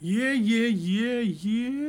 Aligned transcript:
Yeah, 0.00 0.30
yeah, 0.32 0.68
yeah, 0.68 1.20
yeah. 1.42 1.88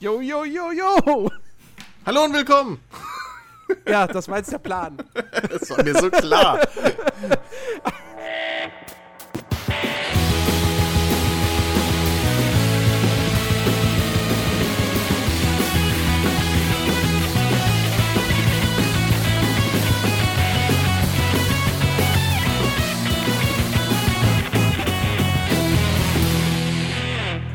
Yo, 0.00 0.18
yo, 0.20 0.42
yo, 0.42 0.72
yo. 0.72 1.30
Hallo 2.04 2.24
und 2.24 2.32
willkommen. 2.34 2.80
Ja, 3.86 4.08
das 4.08 4.28
war 4.28 4.38
jetzt 4.38 4.50
der 4.50 4.58
Plan. 4.58 4.96
Das 5.50 5.70
war 5.70 5.84
mir 5.84 5.96
so 5.96 6.10
klar. 6.10 6.66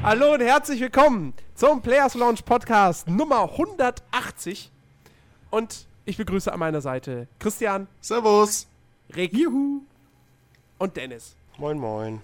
Hallo 0.03 0.33
und 0.33 0.41
herzlich 0.41 0.81
willkommen 0.81 1.31
zum 1.53 1.79
Players 1.83 2.15
Launch 2.15 2.43
Podcast 2.43 3.07
Nummer 3.07 3.43
180. 3.51 4.71
Und 5.51 5.85
ich 6.05 6.17
begrüße 6.17 6.51
an 6.51 6.57
meiner 6.57 6.81
Seite 6.81 7.27
Christian, 7.37 7.87
Servus. 8.01 8.65
Rick 9.15 9.31
Juhu. 9.33 9.81
und 10.79 10.97
Dennis. 10.97 11.35
Moin, 11.59 11.77
moin. 11.77 12.19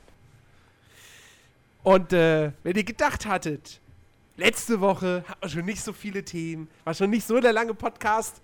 Und 1.84 2.13
äh, 2.13 2.52
wenn 2.63 2.76
ihr 2.76 2.84
gedacht 2.84 3.27
hattet, 3.27 3.80
letzte 4.38 4.81
Woche 4.81 5.23
hat 5.28 5.39
man 5.39 5.50
schon 5.52 5.66
nicht 5.66 5.84
so 5.84 5.94
viele 5.94 6.25
Themen, 6.25 6.67
war 6.84 6.95
schon 6.95 7.12
nicht 7.12 7.28
so 7.28 7.39
der 7.39 7.53
lange 7.53 7.75
Podcast, 7.75 8.41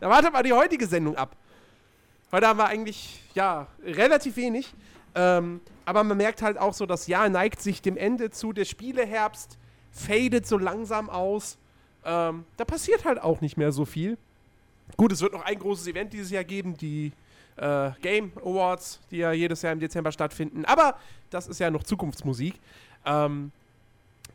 dann 0.00 0.10
wartet 0.10 0.32
mal 0.32 0.42
die 0.42 0.52
heutige 0.52 0.88
Sendung 0.88 1.14
ab. 1.14 1.36
Heute 2.32 2.48
haben 2.48 2.58
wir 2.58 2.66
eigentlich, 2.66 3.22
ja, 3.34 3.68
relativ 3.84 4.34
wenig. 4.34 4.74
Ähm, 5.14 5.60
aber 5.88 6.04
man 6.04 6.18
merkt 6.18 6.42
halt 6.42 6.58
auch 6.58 6.74
so, 6.74 6.84
das 6.84 7.06
Jahr 7.06 7.30
neigt 7.30 7.62
sich 7.62 7.80
dem 7.80 7.96
Ende 7.96 8.28
zu. 8.28 8.52
Der 8.52 8.66
Spieleherbst 8.66 9.56
fadet 9.90 10.46
so 10.46 10.58
langsam 10.58 11.08
aus. 11.08 11.56
Ähm, 12.04 12.44
da 12.58 12.66
passiert 12.66 13.06
halt 13.06 13.18
auch 13.18 13.40
nicht 13.40 13.56
mehr 13.56 13.72
so 13.72 13.86
viel. 13.86 14.18
Gut, 14.98 15.12
es 15.12 15.22
wird 15.22 15.32
noch 15.32 15.46
ein 15.46 15.58
großes 15.58 15.86
Event 15.86 16.12
dieses 16.12 16.30
Jahr 16.30 16.44
geben, 16.44 16.76
die 16.76 17.12
äh, 17.56 17.92
Game 18.02 18.32
Awards, 18.36 19.00
die 19.10 19.16
ja 19.16 19.32
jedes 19.32 19.62
Jahr 19.62 19.72
im 19.72 19.80
Dezember 19.80 20.12
stattfinden. 20.12 20.66
Aber 20.66 20.98
das 21.30 21.48
ist 21.48 21.58
ja 21.58 21.70
noch 21.70 21.84
Zukunftsmusik. 21.84 22.60
Ähm, 23.06 23.50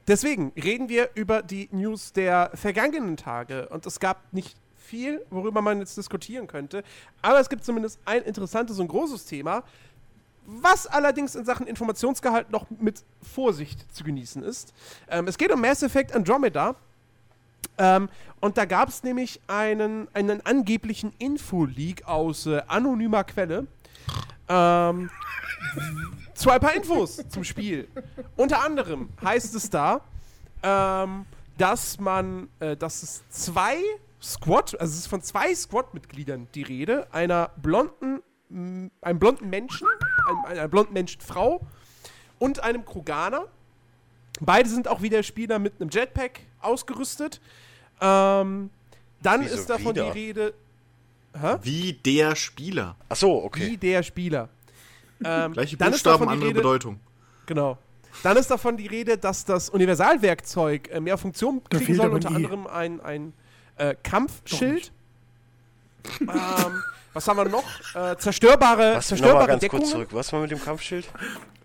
deswegen 0.08 0.53
reden 0.55 0.89
wir 0.89 1.11
über 1.14 1.44
die 1.44 1.70
News 1.72 2.14
der 2.14 2.49
vergangenen 2.55 3.16
Tage. 3.16 3.70
Und 3.70 3.86
es 3.86 3.99
gab 3.99 4.23
nicht 4.33 4.58
viel, 4.75 5.23
worüber 5.30 5.61
man 5.61 5.77
jetzt 5.77 5.97
diskutieren 5.97 6.47
könnte. 6.47 6.83
Aber 7.22 7.39
es 7.39 7.47
gibt 7.47 7.64
zumindest 7.64 7.99
ein 8.05 8.23
interessantes 8.23 8.80
und 8.80 8.88
großes 8.88 9.25
Thema, 9.25 9.64
was 10.45 10.88
allerdings 10.88 11.36
in 11.36 11.45
Sachen 11.45 11.67
Informationsgehalt 11.67 12.52
noch 12.52 12.69
mit 12.69 13.03
Vorsicht 13.22 13.94
zu 13.94 14.03
genießen 14.03 14.44
ist. 14.44 14.73
Ähm, 15.09 15.27
es 15.27 15.38
geht 15.38 15.52
um 15.52 15.61
Mass 15.61 15.83
Effect 15.83 16.13
Andromeda. 16.13 16.75
Ähm, 17.77 18.09
und 18.39 18.58
da 18.58 18.66
gab 18.66 18.89
es 18.89 19.03
nämlich 19.03 19.39
einen, 19.47 20.08
einen 20.14 20.45
angeblichen 20.45 21.14
Info-Leak 21.17 22.05
aus 22.08 22.45
äh, 22.45 22.61
anonymer 22.67 23.23
Quelle. 23.23 23.67
Ähm, 24.49 25.09
zu 26.33 26.49
ein 26.49 26.59
paar 26.59 26.75
Infos 26.75 27.23
zum 27.30 27.44
Spiel. 27.44 27.88
Unter 28.36 28.64
anderem 28.64 29.09
heißt 29.23 29.55
es 29.55 29.69
da, 29.69 30.02
ähm, 30.61 31.25
dass 31.58 31.99
man, 31.99 32.49
äh, 32.59 32.75
dass 32.75 33.03
es 33.03 33.23
zwei 33.30 33.77
Squad, 34.21 34.80
also 34.80 34.91
es 34.91 34.99
ist 34.99 35.08
von 35.08 35.21
zwei 35.21 35.53
Squad-Mitgliedern 35.53 36.47
die 36.53 36.64
Rede, 36.64 37.08
einer 37.11 37.52
blonden, 37.61 38.21
einem 38.53 39.19
blonden 39.19 39.49
Menschen, 39.49 39.87
einem, 40.27 40.45
einer 40.45 40.67
blonden 40.67 40.93
Menschenfrau 40.93 41.61
und 42.39 42.61
einem 42.61 42.85
Kroganer. 42.85 43.45
Beide 44.39 44.69
sind 44.69 44.87
auch 44.87 45.01
wieder 45.01 45.23
Spieler 45.23 45.59
mit 45.59 45.79
einem 45.79 45.89
Jetpack 45.89 46.41
ausgerüstet. 46.61 47.39
Ähm, 48.01 48.69
dann 49.21 49.42
Wieso 49.42 49.55
ist 49.55 49.69
davon 49.69 49.95
wieder? 49.95 50.11
die 50.11 50.19
Rede. 50.19 50.53
Hä? 51.39 51.58
Wie 51.63 51.93
der 51.93 52.36
Spieler. 52.36 52.95
Ach 53.09 53.15
so, 53.15 53.42
Wie 53.42 53.45
okay. 53.45 53.77
der 53.77 54.03
Spieler. 54.03 54.49
Ähm, 55.23 55.53
Gleiche 55.53 55.77
dann 55.77 55.93
ist 55.93 56.03
Buchstaben, 56.03 56.30
andere 56.30 56.49
Rede, 56.49 56.59
Bedeutung. 56.59 56.99
Genau. 57.45 57.77
Dann 58.21 58.37
ist 58.37 58.52
davon 58.52 58.77
die 58.77 58.87
Rede, 58.87 59.17
dass 59.17 59.45
das 59.45 59.69
Universalwerkzeug 59.69 60.89
äh, 60.92 60.99
mehr 60.99 61.17
Funktionen 61.17 61.61
Da 61.69 61.77
kriegen 61.77 61.95
soll, 61.95 62.09
unter 62.09 62.31
I. 62.31 62.36
anderem 62.36 62.67
ein, 62.67 63.02
ein 63.02 63.33
äh, 63.77 63.95
Kampfschild. 64.03 64.92
ähm, 66.21 66.83
was 67.13 67.27
haben 67.27 67.37
wir 67.37 67.45
noch? 67.45 67.63
Äh, 67.95 68.17
zerstörbare, 68.17 68.95
Was, 68.95 69.07
zerstörbare 69.07 69.47
ganz 69.47 69.61
Deckungen. 69.61 69.83
kurz 69.83 69.91
zurück. 69.91 70.09
Was 70.11 70.33
war 70.33 70.41
mit 70.41 70.51
dem 70.51 70.61
Kampfschild? 70.61 71.07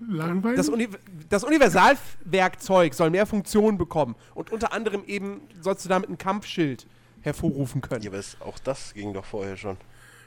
Langweilig. 0.00 0.56
Das, 0.56 0.68
Uni 0.68 0.88
das 1.28 1.44
Universalwerkzeug 1.44 2.94
soll 2.94 3.10
mehr 3.10 3.26
Funktionen 3.26 3.78
bekommen. 3.78 4.14
Und 4.34 4.52
unter 4.52 4.72
anderem 4.72 5.04
eben 5.06 5.40
sollst 5.60 5.84
du 5.84 5.88
damit 5.88 6.08
ein 6.10 6.18
Kampfschild 6.18 6.86
hervorrufen 7.22 7.80
können. 7.80 8.02
Ja, 8.02 8.10
aber 8.10 8.18
es, 8.18 8.36
auch 8.40 8.58
das 8.58 8.94
ging 8.94 9.12
doch 9.12 9.24
vorher 9.24 9.56
schon. 9.56 9.76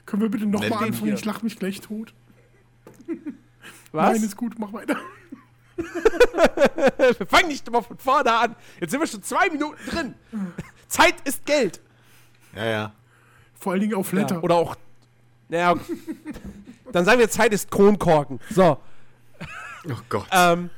Können 0.06 0.24
wir 0.24 0.30
bitte 0.30 0.46
nochmal 0.46 0.74
anfangen? 0.74 0.94
hier. 1.04 1.14
Ich 1.14 1.26
lach 1.26 1.42
mich 1.42 1.58
gleich 1.58 1.80
tot. 1.82 2.14
Was? 3.92 4.14
Nein, 4.14 4.24
ist 4.24 4.38
gut, 4.38 4.58
mach 4.58 4.74
weiter. 4.74 4.98
Wir 5.78 7.28
fangen 7.28 7.48
nicht 7.48 7.68
immer 7.68 7.82
von 7.82 7.98
vorne 7.98 8.32
an. 8.32 8.56
Jetzt 8.80 8.92
sind 8.92 9.00
wir 9.00 9.08
schon 9.08 9.24
zwei 9.24 9.50
Minuten 9.50 9.78
drin. 9.90 10.16
Zeit 10.88 11.16
ist 11.24 11.46
Geld. 11.46 11.82
Ja, 12.56 12.66
ja. 12.66 12.94
Vor 13.56 13.72
allen 13.72 13.82
Dingen 13.82 13.96
auf 13.96 14.12
Letter. 14.12 14.36
Ja, 14.36 14.42
oder 14.42 14.56
auch. 14.56 14.76
Naja, 15.52 15.76
dann 16.94 17.04
sagen 17.06 17.20
wir, 17.20 17.30
Zeit 17.30 17.52
ist 17.54 17.70
Kronkorken. 17.70 18.40
So. 18.50 18.78
Oh 19.90 19.94
Gott. 20.10 20.28
Ähm, 20.32 20.70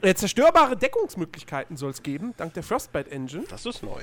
äh, 0.00 0.14
zerstörbare 0.14 0.76
Deckungsmöglichkeiten 0.76 1.76
soll 1.76 1.90
es 1.90 2.02
geben, 2.02 2.32
dank 2.38 2.54
der 2.54 2.62
Frostbite 2.62 3.10
Engine. 3.10 3.44
Das 3.50 3.66
ist 3.66 3.82
neu. 3.82 4.00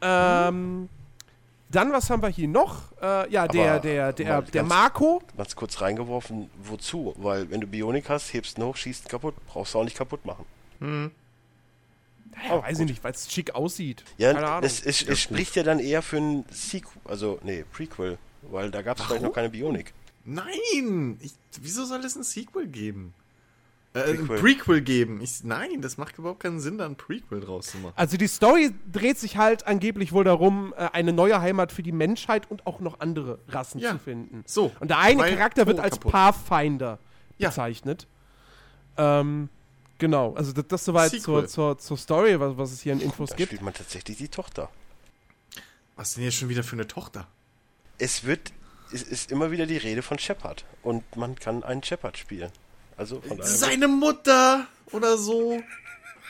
Ähm, 0.00 0.88
dann, 1.70 1.92
was 1.92 2.08
haben 2.08 2.22
wir 2.22 2.28
hier 2.30 2.48
noch? 2.48 2.92
Äh, 3.02 3.30
ja, 3.30 3.46
der, 3.46 3.78
der, 3.80 4.12
der, 4.14 4.26
mal 4.36 4.42
der 4.42 4.62
ganz- 4.62 4.68
Marco. 4.68 5.22
Ganz 5.36 5.54
kurz 5.54 5.80
reingeworfen, 5.82 6.48
wozu? 6.62 7.12
Weil 7.18 7.50
wenn 7.50 7.60
du 7.60 7.66
Bionik 7.66 8.08
hast, 8.08 8.32
hebst 8.32 8.56
ihn 8.56 8.64
hoch, 8.64 8.76
schießt 8.76 9.04
ihn 9.04 9.08
kaputt, 9.08 9.34
brauchst 9.46 9.74
du 9.74 9.80
auch 9.80 9.84
nicht 9.84 9.96
kaputt 9.98 10.24
machen. 10.24 10.46
Ja, 12.48 12.62
weiß 12.62 12.80
ich 12.80 12.86
nicht, 12.86 13.04
weil 13.04 13.12
es 13.12 13.30
schick 13.30 13.54
aussieht. 13.54 14.02
Ja, 14.18 14.32
Keine 14.32 14.46
Ahnung. 14.46 14.64
es, 14.64 14.84
es, 14.84 15.02
es 15.02 15.20
spricht 15.20 15.56
ja 15.56 15.62
dann 15.62 15.78
eher 15.78 16.00
für 16.02 16.16
ein 16.16 16.44
Sequel, 16.50 17.00
also 17.04 17.38
nee, 17.42 17.64
Prequel, 17.72 18.18
weil 18.50 18.70
da 18.70 18.82
gab 18.82 18.98
es 18.98 19.04
vielleicht 19.04 19.22
noch 19.22 19.32
keine 19.32 19.50
Bionik. 19.50 19.92
Nein! 20.24 21.18
Ich, 21.20 21.32
wieso 21.60 21.84
soll 21.84 22.00
es 22.04 22.16
ein 22.16 22.22
Sequel 22.22 22.66
geben? 22.66 23.12
Äh, 23.92 24.10
ein 24.10 24.16
Prequel. 24.26 24.38
Prequel 24.40 24.80
geben. 24.80 25.20
Ich, 25.20 25.44
nein, 25.44 25.80
das 25.80 25.98
macht 25.98 26.18
überhaupt 26.18 26.40
keinen 26.40 26.58
Sinn, 26.60 26.78
da 26.78 26.86
ein 26.86 26.96
Prequel 26.96 27.40
draus 27.40 27.66
zu 27.68 27.78
machen. 27.78 27.92
Also 27.94 28.16
die 28.16 28.26
Story 28.26 28.72
dreht 28.90 29.18
sich 29.18 29.36
halt 29.36 29.66
angeblich 29.68 30.12
wohl 30.12 30.24
darum, 30.24 30.74
äh, 30.76 30.88
eine 30.92 31.12
neue 31.12 31.40
Heimat 31.40 31.70
für 31.70 31.82
die 31.84 31.92
Menschheit 31.92 32.50
und 32.50 32.66
auch 32.66 32.80
noch 32.80 32.98
andere 33.00 33.38
Rassen 33.48 33.80
Ja. 33.80 33.92
zu 33.92 33.98
finden. 34.00 34.42
So. 34.46 34.72
Und 34.80 34.88
der 34.88 34.98
eine 34.98 35.20
weil 35.20 35.36
Charakter 35.36 35.66
wird 35.66 35.76
Tod 35.76 35.84
als 35.84 35.94
kaputt. 35.96 36.12
Pathfinder 36.12 36.98
Ja. 37.38 37.50
bezeichnet. 37.50 38.06
Ähm, 38.96 39.48
genau, 39.98 40.34
also 40.34 40.52
das, 40.52 40.64
das 40.68 40.84
soweit 40.84 41.10
zur, 41.20 41.46
zur, 41.46 41.78
zur 41.78 41.96
Story, 41.96 42.40
was, 42.40 42.56
was 42.56 42.72
es 42.72 42.80
hier 42.80 42.94
in 42.94 43.00
Infos 43.00 43.30
Da 43.30 43.36
gibt. 43.36 43.48
spielt 43.50 43.62
man 43.62 43.74
tatsächlich 43.74 44.16
die 44.16 44.28
Tochter. 44.28 44.70
Was 45.96 46.14
denn 46.14 46.24
jetzt 46.24 46.34
schon 46.36 46.48
wieder 46.48 46.64
für 46.64 46.74
eine 46.74 46.88
Tochter? 46.88 47.28
Es 47.98 48.24
wird, 48.24 48.52
es 48.92 49.02
ist 49.02 49.30
immer 49.30 49.50
wieder 49.50 49.66
die 49.66 49.76
Rede 49.76 50.02
von 50.02 50.18
Shepard 50.18 50.64
und 50.82 51.16
man 51.16 51.36
kann 51.36 51.62
einen 51.62 51.82
Shepard 51.82 52.18
spielen. 52.18 52.50
Also. 52.96 53.22
Seine 53.40 53.88
Mutter 53.88 54.66
oder 54.92 55.16
so. 55.16 55.60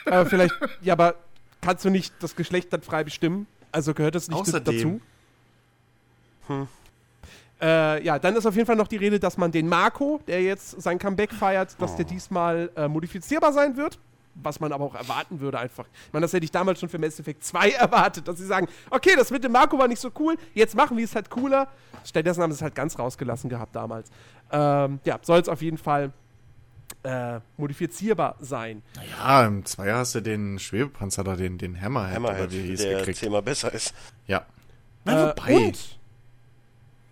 Aber 0.05 0.25
vielleicht, 0.25 0.53
ja, 0.81 0.93
aber 0.93 1.15
kannst 1.61 1.85
du 1.85 1.89
nicht 1.89 2.13
das 2.19 2.35
Geschlecht 2.35 2.71
dann 2.73 2.81
frei 2.81 3.03
bestimmen? 3.03 3.47
Also 3.71 3.93
gehört 3.93 4.15
das 4.15 4.27
nicht 4.27 4.37
Außerdem. 4.37 5.01
dazu? 6.47 6.67
Äh, 7.61 8.03
ja, 8.03 8.19
dann 8.19 8.35
ist 8.35 8.45
auf 8.45 8.55
jeden 8.55 8.67
Fall 8.67 8.75
noch 8.75 8.87
die 8.87 8.97
Rede, 8.97 9.19
dass 9.19 9.37
man 9.37 9.51
den 9.51 9.67
Marco, 9.67 10.21
der 10.27 10.41
jetzt 10.41 10.81
sein 10.81 10.99
Comeback 10.99 11.33
feiert, 11.33 11.75
dass 11.79 11.95
der 11.95 12.05
diesmal 12.05 12.69
äh, 12.75 12.87
modifizierbar 12.87 13.53
sein 13.53 13.77
wird. 13.77 13.97
Was 14.35 14.59
man 14.59 14.71
aber 14.73 14.83
auch 14.83 14.95
erwarten 14.95 15.39
würde 15.39 15.59
einfach. 15.59 15.85
Ich 16.07 16.13
meine, 16.13 16.25
das 16.25 16.33
hätte 16.33 16.43
ich 16.43 16.51
damals 16.51 16.79
schon 16.79 16.89
für 16.89 16.99
Mass 16.99 17.19
Effect 17.19 17.43
2 17.43 17.69
erwartet, 17.79 18.27
dass 18.27 18.37
sie 18.37 18.45
sagen, 18.45 18.67
okay, 18.89 19.15
das 19.15 19.31
mit 19.31 19.43
dem 19.43 19.53
Marco 19.53 19.77
war 19.77 19.87
nicht 19.87 20.01
so 20.01 20.11
cool, 20.19 20.35
jetzt 20.53 20.75
machen 20.75 20.97
wir 20.97 21.05
es 21.05 21.15
halt 21.15 21.29
cooler. 21.29 21.67
Stattdessen 22.03 22.43
haben 22.43 22.51
sie 22.51 22.57
es 22.57 22.61
halt 22.61 22.75
ganz 22.75 22.99
rausgelassen 22.99 23.49
gehabt 23.49 23.75
damals. 23.75 24.09
Ähm, 24.51 24.99
ja, 25.05 25.19
soll 25.21 25.39
es 25.39 25.49
auf 25.49 25.61
jeden 25.61 25.77
Fall 25.77 26.11
äh, 27.03 27.39
modifizierbar 27.57 28.35
sein. 28.39 28.81
Ja, 29.17 29.45
im 29.45 29.65
Zweier 29.65 29.97
hast 29.97 30.15
du 30.15 30.21
den 30.21 30.59
Schwebepanzer 30.59 31.23
da, 31.23 31.35
den, 31.35 31.57
den 31.57 31.79
Hammerhead, 31.79 32.15
Hammerhead, 32.15 32.43
oder 32.43 32.51
wie 32.51 32.61
hieß, 32.61 32.81
der 32.81 32.99
gekriegt. 32.99 33.19
zehnmal 33.19 33.41
besser 33.41 33.71
ist. 33.73 33.93
Ja. 34.27 34.39
Äh, 34.39 34.43
Na, 35.05 35.29
wobei. 35.29 35.55
und, 35.55 35.99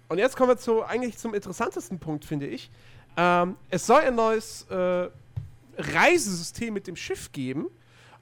und 0.10 0.18
jetzt 0.18 0.36
kommen 0.36 0.50
wir 0.50 0.58
zu, 0.58 0.84
eigentlich 0.84 1.18
zum 1.18 1.34
interessantesten 1.34 2.00
Punkt, 2.00 2.26
finde 2.26 2.48
ich. 2.48 2.72
Ähm, 3.16 3.56
es 3.70 3.86
soll 3.86 4.02
ein 4.02 4.16
neues 4.16 4.64
äh, 4.70 5.10
Reisesystem 5.78 6.74
mit 6.74 6.88
dem 6.88 6.96
Schiff 6.96 7.32
geben. 7.32 7.68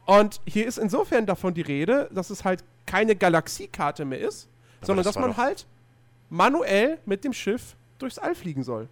Und 0.06 0.42
hier 0.46 0.68
ist 0.68 0.78
insofern 0.78 1.26
davon 1.26 1.54
die 1.54 1.62
Rede, 1.62 2.10
dass 2.14 2.30
es 2.30 2.44
halt 2.44 2.64
keine 2.86 3.16
Galaxiekarte 3.16 4.04
mehr 4.06 4.20
ist, 4.20 4.48
sondern 4.82 5.04
das 5.06 5.14
dass 5.14 5.22
man 5.22 5.38
halt 5.38 5.66
manuell 6.30 6.98
mit 7.06 7.24
dem 7.24 7.34
Schiff 7.34 7.76
durchs 8.00 8.18
All 8.18 8.34
fliegen 8.36 8.64
soll. 8.64 8.88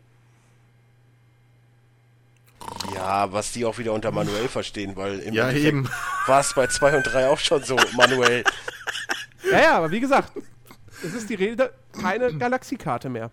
Ja, 2.94 3.32
was 3.32 3.52
die 3.54 3.66
auch 3.66 3.78
wieder 3.78 3.94
unter 3.94 4.12
manuell 4.12 4.48
verstehen, 4.50 4.96
weil 4.96 5.20
im 5.20 5.34
Ja, 5.34 5.50
Endeffekt 5.50 5.68
eben. 5.68 5.90
war 6.28 6.42
es 6.42 6.54
bei 6.54 6.68
2 6.68 6.98
und 6.98 7.04
3 7.04 7.30
auch 7.30 7.40
schon 7.40 7.64
so 7.64 7.76
manuell. 7.96 8.44
Ja, 9.52 9.62
ja, 9.62 9.78
aber 9.78 9.92
wie 9.92 10.00
gesagt, 10.00 10.32
es 11.04 11.14
ist 11.14 11.30
die 11.30 11.36
Rede, 11.36 11.74
keine 11.94 12.34
Galaxiekarte 12.38 13.10
mehr. 13.10 13.32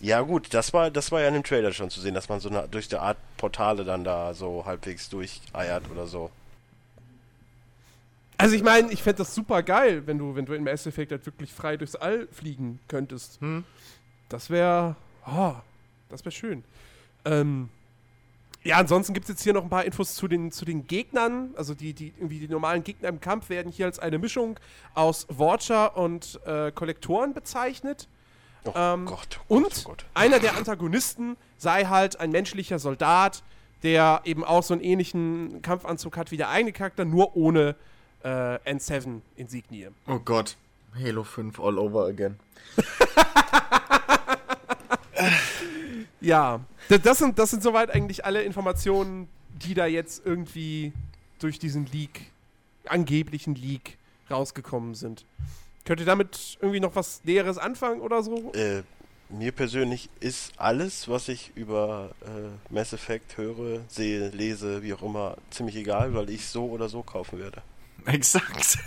Ja 0.00 0.20
gut, 0.20 0.52
das 0.52 0.72
war, 0.72 0.90
das 0.90 1.12
war 1.12 1.20
ja 1.20 1.28
in 1.28 1.34
dem 1.34 1.44
Trailer 1.44 1.72
schon 1.72 1.90
zu 1.90 2.00
sehen, 2.00 2.14
dass 2.14 2.28
man 2.28 2.40
so 2.40 2.48
eine, 2.48 2.68
durch 2.68 2.88
die 2.88 2.96
Art 2.96 3.16
Portale 3.36 3.84
dann 3.84 4.04
da 4.04 4.34
so 4.34 4.64
halbwegs 4.66 5.08
durcheiert 5.08 5.90
oder 5.90 6.06
so. 6.06 6.30
Also 8.36 8.56
ich 8.56 8.62
meine, 8.62 8.90
ich 8.92 9.02
fände 9.02 9.18
das 9.18 9.34
super 9.34 9.62
geil, 9.62 10.06
wenn 10.06 10.18
du, 10.18 10.34
wenn 10.34 10.44
du 10.44 10.54
in 10.54 10.64
Mass 10.64 10.86
Effect 10.86 11.12
halt 11.12 11.24
wirklich 11.24 11.52
frei 11.52 11.76
durchs 11.76 11.94
All 11.94 12.26
fliegen 12.32 12.80
könntest. 12.88 13.40
Hm. 13.40 13.64
Das 14.28 14.50
wäre, 14.50 14.96
oh, 15.26 15.54
das 16.08 16.24
wäre 16.24 16.32
schön. 16.32 16.64
Ähm, 17.24 17.68
ja, 18.64 18.78
ansonsten 18.78 19.12
gibt 19.12 19.24
es 19.24 19.28
jetzt 19.28 19.42
hier 19.42 19.52
noch 19.52 19.62
ein 19.62 19.70
paar 19.70 19.84
Infos 19.84 20.14
zu 20.14 20.26
den, 20.26 20.50
zu 20.50 20.64
den 20.64 20.86
Gegnern. 20.86 21.50
Also 21.56 21.74
die, 21.74 21.92
die, 21.92 22.14
irgendwie 22.16 22.40
die 22.40 22.48
normalen 22.48 22.82
Gegner 22.82 23.10
im 23.10 23.20
Kampf 23.20 23.50
werden 23.50 23.70
hier 23.70 23.86
als 23.86 23.98
eine 23.98 24.18
Mischung 24.18 24.58
aus 24.94 25.26
Watcher 25.28 25.96
und 25.96 26.40
äh, 26.46 26.72
Kollektoren 26.72 27.34
bezeichnet. 27.34 28.08
Oh 28.66 28.72
Ähm, 28.74 29.06
Gott, 29.06 29.40
oh 29.48 29.56
Und 29.56 29.62
Gott, 29.64 29.80
oh 29.84 29.88
Gott. 29.90 30.04
einer 30.14 30.38
der 30.40 30.56
Antagonisten 30.56 31.36
sei 31.58 31.84
halt 31.84 32.18
ein 32.20 32.30
menschlicher 32.30 32.78
Soldat, 32.78 33.42
der 33.82 34.22
eben 34.24 34.42
auch 34.44 34.62
so 34.62 34.72
einen 34.74 34.82
ähnlichen 34.82 35.60
Kampfanzug 35.62 36.16
hat 36.16 36.30
wie 36.30 36.36
der 36.38 36.48
eigene 36.48 36.72
Charakter, 36.72 37.04
nur 37.04 37.36
ohne 37.36 37.76
äh, 38.22 38.28
N7-Insignie. 38.28 39.88
Oh 40.08 40.18
Gott. 40.18 40.56
Halo 40.98 41.24
5 41.24 41.58
all 41.60 41.78
over 41.78 42.06
again. 42.06 42.38
Ja, 46.20 46.60
das 46.88 47.18
sind, 47.18 47.38
das 47.38 47.50
sind 47.50 47.62
soweit 47.62 47.90
eigentlich 47.90 48.24
alle 48.24 48.42
Informationen, 48.42 49.28
die 49.62 49.74
da 49.74 49.84
jetzt 49.86 50.24
irgendwie 50.24 50.92
durch 51.38 51.58
diesen 51.58 51.84
Leak, 51.86 52.30
angeblichen 52.86 53.54
Leak, 53.54 53.98
rausgekommen 54.30 54.94
sind. 54.94 55.26
Könnt 55.84 56.00
ihr 56.00 56.06
damit 56.06 56.56
irgendwie 56.60 56.80
noch 56.80 56.96
was 56.96 57.22
Näheres 57.24 57.58
anfangen 57.58 58.00
oder 58.00 58.22
so? 58.22 58.52
Äh, 58.54 58.82
mir 59.28 59.52
persönlich 59.52 60.08
ist 60.20 60.52
alles, 60.56 61.08
was 61.08 61.28
ich 61.28 61.52
über 61.54 62.10
äh, 62.22 62.72
Mass 62.72 62.92
Effect 62.92 63.36
höre, 63.36 63.80
sehe, 63.88 64.28
lese, 64.30 64.82
wie 64.82 64.94
auch 64.94 65.02
immer, 65.02 65.36
ziemlich 65.50 65.76
egal, 65.76 66.14
weil 66.14 66.30
ich 66.30 66.46
so 66.46 66.66
oder 66.66 66.88
so 66.88 67.02
kaufen 67.02 67.38
werde. 67.38 67.62
Exakt. 68.06 68.78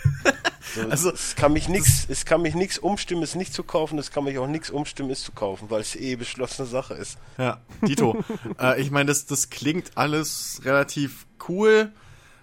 So, 0.76 0.82
Also, 0.90 1.12
es 1.12 1.36
kann 1.36 1.54
mich 1.54 1.70
nix, 1.70 2.06
es 2.10 2.26
kann 2.26 2.42
mich 2.42 2.54
nichts 2.54 2.78
umstimmen, 2.78 3.24
es 3.24 3.36
nicht 3.36 3.54
zu 3.54 3.64
kaufen, 3.64 3.98
es 3.98 4.12
kann 4.12 4.24
mich 4.26 4.38
auch 4.38 4.48
nichts 4.48 4.70
umstimmen, 4.70 5.10
es 5.10 5.24
zu 5.24 5.32
kaufen, 5.32 5.70
weil 5.70 5.82
es 5.82 5.96
eh 5.96 6.16
beschlossene 6.16 6.68
Sache 6.68 6.94
ist. 6.94 7.18
Ja, 7.38 7.62
Dito. 7.88 8.24
äh, 8.60 8.80
ich 8.82 8.92
meine, 8.92 9.08
das, 9.08 9.26
das 9.26 9.50
klingt 9.50 9.92
alles 9.96 10.62
relativ 10.66 11.26
cool. 11.48 11.92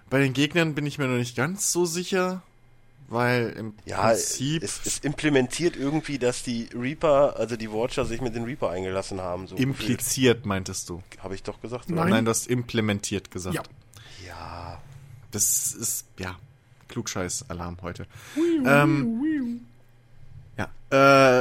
Bei 0.09 0.19
den 0.19 0.33
Gegnern 0.33 0.75
bin 0.75 0.85
ich 0.85 0.97
mir 0.97 1.07
noch 1.07 1.17
nicht 1.17 1.35
ganz 1.35 1.71
so 1.71 1.85
sicher, 1.85 2.41
weil 3.07 3.49
im 3.57 3.73
Ja, 3.85 4.07
Prinzip. 4.07 4.63
es, 4.63 4.81
es 4.85 4.99
implementiert 4.99 5.75
irgendwie, 5.75 6.17
dass 6.19 6.43
die 6.43 6.69
Reaper, 6.73 7.35
also 7.37 7.55
die 7.55 7.71
Watcher, 7.71 8.05
sich 8.05 8.21
mit 8.21 8.35
den 8.35 8.43
Reaper 8.45 8.69
eingelassen 8.69 9.21
haben. 9.21 9.47
So 9.47 9.55
impliziert, 9.55 10.45
meintest 10.45 10.89
du. 10.89 11.01
Habe 11.19 11.35
ich 11.35 11.43
doch 11.43 11.61
gesagt. 11.61 11.89
Nein. 11.89 11.99
oder? 11.99 12.09
Nein, 12.09 12.25
du 12.25 12.31
hast 12.31 12.47
implementiert 12.47 13.31
gesagt. 13.31 13.55
Ja. 13.55 13.63
Ja. 14.27 14.81
Das 15.31 15.73
ist, 15.73 16.05
ja, 16.17 16.35
Klugscheiß-Alarm 16.87 17.77
heute. 17.81 18.07
Ähm, 18.65 19.61
ja, 20.57 20.69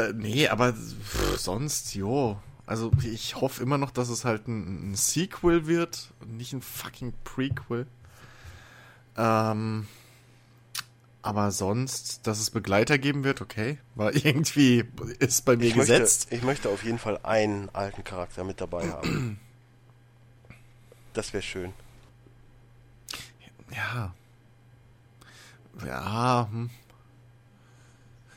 äh, 0.09 0.13
nee, 0.13 0.49
aber 0.49 0.73
pff, 0.73 1.39
sonst, 1.39 1.95
jo. 1.95 2.39
Also 2.67 2.91
ich 3.03 3.37
hoffe 3.37 3.63
immer 3.63 3.79
noch, 3.79 3.91
dass 3.91 4.09
es 4.09 4.25
halt 4.25 4.49
ein, 4.49 4.91
ein 4.93 4.95
Sequel 4.95 5.67
wird 5.67 6.09
und 6.21 6.37
nicht 6.37 6.53
ein 6.55 6.63
fucking 6.63 7.13
Prequel. 7.23 7.87
Ähm, 9.17 9.87
aber 11.25 11.51
sonst, 11.53 12.27
dass 12.27 12.39
es 12.39 12.51
Begleiter 12.51 12.99
geben 12.99 13.25
wird, 13.25 13.41
okay. 13.41 13.79
War 13.95 14.15
irgendwie, 14.15 14.85
ist 15.19 15.47
bei 15.47 15.57
mir 15.57 15.65
Ich 15.65 15.75
möchte, 15.75 15.93
gesetzt. 15.95 16.29
ich 16.31 16.43
möchte 16.43 16.69
auf 16.69 16.85
jeden 16.85 16.99
Fall 16.99 17.19
einen 17.23 17.71
alten 17.71 18.05
Charakter 18.05 18.45
mit 18.45 18.61
dabei 18.61 18.91
haben. 18.91 19.41
Das 21.15 21.33
wäre 21.33 21.43
schön. 21.43 21.73
Ja. 23.71 24.15
Ja, 25.87 26.49
hm. 26.51 26.71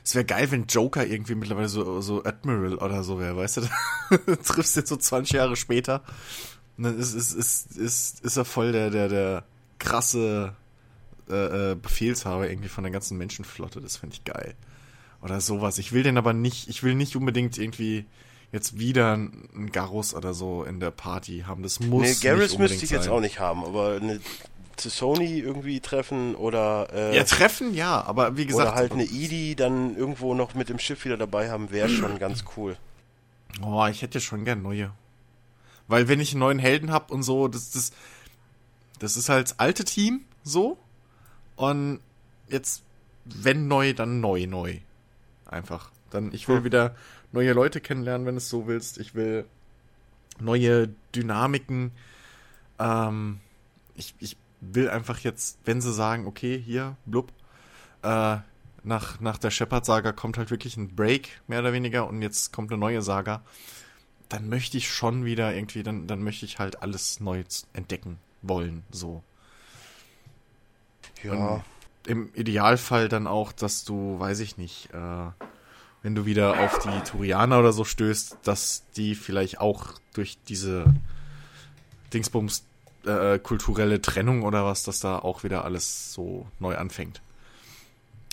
Es 0.03 0.15
wäre 0.15 0.23
geil, 0.23 0.49
wenn 0.51 0.67
Joker 0.67 1.05
irgendwie 1.05 1.35
mittlerweile 1.35 1.67
so, 1.67 1.99
so 1.99 2.23
Admiral 2.23 2.75
oder 2.75 3.03
so 3.03 3.19
wäre, 3.19 3.35
weißt 3.35 3.57
du? 3.57 3.61
Triffst 4.43 4.77
du 4.77 4.79
jetzt 4.79 4.89
so 4.89 4.95
20 4.95 5.33
Jahre 5.33 5.57
später. 5.57 6.03
Und 6.77 6.85
dann 6.85 6.97
ist, 6.97 7.13
ist, 7.13 7.33
ist, 7.33 7.75
ist, 7.75 8.21
ist 8.23 8.37
er 8.37 8.45
voll 8.45 8.71
der, 8.71 8.89
der, 8.91 9.09
der 9.09 9.43
krasse 9.77 10.55
äh, 11.29 11.71
äh, 11.71 11.75
Befehlshaber 11.75 12.49
irgendwie 12.49 12.69
von 12.69 12.83
der 12.83 12.91
ganzen 12.91 13.17
Menschenflotte. 13.17 13.81
Das 13.81 13.97
finde 13.97 14.15
ich 14.15 14.23
geil. 14.23 14.55
Oder 15.21 15.41
sowas. 15.41 15.77
Ich 15.77 15.91
will 15.93 16.03
den 16.03 16.17
aber 16.17 16.33
nicht, 16.33 16.69
ich 16.69 16.83
will 16.83 16.95
nicht 16.95 17.15
unbedingt 17.15 17.57
irgendwie 17.57 18.05
jetzt 18.51 18.79
wieder 18.79 19.13
einen 19.13 19.71
Garrus 19.71 20.13
oder 20.13 20.33
so 20.33 20.63
in 20.63 20.79
der 20.79 20.91
Party 20.91 21.43
haben. 21.47 21.63
Das 21.63 21.79
muss 21.79 22.01
Nee, 22.03 22.09
nicht 22.09 22.21
Garrus 22.21 22.51
unbedingt 22.53 22.59
müsste 22.59 22.85
ich 22.85 22.91
jetzt 22.91 23.05
sein. 23.05 23.13
auch 23.13 23.19
nicht 23.19 23.39
haben, 23.39 23.63
aber 23.65 23.95
eine 24.01 24.19
zu 24.77 24.89
Sony 24.89 25.39
irgendwie 25.39 25.79
treffen 25.79 26.35
oder 26.35 26.87
äh, 26.93 27.15
Ja, 27.17 27.23
treffen, 27.23 27.73
ja, 27.73 27.99
aber 28.03 28.37
wie 28.37 28.45
gesagt. 28.45 28.67
oder 28.69 28.75
halt 28.75 28.91
eine 28.91 29.03
Edie 29.05 29.55
dann 29.55 29.97
irgendwo 29.97 30.35
noch 30.35 30.53
mit 30.53 30.69
dem 30.69 30.77
Schiff 30.77 31.03
wieder 31.03 31.17
dabei 31.17 31.49
haben, 31.49 31.71
wäre 31.71 31.89
schon 31.89 32.19
ganz 32.19 32.43
cool. 32.55 32.77
Oh, 33.63 33.85
ich 33.87 34.03
hätte 34.03 34.21
schon 34.21 34.45
gern 34.45 34.61
neue. 34.61 34.91
Weil 35.87 36.07
wenn 36.07 36.19
ich 36.19 36.33
einen 36.33 36.41
neuen 36.41 36.59
Helden 36.59 36.91
hab 36.91 37.09
und 37.11 37.23
so, 37.23 37.47
das, 37.47 37.71
das, 37.71 37.91
das 38.99 39.17
ist 39.17 39.29
halt 39.29 39.47
das 39.49 39.59
alte 39.59 39.83
Team 39.83 40.21
so. 40.43 40.77
Und 41.57 41.99
jetzt, 42.47 42.83
wenn 43.25 43.67
neu, 43.67 43.93
dann 43.93 44.21
neu, 44.21 44.47
neu. 44.47 44.77
Einfach. 45.45 45.91
Dann, 46.09 46.33
ich 46.33 46.47
will 46.47 46.57
Hm. 46.57 46.63
wieder 46.63 46.95
neue 47.33 47.51
Leute 47.51 47.81
kennenlernen, 47.81 48.25
wenn 48.25 48.35
du 48.35 48.39
es 48.39 48.47
so 48.47 48.67
willst. 48.67 48.97
Ich 48.99 49.13
will 49.15 49.45
neue 50.39 50.89
Dynamiken. 51.13 51.91
Ähm, 52.79 53.41
ich, 53.95 54.15
ich 54.19 54.37
will 54.61 54.89
einfach 54.89 55.19
jetzt, 55.19 55.59
wenn 55.65 55.81
sie 55.81 55.91
sagen, 55.91 56.25
okay, 56.27 56.57
hier, 56.63 56.95
blub, 57.05 57.31
äh, 58.03 58.37
nach, 58.83 59.19
nach 59.19 59.37
der 59.37 59.51
Shepard-Saga 59.51 60.13
kommt 60.13 60.37
halt 60.37 60.51
wirklich 60.51 60.77
ein 60.77 60.95
Break, 60.95 61.41
mehr 61.47 61.59
oder 61.59 61.73
weniger, 61.73 62.07
und 62.07 62.21
jetzt 62.21 62.53
kommt 62.53 62.71
eine 62.71 62.79
neue 62.79 63.01
Saga, 63.01 63.41
dann 64.29 64.47
möchte 64.49 64.77
ich 64.77 64.89
schon 64.91 65.25
wieder 65.25 65.53
irgendwie, 65.53 65.83
dann, 65.83 66.07
dann 66.07 66.23
möchte 66.23 66.45
ich 66.45 66.59
halt 66.59 66.81
alles 66.81 67.19
neu 67.19 67.43
entdecken 67.73 68.19
wollen, 68.41 68.83
so. 68.91 69.23
Ja, 71.23 71.63
Im 72.05 72.29
Idealfall 72.33 73.09
dann 73.09 73.27
auch, 73.27 73.51
dass 73.51 73.83
du, 73.83 74.19
weiß 74.19 74.39
ich 74.39 74.57
nicht, 74.57 74.89
äh, 74.93 75.31
wenn 76.03 76.15
du 76.15 76.25
wieder 76.25 76.59
auf 76.59 76.79
die 76.79 77.09
Turianer 77.09 77.59
oder 77.59 77.73
so 77.73 77.83
stößt, 77.83 78.37
dass 78.43 78.83
die 78.95 79.15
vielleicht 79.15 79.59
auch 79.59 79.93
durch 80.13 80.37
diese 80.47 80.85
Dingsbums 82.13 82.65
äh, 83.05 83.39
kulturelle 83.39 84.01
Trennung 84.01 84.43
oder 84.43 84.65
was, 84.65 84.83
dass 84.83 84.99
da 84.99 85.19
auch 85.19 85.43
wieder 85.43 85.65
alles 85.65 86.13
so 86.13 86.47
neu 86.59 86.77
anfängt. 86.77 87.21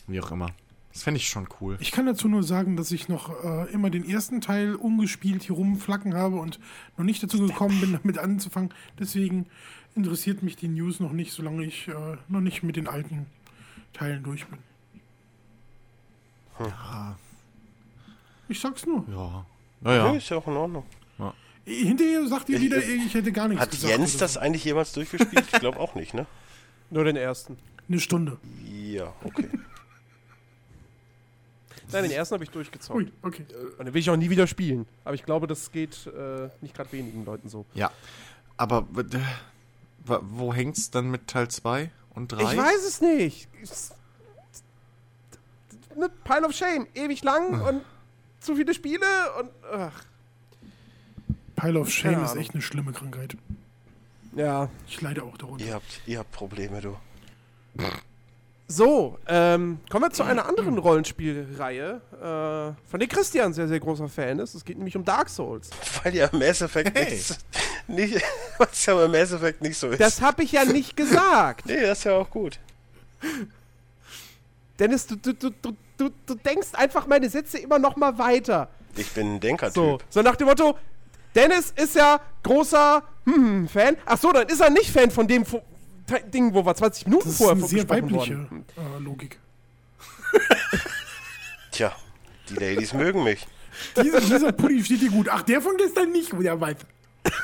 Wie 0.07 0.21
auch 0.21 0.31
immer. 0.31 0.51
Das 0.93 1.03
fände 1.03 1.19
ich 1.19 1.29
schon 1.29 1.49
cool. 1.61 1.77
Ich 1.81 1.91
kann 1.91 2.07
dazu 2.07 2.29
nur 2.29 2.45
sagen, 2.45 2.77
dass 2.77 2.93
ich 2.93 3.09
noch 3.09 3.29
äh, 3.43 3.73
immer 3.73 3.91
den 3.91 4.09
ersten 4.09 4.41
Teil 4.41 4.77
ungespielt 4.77 5.43
hier 5.43 5.57
rumflacken 5.57 6.15
habe 6.15 6.37
und 6.37 6.61
noch 6.97 7.05
nicht 7.05 7.21
dazu 7.21 7.45
gekommen 7.45 7.81
bin, 7.81 7.99
damit 8.01 8.19
anzufangen. 8.19 8.73
Deswegen 8.99 9.47
interessiert 9.95 10.43
mich 10.43 10.57
die 10.57 10.69
News 10.69 11.01
noch 11.01 11.13
nicht, 11.13 11.33
solange 11.33 11.65
ich 11.65 11.89
äh, 11.89 12.17
noch 12.29 12.41
nicht 12.41 12.63
mit 12.63 12.77
den 12.77 12.89
alten 12.89 13.27
Teilen 13.93 14.23
durch 14.23 14.47
bin. 14.47 14.59
Ja, 16.61 17.17
Ich 18.49 18.61
sag's 18.61 18.87
nur. 18.87 19.05
ja. 19.09 19.15
ja. 19.17 19.47
Naja. 19.81 20.13
ist 20.15 20.29
ja 20.31 20.37
auch 20.39 20.47
in 20.49 20.55
Ordnung. 20.57 20.85
Hinterher 21.67 22.27
sagt 22.27 22.51
ihr 22.51 22.57
Ich- 22.57 22.63
wieder, 22.65 22.77
ich 22.77 23.15
hätte 23.15 23.33
gar 23.33 23.49
nichts 23.49 23.63
Hat 23.63 23.71
gesagt. 23.71 23.91
Jens 23.91 24.15
oder 24.17 24.21
das 24.25 24.35
so. 24.35 24.41
eigentlich 24.41 24.65
jemals 24.67 24.93
durchgespielt? 24.93 25.47
Ich 25.51 25.61
glaube 25.61 25.81
auch 25.81 25.95
nicht, 25.95 26.13
ne? 26.13 26.27
Nur 26.91 27.05
den 27.05 27.17
ersten. 27.17 27.57
Eine 27.89 28.01
Stunde. 28.01 28.37
Ja, 28.71 29.13
okay. 29.25 29.49
Nein, 31.91 32.03
den 32.03 32.13
ersten 32.13 32.35
habe 32.35 32.45
ich 32.45 32.51
durchgezogen. 32.51 33.05
Ui, 33.07 33.13
okay. 33.23 33.47
Und 33.79 33.87
den 33.87 33.95
will 33.95 34.01
ich 34.01 34.11
auch 34.11 34.17
nie 34.17 34.29
wieder 34.29 34.47
spielen. 34.47 34.85
Aber 35.05 35.15
ich 35.15 35.23
glaube, 35.25 35.47
das 35.47 35.71
geht 35.73 36.07
äh, 36.07 36.49
nicht 36.61 36.75
gerade 36.75 36.93
wenigen 36.93 37.25
Leuten 37.25 37.49
so. 37.49 37.65
Ja. 37.73 37.91
Aber 38.59 38.87
wa- 38.91 39.05
wo 40.05 40.53
hängt's 40.53 40.91
dann 40.91 41.11
mit 41.11 41.29
Teil 41.29 41.49
2 41.49 41.91
und 42.15 42.33
3? 42.33 42.43
Ich 42.43 42.59
weiß 42.59 42.85
es 42.85 43.01
nicht. 43.01 43.49
Eine 45.95 46.09
Pile 46.09 46.47
of 46.47 46.53
Shame. 46.53 46.87
Ewig 46.95 47.23
lang 47.23 47.61
und 47.63 47.83
zu 48.41 48.57
viele 48.57 48.75
Spiele 48.75 49.07
und. 49.39 49.51
Ach, 49.73 50.05
Pile 51.57 51.81
of 51.81 51.91
Shame 51.91 52.25
ist 52.25 52.37
echt 52.37 52.53
eine 52.53 52.63
schlimme 52.63 52.93
Krankheit. 52.93 53.37
ja. 54.35 54.69
Ich 54.89 55.01
leide 55.01 55.23
auch 55.23 55.37
darunter. 55.37 55.65
ihr, 55.65 55.75
habt, 55.75 56.01
ihr 56.07 56.19
habt 56.19 56.33
Probleme, 56.33 56.81
du. 56.81 56.97
So, 58.67 59.19
ähm, 59.27 59.79
kommen 59.91 60.07
wir 60.07 60.11
zu 60.11 60.23
einer 60.23 60.47
anderen 60.47 60.79
Rollenspielreihe, 60.79 62.01
äh, 62.13 62.91
von 62.91 62.99
der 63.01 63.09
Christian 63.09 63.53
sehr, 63.53 63.69
sehr 63.69 63.79
großer 63.79 64.09
Fan 64.09 64.39
ist. 64.39 64.55
Es 64.55 64.65
geht 64.65 64.79
nämlich 64.79 64.97
um 64.97 65.05
Dark 65.05 65.29
Souls. 65.29 65.69
Weil 66.03 66.15
ja 66.15 66.31
Mass 66.33 66.63
Effect 66.63 66.97
Hey. 66.99 67.11
nichts, 67.11 67.39
nicht, 67.87 68.23
Was 68.59 68.87
ja 68.87 68.95
bei 68.95 69.09
Mass 69.09 69.33
Effect 69.33 69.61
nicht 69.61 69.77
so 69.77 69.89
ist. 69.89 70.01
Das 70.01 70.23
habe 70.23 70.45
ich 70.45 70.53
ja 70.53 70.65
nicht 70.65 70.97
gesagt. 70.97 71.67
nee, 71.67 71.83
das 71.83 71.99
ist 71.99 72.05
ja 72.05 72.15
auch 72.15 72.31
gut. 72.31 72.59
Dennis, 74.79 75.07
du, 75.07 75.17
du, 75.17 75.35
du, 75.35 75.51
du, 75.51 75.77
du, 75.99 76.11
du 76.25 76.35
denkst 76.35 76.69
einfach 76.73 77.07
meine 77.07 77.29
Sätze 77.29 77.59
immer 77.59 77.79
noch 77.79 77.97
mal 77.97 78.17
weiter. 78.17 78.69
Ich 78.97 79.13
bin 79.13 79.35
ein 79.35 79.41
Denkertyp. 79.41 79.75
So, 79.75 79.99
so 80.09 80.23
nach 80.23 80.37
dem 80.37 80.47
Motto, 80.47 80.79
Dennis 81.35 81.73
ist 81.77 81.97
ja 81.97 82.19
großer 82.43 83.03
hm, 83.27 83.35
hm, 83.35 83.69
Fan. 83.69 83.97
Ach 84.07 84.19
so, 84.19 84.33
dann 84.33 84.49
ist 84.49 84.61
er 84.61 84.71
nicht 84.71 84.91
Fan 84.91 85.11
von 85.11 85.29
dem 85.29 85.45
Ding, 86.33 86.55
wo 86.55 86.65
wir 86.65 86.75
20 86.75 87.07
Minuten 87.07 87.25
Das 87.25 87.33
ist 87.33 87.39
vorher 87.39 87.57
eine 87.57 87.67
sehr 87.67 87.89
weibliche 87.89 88.39
worden. 88.39 88.65
äh, 88.77 89.03
Logik. 89.03 89.39
Tja, 91.71 91.93
die 92.49 92.55
Ladies 92.55 92.93
mögen 92.93 93.25
mich. 93.25 93.47
Dieser, 94.01 94.21
dieser 94.21 94.53
Pulli 94.53 94.85
steht 94.85 95.03
dir 95.03 95.11
gut. 95.11 95.29
Ach, 95.29 95.43
der 95.43 95.61
von 95.61 95.77
gestern 95.77 96.13
nicht, 96.13 96.37
wo 96.37 96.43
der 96.43 96.61
weiß. 96.61 96.77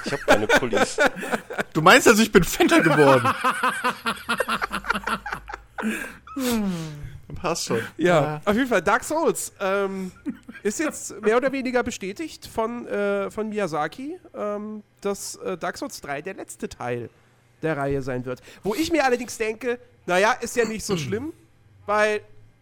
Ich 0.05 0.13
habe 0.13 0.23
keine 0.25 0.47
Pullis. 0.47 0.97
Du 1.73 1.81
meinst 1.81 2.07
also, 2.07 2.23
ich 2.23 2.31
bin 2.31 2.45
fetter 2.45 2.81
geworden? 2.81 3.27
Passt 7.35 7.67
schon. 7.67 7.81
Ja, 7.97 8.41
auf 8.45 8.55
jeden 8.55 8.69
Fall. 8.69 8.83
Dark 8.83 9.05
Souls 9.05 9.53
ähm, 9.61 10.13
ist 10.63 10.81
jetzt 10.81 11.21
mehr 11.23 11.37
oder 11.37 11.53
weniger 11.53 11.83
bestätigt 11.83 12.47
von, 12.47 12.87
äh, 12.87 13.31
von 13.31 13.49
Miyazaki, 13.49 14.19
ähm, 14.35 14.83
dass 15.01 15.37
äh, 15.37 15.57
Dark 15.57 15.79
Souls 15.79 16.01
3 16.01 16.23
der 16.23 16.35
letzte 16.35 16.69
Teil 16.69 17.09
der 17.63 17.77
Reihe 17.77 18.03
sein 18.03 18.25
wird. 18.25 18.43
Wo 18.63 18.75
ich 18.75 18.91
mir 18.93 19.05
allerdings 19.05 19.37
denke, 19.39 19.79
naja, 20.07 20.33
ist 20.33 20.57
ja 20.57 20.65
nicht 20.65 20.85
so 20.85 20.97
schlimm, 20.97 21.33
weil 21.87 22.21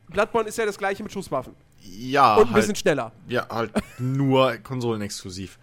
Bloodborne 0.09 0.49
ist 0.49 0.59
ja 0.59 0.67
das 0.67 0.79
gleiche 0.79 1.03
mit 1.03 1.13
Schusswaffen. 1.13 1.55
Ja, 1.83 2.35
Und 2.37 2.49
ein 2.49 2.55
bisschen 2.55 2.69
halt, 2.71 2.79
schneller. 2.79 3.13
ja, 3.29 3.47
halt 3.49 3.73
nur 3.99 4.57
konsolenexklusiv. 4.59 5.59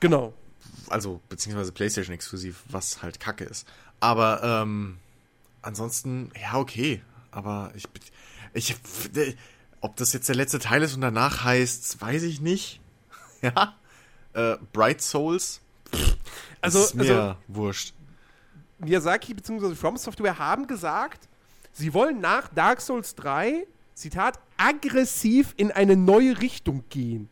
Genau. 0.00 0.32
Also, 0.88 1.20
beziehungsweise 1.28 1.72
Playstation 1.72 2.14
exklusiv, 2.14 2.62
was 2.68 3.02
halt 3.02 3.20
kacke 3.20 3.44
ist. 3.44 3.66
Aber, 4.00 4.42
ähm, 4.42 4.98
ansonsten, 5.62 6.30
ja, 6.40 6.54
okay. 6.58 7.02
Aber 7.30 7.72
ich, 7.74 7.84
ich, 8.54 8.76
ob 9.80 9.96
das 9.96 10.12
jetzt 10.12 10.28
der 10.28 10.36
letzte 10.36 10.58
Teil 10.58 10.82
ist 10.82 10.94
und 10.94 11.00
danach 11.00 11.44
heißt, 11.44 12.00
weiß 12.00 12.22
ich 12.24 12.40
nicht. 12.40 12.80
Ja. 13.42 13.74
Äh, 14.32 14.56
Bright 14.72 15.02
Souls. 15.02 15.60
Pff, 15.94 16.16
Also- 16.62 16.80
ist 16.84 16.94
mir 16.94 17.02
also- 17.20 17.36
wurscht. 17.48 17.92
Miyazaki 18.78 19.34
bzw. 19.34 19.74
From 19.74 19.96
Software 19.96 20.38
haben 20.38 20.66
gesagt, 20.66 21.28
sie 21.72 21.92
wollen 21.94 22.20
nach 22.20 22.48
Dark 22.48 22.80
Souls 22.80 23.14
3, 23.14 23.66
Zitat, 23.94 24.38
aggressiv 24.56 25.54
in 25.56 25.70
eine 25.72 25.96
neue 25.96 26.40
Richtung 26.40 26.84
gehen. 26.90 27.28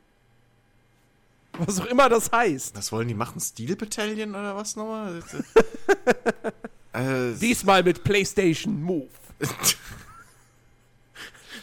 Was 1.58 1.80
auch 1.80 1.86
immer 1.86 2.08
das 2.08 2.32
heißt. 2.32 2.76
Was 2.76 2.90
wollen 2.90 3.06
die 3.08 3.14
machen? 3.14 3.40
Steel 3.40 3.76
Battalion 3.76 4.30
oder 4.30 4.56
was 4.56 4.74
nochmal? 4.74 5.22
äh, 6.92 7.32
Diesmal 7.34 7.82
mit 7.84 8.02
PlayStation 8.02 8.82
Move. 8.82 9.08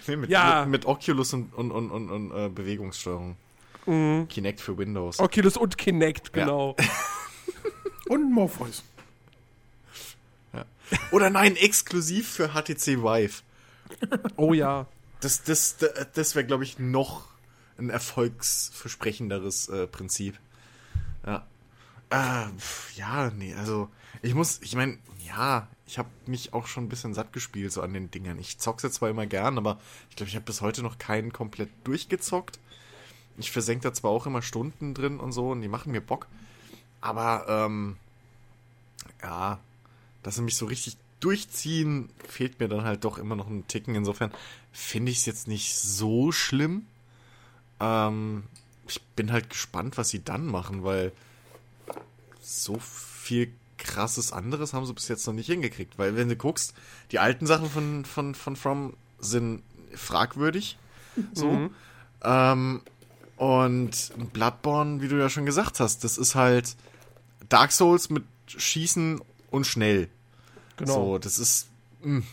nee, 0.07 0.15
mit, 0.15 0.29
Ja. 0.29 0.61
mit, 0.61 0.71
mit 0.71 0.85
Oculus 0.85 1.33
und, 1.33 1.53
und, 1.53 1.71
und, 1.71 1.91
und, 1.91 2.09
und 2.09 2.31
äh, 2.31 2.49
Bewegungssteuerung. 2.49 3.35
Mhm. 3.85 4.27
Kinect 4.29 4.61
für 4.61 4.77
Windows. 4.77 5.19
Oculus 5.19 5.57
und 5.57 5.77
Kinect, 5.77 6.31
Ja. 6.35 6.43
genau. 6.43 6.75
Und 8.09 8.29
Morpheus. 8.29 8.83
Oder 11.11 11.29
nein, 11.29 11.55
exklusiv 11.55 12.29
für 12.29 12.49
HTC 12.49 13.03
Vive. 13.03 13.41
Oh 14.35 14.53
ja. 14.53 14.87
Das, 15.19 15.43
das, 15.43 15.77
das 16.13 16.35
wäre, 16.35 16.45
glaube 16.45 16.63
ich, 16.63 16.79
noch 16.79 17.27
ein 17.77 17.89
erfolgsversprechenderes 17.89 19.69
äh, 19.69 19.87
Prinzip. 19.87 20.39
Ja. 21.25 21.45
Äh, 22.09 22.47
ja, 22.95 23.31
nee, 23.31 23.53
also 23.53 23.89
ich 24.21 24.33
muss, 24.33 24.59
ich 24.61 24.75
meine, 24.75 24.97
ja, 25.25 25.67
ich 25.85 25.97
habe 25.97 26.09
mich 26.25 26.53
auch 26.53 26.67
schon 26.67 26.85
ein 26.85 26.89
bisschen 26.89 27.13
satt 27.13 27.33
gespielt 27.33 27.71
so 27.71 27.81
an 27.81 27.93
den 27.93 28.11
Dingern. 28.11 28.39
Ich 28.39 28.57
zock's 28.57 28.83
jetzt 28.83 28.95
zwar 28.95 29.09
immer 29.09 29.25
gern, 29.25 29.57
aber 29.57 29.79
ich 30.09 30.15
glaube, 30.15 30.29
ich 30.29 30.35
habe 30.35 30.45
bis 30.45 30.61
heute 30.61 30.83
noch 30.83 30.97
keinen 30.97 31.33
komplett 31.33 31.69
durchgezockt. 31.83 32.59
Ich 33.37 33.51
versenke 33.51 33.83
da 33.83 33.93
zwar 33.93 34.11
auch 34.11 34.25
immer 34.25 34.41
Stunden 34.41 34.93
drin 34.93 35.19
und 35.19 35.31
so 35.31 35.49
und 35.51 35.61
die 35.61 35.67
machen 35.67 35.91
mir 35.91 36.01
Bock. 36.01 36.27
Aber, 36.99 37.45
ähm, 37.47 37.97
ja, 39.21 39.59
dass 40.23 40.35
sie 40.35 40.41
mich 40.41 40.55
so 40.55 40.65
richtig 40.65 40.97
durchziehen, 41.19 42.09
fehlt 42.27 42.59
mir 42.59 42.67
dann 42.67 42.83
halt 42.83 43.03
doch 43.05 43.17
immer 43.17 43.35
noch 43.35 43.47
ein 43.47 43.67
Ticken. 43.67 43.95
Insofern 43.95 44.31
finde 44.71 45.11
ich 45.11 45.19
es 45.19 45.25
jetzt 45.25 45.47
nicht 45.47 45.75
so 45.75 46.31
schlimm. 46.31 46.85
Ähm, 47.79 48.43
ich 48.87 49.01
bin 49.15 49.31
halt 49.31 49.49
gespannt, 49.49 49.97
was 49.97 50.09
sie 50.09 50.23
dann 50.23 50.45
machen, 50.45 50.83
weil 50.83 51.11
so 52.41 52.77
viel 52.79 53.53
krasses 53.77 54.31
anderes 54.31 54.73
haben 54.73 54.85
sie 54.85 54.93
bis 54.93 55.07
jetzt 55.07 55.25
noch 55.27 55.33
nicht 55.33 55.47
hingekriegt. 55.47 55.97
Weil 55.97 56.15
wenn 56.15 56.29
du 56.29 56.35
guckst, 56.35 56.73
die 57.11 57.19
alten 57.19 57.45
Sachen 57.45 57.69
von, 57.69 58.05
von, 58.05 58.35
von 58.35 58.55
From 58.55 58.93
sind 59.19 59.63
fragwürdig. 59.95 60.77
So. 61.33 61.69
Ähm, 62.23 62.81
und 63.37 64.11
Bloodborne, 64.33 65.01
wie 65.01 65.07
du 65.07 65.17
ja 65.17 65.29
schon 65.29 65.45
gesagt 65.45 65.79
hast, 65.79 66.03
das 66.03 66.17
ist 66.17 66.35
halt 66.35 66.75
Dark 67.49 67.71
Souls 67.71 68.09
mit 68.09 68.23
Schießen 68.45 69.21
und 69.51 69.67
schnell. 69.67 70.09
Genau. 70.77 70.93
So, 70.93 71.17
das 71.19 71.37
ist. 71.37 71.67
mh, 72.01 72.23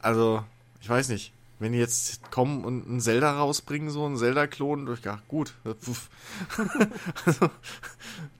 Also, 0.00 0.44
ich 0.80 0.88
weiß 0.88 1.08
nicht. 1.10 1.32
Wenn 1.60 1.72
die 1.72 1.78
jetzt 1.78 2.32
kommen 2.32 2.64
und 2.64 2.88
ein 2.90 3.00
Zelda 3.00 3.38
rausbringen, 3.38 3.88
so 3.88 4.04
ein 4.04 4.16
Zelda-Klon, 4.16 4.86
durch 4.86 5.04
ja, 5.04 5.22
gut. 5.28 5.54
pf. 5.64 6.08
also, 7.26 7.48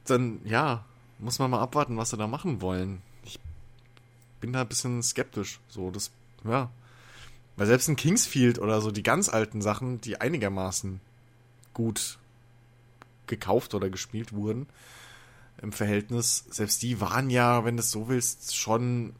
dann, 0.04 0.40
ja, 0.44 0.84
muss 1.20 1.38
man 1.38 1.50
mal 1.50 1.60
abwarten, 1.60 1.96
was 1.96 2.10
sie 2.10 2.16
da 2.16 2.26
machen 2.26 2.60
wollen. 2.60 3.02
Ich 3.22 3.38
bin 4.40 4.52
da 4.52 4.62
ein 4.62 4.68
bisschen 4.68 5.00
skeptisch. 5.02 5.60
So, 5.68 5.92
das, 5.92 6.10
ja. 6.42 6.70
Weil 7.56 7.68
selbst 7.68 7.88
in 7.88 7.94
Kingsfield 7.94 8.58
oder 8.58 8.80
so, 8.80 8.90
die 8.90 9.04
ganz 9.04 9.28
alten 9.28 9.62
Sachen, 9.62 10.00
die 10.00 10.20
einigermaßen 10.20 11.00
gut 11.72 12.18
gekauft 13.28 13.74
oder 13.74 13.90
gespielt 13.90 14.32
wurden, 14.32 14.66
im 15.62 15.72
Verhältnis, 15.72 16.44
selbst 16.50 16.82
die 16.82 17.00
waren 17.00 17.30
ja, 17.30 17.64
wenn 17.64 17.76
du 17.76 17.80
es 17.80 17.90
so 17.90 18.08
willst, 18.08 18.56
schon 18.56 19.14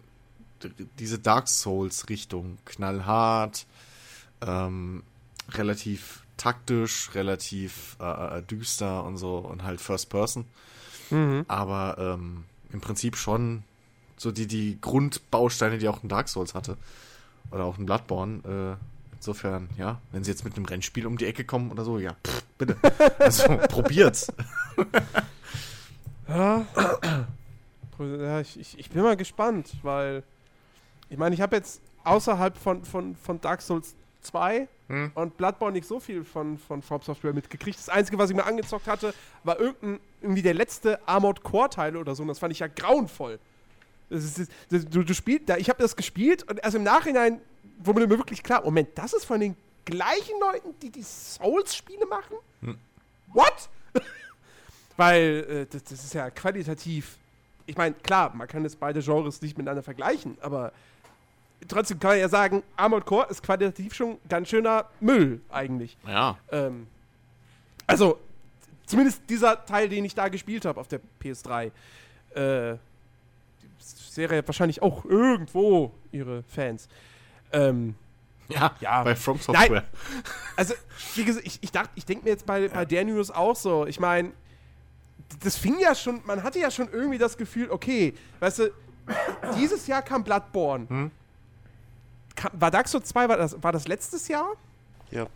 diese 0.99 1.19
Dark 1.19 1.49
Souls-Richtung. 1.49 2.59
Knallhart, 2.65 3.67
ähm, 4.41 5.03
relativ 5.51 6.23
taktisch, 6.37 7.15
relativ 7.15 7.97
äh, 8.01 8.39
äh, 8.39 8.43
düster 8.43 9.05
und 9.05 9.17
so 9.17 9.39
und 9.39 9.63
halt 9.63 9.81
First 9.81 10.11
Person. 10.11 10.47
Mhm. 11.11 11.45
Aber 11.49 11.97
ähm, 11.99 12.45
im 12.73 12.81
Prinzip 12.81 13.17
schon 13.17 13.63
so 14.17 14.33
die, 14.33 14.47
die 14.47 14.79
Grundbausteine, 14.81 15.79
die 15.79 15.89
auch 15.89 16.03
ein 16.03 16.09
Dark 16.09 16.29
Souls 16.29 16.55
hatte. 16.55 16.77
Oder 17.51 17.65
auch 17.65 17.79
ein 17.79 17.87
Bloodborne. 17.87 18.79
Äh, 18.81 19.17
insofern, 19.17 19.69
ja, 19.77 20.01
wenn 20.13 20.25
sie 20.25 20.31
jetzt 20.31 20.45
mit 20.45 20.57
einem 20.57 20.67
Rennspiel 20.67 21.07
um 21.07 21.19
die 21.19 21.27
Ecke 21.27 21.45
kommen 21.45 21.71
oder 21.71 21.85
so, 21.85 21.99
ja, 21.99 22.17
pff, 22.27 22.43
bitte. 22.59 22.77
Also, 23.19 23.59
probiert's. 23.69 24.33
Ja. 26.29 26.67
ja 27.99 28.41
ich, 28.41 28.59
ich, 28.59 28.79
ich 28.79 28.91
bin 28.91 29.03
mal 29.03 29.17
gespannt, 29.17 29.73
weil 29.83 30.23
ich 31.09 31.19
meine, 31.19 31.35
ich 31.35 31.41
habe 31.41 31.57
jetzt 31.57 31.81
außerhalb 32.05 32.57
von, 32.57 32.85
von, 32.85 33.17
von 33.17 33.41
Dark 33.41 33.63
Souls 33.63 33.95
2 34.23 34.69
Hm. 34.89 35.13
und 35.15 35.37
Bloodborne 35.39 35.73
nicht 35.73 35.89
so 35.89 35.99
viel 35.99 36.25
von, 36.25 36.59
von 36.59 36.83
From 36.83 37.01
Software 37.01 37.33
mitgekriegt. 37.33 37.79
Das 37.79 37.89
Einzige, 37.89 38.19
was 38.19 38.29
ich 38.29 38.37
mir 38.37 38.45
angezockt 38.45 38.87
hatte, 38.87 39.15
war 39.43 39.59
irgendein, 39.59 39.99
irgendwie 40.21 40.43
der 40.43 40.53
letzte 40.53 41.01
Armored 41.09 41.43
Core 41.43 41.71
Teil 41.71 41.97
oder 41.97 42.15
so 42.15 42.23
und 42.23 42.29
das 42.29 42.39
fand 42.39 42.53
ich 42.53 42.59
ja 42.59 42.67
grauenvoll. 42.67 43.39
Das 44.11 44.25
ist, 44.25 44.51
das, 44.69 44.85
du, 44.85 45.03
du 45.03 45.15
spielst, 45.15 45.49
ich 45.57 45.71
habe 45.71 45.81
das 45.81 45.97
gespielt 45.97 46.43
und 46.51 46.63
erst 46.63 46.77
im 46.77 46.83
Nachhinein 46.83 47.41
wurde 47.79 48.07
mir 48.07 48.11
wirklich 48.11 48.43
klar, 48.43 48.63
Moment, 48.63 48.91
das 48.95 49.15
ist 49.15 49.25
von 49.25 49.41
den 49.41 49.57
gleichen 49.87 50.39
Leuten, 50.39 50.75
die 50.83 50.91
die 50.91 51.03
Souls-Spiele 51.03 52.07
machen? 52.07 52.37
What? 53.33 53.71
Weil 54.97 55.47
äh, 55.49 55.67
das, 55.71 55.85
das 55.85 56.05
ist 56.05 56.15
ja 56.15 56.31
qualitativ. 56.31 57.19
Ich 57.67 57.77
meine, 57.77 57.95
klar, 57.97 58.33
man 58.35 58.47
kann 58.47 58.63
jetzt 58.63 58.79
beide 58.79 59.01
Genres 59.01 59.41
nicht 59.43 59.57
miteinander 59.57 59.83
vergleichen, 59.83 60.37
aber 60.41 60.73
trotzdem 61.67 61.99
kann 61.99 62.11
man 62.13 62.19
ja 62.21 62.29
sagen, 62.29 62.63
Armored 62.77 63.07
Core 63.07 63.27
ist 63.31 63.43
qualitativ 63.43 63.95
schon 63.95 64.19
ganz 64.29 64.49
schöner 64.49 64.87
Müll 65.01 65.41
eigentlich. 65.51 65.97
Ja. 66.07 66.37
Ähm, 66.53 66.87
also, 67.87 68.19
zumindest 68.87 69.23
dieser 69.29 69.65
Teil, 69.65 69.89
den 69.89 70.05
ich 70.05 70.15
da 70.15 70.29
gespielt 70.29 70.65
habe 70.65 70.79
auf 70.79 70.89
der 70.89 71.01
PS3. 71.23 71.67
Äh, 72.35 72.77
die 72.77 73.69
Serie 73.79 74.39
hat 74.39 74.47
wahrscheinlich 74.49 74.81
auch 74.83 75.05
irgendwo 75.05 75.93
ihre 76.13 76.43
Fans. 76.45 76.89
Ähm, 77.53 77.95
Ja, 78.49 78.75
Ja. 78.81 79.03
bei 79.03 79.17
From 79.17 79.39
Software. 79.39 79.85
also, 80.57 80.75
wie 81.15 81.25
gesagt, 81.25 81.47
ich, 81.47 81.59
ich 81.63 81.73
dachte, 81.73 81.91
ich 81.95 82.05
denke 82.05 82.25
mir 82.25 82.31
jetzt 82.31 82.45
bei, 82.47 82.69
bei 82.69 82.85
der 82.85 83.05
News 83.05 83.31
auch 83.31 83.57
so. 83.57 83.87
Ich 83.87 83.99
meine, 83.99 84.33
das 85.41 85.57
fing 85.57 85.79
ja 85.81 85.95
schon, 85.95 86.21
man 86.25 86.43
hatte 86.43 86.59
ja 86.59 86.71
schon 86.71 86.89
irgendwie 86.93 87.19
das 87.19 87.37
Gefühl, 87.37 87.71
okay, 87.71 88.15
weißt 88.41 88.61
du, 88.61 88.73
dieses 89.59 89.87
Jahr 89.87 90.03
kam 90.03 90.25
Bloodborne. 90.25 90.89
Hm. 90.89 91.11
Kam, 92.37 92.51
war 92.55 92.71
Dark 92.71 92.89
Souls 92.89 93.07
2, 93.09 93.29
war 93.29 93.37
das, 93.37 93.63
war 93.63 93.73
das 93.73 93.87
letztes 93.87 94.29
Jahr? 94.29 94.53
Ja. 95.11 95.27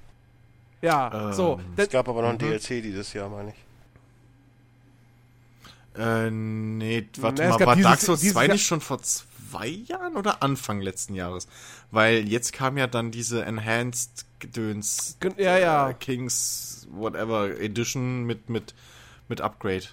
Ja, 0.80 1.28
Ähm, 1.28 1.32
so. 1.32 1.60
Es 1.76 1.86
Das, 1.86 1.88
gab 1.90 2.08
aber 2.08 2.22
noch 2.22 2.28
ein 2.30 2.34
Mhm. 2.36 2.38
DLC 2.38 2.80
dieses 2.82 3.12
Jahr, 3.12 3.28
meine 3.28 3.50
ich. 3.50 3.56
Äh, 6.00 6.30
nee, 6.30 7.08
warte 7.18 7.42
Na, 7.42 7.50
mal, 7.58 7.66
war 7.66 7.76
dieses- 7.76 7.90
Dark 7.90 8.00
Souls 8.00 8.20
dieses 8.20 8.34
2 8.34 8.44
Jahr- 8.46 8.52
nicht 8.54 8.66
schon 8.66 8.80
vor 8.80 9.02
zwei 9.02 9.66
Jahren 9.66 10.16
oder 10.16 10.42
Anfang 10.42 10.80
letzten 10.80 11.14
Jahres? 11.14 11.48
Weil 11.90 12.28
jetzt 12.28 12.52
kam 12.52 12.78
ja 12.78 12.86
dann 12.86 13.10
diese 13.10 13.44
Enhanced 13.44 14.24
Gedöns 14.38 15.18
ja, 15.36 15.58
ja. 15.58 15.90
äh, 15.90 15.94
Kings 15.94 16.86
Whatever 16.92 17.58
Edition 17.58 18.22
mit, 18.24 18.48
mit, 18.48 18.74
mit 19.28 19.40
Upgrade. 19.40 19.84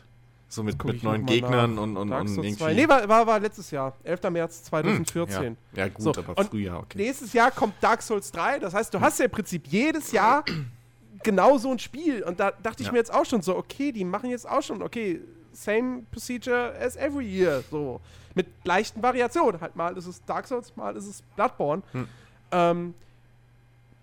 So 0.47 0.63
mit, 0.63 0.81
mit 0.83 1.03
neuen 1.03 1.25
Gegnern 1.25 1.75
nach. 1.75 1.81
und, 1.83 1.97
und, 1.97 2.11
und 2.13 2.27
irgendwie. 2.27 2.55
2. 2.55 2.73
Nee, 2.73 2.87
war, 2.87 3.07
war, 3.09 3.27
war 3.27 3.39
letztes 3.39 3.71
Jahr. 3.71 3.93
11. 4.03 4.21
März 4.29 4.63
2014. 4.65 5.43
Hm, 5.43 5.57
ja. 5.73 5.85
ja, 5.85 5.89
gut, 5.89 6.01
So, 6.03 6.11
aber 6.11 6.37
und 6.37 6.49
Frühjahr, 6.49 6.79
okay. 6.79 6.97
Nächstes 6.99 7.33
Jahr 7.33 7.51
kommt 7.51 7.73
Dark 7.81 8.01
Souls 8.01 8.31
3. 8.31 8.59
Das 8.59 8.73
heißt, 8.73 8.93
du 8.93 9.01
hast 9.01 9.19
ja 9.19 9.25
im 9.25 9.31
Prinzip 9.31 9.67
jedes 9.67 10.11
Jahr 10.11 10.45
genau 11.23 11.57
so 11.57 11.71
ein 11.71 11.79
Spiel. 11.79 12.23
Und 12.23 12.39
da 12.39 12.51
dachte 12.51 12.83
ich 12.83 12.87
Ja. 12.87 12.91
mir 12.93 12.99
jetzt 12.99 13.13
auch 13.13 13.25
schon 13.25 13.41
so, 13.41 13.57
okay, 13.57 13.91
die 13.91 14.05
machen 14.05 14.29
jetzt 14.29 14.47
auch 14.47 14.61
schon, 14.61 14.81
okay, 14.83 15.19
same 15.51 16.03
procedure 16.11 16.73
as 16.79 16.95
every 16.95 17.25
year. 17.25 17.63
So. 17.71 17.99
Mit 18.35 18.47
leichten 18.65 19.01
Variationen. 19.01 19.59
Halt 19.59 19.75
mal 19.75 19.97
ist 19.97 20.05
es 20.05 20.23
Dark 20.25 20.47
Souls, 20.47 20.75
mal 20.75 20.95
ist 20.95 21.07
es 21.07 21.21
Bloodborne. 21.35 21.81
Hm. 21.91 22.07
Ähm, 22.51 22.93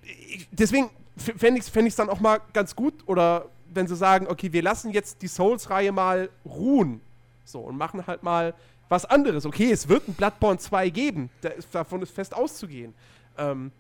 ich, 0.03 0.49
deswegen 0.51 0.91
fände 1.17 1.59
ich 1.61 1.67
es 1.67 1.69
fänd 1.69 1.99
dann 1.99 2.11
auch 2.11 2.21
mal 2.21 2.41
ganz 2.53 2.75
gut, 2.75 2.95
oder 3.07 3.47
wenn 3.75 3.87
sie 3.87 3.97
sagen, 3.97 4.27
okay, 4.29 4.53
wir 4.53 4.63
lassen 4.63 4.91
jetzt 4.91 5.23
die 5.23 5.29
Souls-Reihe 5.29 5.93
mal 5.93 6.29
ruhen. 6.45 7.01
So, 7.45 7.61
und 7.61 7.77
machen 7.77 8.07
halt 8.07 8.23
mal 8.23 8.55
was 8.89 9.05
anderes. 9.05 9.47
Okay, 9.47 9.71
es 9.73 9.89
wird 9.89 10.07
ein 10.09 10.15
Bloodborne 10.15 10.59
2 10.59 10.91
geben. 10.91 11.31
Da 11.41 11.49
ist, 11.51 11.75
davon 11.75 12.03
ist 12.03 12.15
fest 12.15 12.35
auszugehen. 12.35 12.95
Ähm, 13.39 13.73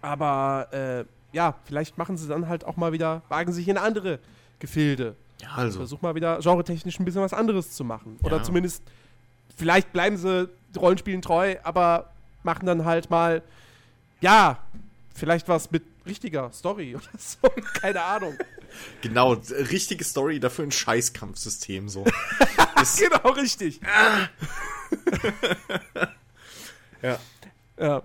aber 0.00 0.68
äh, 0.72 1.04
ja, 1.36 1.54
vielleicht 1.64 1.98
machen 1.98 2.16
sie 2.16 2.28
dann 2.28 2.48
halt 2.48 2.64
auch 2.64 2.76
mal 2.76 2.92
wieder, 2.92 3.22
wagen 3.28 3.52
sich 3.52 3.68
in 3.68 3.76
andere 3.78 4.18
Gefilde. 4.58 5.16
ja, 5.40 5.48
also. 5.56 5.80
Versuch 5.80 6.02
mal 6.02 6.14
wieder 6.14 6.38
genretechnisch 6.38 6.98
ein 7.00 7.04
bisschen 7.04 7.22
was 7.22 7.32
anderes 7.32 7.72
zu 7.72 7.84
machen. 7.84 8.18
Oder 8.22 8.38
Ja. 8.38 8.42
zumindest, 8.42 8.82
vielleicht 9.56 9.92
bleiben 9.92 10.16
sie 10.16 10.48
Rollenspielen 10.76 11.22
treu, 11.22 11.56
aber 11.62 12.10
machen 12.42 12.66
dann 12.66 12.84
halt 12.84 13.10
mal, 13.10 13.42
ja, 14.20 14.58
vielleicht 15.14 15.48
was 15.48 15.70
mit 15.70 15.82
richtiger 16.06 16.50
Story 16.52 16.94
oder 16.96 17.04
so. 17.18 17.48
Keine 17.80 18.02
Ahnung. 18.02 18.36
Genau, 19.00 19.32
richtige 19.70 20.04
Story, 20.04 20.40
dafür 20.40 20.64
ein 20.66 20.72
Scheißkampfsystem 20.72 21.88
so. 21.88 22.04
Genau, 22.98 23.30
richtig. 23.30 23.80
ja. 27.02 27.18
Ja. 27.78 28.02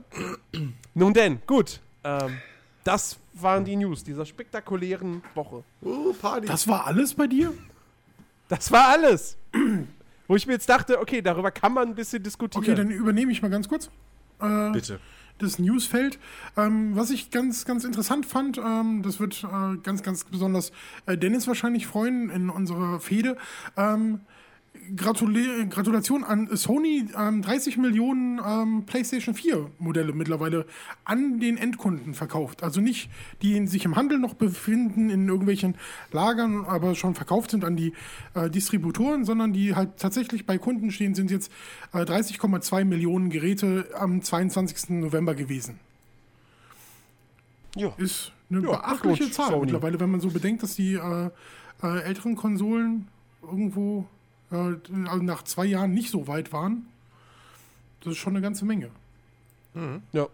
Nun 0.94 1.14
denn, 1.14 1.42
gut. 1.46 1.82
Ähm, 2.06 2.38
das 2.86 3.18
waren 3.34 3.66
die 3.66 3.76
News 3.76 4.06
dieser 4.06 4.26
spektakulären 4.26 5.22
Woche. 5.36 5.66
Uh, 5.82 6.14
Party. 6.14 6.48
Das 6.48 6.66
war 6.68 6.88
alles 6.88 7.14
bei 7.14 7.28
dir? 7.28 7.54
Das 8.48 8.72
war 8.72 8.88
alles. 8.88 9.38
Wo 10.28 10.36
ich 10.36 10.48
mir 10.48 10.54
jetzt 10.54 10.70
dachte, 10.70 11.00
okay, 11.00 11.22
darüber 11.22 11.52
kann 11.52 11.74
man 11.74 11.90
ein 11.90 11.96
bisschen 11.96 12.24
diskutieren. 12.24 12.64
Okay, 12.64 12.76
dann 12.76 12.90
übernehme 12.90 13.32
ich 13.32 13.42
mal 13.42 13.50
ganz 13.50 13.68
kurz. 13.68 13.90
Äh, 14.42 14.72
Bitte. 14.72 15.00
Das 15.40 15.60
Newsfeld. 15.60 16.20
Ähm, 16.56 16.96
was 16.96 17.10
ich 17.10 17.32
ganz, 17.32 17.66
ganz 17.66 17.84
interessant 17.84 18.26
fand, 18.26 18.58
ähm, 18.58 19.02
das 19.04 19.20
wird 19.20 19.44
äh, 19.44 19.78
ganz, 19.82 20.04
ganz 20.04 20.24
besonders 20.26 20.72
äh, 21.06 21.18
Dennis 21.18 21.48
wahrscheinlich 21.48 21.88
freuen 21.88 22.30
in 22.30 22.50
unserer 22.50 23.00
Fehde. 23.00 23.38
Ähm, 23.76 24.22
Gratuli 24.96 25.68
Gratulation 25.70 26.24
an 26.24 26.50
Sony, 26.56 27.06
ähm, 27.18 27.42
30 27.42 27.78
Millionen 27.78 28.40
ähm, 28.46 28.84
PlayStation 28.86 29.36
4 29.36 29.70
Modelle 29.78 30.14
mittlerweile 30.14 30.66
an 31.06 31.40
den 31.40 31.58
Endkunden 31.58 32.14
verkauft. 32.14 32.64
Also 32.64 32.82
nicht 32.82 33.10
die 33.42 33.68
sich 33.68 33.86
im 33.86 33.96
Handel 33.96 34.18
noch 34.20 34.34
befinden, 34.34 35.10
in 35.10 35.28
irgendwelchen 35.28 35.76
Lagern, 36.12 36.66
aber 36.66 36.96
schon 36.96 37.14
verkauft 37.14 37.52
sind 37.52 37.66
an 37.66 37.76
die 37.76 37.94
äh, 38.34 38.50
Distributoren, 38.50 39.26
sondern 39.26 39.54
die 39.54 39.76
halt 39.76 39.98
tatsächlich 39.98 40.46
bei 40.46 40.58
Kunden 40.58 40.92
stehen, 40.92 41.14
sind 41.14 41.30
jetzt 41.30 41.52
äh, 41.94 42.00
30,2 42.00 42.84
Millionen 42.86 43.30
Geräte 43.30 43.90
am 43.96 44.22
22. 44.22 44.90
November 44.90 45.36
gewesen. 45.36 45.80
Ja. 47.76 47.94
Ist 47.98 48.32
eine 48.50 48.62
Ja, 48.62 48.72
beachtliche 48.78 49.30
Zahl 49.32 49.50
Sony. 49.52 49.66
mittlerweile, 49.66 50.00
wenn 50.00 50.10
man 50.10 50.20
so 50.22 50.30
bedenkt, 50.30 50.64
dass 50.64 50.76
die 50.76 50.94
äh, 50.96 51.30
äh, 51.84 52.00
älteren 52.02 52.36
Konsolen 52.36 53.08
irgendwo 53.44 54.06
nach 54.52 55.44
zwei 55.44 55.66
Jahren 55.66 55.94
nicht 55.94 56.10
so 56.12 56.28
weit 56.28 56.52
waren. 56.54 56.88
Das 58.02 58.14
ist 58.14 58.18
schon 58.20 58.34
eine 58.34 58.42
ganze 58.42 58.66
Menge. 58.66 58.90
ja. 60.14 60.28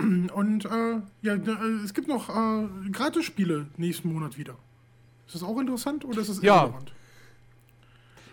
Und 0.00 0.64
äh, 0.64 1.00
ja, 1.22 1.34
äh, 1.34 1.84
es 1.84 1.92
gibt 1.92 2.06
noch 2.08 2.28
äh, 2.28 2.66
Gratis-Spiele 2.92 3.66
nächsten 3.76 4.12
Monat 4.12 4.38
wieder. 4.38 4.54
Ist 5.26 5.34
das 5.34 5.42
auch 5.42 5.58
interessant 5.58 6.04
oder 6.04 6.20
ist 6.20 6.30
das 6.30 6.40
Ja. 6.42 6.62
irrelevant? 6.62 6.92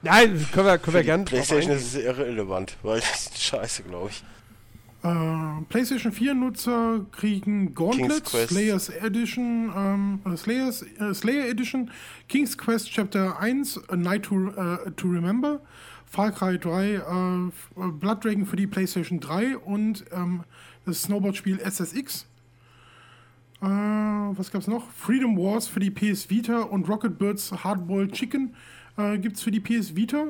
Nein, 0.03 0.47
können 0.51 0.67
wir, 0.67 0.77
können 0.77 0.93
wir 0.93 1.01
Die 1.01 1.05
gerne 1.07 1.23
PlayStation 1.25 1.71
ist 1.75 1.95
es 1.95 1.95
irrelevant, 1.95 2.77
weil 2.83 2.99
das 2.99 3.25
ist 3.27 3.41
scheiße, 3.41 3.83
glaube 3.83 4.09
ich. 4.11 4.23
Äh, 5.05 5.61
PlayStation 5.69 6.11
4-Nutzer 6.11 7.05
kriegen 7.11 7.75
Gauntlet. 7.75 8.27
Slayers 8.27 8.89
Edition, 8.89 9.71
ähm, 9.75 10.19
äh, 10.25 10.35
Slayers, 10.35 10.81
äh, 10.81 11.13
Slayer 11.13 11.47
Edition, 11.47 11.91
King's 12.27 12.57
Quest 12.57 12.89
Chapter 12.91 13.39
1, 13.39 13.87
A 13.89 13.95
Night 13.95 14.23
to, 14.23 14.49
äh, 14.49 14.91
to 14.95 15.07
Remember, 15.07 15.61
Far 16.07 16.31
Cry 16.31 16.57
3, 16.57 16.85
äh, 16.85 16.97
äh, 16.97 17.91
Blood 17.91 18.23
Dragon 18.23 18.47
für 18.47 18.55
die 18.55 18.65
PlayStation 18.65 19.19
3 19.19 19.59
und 19.59 20.05
ähm, 20.11 20.43
das 20.85 21.03
Snowboard-Spiel 21.03 21.59
SSX. 21.59 22.25
Äh, 23.61 23.67
was 23.67 24.49
gab's 24.49 24.65
noch? 24.65 24.89
Freedom 24.89 25.37
Wars 25.37 25.67
für 25.67 25.79
die 25.79 25.91
PS 25.91 26.31
Vita 26.31 26.61
und 26.61 26.89
Rocket 26.89 27.19
Birds 27.19 27.51
Hardboiled 27.51 28.13
Chicken 28.13 28.55
äh, 28.97 29.19
gibt's 29.19 29.43
für 29.43 29.51
die 29.51 29.59
PS 29.59 29.95
Vita. 29.95 30.29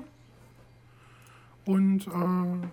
Und 1.64 2.08
äh, 2.08 2.68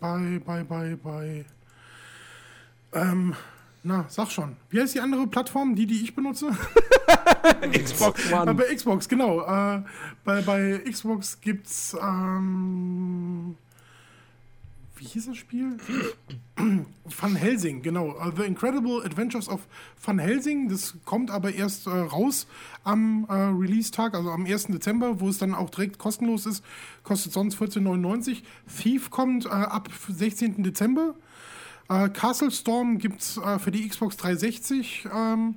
bei, 0.00 0.40
bei, 0.44 0.64
bei, 0.64 0.96
bei, 0.96 1.44
ähm, 2.92 3.34
na, 3.82 4.04
sag 4.08 4.30
schon. 4.30 4.56
Wie 4.68 4.80
heißt 4.80 4.94
die 4.94 5.00
andere 5.00 5.26
Plattform, 5.26 5.74
die, 5.74 5.86
die 5.86 6.02
ich 6.02 6.14
benutze? 6.14 6.50
Xbox 7.72 8.32
One. 8.32 8.54
bei 8.54 8.74
Xbox, 8.74 9.08
genau. 9.08 9.40
Äh, 9.40 9.82
bei, 10.24 10.42
bei 10.42 10.82
Xbox 10.90 11.40
gibt's, 11.40 11.96
ähm, 12.00 13.56
wie 15.00 15.06
hieß 15.06 15.26
das 15.26 15.38
Spiel? 15.38 15.78
Van 17.04 17.34
Helsing, 17.34 17.80
genau. 17.80 18.10
Uh, 18.10 18.30
The 18.36 18.42
Incredible 18.42 19.02
Adventures 19.02 19.48
of 19.48 19.66
Van 20.04 20.18
Helsing. 20.18 20.68
Das 20.68 20.94
kommt 21.06 21.30
aber 21.30 21.54
erst 21.54 21.86
äh, 21.86 21.90
raus 21.90 22.46
am 22.84 23.24
äh, 23.28 23.32
Release-Tag, 23.32 24.14
also 24.14 24.30
am 24.30 24.44
1. 24.44 24.66
Dezember, 24.66 25.18
wo 25.20 25.30
es 25.30 25.38
dann 25.38 25.54
auch 25.54 25.70
direkt 25.70 25.98
kostenlos 25.98 26.44
ist. 26.44 26.62
Kostet 27.02 27.32
sonst 27.32 27.56
14,99. 27.58 28.42
Thief 28.76 29.10
kommt 29.10 29.46
äh, 29.46 29.48
ab 29.48 29.88
16. 30.06 30.62
Dezember. 30.62 31.14
Äh, 31.88 32.10
Castle 32.10 32.50
Storm 32.50 32.98
gibt 32.98 33.22
es 33.22 33.38
äh, 33.38 33.58
für 33.58 33.70
die 33.70 33.88
Xbox 33.88 34.18
360 34.18 35.08
ähm, 35.14 35.56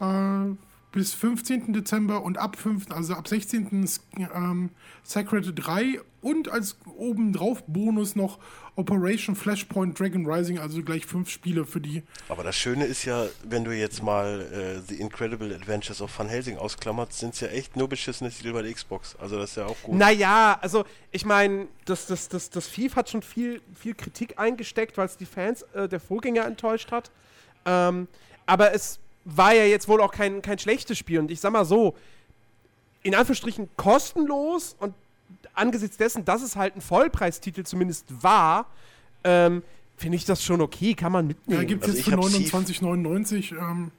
äh, 0.00 0.54
bis 0.92 1.14
15. 1.14 1.72
Dezember 1.72 2.22
und 2.22 2.38
ab 2.38 2.56
5., 2.56 2.90
also 2.90 3.14
ab 3.14 3.28
16. 3.28 3.88
Ähm, 4.34 4.70
Sacred 5.02 5.52
3 5.54 6.00
und 6.20 6.48
als 6.48 6.76
obendrauf 6.96 7.62
Bonus 7.66 8.16
noch 8.16 8.38
Operation 8.76 9.34
Flashpoint 9.34 9.98
Dragon 9.98 10.24
Rising, 10.24 10.58
also 10.58 10.82
gleich 10.82 11.04
fünf 11.04 11.30
Spiele 11.30 11.64
für 11.64 11.80
die. 11.80 12.02
Aber 12.28 12.44
das 12.44 12.56
Schöne 12.56 12.84
ist 12.84 13.04
ja, 13.04 13.26
wenn 13.44 13.64
du 13.64 13.72
jetzt 13.72 14.02
mal 14.02 14.40
äh, 14.40 14.80
The 14.86 15.00
Incredible 15.00 15.54
Adventures 15.54 16.00
of 16.00 16.16
Van 16.16 16.28
Helsing 16.28 16.56
ausklammert, 16.56 17.12
sind 17.12 17.34
es 17.34 17.40
ja 17.40 17.48
echt 17.48 17.76
nur 17.76 17.88
beschissene 17.88 18.30
Titel 18.30 18.52
bei 18.52 18.62
der 18.62 18.72
Xbox. 18.72 19.16
Also 19.16 19.36
das 19.36 19.50
ist 19.50 19.56
ja 19.56 19.66
auch 19.66 19.76
gut. 19.82 19.96
Naja, 19.96 20.58
also 20.60 20.84
ich 21.10 21.24
meine, 21.24 21.66
das, 21.84 22.06
das, 22.06 22.28
das, 22.28 22.50
das 22.50 22.66
FIFA 22.68 22.96
hat 22.96 23.10
schon 23.10 23.22
viel, 23.22 23.60
viel 23.74 23.94
Kritik 23.94 24.38
eingesteckt, 24.38 24.96
weil 24.96 25.06
es 25.06 25.16
die 25.16 25.26
Fans 25.26 25.62
äh, 25.74 25.88
der 25.88 26.00
Vorgänger 26.00 26.44
enttäuscht 26.44 26.92
hat. 26.92 27.10
Ähm, 27.64 28.06
aber 28.46 28.72
es 28.72 29.00
war 29.36 29.54
ja 29.54 29.64
jetzt 29.64 29.88
wohl 29.88 30.00
auch 30.00 30.12
kein, 30.12 30.42
kein 30.42 30.58
schlechtes 30.58 30.96
Spiel. 30.98 31.18
Und 31.18 31.30
ich 31.30 31.40
sag 31.40 31.52
mal 31.52 31.64
so, 31.64 31.94
in 33.02 33.14
Anführungsstrichen 33.14 33.68
kostenlos 33.76 34.74
und 34.80 34.94
angesichts 35.54 35.96
dessen, 35.96 36.24
dass 36.24 36.42
es 36.42 36.56
halt 36.56 36.76
ein 36.76 36.80
Vollpreistitel 36.80 37.62
zumindest 37.64 38.06
war, 38.22 38.66
ähm, 39.24 39.62
finde 39.96 40.16
ich 40.16 40.24
das 40.24 40.42
schon 40.44 40.60
okay, 40.60 40.94
kann 40.94 41.12
man 41.12 41.26
Da 41.26 41.28
mitnehmen. 41.28 41.66
gibt 41.66 41.82
es 41.82 41.88
Also 41.88 41.98
jetzt 41.98 42.08
für 42.08 42.16
hab 42.16 42.20
Thief- 42.32 42.54
29,99. 42.54 43.52
Ähm, 43.58 43.90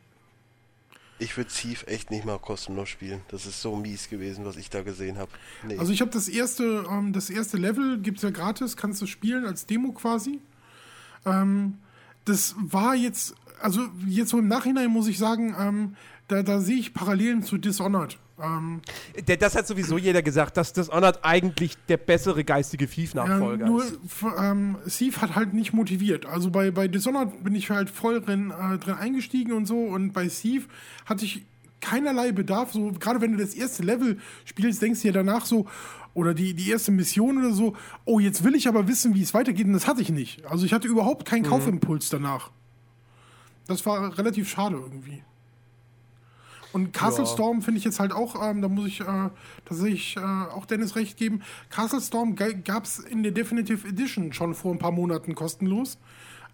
Ich 1.19 1.35
würde 1.35 1.49
Thief 1.51 1.83
echt 1.87 2.11
nicht 2.11 2.23
mal 2.25 2.39
kostenlos 2.39 2.87
spielen. 2.89 3.21
Das 3.27 3.45
ist 3.45 3.61
so 3.61 3.75
mies 3.75 4.09
gewesen, 4.09 4.45
was 4.45 4.55
ich 4.55 4.69
da 4.69 4.81
gesehen 4.83 5.17
habe. 5.17 5.29
Nee. 5.67 5.77
also 5.77 5.91
ich 5.91 5.99
habe 6.01 6.11
das 6.11 6.29
erste, 6.29 6.85
ähm, 6.89 7.11
das 7.13 7.29
erste 7.29 7.57
Level, 7.57 7.97
gibt 7.99 8.17
es 8.17 8.23
ja 8.23 8.29
gratis, 8.29 8.77
kannst 8.77 9.01
du 9.01 9.05
spielen 9.05 9.45
als 9.45 9.65
Demo 9.65 9.91
quasi. 9.91 10.39
Ähm, 11.25 11.77
das 12.23 12.55
war 12.57 12.95
jetzt, 12.95 13.35
also 13.61 13.81
jetzt 14.07 14.29
so 14.29 14.39
im 14.39 14.47
Nachhinein 14.47 14.89
muss 14.89 15.07
ich 15.07 15.17
sagen, 15.17 15.55
ähm, 15.59 15.95
da, 16.27 16.43
da 16.43 16.59
sehe 16.59 16.77
ich 16.77 16.93
Parallelen 16.93 17.43
zu 17.43 17.57
Dishonored. 17.57 18.17
Ähm, 18.41 18.81
Das 19.39 19.55
hat 19.55 19.67
sowieso 19.67 19.97
jeder 19.97 20.21
gesagt, 20.21 20.57
dass 20.57 20.73
Dishonored 20.73 21.19
eigentlich 21.23 21.75
der 21.87 21.97
bessere 21.97 22.43
geistige 22.43 22.87
Thief-Nachfolger 22.87 23.65
nur 23.65 23.83
ist. 23.83 23.99
ähm, 24.37 24.77
Steve 24.87 25.19
hat 25.21 25.35
halt 25.35 25.53
nicht 25.53 25.73
motiviert. 25.73 26.25
Also 26.25 26.49
bei, 26.49 26.71
bei 26.71 26.87
Dishonored 26.87 27.43
bin 27.43 27.55
ich 27.55 27.69
halt 27.69 27.89
voll 27.89 28.21
drin, 28.21 28.51
äh, 28.51 28.77
drin 28.77 28.95
eingestiegen 28.95 29.53
und 29.53 29.65
so. 29.65 29.79
Und 29.79 30.13
bei 30.13 30.29
Steve 30.29 30.65
hatte 31.05 31.25
ich 31.25 31.45
keinerlei 31.81 32.31
Bedarf. 32.31 32.71
So, 32.71 32.91
gerade 32.91 33.21
wenn 33.21 33.33
du 33.33 33.37
das 33.37 33.53
erste 33.53 33.83
Level 33.83 34.19
spielst, 34.45 34.81
denkst 34.81 35.01
du 35.01 35.07
ja 35.07 35.13
danach 35.13 35.45
so, 35.45 35.65
oder 36.13 36.33
die, 36.33 36.53
die 36.53 36.69
erste 36.69 36.91
Mission 36.91 37.37
oder 37.37 37.53
so, 37.53 37.75
oh, 38.05 38.19
jetzt 38.19 38.43
will 38.43 38.55
ich 38.55 38.67
aber 38.67 38.87
wissen, 38.87 39.15
wie 39.15 39.21
es 39.21 39.33
weitergeht. 39.33 39.65
Und 39.67 39.73
das 39.73 39.87
hatte 39.87 40.01
ich 40.01 40.09
nicht. 40.09 40.45
Also 40.45 40.65
ich 40.65 40.73
hatte 40.73 40.87
überhaupt 40.87 41.25
keinen 41.25 41.43
Kaufimpuls 41.43 42.09
danach. 42.09 42.51
Das 43.69 43.85
war 43.85 44.17
relativ 44.17 44.49
schade 44.49 44.75
irgendwie. 44.75 45.23
Und 46.73 46.91
Castle 46.91 47.23
Ja. 47.23 47.29
Storm 47.29 47.61
finde 47.61 47.77
ich 47.77 47.83
jetzt 47.85 47.99
halt 47.99 48.11
auch, 48.11 48.35
ähm, 48.47 48.61
da 48.61 48.67
muss 48.67 48.87
ich 48.87 49.01
äh, 49.01 49.29
tatsächlich 49.65 50.17
äh, 50.17 50.19
auch 50.19 50.65
Dennis 50.65 50.95
recht 50.95 51.17
geben. 51.17 51.41
Castle 51.69 52.01
Storm 52.01 52.35
gab 52.35 52.83
es 52.83 52.99
in 52.99 53.23
der 53.23 53.31
Definitive 53.31 53.87
Edition 53.87 54.33
schon 54.33 54.55
vor 54.55 54.73
ein 54.73 54.79
paar 54.79 54.91
Monaten 54.91 55.35
kostenlos. 55.35 55.97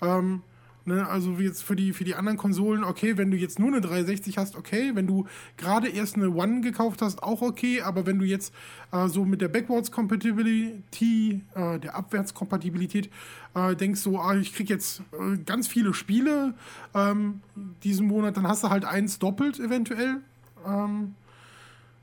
Ähm, 0.01 0.41
ne, 0.85 1.07
also 1.07 1.33
jetzt 1.33 1.63
für 1.63 1.75
die, 1.75 1.93
für 1.93 2.03
die 2.03 2.15
anderen 2.15 2.37
Konsolen, 2.37 2.83
okay, 2.83 3.17
wenn 3.17 3.31
du 3.31 3.37
jetzt 3.37 3.59
nur 3.59 3.69
eine 3.69 3.81
360 3.81 4.37
hast, 4.37 4.55
okay. 4.55 4.91
Wenn 4.93 5.07
du 5.07 5.25
gerade 5.57 5.89
erst 5.89 6.15
eine 6.15 6.29
One 6.29 6.61
gekauft 6.61 7.01
hast, 7.01 7.21
auch 7.23 7.41
okay. 7.41 7.81
Aber 7.81 8.05
wenn 8.05 8.19
du 8.19 8.25
jetzt 8.25 8.53
äh, 8.91 9.07
so 9.07 9.25
mit 9.25 9.41
der 9.41 9.47
Backwards 9.47 9.91
Compatibility, 9.91 11.41
äh, 11.55 11.79
der 11.79 11.95
Abwärtskompatibilität, 11.95 13.09
äh, 13.53 13.75
denkst 13.75 14.01
so, 14.01 14.19
ah, 14.19 14.35
ich 14.35 14.53
krieg 14.53 14.69
jetzt 14.69 15.01
äh, 15.13 15.37
ganz 15.37 15.67
viele 15.67 15.93
Spiele 15.93 16.53
ähm, 16.93 17.41
diesen 17.83 18.07
Monat, 18.07 18.37
dann 18.37 18.47
hast 18.47 18.63
du 18.63 18.69
halt 18.69 18.85
eins 18.85 19.19
doppelt 19.19 19.59
eventuell. 19.59 20.17
Ähm, 20.65 21.15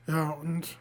ja, 0.07 0.29
und 0.31 0.77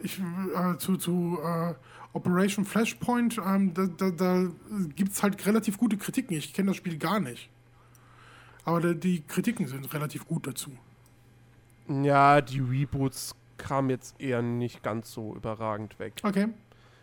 ich, 0.00 0.20
äh, 0.20 0.76
zu, 0.78 0.96
zu 0.96 1.38
äh, 1.42 1.74
Operation 2.16 2.64
Flashpoint, 2.64 3.38
ähm, 3.38 3.74
da, 3.74 3.86
da, 3.86 4.10
da 4.10 4.48
gibt 4.94 5.12
es 5.12 5.22
halt 5.22 5.44
relativ 5.46 5.76
gute 5.76 5.98
Kritiken. 5.98 6.34
Ich 6.36 6.54
kenne 6.54 6.68
das 6.68 6.76
Spiel 6.76 6.96
gar 6.96 7.20
nicht. 7.20 7.50
Aber 8.64 8.80
da, 8.80 8.94
die 8.94 9.20
Kritiken 9.20 9.66
sind 9.66 9.92
relativ 9.92 10.26
gut 10.26 10.46
dazu. 10.46 10.72
Ja, 11.88 12.40
die 12.40 12.60
Reboots 12.60 13.34
kamen 13.58 13.90
jetzt 13.90 14.18
eher 14.18 14.40
nicht 14.42 14.82
ganz 14.82 15.12
so 15.12 15.36
überragend 15.36 15.98
weg. 15.98 16.14
Okay. 16.22 16.48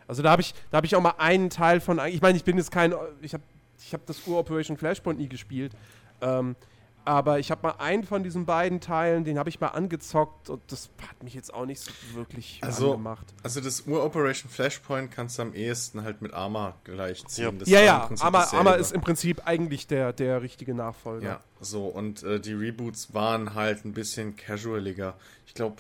Also 0.07 0.23
da 0.23 0.31
habe 0.31 0.41
ich, 0.41 0.53
da 0.71 0.77
habe 0.77 0.87
ich 0.87 0.95
auch 0.95 1.01
mal 1.01 1.15
einen 1.19 1.49
Teil 1.49 1.79
von. 1.79 1.99
Ich 2.07 2.21
meine, 2.21 2.35
ich 2.35 2.43
bin 2.43 2.57
jetzt 2.57 2.71
kein. 2.71 2.93
Ich 3.21 3.33
habe 3.33 3.43
ich 3.79 3.93
hab 3.93 4.05
das 4.07 4.27
Ur-Operation 4.27 4.77
Flashpoint 4.77 5.19
nie 5.19 5.29
gespielt. 5.29 5.73
Ähm, 6.21 6.55
aber 7.05 7.39
ich 7.39 7.51
habe 7.51 7.67
mal 7.67 7.75
einen 7.79 8.03
von 8.03 8.23
diesen 8.23 8.45
beiden 8.45 8.79
Teilen, 8.79 9.23
den 9.23 9.37
habe 9.37 9.49
ich 9.49 9.59
mal 9.59 9.67
angezockt 9.69 10.49
und 10.49 10.61
das 10.71 10.89
hat 11.07 11.21
mich 11.23 11.33
jetzt 11.33 11.53
auch 11.53 11.65
nicht 11.65 11.81
so 11.81 11.91
wirklich 12.13 12.59
Also, 12.61 12.91
angemacht. 12.91 13.27
also 13.43 13.59
das 13.61 13.85
Ur-Operation 13.87 14.49
Flashpoint 14.49 15.11
kannst 15.11 15.37
du 15.37 15.41
am 15.43 15.53
ehesten 15.53 16.03
halt 16.03 16.21
mit 16.21 16.33
Arma 16.33 16.75
gleichziehen. 16.83 17.45
Ja. 17.45 17.51
Das 17.59 17.69
Ja, 17.69 17.81
ja, 17.81 18.07
dasselbe. 18.09 18.53
aber 18.59 18.77
ist 18.77 18.91
im 18.93 19.01
Prinzip 19.01 19.41
eigentlich 19.45 19.87
der, 19.87 20.13
der 20.13 20.41
richtige 20.41 20.73
Nachfolger. 20.73 21.27
Ja, 21.27 21.39
so, 21.61 21.85
und 21.87 22.23
äh, 22.23 22.39
die 22.39 22.53
Reboots 22.53 23.13
waren 23.13 23.53
halt 23.53 23.85
ein 23.85 23.93
bisschen 23.93 24.35
casualiger. 24.35 25.15
Ich 25.45 25.53
glaube, 25.53 25.77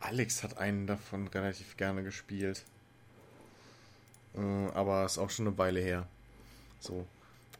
Alex 0.00 0.42
hat 0.42 0.58
einen 0.58 0.86
davon 0.86 1.26
relativ 1.28 1.76
gerne 1.76 2.02
gespielt. 2.02 2.62
Äh, 4.36 4.40
aber 4.74 5.04
ist 5.06 5.18
auch 5.18 5.30
schon 5.30 5.46
eine 5.46 5.56
Weile 5.58 5.80
her. 5.80 6.06
So. 6.80 7.06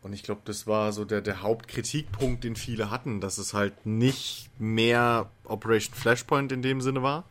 Und 0.07 0.12
ich 0.12 0.23
glaube, 0.23 0.42
das 0.45 0.69
war 0.69 0.92
so 0.92 1.05
der, 1.05 1.21
der 1.21 1.42
Hauptkritikpunkt, 1.42 2.45
den 2.45 2.55
viele 2.55 2.92
hatten, 2.92 3.21
dass 3.21 3.38
es 3.38 3.55
halt 3.55 3.87
nicht 3.87 4.49
mehr 4.61 5.29
Operation 5.42 5.97
Flashpoint 5.97 6.53
in 6.53 6.62
dem 6.62 6.81
Sinne 6.81 7.03
war, 7.03 7.25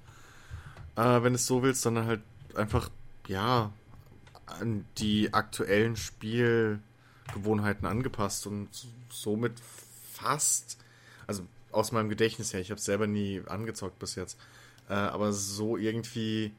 äh, 0.97 1.23
wenn 1.23 1.33
es 1.33 1.45
so 1.45 1.63
willst, 1.63 1.83
sondern 1.83 2.05
halt 2.05 2.19
einfach, 2.53 2.89
ja, 3.29 3.71
an 4.45 4.83
die 4.97 5.33
aktuellen 5.33 5.95
Spielgewohnheiten 5.95 7.87
angepasst 7.87 8.45
und 8.45 8.67
somit 9.07 9.53
fast, 10.11 10.77
also 11.27 11.43
aus 11.71 11.93
meinem 11.93 12.09
Gedächtnis 12.09 12.53
her, 12.53 12.59
ich 12.59 12.71
habe 12.71 12.79
es 12.79 12.85
selber 12.85 13.07
nie 13.07 13.41
angezockt 13.47 13.99
bis 13.99 14.15
jetzt, 14.15 14.37
äh, 14.89 14.95
aber 14.95 15.31
so 15.31 15.77
irgendwie 15.77 16.51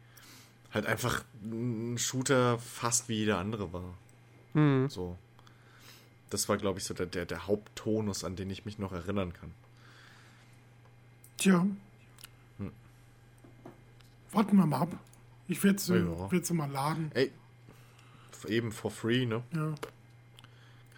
halt 0.73 0.87
einfach 0.87 1.25
ein 1.43 1.99
Shooter 1.99 2.59
fast 2.59 3.11
wie 3.11 3.17
jeder 3.17 3.37
andere 3.37 3.71
war. 3.75 3.93
Hm. 4.55 4.89
So. 4.89 5.19
Das 6.31 6.49
war, 6.49 6.57
glaube 6.57 6.79
ich, 6.79 6.85
so 6.85 6.95
der, 6.95 7.07
der, 7.07 7.25
der 7.25 7.47
Haupttonus, 7.47 8.25
an 8.25 8.37
den 8.37 8.51
ich 8.51 8.65
mich 8.65 8.79
noch 8.79 8.93
erinnern 8.93 9.33
kann. 9.33 9.53
Tja. 11.39 11.67
Warten 14.33 14.57
wir 14.57 14.67
mal 14.67 14.81
ab. 14.83 14.93
Ich 15.49 15.63
werde 15.63 15.79
sie, 15.79 15.97
Ja. 15.99 16.31
werd 16.33 16.45
sie 16.47 16.55
mal 16.55 16.71
laden. 16.71 17.11
Ey, 17.15 17.31
eben 18.49 18.73
for 18.73 18.91
free, 18.91 19.25
ne? 19.27 19.43
Ja. 19.55 19.75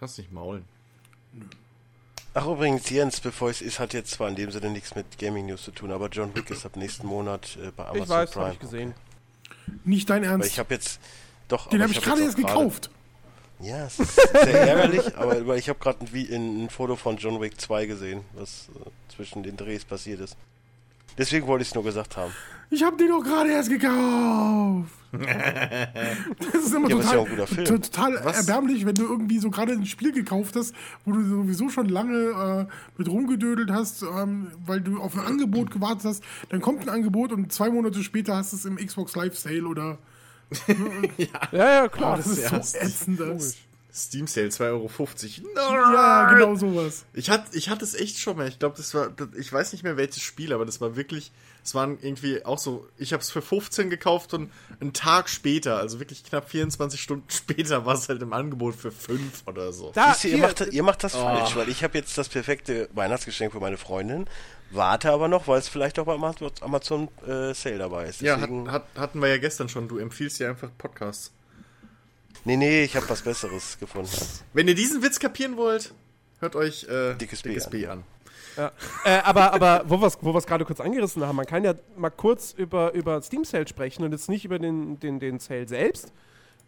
Kannst 0.00 0.18
nicht 0.18 0.32
maulen. 0.32 0.64
Ach 2.34 2.46
übrigens, 2.46 2.88
Jens, 2.90 3.20
bevor 3.20 3.50
es 3.50 3.60
ist, 3.60 3.78
hat 3.78 3.92
jetzt 3.94 4.10
zwar 4.12 4.28
in 4.28 4.36
dem 4.36 4.50
Sinne 4.50 4.70
nichts 4.70 4.94
mit 4.94 5.18
Gaming 5.18 5.46
News 5.46 5.62
zu 5.64 5.70
tun, 5.72 5.90
aber 5.90 6.08
John 6.08 6.34
Wick 6.34 6.50
ist 6.50 6.64
ab 6.66 6.76
nächsten 6.76 7.06
Monat 7.06 7.56
äh, 7.62 7.70
bei 7.70 7.84
Amazon 7.84 8.02
Ich 8.04 8.08
weiß, 8.08 8.30
Prime. 8.30 8.44
habe 8.44 8.54
ich 8.54 8.60
gesehen. 8.60 8.94
Nicht 9.84 10.08
dein 10.10 10.22
Weil 10.22 10.30
Ernst. 10.30 10.48
ich 10.48 10.58
habe 10.58 10.74
jetzt 10.74 11.00
doch. 11.48 11.68
Den 11.68 11.82
habe 11.82 11.90
ich 11.90 11.98
hab 11.98 12.04
gerade 12.04 12.20
jetzt 12.22 12.38
erst 12.38 12.46
gekauft. 12.48 12.90
Ja, 13.60 13.86
es 13.86 13.98
ist 13.98 14.14
sehr 14.14 14.68
ärgerlich, 14.68 15.16
aber 15.16 15.56
ich 15.56 15.68
habe 15.68 15.78
gerade 15.78 16.04
ein, 16.04 16.34
ein, 16.34 16.64
ein 16.64 16.70
Foto 16.70 16.96
von 16.96 17.16
John 17.16 17.40
Wick 17.40 17.60
2 17.60 17.86
gesehen, 17.86 18.20
was 18.34 18.68
äh, 18.74 19.14
zwischen 19.14 19.42
den 19.42 19.56
Drehs 19.56 19.84
passiert 19.84 20.20
ist. 20.20 20.36
Deswegen 21.18 21.48
wollte 21.48 21.62
ich 21.62 21.68
es 21.68 21.74
nur 21.74 21.82
gesagt 21.82 22.16
haben. 22.16 22.32
Ich 22.70 22.82
habe 22.84 22.96
den 22.96 23.08
doch 23.08 23.24
gerade 23.24 23.50
erst 23.50 23.70
gekauft. 23.70 24.92
das 25.12 26.64
ist 26.64 26.74
immer 26.74 26.88
Ja, 26.90 26.96
aber 26.96 27.04
ist 27.04 27.56
ja 27.56 27.64
total, 27.64 27.80
total 27.80 28.16
erbärmlich, 28.16 28.84
wenn 28.86 28.94
du 28.94 29.04
irgendwie 29.04 29.38
so 29.38 29.50
gerade 29.50 29.72
ein 29.72 29.86
Spiel 29.86 30.12
gekauft 30.12 30.54
hast, 30.54 30.74
wo 31.04 31.12
du 31.12 31.24
sowieso 31.24 31.70
schon 31.70 31.88
lange 31.88 32.68
äh, 32.68 32.72
mit 32.98 33.08
rumgedödelt 33.08 33.70
hast, 33.72 34.02
ähm, 34.02 34.52
weil 34.64 34.82
du 34.82 35.00
auf 35.00 35.14
ein 35.16 35.24
Angebot 35.24 35.70
gewartet 35.70 36.04
hast. 36.04 36.22
Dann 36.50 36.60
kommt 36.60 36.82
ein 36.82 36.90
Angebot 36.90 37.32
und 37.32 37.52
zwei 37.52 37.70
Monate 37.70 38.02
später 38.04 38.36
hast 38.36 38.52
du 38.52 38.56
es 38.56 38.64
im 38.66 38.76
Xbox 38.76 39.16
Live 39.16 39.36
Sale 39.36 39.66
oder. 39.66 39.98
Ja, 41.52 41.74
ja, 41.82 41.88
klar. 41.88 42.16
Das 42.16 42.26
ist 42.26 42.50
ja, 42.50 42.62
so 42.62 42.78
ätzend. 42.78 43.20
Das. 43.20 43.54
Steam 43.94 44.26
Sale 44.28 44.48
2,50 44.48 45.42
Euro. 45.56 45.92
Ja, 45.94 46.32
genau 46.32 46.54
sowas. 46.54 47.04
Ich 47.14 47.30
hatte, 47.30 47.56
ich 47.56 47.68
hatte 47.68 47.84
es 47.84 47.94
echt 47.94 48.18
schon 48.20 48.36
mal. 48.36 48.46
Ich 48.46 48.58
glaube, 48.60 48.76
das 48.76 48.94
war, 48.94 49.08
das- 49.08 49.28
ich 49.36 49.52
weiß 49.52 49.72
nicht 49.72 49.82
mehr 49.82 49.96
welches 49.96 50.22
Spiel, 50.22 50.52
aber 50.52 50.64
das 50.64 50.80
war 50.80 50.94
wirklich, 50.94 51.32
es 51.64 51.74
waren 51.74 51.98
irgendwie 52.00 52.44
auch 52.44 52.58
so, 52.58 52.86
ich 52.96 53.12
habe 53.12 53.22
es 53.22 53.30
für 53.30 53.42
15 53.42 53.90
gekauft 53.90 54.34
und 54.34 54.52
einen 54.80 54.92
Tag 54.92 55.28
später, 55.28 55.78
also 55.78 55.98
wirklich 55.98 56.22
knapp 56.22 56.48
24 56.48 57.00
Stunden 57.00 57.24
später, 57.30 57.86
war 57.86 57.94
es 57.94 58.08
halt 58.08 58.22
im 58.22 58.32
Angebot 58.32 58.76
für 58.76 58.92
5 58.92 59.42
oder 59.46 59.72
so. 59.72 59.90
Da, 59.94 60.14
ihr, 60.22 60.30
ihr, 60.30 60.38
macht, 60.38 60.60
ihr 60.60 60.82
macht 60.84 61.02
das 61.02 61.16
falsch, 61.16 61.56
weil 61.56 61.68
ich 61.68 61.82
habe 61.82 61.98
jetzt 61.98 62.16
das 62.16 62.28
perfekte 62.28 62.88
Weihnachtsgeschenk 62.92 63.52
für 63.52 63.60
meine 63.60 63.78
Freundin, 63.78 64.26
warte 64.70 65.10
aber 65.10 65.28
noch, 65.28 65.48
weil 65.48 65.58
es 65.58 65.68
vielleicht 65.68 65.98
auch 65.98 66.04
bei 66.04 66.14
Amazon, 66.14 66.50
Amazon 66.60 67.08
äh, 67.26 67.54
Sale 67.54 67.78
dabei 67.78 68.06
ist. 68.06 68.20
Ja, 68.20 68.34
hat, 68.34 68.42
Deswegen, 68.42 68.70
hat, 68.70 68.84
hatten 68.96 69.20
wir 69.20 69.28
ja 69.28 69.38
gestern 69.38 69.68
schon. 69.68 69.88
Du 69.88 69.98
empfiehlst 69.98 70.38
ja 70.38 70.50
einfach 70.50 70.70
Podcasts. 70.76 71.32
nee, 72.44 72.56
nee, 72.56 72.84
ich 72.84 72.96
habe 72.96 73.08
was 73.08 73.22
Besseres 73.22 73.78
gefunden. 73.78 74.10
Wenn 74.52 74.68
ihr 74.68 74.74
diesen 74.74 75.02
Witz 75.02 75.18
kapieren 75.18 75.56
wollt, 75.56 75.92
hört 76.40 76.56
euch 76.56 76.84
äh, 76.84 77.14
Dickes 77.14 77.42
B 77.42 77.58
B 77.70 77.86
an. 77.86 78.04
Ja. 78.56 78.72
Äh, 79.04 79.20
aber, 79.22 79.52
aber 79.52 79.84
wo 79.86 80.00
wir 80.00 80.08
es 80.08 80.18
wo 80.20 80.34
wir's 80.34 80.46
gerade 80.46 80.64
kurz 80.64 80.80
angerissen 80.80 81.24
haben, 81.24 81.36
man 81.36 81.46
kann 81.46 81.62
ja 81.62 81.74
mal 81.96 82.10
kurz 82.10 82.52
über, 82.52 82.92
über 82.92 83.22
Steam 83.22 83.44
Sale 83.44 83.68
sprechen 83.68 84.04
und 84.04 84.10
jetzt 84.10 84.28
nicht 84.28 84.44
über 84.44 84.58
den, 84.58 84.98
den, 84.98 85.20
den 85.20 85.38
Sale 85.38 85.68
selbst, 85.68 86.12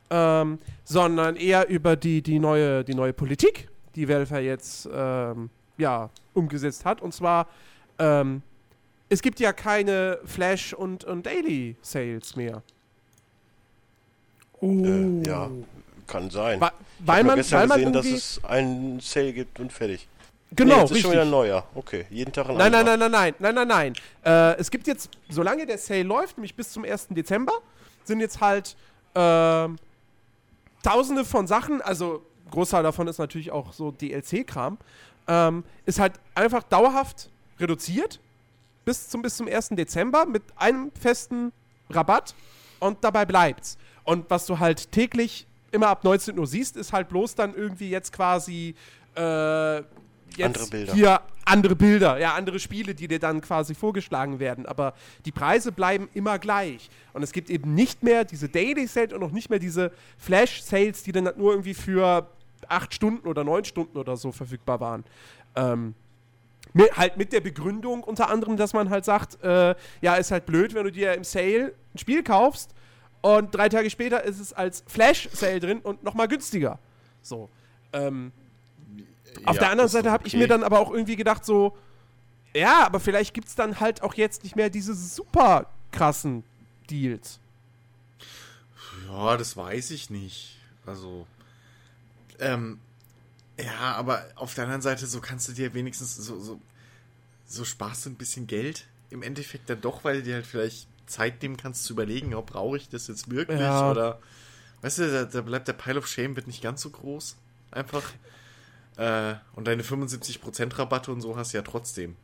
ähm, 0.09 0.59
sondern 0.85 1.35
eher 1.35 1.69
über 1.69 1.97
die, 1.97 2.23
die, 2.23 2.39
neue, 2.39 2.85
die 2.85 2.95
neue 2.95 3.13
Politik, 3.13 3.69
die 3.97 4.09
Valve 4.09 4.35
ja 4.37 4.41
jetzt 4.41 4.89
ähm, 4.93 5.51
ja, 5.79 6.11
umgesetzt 6.33 6.85
hat. 6.85 7.03
Und 7.03 7.13
zwar, 7.13 7.49
ähm, 8.01 8.43
es 9.09 9.23
gibt 9.23 9.39
ja 9.41 9.53
keine 9.53 10.19
Flash- 10.25 10.73
und, 10.75 11.05
und 11.05 11.27
Daily-Sales 11.27 12.35
mehr. 12.37 12.63
Oh. 14.61 14.67
Äh, 14.85 15.23
ja, 15.27 15.51
kann 16.07 16.31
sein. 16.31 16.61
Wa- 16.61 16.73
ich 17.01 17.07
weil 17.07 17.17
habe 17.19 17.27
man, 17.29 17.37
gestern 17.37 17.61
weil 17.61 17.67
man 17.69 17.79
gesehen, 17.79 17.93
dass 17.93 18.05
irgendwie- 18.07 18.19
es 18.19 18.45
einen 18.45 19.01
Sale 19.01 19.33
gibt 19.33 19.61
und 19.61 19.73
fertig. 19.73 20.07
Genau, 20.53 20.75
nee, 20.75 20.81
jetzt 20.81 20.85
ist 20.91 20.91
richtig. 20.97 21.03
schon 21.03 21.13
wieder 21.13 21.23
ein 21.23 21.31
neuer. 21.31 21.65
Okay, 21.77 22.07
jeden 22.11 22.33
Tag 22.33 22.49
ein 22.49 22.57
Nein, 22.57 22.73
nein, 22.73 22.89
anderer. 22.89 23.09
nein, 23.09 23.35
nein, 23.39 23.55
nein, 23.55 23.69
nein, 23.69 23.95
nein. 24.25 24.55
Äh, 24.55 24.59
es 24.59 24.71
gibt 24.71 24.87
jetzt, 24.89 25.09
solange 25.29 25.65
der 25.65 25.79
Sale 25.79 26.03
läuft, 26.03 26.37
nämlich 26.37 26.55
bis 26.57 26.73
zum 26.73 26.85
1. 26.85 27.09
Dezember, 27.11 27.53
sind 28.05 28.21
jetzt 28.21 28.41
halt 28.41 28.77
ähm, 29.15 29.77
tausende 30.83 31.25
von 31.25 31.47
Sachen, 31.47 31.81
also 31.83 32.23
Großteil 32.51 32.83
davon 32.83 33.07
ist 33.07 33.19
natürlich 33.19 33.53
auch 33.53 33.73
so 33.73 33.93
DLC-Kram, 33.93 34.77
ähm, 35.29 35.63
ist 35.87 36.01
halt 36.01 36.15
einfach 36.35 36.65
dauerhaft 36.65 37.31
reduziert 37.61 38.21
bis 38.85 39.09
zum, 39.09 39.23
bis 39.23 39.37
zum 39.37 39.47
1. 39.47 39.71
Dezember 39.71 40.27
mit 40.27 40.43
einem 40.57 40.91
festen 40.99 41.53
Rabatt 41.91 42.35
und 42.79 42.99
dabei 43.03 43.25
bleibt's. 43.25 43.77
Und 44.05 44.29
was 44.31 44.47
du 44.47 44.59
halt 44.59 44.91
täglich 44.93 45.47
immer 45.71 45.89
ab 45.89 46.05
19 46.05 46.39
Uhr 46.39 46.47
siehst, 46.47 46.77
ist 46.77 46.93
halt 46.93 47.09
bloß 47.09 47.35
dann 47.35 47.55
irgendwie 47.55 47.91
jetzt 47.91 48.13
quasi 48.13 48.75
äh, 49.17 49.77
jetzt 49.77 49.87
Andere 50.43 50.67
Bilder. 50.67 50.93
hier 50.95 51.21
andere 51.45 51.75
Bilder, 51.75 52.19
ja, 52.19 52.35
andere 52.35 52.61
Spiele, 52.61 52.95
die 52.95 53.09
dir 53.09 53.19
dann 53.19 53.41
quasi 53.41 53.75
vorgeschlagen 53.75 54.39
werden. 54.39 54.67
Aber 54.67 54.95
die 55.25 55.33
Preise 55.33 55.73
bleiben 55.73 56.09
immer 56.15 56.39
gleich. 56.39 56.89
Und 57.13 57.23
es 57.23 57.33
gibt 57.33 57.51
eben 57.51 57.75
nicht 57.75 58.03
mehr 58.03 58.25
diese 58.25 58.49
Daily 58.49 58.87
Sales 58.87 59.13
und 59.13 59.23
auch 59.23 59.33
nicht 59.33 59.51
mehr 59.51 59.59
diese 59.59 59.91
Flash 60.17 60.63
Sales, 60.63 61.03
die 61.03 61.13
dann 61.13 61.29
nur 61.37 61.53
irgendwie 61.53 61.75
für 61.75 62.29
acht 62.69 62.95
Stunden 62.95 63.27
oder 63.27 63.43
neun 63.43 63.65
Stunden 63.65 63.99
oder 63.99 64.17
so 64.17 64.31
verfügbar 64.31 64.81
waren. 64.81 65.05
Ähm, 65.57 65.95
Mit, 66.73 66.97
halt 66.97 67.17
mit 67.17 67.33
der 67.33 67.41
Begründung 67.41 68.05
unter 68.05 68.31
anderem, 68.31 68.57
dass 68.57 68.73
man 68.73 68.91
halt 68.91 69.05
sagt, 69.05 69.43
äh, 69.43 69.75
ja, 70.01 70.15
ist 70.15 70.31
halt 70.31 70.47
blöd, 70.47 70.75
wenn 70.75 70.85
du 70.85 70.93
dir 70.93 71.15
im 71.15 71.25
Sale 71.25 71.75
ein 71.95 71.99
Spiel 71.99 72.23
kaufst 72.23 72.71
und 73.23 73.55
drei 73.55 73.69
Tage 73.69 73.91
später 73.91 74.23
ist 74.23 74.39
es 74.39 74.53
als 74.53 74.85
Flash-Sale 74.87 75.61
drin 75.61 75.81
und 75.81 76.05
nochmal 76.05 76.29
günstiger. 76.29 76.79
So. 77.23 77.49
Ähm, 77.93 78.33
auf 79.45 79.57
Ja, 79.57 79.63
der 79.63 79.71
anderen 79.71 79.91
Seite 79.91 80.11
habe 80.11 80.27
ich 80.27 80.35
okay. 80.35 80.43
mir 80.43 80.49
dann 80.49 80.63
aber 80.63 80.79
auch 80.79 80.91
irgendwie 80.93 81.17
gedacht, 81.17 81.45
so, 81.45 81.77
ja, 82.55 82.85
aber 82.87 83.01
vielleicht 83.01 83.35
gibt 83.35 83.49
es 83.49 83.55
dann 83.55 83.81
halt 83.81 84.03
auch 84.03 84.15
jetzt 84.15 84.43
nicht 84.43 84.57
mehr 84.57 84.71
diese 84.71 84.95
super 84.95 85.67
krassen 85.93 86.45
Deals. 86.89 87.39
Ja, 89.09 89.37
das 89.37 89.57
weiß 89.57 89.91
ich 89.91 90.11
nicht. 90.11 90.57
Also, 90.87 91.27
ähm, 92.39 92.81
ja, 93.61 93.93
aber 93.97 94.25
auf 94.37 94.55
der 94.55 94.65
anderen 94.65 94.83
Seite, 94.83 95.07
so 95.07 95.21
kannst 95.21 95.49
du 95.49 95.53
dir 95.53 95.75
wenigstens 95.75 96.17
so, 96.17 96.39
so, 96.41 96.61
so 97.47 97.65
sparst 97.65 98.07
du 98.07 98.11
ein 98.11 98.17
bisschen 98.17 98.47
Geld 98.47 98.87
im 99.11 99.23
Endeffekt 99.23 99.69
dann 99.71 99.81
doch, 99.81 100.05
weil 100.05 100.19
du 100.19 100.23
dir 100.25 100.35
halt 100.35 100.47
vielleicht 100.47 100.87
Zeit 101.07 101.43
nehmen 101.43 101.57
kannst 101.57 101.85
zu 101.85 101.93
überlegen, 101.95 102.35
ob 102.35 102.47
brauche 102.53 102.77
ich 102.77 102.89
das 102.89 103.09
jetzt 103.09 103.31
wirklich 103.31 103.59
Ja. 103.61 103.91
oder, 103.91 104.21
weißt 104.83 104.99
du, 104.99 105.11
da, 105.13 105.25
da 105.25 105.41
bleibt 105.43 105.67
der 105.69 105.73
Pile 105.73 105.99
of 105.99 106.07
Shame 106.07 106.37
wird 106.37 106.47
nicht 106.47 106.63
ganz 106.63 106.81
so 106.83 106.91
groß. 106.91 107.37
Einfach. 107.73 108.03
Äh, 108.97 109.35
und 109.55 109.67
deine 109.67 109.83
75% 109.83 110.79
Rabatte 110.79 111.11
und 111.13 111.21
so 111.21 111.37
hast 111.37 111.53
du 111.53 111.59
ja 111.59 111.63
trotzdem. 111.63 112.17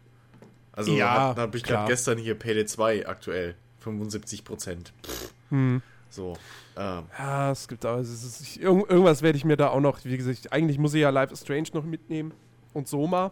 Also, 0.73 0.95
Ja, 0.97 1.35
da 1.35 1.43
habe 1.43 1.57
ich 1.57 1.65
klar. 1.65 1.79
gerade 1.81 1.93
gestern 1.93 2.19
hier 2.19 2.35
Payday 2.39 2.67
2 2.67 3.09
aktuell. 3.09 3.57
75%. 3.85 4.93
Pff, 5.03 5.33
Hm. 5.51 5.81
So. 6.17 6.37
Ähm, 6.77 7.05
Ja, 7.19 7.53
es 7.53 7.69
gibt 7.69 7.85
aber, 7.85 8.01
es 8.01 8.11
ist, 8.11 8.41
ich, 8.41 8.61
irgend, 8.61 8.91
irgendwas 8.91 9.23
werde 9.23 9.39
ich 9.39 9.45
mir 9.45 9.57
da 9.57 9.69
auch 9.69 9.81
noch, 9.81 10.05
wie 10.05 10.17
gesagt, 10.17 10.53
eigentlich 10.53 10.79
muss 10.79 10.95
ich 10.95 11.03
ja 11.03 11.11
Life 11.11 11.33
is 11.33 11.41
Strange 11.43 11.69
noch 11.75 11.85
mitnehmen 11.85 12.33
und 12.75 12.89
Soma. 12.89 13.31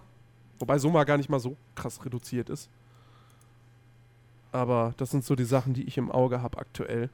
Wobei 0.61 0.79
Soma 0.79 1.03
gar 1.05 1.17
nicht 1.17 1.29
mal 1.29 1.41
so 1.41 1.57
krass 1.75 2.05
reduziert 2.05 2.49
ist. 2.49 2.69
Aber 4.53 4.95
das 4.99 5.11
sind 5.11 5.25
so 5.25 5.35
die 5.35 5.45
Sachen, 5.45 5.75
die 5.75 5.83
ich 5.83 5.99
im 5.99 6.13
Auge 6.13 6.41
habe 6.41 6.59
aktuell. 6.59 7.11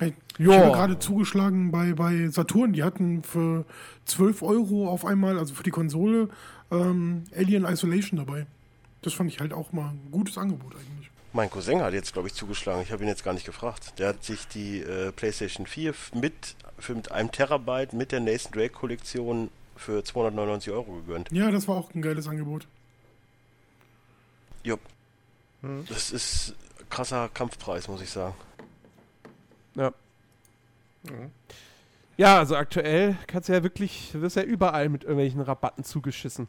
Ich 0.00 0.12
Ja. 0.38 0.52
habe 0.52 0.72
gerade 0.72 0.98
zugeschlagen 0.98 1.70
bei, 1.72 1.94
bei 1.94 2.28
Saturn. 2.28 2.72
Die 2.72 2.84
hatten 2.84 3.22
für 3.22 3.64
12 4.04 4.42
Euro 4.42 4.88
auf 4.88 5.04
einmal, 5.04 5.38
also 5.38 5.54
für 5.54 5.62
die 5.64 5.70
Konsole, 5.70 6.28
ähm, 6.70 7.24
Alien 7.34 7.64
Isolation 7.64 8.18
dabei. 8.18 8.46
Das 9.02 9.14
fand 9.14 9.30
ich 9.30 9.40
halt 9.40 9.52
auch 9.52 9.72
mal 9.72 9.88
ein 9.90 10.10
gutes 10.12 10.36
Angebot 10.38 10.74
eigentlich. 10.74 10.97
Mein 11.38 11.50
Cousin 11.50 11.82
hat 11.82 11.92
jetzt, 11.94 12.12
glaube 12.14 12.26
ich, 12.26 12.34
zugeschlagen. 12.34 12.82
Ich 12.82 12.90
habe 12.90 13.04
ihn 13.04 13.08
jetzt 13.08 13.22
gar 13.22 13.32
nicht 13.32 13.46
gefragt. 13.46 13.96
Der 14.00 14.08
hat 14.08 14.24
sich 14.24 14.48
die 14.48 14.80
äh, 14.80 15.12
PlayStation 15.12 15.66
4 15.68 15.90
f- 15.90 16.12
mit, 16.12 16.56
für 16.80 16.96
mit 16.96 17.12
einem 17.12 17.30
Terabyte 17.30 17.92
mit 17.92 18.10
der 18.10 18.18
Nathan 18.18 18.50
Drake 18.50 18.70
Kollektion 18.74 19.48
für 19.76 20.02
299 20.02 20.72
Euro 20.72 20.94
gegönnt. 20.96 21.30
Ja, 21.30 21.52
das 21.52 21.68
war 21.68 21.76
auch 21.76 21.94
ein 21.94 22.02
geiles 22.02 22.26
Angebot. 22.26 22.66
Jupp. 24.64 24.80
Das 25.88 26.10
ist 26.10 26.56
krasser 26.90 27.28
Kampfpreis, 27.32 27.86
muss 27.86 28.02
ich 28.02 28.10
sagen. 28.10 28.34
Ja. 29.76 29.92
Ja, 32.16 32.38
also 32.38 32.56
aktuell 32.56 33.16
kannst 33.28 33.48
du 33.48 33.52
ja 33.52 33.62
wirklich, 33.62 34.10
du 34.12 34.22
wirst 34.22 34.34
ja 34.34 34.42
überall 34.42 34.88
mit 34.88 35.04
irgendwelchen 35.04 35.40
Rabatten 35.40 35.84
zugeschissen. 35.84 36.48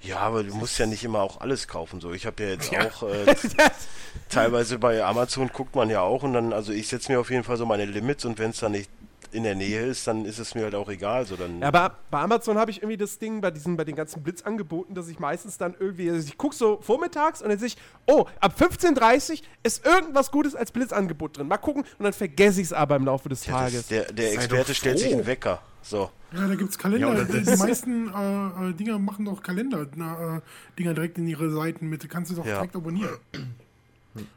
Ja, 0.00 0.18
aber 0.18 0.42
du 0.42 0.54
musst 0.54 0.78
ja 0.78 0.86
nicht 0.86 1.04
immer 1.04 1.22
auch 1.22 1.40
alles 1.40 1.68
kaufen. 1.68 2.00
So, 2.00 2.12
ich 2.12 2.26
habe 2.26 2.42
ja 2.42 2.50
jetzt 2.50 2.72
auch 2.74 3.02
äh, 3.04 3.34
teilweise 4.28 4.78
bei 4.78 5.02
Amazon 5.04 5.48
guckt 5.48 5.74
man 5.74 5.90
ja 5.90 6.00
auch 6.00 6.22
und 6.22 6.32
dann, 6.32 6.52
also 6.52 6.72
ich 6.72 6.88
setze 6.88 7.12
mir 7.12 7.20
auf 7.20 7.30
jeden 7.30 7.44
Fall 7.44 7.56
so 7.56 7.66
meine 7.66 7.84
Limits 7.84 8.24
und 8.24 8.38
wenn 8.38 8.50
es 8.50 8.58
dann 8.58 8.72
nicht 8.72 8.90
in 9.32 9.42
der 9.44 9.54
Nähe 9.54 9.86
ist, 9.86 10.06
dann 10.06 10.24
ist 10.24 10.38
es 10.38 10.54
mir 10.54 10.64
halt 10.64 10.74
auch 10.74 10.88
egal. 10.88 11.26
So 11.26 11.36
dann. 11.36 11.60
Ja, 11.60 11.68
aber 11.68 11.96
bei 12.10 12.20
Amazon 12.20 12.58
habe 12.58 12.70
ich 12.70 12.78
irgendwie 12.78 12.96
das 12.96 13.18
Ding 13.18 13.40
bei 13.40 13.50
diesen, 13.50 13.76
bei 13.76 13.84
den 13.84 13.96
ganzen 13.96 14.22
Blitzangeboten, 14.22 14.94
dass 14.94 15.08
ich 15.08 15.18
meistens 15.18 15.58
dann 15.58 15.74
irgendwie, 15.78 16.10
also 16.10 16.26
ich 16.26 16.38
gucke 16.38 16.54
so 16.54 16.78
vormittags 16.80 17.42
und 17.42 17.48
dann 17.48 17.58
sehe 17.58 17.68
ich, 17.68 17.76
oh, 18.06 18.26
ab 18.40 18.54
15.30 18.58 19.32
Uhr 19.32 19.38
ist 19.62 19.86
irgendwas 19.86 20.30
Gutes 20.30 20.54
als 20.54 20.70
Blitzangebot 20.70 21.38
drin. 21.38 21.48
Mal 21.48 21.58
gucken 21.58 21.82
und 21.98 22.04
dann 22.04 22.12
vergesse 22.12 22.60
ich 22.60 22.66
es 22.68 22.72
aber 22.72 22.96
im 22.96 23.04
Laufe 23.06 23.28
des 23.28 23.46
ja, 23.46 23.52
das, 23.52 23.60
Tages. 23.72 23.86
der 23.88 24.12
der 24.12 24.32
Experte 24.34 24.74
stellt 24.74 24.98
sich 24.98 25.12
einen 25.12 25.26
Wecker. 25.26 25.62
So. 25.82 26.10
Ja, 26.32 26.46
da 26.46 26.54
gibt 26.54 26.70
es 26.70 26.78
Kalender. 26.78 27.14
Ja, 27.14 27.24
die, 27.24 27.56
meisten 27.56 28.08
äh, 28.08 28.70
äh, 28.70 28.72
Dinger 28.72 28.98
machen 28.98 29.24
doch 29.24 29.42
Kalender-Dinger 29.42 30.42
direkt 30.76 31.18
in 31.18 31.26
ihre 31.26 31.50
Seiten 31.50 31.88
mit. 31.88 32.08
Kannst 32.08 32.30
du 32.30 32.36
doch 32.36 32.46
Ja. 32.46 32.54
direkt 32.56 32.76
abonnieren. 32.76 33.18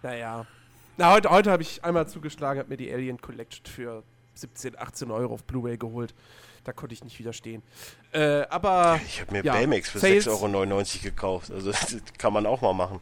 Naja. 0.02 0.46
Na, 0.98 1.12
heute, 1.12 1.30
heute 1.30 1.52
habe 1.52 1.62
ich 1.62 1.84
einmal 1.84 2.08
zugeschlagen, 2.08 2.60
habe 2.60 2.70
mir 2.70 2.78
die 2.78 2.92
Alien 2.92 3.22
Collection 3.22 3.66
für 3.66 4.04
17, 4.36 4.78
18 4.78 5.12
Euro 5.12 5.34
auf 5.34 5.44
Blu-ray 5.44 5.78
geholt. 5.78 6.14
Da 6.64 6.74
konnte 6.74 6.94
ich 6.94 7.04
nicht 7.04 7.18
widerstehen. 7.20 7.62
Äh, 8.12 8.42
aber 8.50 9.00
Ich 9.06 9.22
habe 9.22 9.32
mir 9.34 9.44
Ja, 9.44 9.54
Baymax 9.54 9.90
für 9.90 10.00
Sales- 10.00 10.26
6,99 10.28 10.36
Euro 10.56 10.84
gekauft. 11.04 11.52
Also 11.52 11.72
das 11.72 11.98
kann 12.18 12.34
man 12.34 12.46
auch 12.46 12.62
mal 12.62 12.74
machen. 12.74 13.00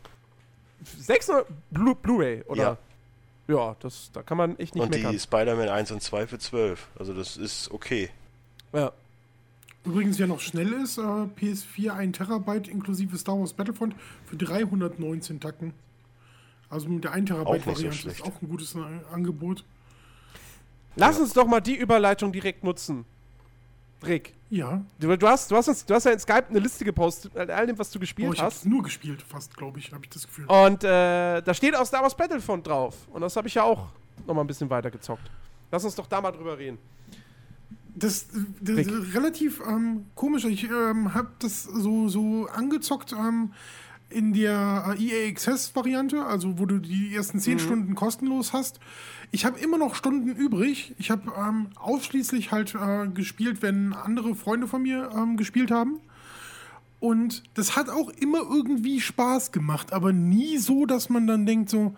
6 0.99 1.29
Euro 1.29 1.45
Blu- 1.71 1.95
Blu-ray, 1.95 2.43
oder? 2.47 2.63
Ja. 2.63 2.77
Ja, 3.55 3.75
das, 3.81 4.09
da 4.13 4.21
kann 4.23 4.37
man 4.37 4.57
echt 4.57 4.73
nicht 4.73 4.83
Und 4.83 4.91
meckern. 4.91 5.11
die 5.11 5.19
Spider-Man 5.19 5.67
1 5.69 5.91
und 5.91 6.01
2 6.01 6.27
für 6.27 6.39
12. 6.39 6.87
Also 6.97 7.13
das 7.13 7.35
ist 7.37 7.71
okay. 7.71 8.09
Ja. 8.71 8.91
Übrigens, 9.85 10.17
wer 10.17 10.27
noch 10.27 10.39
schnell 10.39 10.71
ist, 10.71 10.97
äh, 10.97 11.01
PS4 11.01 11.91
1 11.93 12.17
Terabyte 12.17 12.69
inklusive 12.69 13.17
Star 13.17 13.37
Wars 13.37 13.51
Battlefront 13.51 13.95
für 14.25 14.37
319 14.37 15.41
Tacken. 15.41 15.73
Also 16.69 16.87
mit 16.87 17.03
der 17.03 17.11
1 17.11 17.31
Auch 17.31 17.53
nicht 17.53 17.63
Terabyte 17.63 17.63
so 17.65 17.71
Variante 17.71 17.97
schlecht. 17.97 18.19
ist 18.21 18.25
auch 18.25 18.41
ein 18.41 18.47
gutes 18.47 18.75
Angebot. 19.11 19.65
Lass 20.95 21.19
uns 21.19 21.33
doch 21.33 21.47
mal 21.47 21.59
die 21.61 21.75
Überleitung 21.75 22.31
direkt 22.31 22.63
nutzen. 22.63 23.05
Rick, 24.05 24.33
Ja. 24.49 24.81
du, 24.99 25.15
du, 25.17 25.27
hast, 25.27 25.49
du, 25.49 25.55
hast 25.55 25.69
uns, 25.69 25.85
du 25.85 25.93
hast 25.93 26.03
ja 26.03 26.11
in 26.11 26.19
Skype 26.19 26.45
eine 26.49 26.59
Liste 26.59 26.83
gepostet 26.83 27.33
mit 27.33 27.49
all 27.49 27.65
dem, 27.67 27.79
was 27.79 27.89
du 27.89 27.99
gespielt 27.99 28.29
Oh, 28.29 28.33
ich 28.33 28.41
hast. 28.41 28.65
nur 28.65 28.83
gespielt, 28.83 29.21
fast, 29.21 29.55
glaube 29.55 29.79
ich, 29.79 29.93
habe 29.93 30.03
ich 30.03 30.09
das 30.09 30.27
Gefühl. 30.27 30.45
Und 30.45 30.83
äh, 30.83 31.41
da 31.41 31.53
steht 31.53 31.73
auch 31.75 31.85
Star 31.85 32.01
Wars 32.03 32.15
Battlefront 32.15 32.67
drauf. 32.67 32.95
Und 33.13 33.21
das 33.21 33.35
habe 33.37 33.47
ich 33.47 33.53
ja 33.55 33.63
auch 33.63 33.87
noch 34.27 34.33
mal 34.35 34.41
ein 34.41 34.47
bisschen 34.47 34.69
weiter 34.69 34.91
gezockt. 34.91 35.31
Lass 35.71 35.85
uns 35.85 35.95
doch 35.95 36.05
da 36.07 36.19
mal 36.19 36.31
drüber 36.31 36.57
reden. 36.57 36.77
Das, 37.95 38.27
das 38.59 38.87
relativ 39.13 39.61
ähm, 39.67 40.07
komisch. 40.15 40.43
Ich 40.45 40.63
ähm, 40.65 41.13
habe 41.13 41.29
das 41.39 41.63
so, 41.63 42.09
so 42.09 42.47
angezockt 42.47 43.13
ähm, 43.13 43.53
in 44.13 44.33
der 44.33 44.95
EA 44.99 45.29
Access 45.29 45.75
Variante, 45.75 46.25
also 46.25 46.59
wo 46.59 46.65
du 46.65 46.79
die 46.79 47.15
ersten 47.15 47.39
10 47.39 47.59
Stunden 47.59 47.95
kostenlos 47.95 48.53
hast. 48.53 48.79
Ich 49.31 49.45
habe 49.45 49.59
immer 49.59 49.77
noch 49.77 49.95
Stunden 49.95 50.29
übrig. 50.29 50.93
Ich 50.97 51.09
habe 51.11 51.31
ähm, 51.37 51.67
ausschließlich 51.75 52.51
halt 52.51 52.75
äh, 52.75 53.07
gespielt, 53.07 53.61
wenn 53.61 53.93
andere 53.93 54.35
Freunde 54.35 54.67
von 54.67 54.83
mir 54.83 55.09
ähm, 55.15 55.37
gespielt 55.37 55.71
haben. 55.71 55.99
Und 56.99 57.43
das 57.55 57.75
hat 57.75 57.89
auch 57.89 58.09
immer 58.11 58.39
irgendwie 58.39 59.01
Spaß 59.01 59.51
gemacht, 59.51 59.91
aber 59.91 60.13
nie 60.13 60.57
so, 60.57 60.85
dass 60.85 61.09
man 61.09 61.27
dann 61.27 61.45
denkt 61.45 61.69
so, 61.69 61.95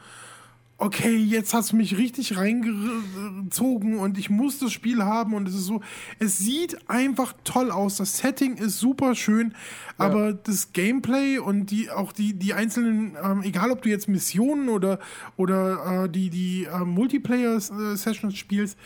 okay, 0.78 1.16
jetzt 1.16 1.54
hast 1.54 1.72
du 1.72 1.78
mich 1.78 1.98
richtig 1.98 2.36
reingezogen 2.38 3.98
und 3.98 4.18
ich 4.18 4.30
muss 4.30 4.60
das 4.60 4.74
Spiel 4.74 5.04
haben 5.04 5.34
und 5.34 5.48
es 5.48 5.56
ist 5.56 5.66
so, 5.66 5.82
es 6.20 6.38
sieht 6.38 6.90
einfach 6.90 7.34
toll 7.46 7.72
aus, 7.72 7.98
das 7.98 8.18
Setting 8.18 8.58
ist 8.58 8.80
super 8.80 9.16
schön, 9.16 9.56
aber 9.98 10.34
das 10.34 10.74
Gameplay 10.74 11.38
und 11.38 11.72
die 11.72 11.90
auch 11.90 12.12
die 12.12 12.34
die 12.34 12.54
einzelnen, 12.54 13.16
ähm, 13.24 13.42
egal 13.44 13.72
ob 13.72 13.84
du 13.84 13.90
jetzt 13.90 14.10
Missionen 14.10 14.68
oder 14.68 15.00
oder 15.38 16.04
äh, 16.04 16.10
die 16.10 16.30
die 16.30 16.66
äh, 16.66 16.84
Multiplayer 16.84 17.60
Sessions 17.62 18.38
spielst, 18.38 18.78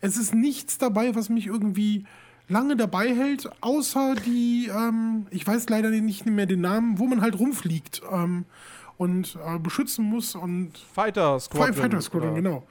es 0.00 0.16
ist 0.16 0.34
nichts 0.34 0.78
dabei, 0.78 1.14
was 1.14 1.28
mich 1.28 1.46
irgendwie 1.46 2.04
lange 2.48 2.76
dabei 2.76 3.14
hält, 3.14 3.48
außer 3.60 4.14
die, 4.14 4.70
ähm, 4.72 5.26
ich 5.30 5.46
weiß 5.46 5.68
leider 5.68 5.90
nicht 5.90 6.26
mehr 6.26 6.46
den 6.46 6.60
Namen, 6.60 6.98
wo 6.98 7.06
man 7.06 7.20
halt 7.20 7.38
rumfliegt 7.38 8.02
ähm, 8.10 8.44
und 8.98 9.36
äh, 9.44 9.58
beschützen 9.58 10.04
muss 10.04 10.34
und 10.34 10.72
Fighter 10.94 11.38
Squadron. 11.40 11.74
Fighter 11.74 12.00
Squadron, 12.00 12.30
oder- 12.32 12.42
genau. 12.42 12.66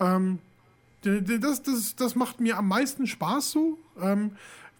Ähm, 0.00 0.38
das, 1.02 1.62
das, 1.62 1.96
das 1.96 2.14
macht 2.14 2.40
mir 2.40 2.56
am 2.56 2.68
meisten 2.68 3.06
Spaß 3.06 3.50
so. 3.50 3.78
Ähm, 4.00 4.32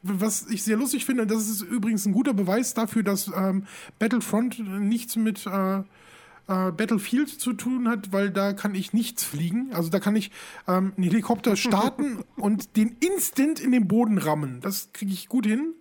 was 0.02 0.48
ich 0.50 0.62
sehr 0.62 0.76
lustig 0.76 1.04
finde, 1.04 1.26
das 1.26 1.48
ist 1.48 1.62
übrigens 1.62 2.04
ein 2.06 2.12
guter 2.12 2.34
Beweis 2.34 2.74
dafür, 2.74 3.02
dass 3.02 3.28
ähm, 3.34 3.66
Battlefront 3.98 4.58
nichts 4.80 5.16
mit 5.16 5.46
äh, 5.46 5.78
äh, 5.78 5.82
Battlefield 6.46 7.28
zu 7.30 7.54
tun 7.54 7.88
hat, 7.88 8.12
weil 8.12 8.30
da 8.30 8.52
kann 8.52 8.74
ich 8.74 8.92
nichts 8.92 9.24
fliegen. 9.24 9.70
Also 9.72 9.88
da 9.88 10.00
kann 10.00 10.14
ich 10.14 10.30
ähm, 10.68 10.92
einen 10.96 11.04
Helikopter 11.04 11.56
starten 11.56 12.22
und 12.36 12.76
den 12.76 12.96
instant 13.00 13.60
in 13.60 13.72
den 13.72 13.88
Boden 13.88 14.18
rammen. 14.18 14.60
Das 14.60 14.90
kriege 14.92 15.12
ich 15.12 15.28
gut 15.28 15.46
hin. 15.46 15.72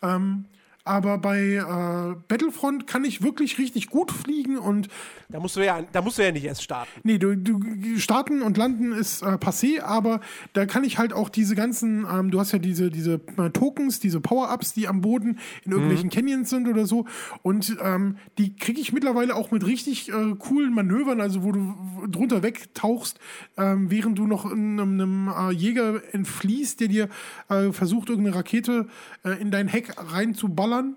Ähm, 0.00 0.46
aber 0.84 1.18
bei 1.18 1.38
äh, 1.54 2.16
Battlefront 2.26 2.86
kann 2.86 3.04
ich 3.04 3.22
wirklich 3.22 3.58
richtig 3.58 3.88
gut 3.88 4.10
fliegen 4.10 4.58
und 4.58 4.88
Da 5.28 5.38
musst 5.38 5.56
du 5.56 5.64
ja, 5.64 5.80
da 5.92 6.02
musst 6.02 6.18
du 6.18 6.22
ja 6.22 6.32
nicht 6.32 6.44
erst 6.44 6.62
starten. 6.62 6.90
Nee, 7.04 7.18
du, 7.18 7.36
du 7.36 7.60
starten 7.98 8.42
und 8.42 8.56
landen 8.56 8.92
ist 8.92 9.22
äh, 9.22 9.26
passé, 9.36 9.80
aber 9.80 10.20
da 10.52 10.66
kann 10.66 10.82
ich 10.82 10.98
halt 10.98 11.12
auch 11.12 11.28
diese 11.28 11.54
ganzen, 11.54 12.04
ähm, 12.12 12.30
du 12.30 12.40
hast 12.40 12.52
ja 12.52 12.58
diese, 12.58 12.90
diese 12.90 13.20
äh, 13.38 13.50
Tokens, 13.50 14.00
diese 14.00 14.20
Power-Ups, 14.20 14.74
die 14.74 14.88
am 14.88 15.00
Boden 15.00 15.38
in 15.64 15.72
irgendwelchen 15.72 16.10
Canyons 16.10 16.50
sind 16.50 16.68
oder 16.68 16.84
so. 16.84 17.06
Und 17.42 17.76
ähm, 17.80 18.16
die 18.38 18.56
kriege 18.56 18.80
ich 18.80 18.92
mittlerweile 18.92 19.36
auch 19.36 19.52
mit 19.52 19.64
richtig 19.64 20.08
äh, 20.10 20.34
coolen 20.38 20.74
Manövern, 20.74 21.20
also 21.20 21.44
wo 21.44 21.52
du 21.52 21.74
drunter 22.10 22.42
wegtauchst, 22.42 23.20
ähm, 23.56 23.90
während 23.90 24.18
du 24.18 24.26
noch 24.26 24.50
in 24.50 24.80
einem, 24.80 25.28
äh, 25.28 25.52
Jäger 25.52 26.02
entfliehst, 26.12 26.80
der 26.80 26.88
dir 26.88 27.08
äh, 27.48 27.72
versucht, 27.72 28.08
irgendeine 28.08 28.36
Rakete 28.36 28.88
in 29.40 29.50
dein 29.50 29.68
Heck 29.68 29.94
reinzuballern 30.12 30.71
wegballern. 30.72 30.96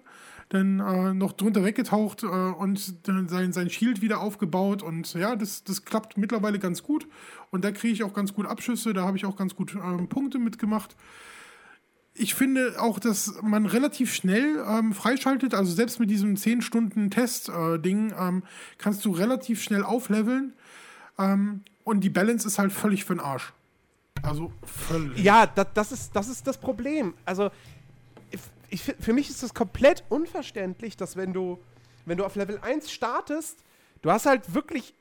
Dann 0.50 0.80
äh, 0.80 1.14
noch 1.16 1.34
drunter 1.34 1.64
weggetaucht 1.66 2.22
äh, 2.22 2.28
und 2.28 3.08
dann 3.08 3.28
sein, 3.28 3.52
sein 3.52 3.70
Shield 3.70 4.02
wieder 4.02 4.22
aufgebaut. 4.22 4.84
Und 4.84 5.14
ja, 5.16 5.36
das, 5.36 5.64
das 5.64 5.86
klappt 5.86 6.18
mittlerweile 6.18 6.60
ganz 6.60 6.84
gut. 6.84 7.08
Und 7.50 7.66
da 7.66 7.72
kriege 7.72 7.94
ich 7.94 8.04
auch 8.04 8.14
ganz 8.14 8.34
gut 8.34 8.46
Abschüsse, 8.46 8.94
da 8.94 9.06
habe 9.06 9.18
ich 9.18 9.26
auch 9.26 9.38
ganz 9.38 9.56
gut 9.56 9.76
ähm, 9.76 10.08
Punkte 10.08 10.38
mitgemacht 10.40 10.96
ich 12.18 12.34
finde 12.34 12.76
auch, 12.80 12.98
dass 12.98 13.34
man 13.42 13.66
relativ 13.66 14.14
schnell 14.14 14.64
ähm, 14.66 14.94
freischaltet. 14.94 15.54
Also 15.54 15.74
selbst 15.74 16.00
mit 16.00 16.10
diesem 16.10 16.38
10 16.38 16.62
Stunden 16.62 17.12
Test-Ding 17.12 18.12
äh, 18.12 18.28
ähm, 18.28 18.44
kannst 18.78 19.04
du 19.04 19.12
relativ 19.12 19.62
schnell 19.62 19.84
aufleveln. 19.84 20.54
Ähm, 21.20 21.64
und 21.84 22.06
die 22.06 22.10
Balance 22.10 22.48
ist 22.48 22.58
halt 22.58 22.72
völlig 22.72 23.04
für 23.04 23.16
den 23.16 23.20
Arsch. 23.20 23.52
Also 24.24 24.52
völlig. 24.64 25.22
Ja, 25.22 25.46
das, 25.46 25.68
das, 25.74 25.92
ist, 25.92 26.16
das 26.16 26.30
ist 26.30 26.48
das 26.48 26.58
Problem. 26.58 27.14
Also 27.26 27.52
ich, 28.70 28.82
für 28.82 29.14
mich 29.14 29.30
ist 29.30 29.44
das 29.44 29.54
komplett 29.54 30.04
unverständlich, 30.10 30.98
dass 30.98 31.16
wenn 31.16 31.34
du, 31.34 31.60
wenn 32.06 32.18
du 32.18 32.26
auf 32.26 32.36
Level 32.36 32.60
1 32.62 32.92
startest, 32.92 33.60
du 34.02 34.12
hast 34.12 34.26
halt 34.26 34.54
wirklich 34.54 34.94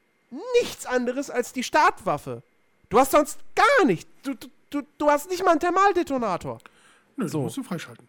nichts 0.61 0.87
anderes 0.87 1.31
als 1.31 1.53
die 1.53 1.62
Startwaffe. 1.62 2.42
Du 2.88 2.98
hast 2.98 3.12
sonst 3.12 3.38
gar 3.55 3.87
nichts. 3.87 4.11
Du, 4.22 4.35
du, 4.70 4.83
du 4.98 5.11
hast 5.11 5.31
nicht 5.31 5.44
mal 5.44 5.53
einen 5.53 5.61
Thermaldetonator. 5.61 6.59
Nö, 7.16 7.29
so. 7.29 7.42
musst 7.42 7.57
du 7.57 7.62
freischalten. 7.62 8.09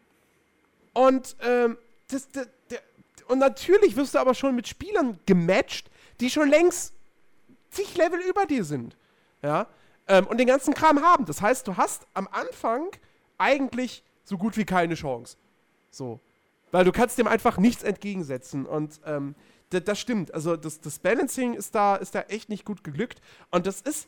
Und, 0.93 1.35
ähm, 1.41 1.77
das, 2.09 2.27
das, 2.29 2.47
das, 2.69 2.79
und 3.27 3.39
natürlich 3.39 3.95
wirst 3.95 4.15
du 4.15 4.19
aber 4.19 4.33
schon 4.33 4.55
mit 4.55 4.67
Spielern 4.67 5.19
gematcht, 5.25 5.89
die 6.19 6.29
schon 6.29 6.49
längst 6.49 6.93
zig 7.69 7.97
Level 7.97 8.19
über 8.21 8.45
dir 8.45 8.63
sind. 8.63 8.95
Ja. 9.41 9.67
Ähm, 10.07 10.27
und 10.27 10.37
den 10.37 10.47
ganzen 10.47 10.73
Kram 10.73 11.01
haben. 11.01 11.25
Das 11.25 11.41
heißt, 11.41 11.67
du 11.67 11.77
hast 11.77 12.05
am 12.13 12.27
Anfang 12.31 12.89
eigentlich 13.37 14.03
so 14.23 14.37
gut 14.37 14.57
wie 14.57 14.65
keine 14.65 14.95
Chance. 14.95 15.37
So. 15.95 16.19
Weil 16.71 16.83
du 16.83 16.91
kannst 16.91 17.17
dem 17.17 17.27
einfach 17.27 17.57
nichts 17.57 17.83
entgegensetzen. 17.83 18.65
Und 18.65 18.99
ähm, 19.05 19.35
das 19.69 19.99
stimmt. 19.99 20.33
Also 20.33 20.55
das, 20.55 20.81
das 20.81 20.99
Balancing 20.99 21.53
ist 21.53 21.73
da, 21.73 21.95
ist 21.95 22.15
da 22.15 22.21
echt 22.21 22.49
nicht 22.49 22.65
gut 22.65 22.83
geglückt. 22.83 23.21
Und 23.49 23.65
das 23.65 23.81
ist, 23.81 24.07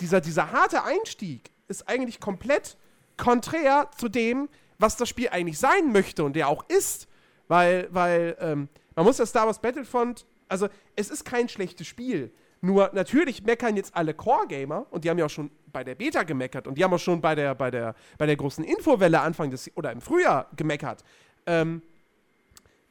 dieser, 0.00 0.20
dieser 0.20 0.52
harte 0.52 0.84
Einstieg 0.84 1.50
ist 1.68 1.88
eigentlich 1.88 2.20
komplett 2.20 2.76
konträr 3.16 3.90
zu 3.96 4.08
dem, 4.08 4.48
was 4.78 4.96
das 4.96 5.08
Spiel 5.08 5.28
eigentlich 5.30 5.58
sein 5.58 5.92
möchte 5.92 6.24
und 6.24 6.34
der 6.34 6.48
auch 6.48 6.68
ist. 6.68 7.08
Weil, 7.48 7.88
weil 7.90 8.36
ähm, 8.40 8.68
man 8.94 9.04
muss 9.04 9.18
ja 9.18 9.26
Star 9.26 9.46
Wars 9.46 9.60
Battlefront, 9.60 10.26
also 10.48 10.68
es 10.96 11.10
ist 11.10 11.24
kein 11.24 11.48
schlechtes 11.48 11.86
Spiel. 11.86 12.32
Nur 12.60 12.90
natürlich 12.92 13.42
meckern 13.42 13.76
jetzt 13.76 13.96
alle 13.96 14.14
Core-Gamer 14.14 14.86
und 14.90 15.04
die 15.04 15.10
haben 15.10 15.18
ja 15.18 15.26
auch 15.26 15.30
schon 15.30 15.50
bei 15.72 15.84
der 15.84 15.94
Beta 15.94 16.22
gemeckert 16.22 16.66
und 16.66 16.76
die 16.76 16.84
haben 16.84 16.92
auch 16.92 16.98
schon 16.98 17.20
bei 17.20 17.34
der, 17.34 17.54
bei 17.54 17.70
der, 17.70 17.94
bei 18.18 18.26
der 18.26 18.36
großen 18.36 18.64
Infowelle 18.64 19.20
Anfang 19.20 19.50
des 19.50 19.70
oder 19.76 19.92
im 19.92 20.00
Frühjahr 20.00 20.48
gemeckert. 20.56 21.04
Ähm, 21.46 21.82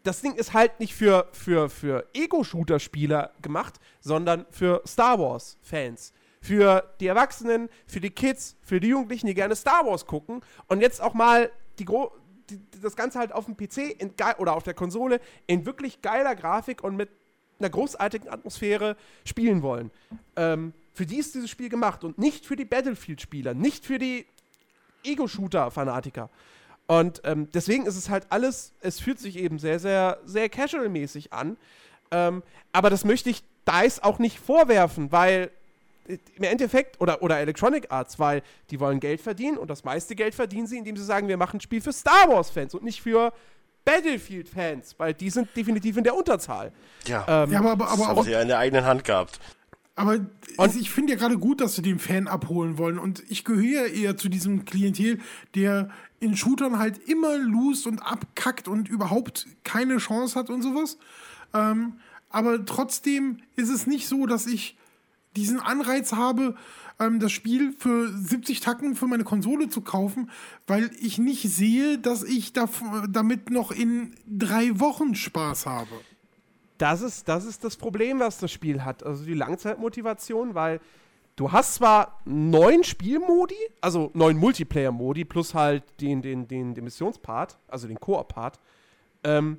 das 0.03 0.21
Ding 0.21 0.33
ist 0.33 0.53
halt 0.53 0.79
nicht 0.79 0.95
für, 0.95 1.27
für, 1.31 1.69
für 1.69 2.07
Ego-Shooter-Spieler 2.13 3.31
gemacht, 3.41 3.79
sondern 3.99 4.45
für 4.49 4.81
Star 4.85 5.19
Wars-Fans 5.19 6.13
für 6.41 6.91
die 6.99 7.07
Erwachsenen, 7.07 7.69
für 7.85 7.99
die 7.99 8.09
Kids, 8.09 8.55
für 8.63 8.79
die 8.79 8.87
Jugendlichen, 8.89 9.27
die 9.27 9.33
gerne 9.33 9.55
Star 9.55 9.85
Wars 9.85 10.05
gucken 10.05 10.41
und 10.67 10.81
jetzt 10.81 11.01
auch 11.01 11.13
mal 11.13 11.51
die, 11.77 11.85
die 12.49 12.59
das 12.81 12.95
Ganze 12.95 13.19
halt 13.19 13.31
auf 13.31 13.45
dem 13.45 13.55
PC 13.55 13.95
oder 14.39 14.55
auf 14.55 14.63
der 14.63 14.73
Konsole 14.73 15.21
in 15.47 15.65
wirklich 15.65 16.01
geiler 16.01 16.35
Grafik 16.35 16.83
und 16.83 16.95
mit 16.95 17.09
einer 17.59 17.69
großartigen 17.69 18.27
Atmosphäre 18.27 18.97
spielen 19.23 19.61
wollen. 19.61 19.91
Ähm, 20.35 20.73
für 20.93 21.05
die 21.05 21.17
ist 21.17 21.35
dieses 21.35 21.49
Spiel 21.49 21.69
gemacht 21.69 22.03
und 22.03 22.17
nicht 22.17 22.45
für 22.45 22.55
die 22.55 22.65
Battlefield-Spieler, 22.65 23.53
nicht 23.53 23.85
für 23.85 23.97
die 23.97 24.25
Ego-Shooter-Fanatiker. 25.03 26.29
Und 26.87 27.21
ähm, 27.23 27.47
deswegen 27.53 27.85
ist 27.85 27.95
es 27.95 28.09
halt 28.09 28.27
alles, 28.29 28.73
es 28.81 28.99
fühlt 28.99 29.19
sich 29.19 29.37
eben 29.37 29.59
sehr, 29.59 29.79
sehr, 29.79 30.19
sehr 30.25 30.49
casual-mäßig 30.49 31.31
an. 31.31 31.57
Ähm, 32.11 32.43
aber 32.73 32.89
das 32.89 33.05
möchte 33.05 33.29
ich 33.29 33.43
DICE 33.67 33.99
auch 33.99 34.19
nicht 34.19 34.39
vorwerfen, 34.39 35.11
weil 35.11 35.51
im 36.07 36.43
Endeffekt, 36.43 36.99
oder, 36.99 37.21
oder 37.21 37.39
Electronic 37.39 37.87
Arts, 37.89 38.19
weil 38.19 38.41
die 38.69 38.79
wollen 38.79 38.99
Geld 38.99 39.21
verdienen 39.21 39.57
und 39.57 39.69
das 39.69 39.83
meiste 39.83 40.15
Geld 40.15 40.35
verdienen 40.35 40.67
sie, 40.67 40.77
indem 40.77 40.97
sie 40.97 41.05
sagen, 41.05 41.27
wir 41.27 41.37
machen 41.37 41.57
ein 41.57 41.61
Spiel 41.61 41.79
für 41.79 41.93
Star 41.93 42.27
Wars-Fans 42.27 42.73
und 42.73 42.83
nicht 42.83 43.01
für 43.01 43.31
Battlefield-Fans, 43.85 44.95
weil 44.97 45.13
die 45.13 45.29
sind 45.29 45.55
definitiv 45.55 45.97
in 45.97 46.03
der 46.03 46.15
Unterzahl. 46.15 46.71
Ja, 47.05 47.25
ähm, 47.43 47.51
ja 47.51 47.59
aber, 47.59 47.71
aber, 47.71 47.87
aber 47.87 47.97
das 47.97 48.07
haben 48.07 48.23
sie 48.23 48.31
ja 48.31 48.41
in 48.41 48.47
der 48.47 48.59
eigenen 48.59 48.85
Hand 48.85 49.03
gehabt. 49.03 49.39
Aber 49.95 50.25
also 50.57 50.79
ich 50.79 50.89
finde 50.89 51.13
ja 51.13 51.19
gerade 51.19 51.37
gut, 51.37 51.61
dass 51.61 51.75
sie 51.75 51.81
den 51.81 51.99
Fan 51.99 52.27
abholen 52.27 52.77
wollen. 52.77 52.97
Und 52.97 53.23
ich 53.29 53.43
gehöre 53.43 53.87
eher 53.87 54.17
zu 54.17 54.29
diesem 54.29 54.65
Klientel, 54.65 55.19
der 55.53 55.89
in 56.19 56.37
Shootern 56.37 56.79
halt 56.79 56.97
immer 57.09 57.37
lost 57.37 57.87
und 57.87 57.99
abkackt 57.99 58.67
und 58.67 58.87
überhaupt 58.89 59.47
keine 59.63 59.97
Chance 59.97 60.37
hat 60.39 60.49
und 60.49 60.61
sowas. 60.61 60.97
Ähm, 61.53 61.93
aber 62.29 62.63
trotzdem 62.65 63.37
ist 63.55 63.69
es 63.69 63.87
nicht 63.87 64.07
so, 64.07 64.25
dass 64.25 64.47
ich 64.47 64.77
diesen 65.35 65.59
Anreiz 65.59 66.13
habe, 66.13 66.55
ähm, 66.99 67.19
das 67.19 67.31
Spiel 67.31 67.73
für 67.77 68.09
70 68.09 68.59
Tacken 68.59 68.95
für 68.95 69.07
meine 69.07 69.23
Konsole 69.23 69.69
zu 69.69 69.81
kaufen, 69.81 70.29
weil 70.67 70.91
ich 70.99 71.17
nicht 71.17 71.43
sehe, 71.49 71.97
dass 71.97 72.23
ich 72.23 72.53
da, 72.53 72.69
damit 73.09 73.49
noch 73.49 73.71
in 73.71 74.15
drei 74.27 74.79
Wochen 74.79 75.15
Spaß 75.15 75.65
habe. 75.65 75.91
Das 76.81 77.01
ist, 77.01 77.27
das 77.27 77.45
ist 77.45 77.63
das 77.63 77.77
Problem, 77.77 78.19
was 78.19 78.39
das 78.39 78.51
Spiel 78.51 78.83
hat. 78.83 79.03
Also 79.03 79.23
die 79.23 79.35
Langzeitmotivation, 79.35 80.55
weil 80.55 80.79
du 81.35 81.51
hast 81.51 81.75
zwar 81.75 82.19
neun 82.25 82.83
Spielmodi, 82.83 83.55
also 83.81 84.09
neun 84.13 84.37
Multiplayer-Modi, 84.37 85.25
plus 85.25 85.53
halt 85.53 85.83
den, 86.01 86.21
den, 86.23 86.47
den, 86.47 86.73
den 86.73 86.83
Missionspart, 86.83 87.59
also 87.67 87.87
den 87.87 87.99
Koop-Part. 87.99 88.59
Ähm, 89.23 89.57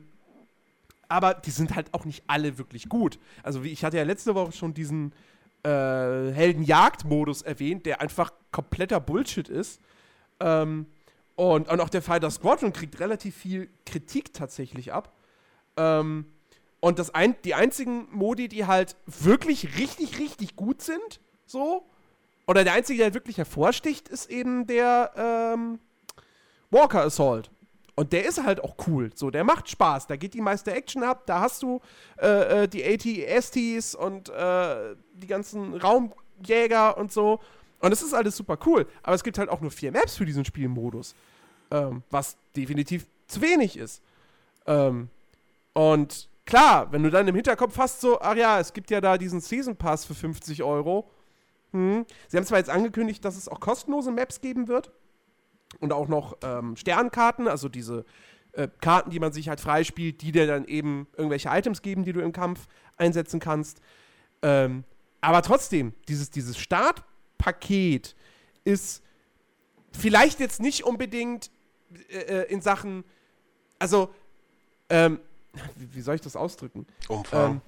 aber 1.09 1.35
die 1.35 1.51
sind 1.51 1.77
halt 1.77 1.95
auch 1.95 2.05
nicht 2.05 2.25
alle 2.27 2.59
wirklich 2.59 2.89
gut. 2.89 3.21
Also 3.45 3.63
wie 3.63 3.71
ich 3.71 3.85
hatte 3.85 3.99
ja 3.99 4.03
letzte 4.03 4.35
Woche 4.35 4.51
schon 4.51 4.75
diesen, 4.75 5.13
äh, 5.63 6.33
Heldenjagd-Modus 6.33 7.43
erwähnt, 7.43 7.87
der 7.87 8.01
einfach 8.01 8.33
kompletter 8.51 8.99
Bullshit 8.99 9.49
ist. 9.49 9.81
Ähm, 10.41 10.87
und, 11.37 11.69
und 11.69 11.81
auch 11.81 11.89
der 11.89 12.03
Fighter 12.03 12.31
Squadron 12.31 12.73
kriegt 12.73 12.99
relativ 12.99 13.37
viel 13.37 13.69
Kritik 13.87 14.35
tatsächlich 14.35 14.93
ab. 14.93 15.13
Ähm, 15.77 16.27
und 16.83 16.99
das 16.99 17.15
ein, 17.15 17.37
die 17.45 17.55
einzigen 17.55 18.09
Modi, 18.11 18.49
die 18.49 18.67
halt 18.67 18.97
wirklich 19.07 19.79
richtig, 19.79 20.19
richtig 20.19 20.57
gut 20.57 20.83
sind, 20.83 21.21
so, 21.47 21.87
oder 22.49 22.65
der 22.65 22.73
einzige, 22.73 23.05
der 23.05 23.15
wirklich 23.15 23.39
hervorsticht, 23.39 24.09
ist 24.09 24.29
eben 24.29 24.67
der 24.67 25.13
ähm, 25.17 25.79
Walker 26.71 27.05
Assault. 27.05 27.53
Und 27.95 28.13
der 28.13 28.27
ist 28.27 28.43
halt 28.43 28.65
auch 28.65 28.75
cool. 28.89 29.13
So, 29.15 29.31
der 29.31 29.45
macht 29.45 29.69
Spaß. 29.69 30.09
Da 30.09 30.17
geht 30.17 30.35
die 30.35 30.41
meiste 30.41 30.73
Action 30.73 31.05
ab. 31.05 31.23
Da 31.27 31.41
hast 31.41 31.63
du 31.63 31.81
äh, 32.21 32.65
äh 32.65 32.69
die 32.69 32.85
AT-STs 32.85 33.95
und 33.95 34.29
äh, 34.31 34.97
die 35.15 35.29
ganzen 35.29 35.75
Raumjäger 35.75 36.97
und 36.97 37.13
so. 37.13 37.39
Und 37.79 37.93
es 37.93 38.03
ist 38.03 38.13
alles 38.13 38.37
super 38.37 38.59
cool. 38.67 38.89
Aber 39.05 39.15
es 39.15 39.23
gibt 39.23 39.39
halt 39.39 39.51
auch 39.51 39.61
nur 39.61 39.71
vier 39.71 39.93
Maps 39.93 40.17
für 40.17 40.27
diesen 40.27 40.45
Spielmodus. 40.45 41.15
Ähm, 41.71 42.03
was 42.11 42.37
definitiv 42.57 43.07
zu 43.29 43.41
wenig 43.41 43.77
ist. 43.77 44.03
Ähm, 44.67 45.11
und 45.75 46.29
klar, 46.45 46.91
wenn 46.93 47.03
du 47.03 47.11
dann 47.11 47.29
im 47.29 47.35
Hinterkopf 47.35 47.79
hast, 47.79 48.01
so, 48.01 48.21
ach 48.21 48.37
ja, 48.37 48.61
es 48.61 48.73
gibt 48.73 48.91
ja 48.91 49.01
da 49.01 49.19
diesen 49.19 49.41
Season 49.41 49.77
Pass 49.77 50.05
für 50.05 50.15
50 50.15 50.63
Euro. 50.63 51.11
Hm. 51.73 52.05
Sie 52.29 52.37
haben 52.37 52.45
zwar 52.45 52.59
jetzt 52.59 52.71
angekündigt, 52.71 53.25
dass 53.25 53.37
es 53.37 53.49
auch 53.49 53.61
kostenlose 53.61 54.11
Maps 54.11 54.41
geben 54.41 54.69
wird 54.69 54.93
und 55.81 55.93
auch 55.93 56.09
noch 56.09 56.37
ähm, 56.43 56.77
Sternkarten, 56.77 57.49
also 57.49 57.69
diese 57.69 58.05
äh, 58.53 58.69
Karten, 58.81 59.11
die 59.11 59.21
man 59.21 59.33
sich 59.33 59.49
halt 59.49 59.61
freispielt, 59.61 60.21
die 60.23 60.33
dir 60.33 60.47
dann 60.47 60.67
eben 60.67 61.07
irgendwelche 61.17 61.49
Items 61.49 61.83
geben, 61.83 62.05
die 62.05 62.13
du 62.13 62.21
im 62.21 62.33
Kampf 62.33 62.67
einsetzen 62.97 63.41
kannst. 63.41 63.81
Ähm, 64.43 64.85
aber 65.21 65.43
trotzdem, 65.43 65.95
dieses, 66.09 66.31
dieses 66.31 66.59
Startpaket 66.59 68.15
ist 68.65 69.03
vielleicht 69.93 70.41
jetzt 70.41 70.61
nicht 70.61 70.85
unbedingt 70.85 71.51
äh, 72.11 72.43
äh 72.43 72.53
in 72.53 72.61
Sachen, 72.61 73.05
also, 73.79 74.13
ähm, 74.91 75.21
wie, 75.77 75.95
wie, 75.95 76.01
soll 76.01 76.15
ich 76.15 76.21
das 76.21 76.37
ausdrücken? 76.37 76.87
Umfang. 77.09 77.53
Ähm, 77.53 77.61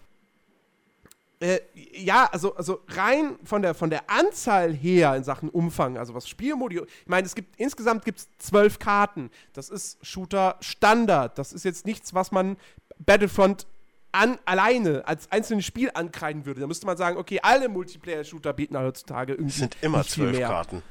äh, 1.41 1.61
ja, 1.75 2.29
also, 2.33 2.55
also 2.55 2.81
rein 2.89 3.37
von 3.45 3.61
der, 3.61 3.75
von 3.75 3.91
der 3.91 4.09
Anzahl 4.09 4.73
her 4.73 5.15
in 5.17 5.25
Sachen 5.25 5.49
Umfang, 5.51 5.99
also 5.99 6.15
was 6.15 6.29
Spielmodi. 6.29 6.81
Ich 6.81 7.09
meine, 7.09 7.27
es 7.27 7.35
gibt 7.35 7.59
insgesamt 7.59 8.05
gibt 8.05 8.27
zwölf 8.39 8.79
Karten. 8.79 9.31
Das 9.53 9.69
ist 9.69 10.05
Shooter 10.05 10.57
Standard. 10.61 11.37
Das 11.39 11.53
ist 11.53 11.65
jetzt 11.65 11.87
nichts, 11.87 12.15
was 12.15 12.33
man 12.33 12.57
Battlefront 12.99 13.67
an, 14.13 14.39
alleine 14.45 15.07
als 15.07 15.31
einzelnes 15.33 15.65
Spiel 15.65 15.91
ankreiden 15.93 16.47
würde. 16.47 16.61
Da 16.61 16.67
müsste 16.67 16.87
man 16.87 16.97
sagen, 16.97 17.19
okay, 17.19 17.41
alle 17.43 17.69
Multiplayer-Shooter 17.69 18.53
bieten 18.53 18.79
heutzutage 18.79 19.33
irgendwie. 19.33 19.51
Es 19.51 19.59
sind 19.59 19.77
immer 19.83 20.05
zwölf 20.05 20.39
Karten. 20.41 20.83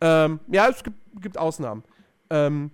Ähm, 0.00 0.40
ja, 0.48 0.68
es 0.68 0.82
gibt, 0.82 0.98
gibt 1.20 1.38
Ausnahmen. 1.38 1.84
Ähm, 2.30 2.72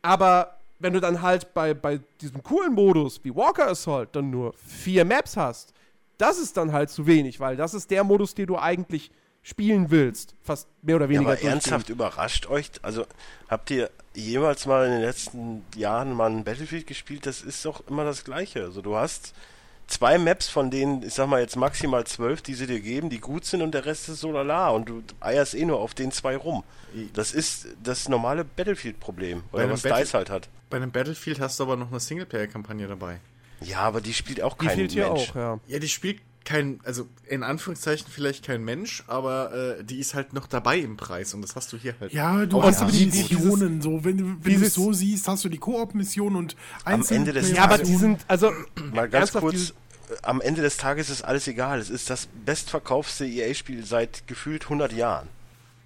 aber 0.00 0.58
wenn 0.82 0.92
du 0.92 1.00
dann 1.00 1.22
halt 1.22 1.54
bei, 1.54 1.74
bei 1.74 2.00
diesem 2.20 2.42
coolen 2.42 2.74
Modus 2.74 3.20
wie 3.22 3.34
Walker 3.34 3.68
Assault 3.68 4.08
dann 4.12 4.30
nur 4.30 4.52
vier 4.66 5.04
Maps 5.04 5.36
hast, 5.36 5.72
das 6.18 6.38
ist 6.38 6.56
dann 6.56 6.72
halt 6.72 6.90
zu 6.90 7.06
wenig, 7.06 7.40
weil 7.40 7.56
das 7.56 7.72
ist 7.74 7.90
der 7.90 8.04
Modus, 8.04 8.34
den 8.34 8.46
du 8.46 8.58
eigentlich 8.58 9.10
spielen 9.42 9.90
willst. 9.90 10.34
Fast 10.42 10.68
mehr 10.82 10.96
oder 10.96 11.08
weniger. 11.08 11.30
Ja, 11.30 11.36
aber 11.38 11.42
ernsthaft 11.42 11.88
überrascht 11.88 12.46
euch, 12.48 12.70
also 12.82 13.06
habt 13.48 13.70
ihr 13.70 13.90
jemals 14.14 14.66
mal 14.66 14.86
in 14.86 14.92
den 14.92 15.00
letzten 15.00 15.64
Jahren 15.74 16.12
mal 16.12 16.30
ein 16.30 16.44
Battlefield 16.44 16.86
gespielt? 16.86 17.26
Das 17.26 17.42
ist 17.42 17.64
doch 17.64 17.82
immer 17.88 18.04
das 18.04 18.24
Gleiche. 18.24 18.62
Also 18.62 18.82
du 18.82 18.94
hast 18.94 19.34
zwei 19.88 20.16
Maps, 20.18 20.48
von 20.48 20.70
denen, 20.70 21.02
ich 21.02 21.14
sag 21.14 21.28
mal 21.28 21.40
jetzt 21.40 21.56
maximal 21.56 22.04
zwölf, 22.04 22.42
die 22.42 22.54
sie 22.54 22.66
dir 22.66 22.80
geben, 22.80 23.10
die 23.10 23.18
gut 23.18 23.44
sind 23.44 23.62
und 23.62 23.72
der 23.72 23.84
Rest 23.84 24.08
ist 24.08 24.20
so 24.20 24.30
lala 24.32 24.70
und 24.70 24.88
du 24.88 25.02
eierst 25.20 25.54
eh 25.54 25.64
nur 25.64 25.80
auf 25.80 25.94
den 25.94 26.12
zwei 26.12 26.36
rum. 26.36 26.62
Das 27.14 27.32
ist 27.32 27.66
das 27.82 28.08
normale 28.08 28.44
Battlefield-Problem, 28.44 29.42
oder 29.50 29.70
was 29.70 29.82
Battle- 29.82 30.04
DICE 30.04 30.14
halt 30.14 30.30
hat. 30.30 30.48
Bei 30.72 30.78
einem 30.78 30.90
Battlefield 30.90 31.38
hast 31.38 31.60
du 31.60 31.64
aber 31.64 31.76
noch 31.76 31.90
eine 31.90 32.00
Singleplayer-Kampagne 32.00 32.88
dabei. 32.88 33.20
Ja, 33.60 33.78
aber 33.80 34.00
die 34.00 34.12
spielt 34.14 34.42
auch 34.42 34.56
Die 34.58 34.66
kein 34.66 34.76
fehlt 34.76 34.92
hier 34.92 35.08
Mensch. 35.08 35.30
auch, 35.30 35.34
ja. 35.36 35.60
Ja, 35.68 35.78
die 35.78 35.88
spielt 35.88 36.20
kein, 36.44 36.80
also 36.82 37.06
in 37.28 37.44
Anführungszeichen 37.44 38.08
vielleicht 38.10 38.44
kein 38.44 38.64
Mensch, 38.64 39.04
aber 39.06 39.76
äh, 39.78 39.84
die 39.84 40.00
ist 40.00 40.14
halt 40.14 40.32
noch 40.32 40.48
dabei 40.48 40.78
im 40.78 40.96
Preis 40.96 41.32
und 41.34 41.42
das 41.42 41.54
hast 41.54 41.72
du 41.72 41.76
hier 41.76 41.94
halt. 42.00 42.12
Ja, 42.12 42.44
du 42.46 42.60
hast 42.62 42.76
ja, 42.76 42.82
aber 42.82 42.90
die 42.90 43.06
Missionen, 43.06 43.80
so, 43.80 44.02
wenn, 44.04 44.16
du- 44.16 44.36
wenn 44.40 44.58
du 44.60 44.66
es 44.66 44.74
so 44.74 44.92
siehst, 44.92 45.28
hast 45.28 45.44
du 45.44 45.48
die 45.48 45.58
Koop-Mission 45.58 46.34
und 46.34 46.56
Ende 46.84 47.32
des 47.32 47.52
Ja, 47.52 47.64
aber 47.64 47.78
die 47.78 47.94
sind, 47.94 48.24
also, 48.26 48.50
Mal 48.92 49.08
ganz 49.08 49.32
kurz, 49.32 49.70
äh, 50.10 50.14
am 50.22 50.40
Ende 50.40 50.62
des 50.62 50.78
Tages 50.78 51.10
ist 51.10 51.22
alles 51.22 51.46
egal. 51.46 51.78
Es 51.78 51.90
ist 51.90 52.10
das 52.10 52.26
bestverkaufste 52.44 53.24
EA-Spiel 53.26 53.84
seit 53.84 54.26
gefühlt 54.26 54.64
100 54.64 54.92
Jahren. 54.92 55.28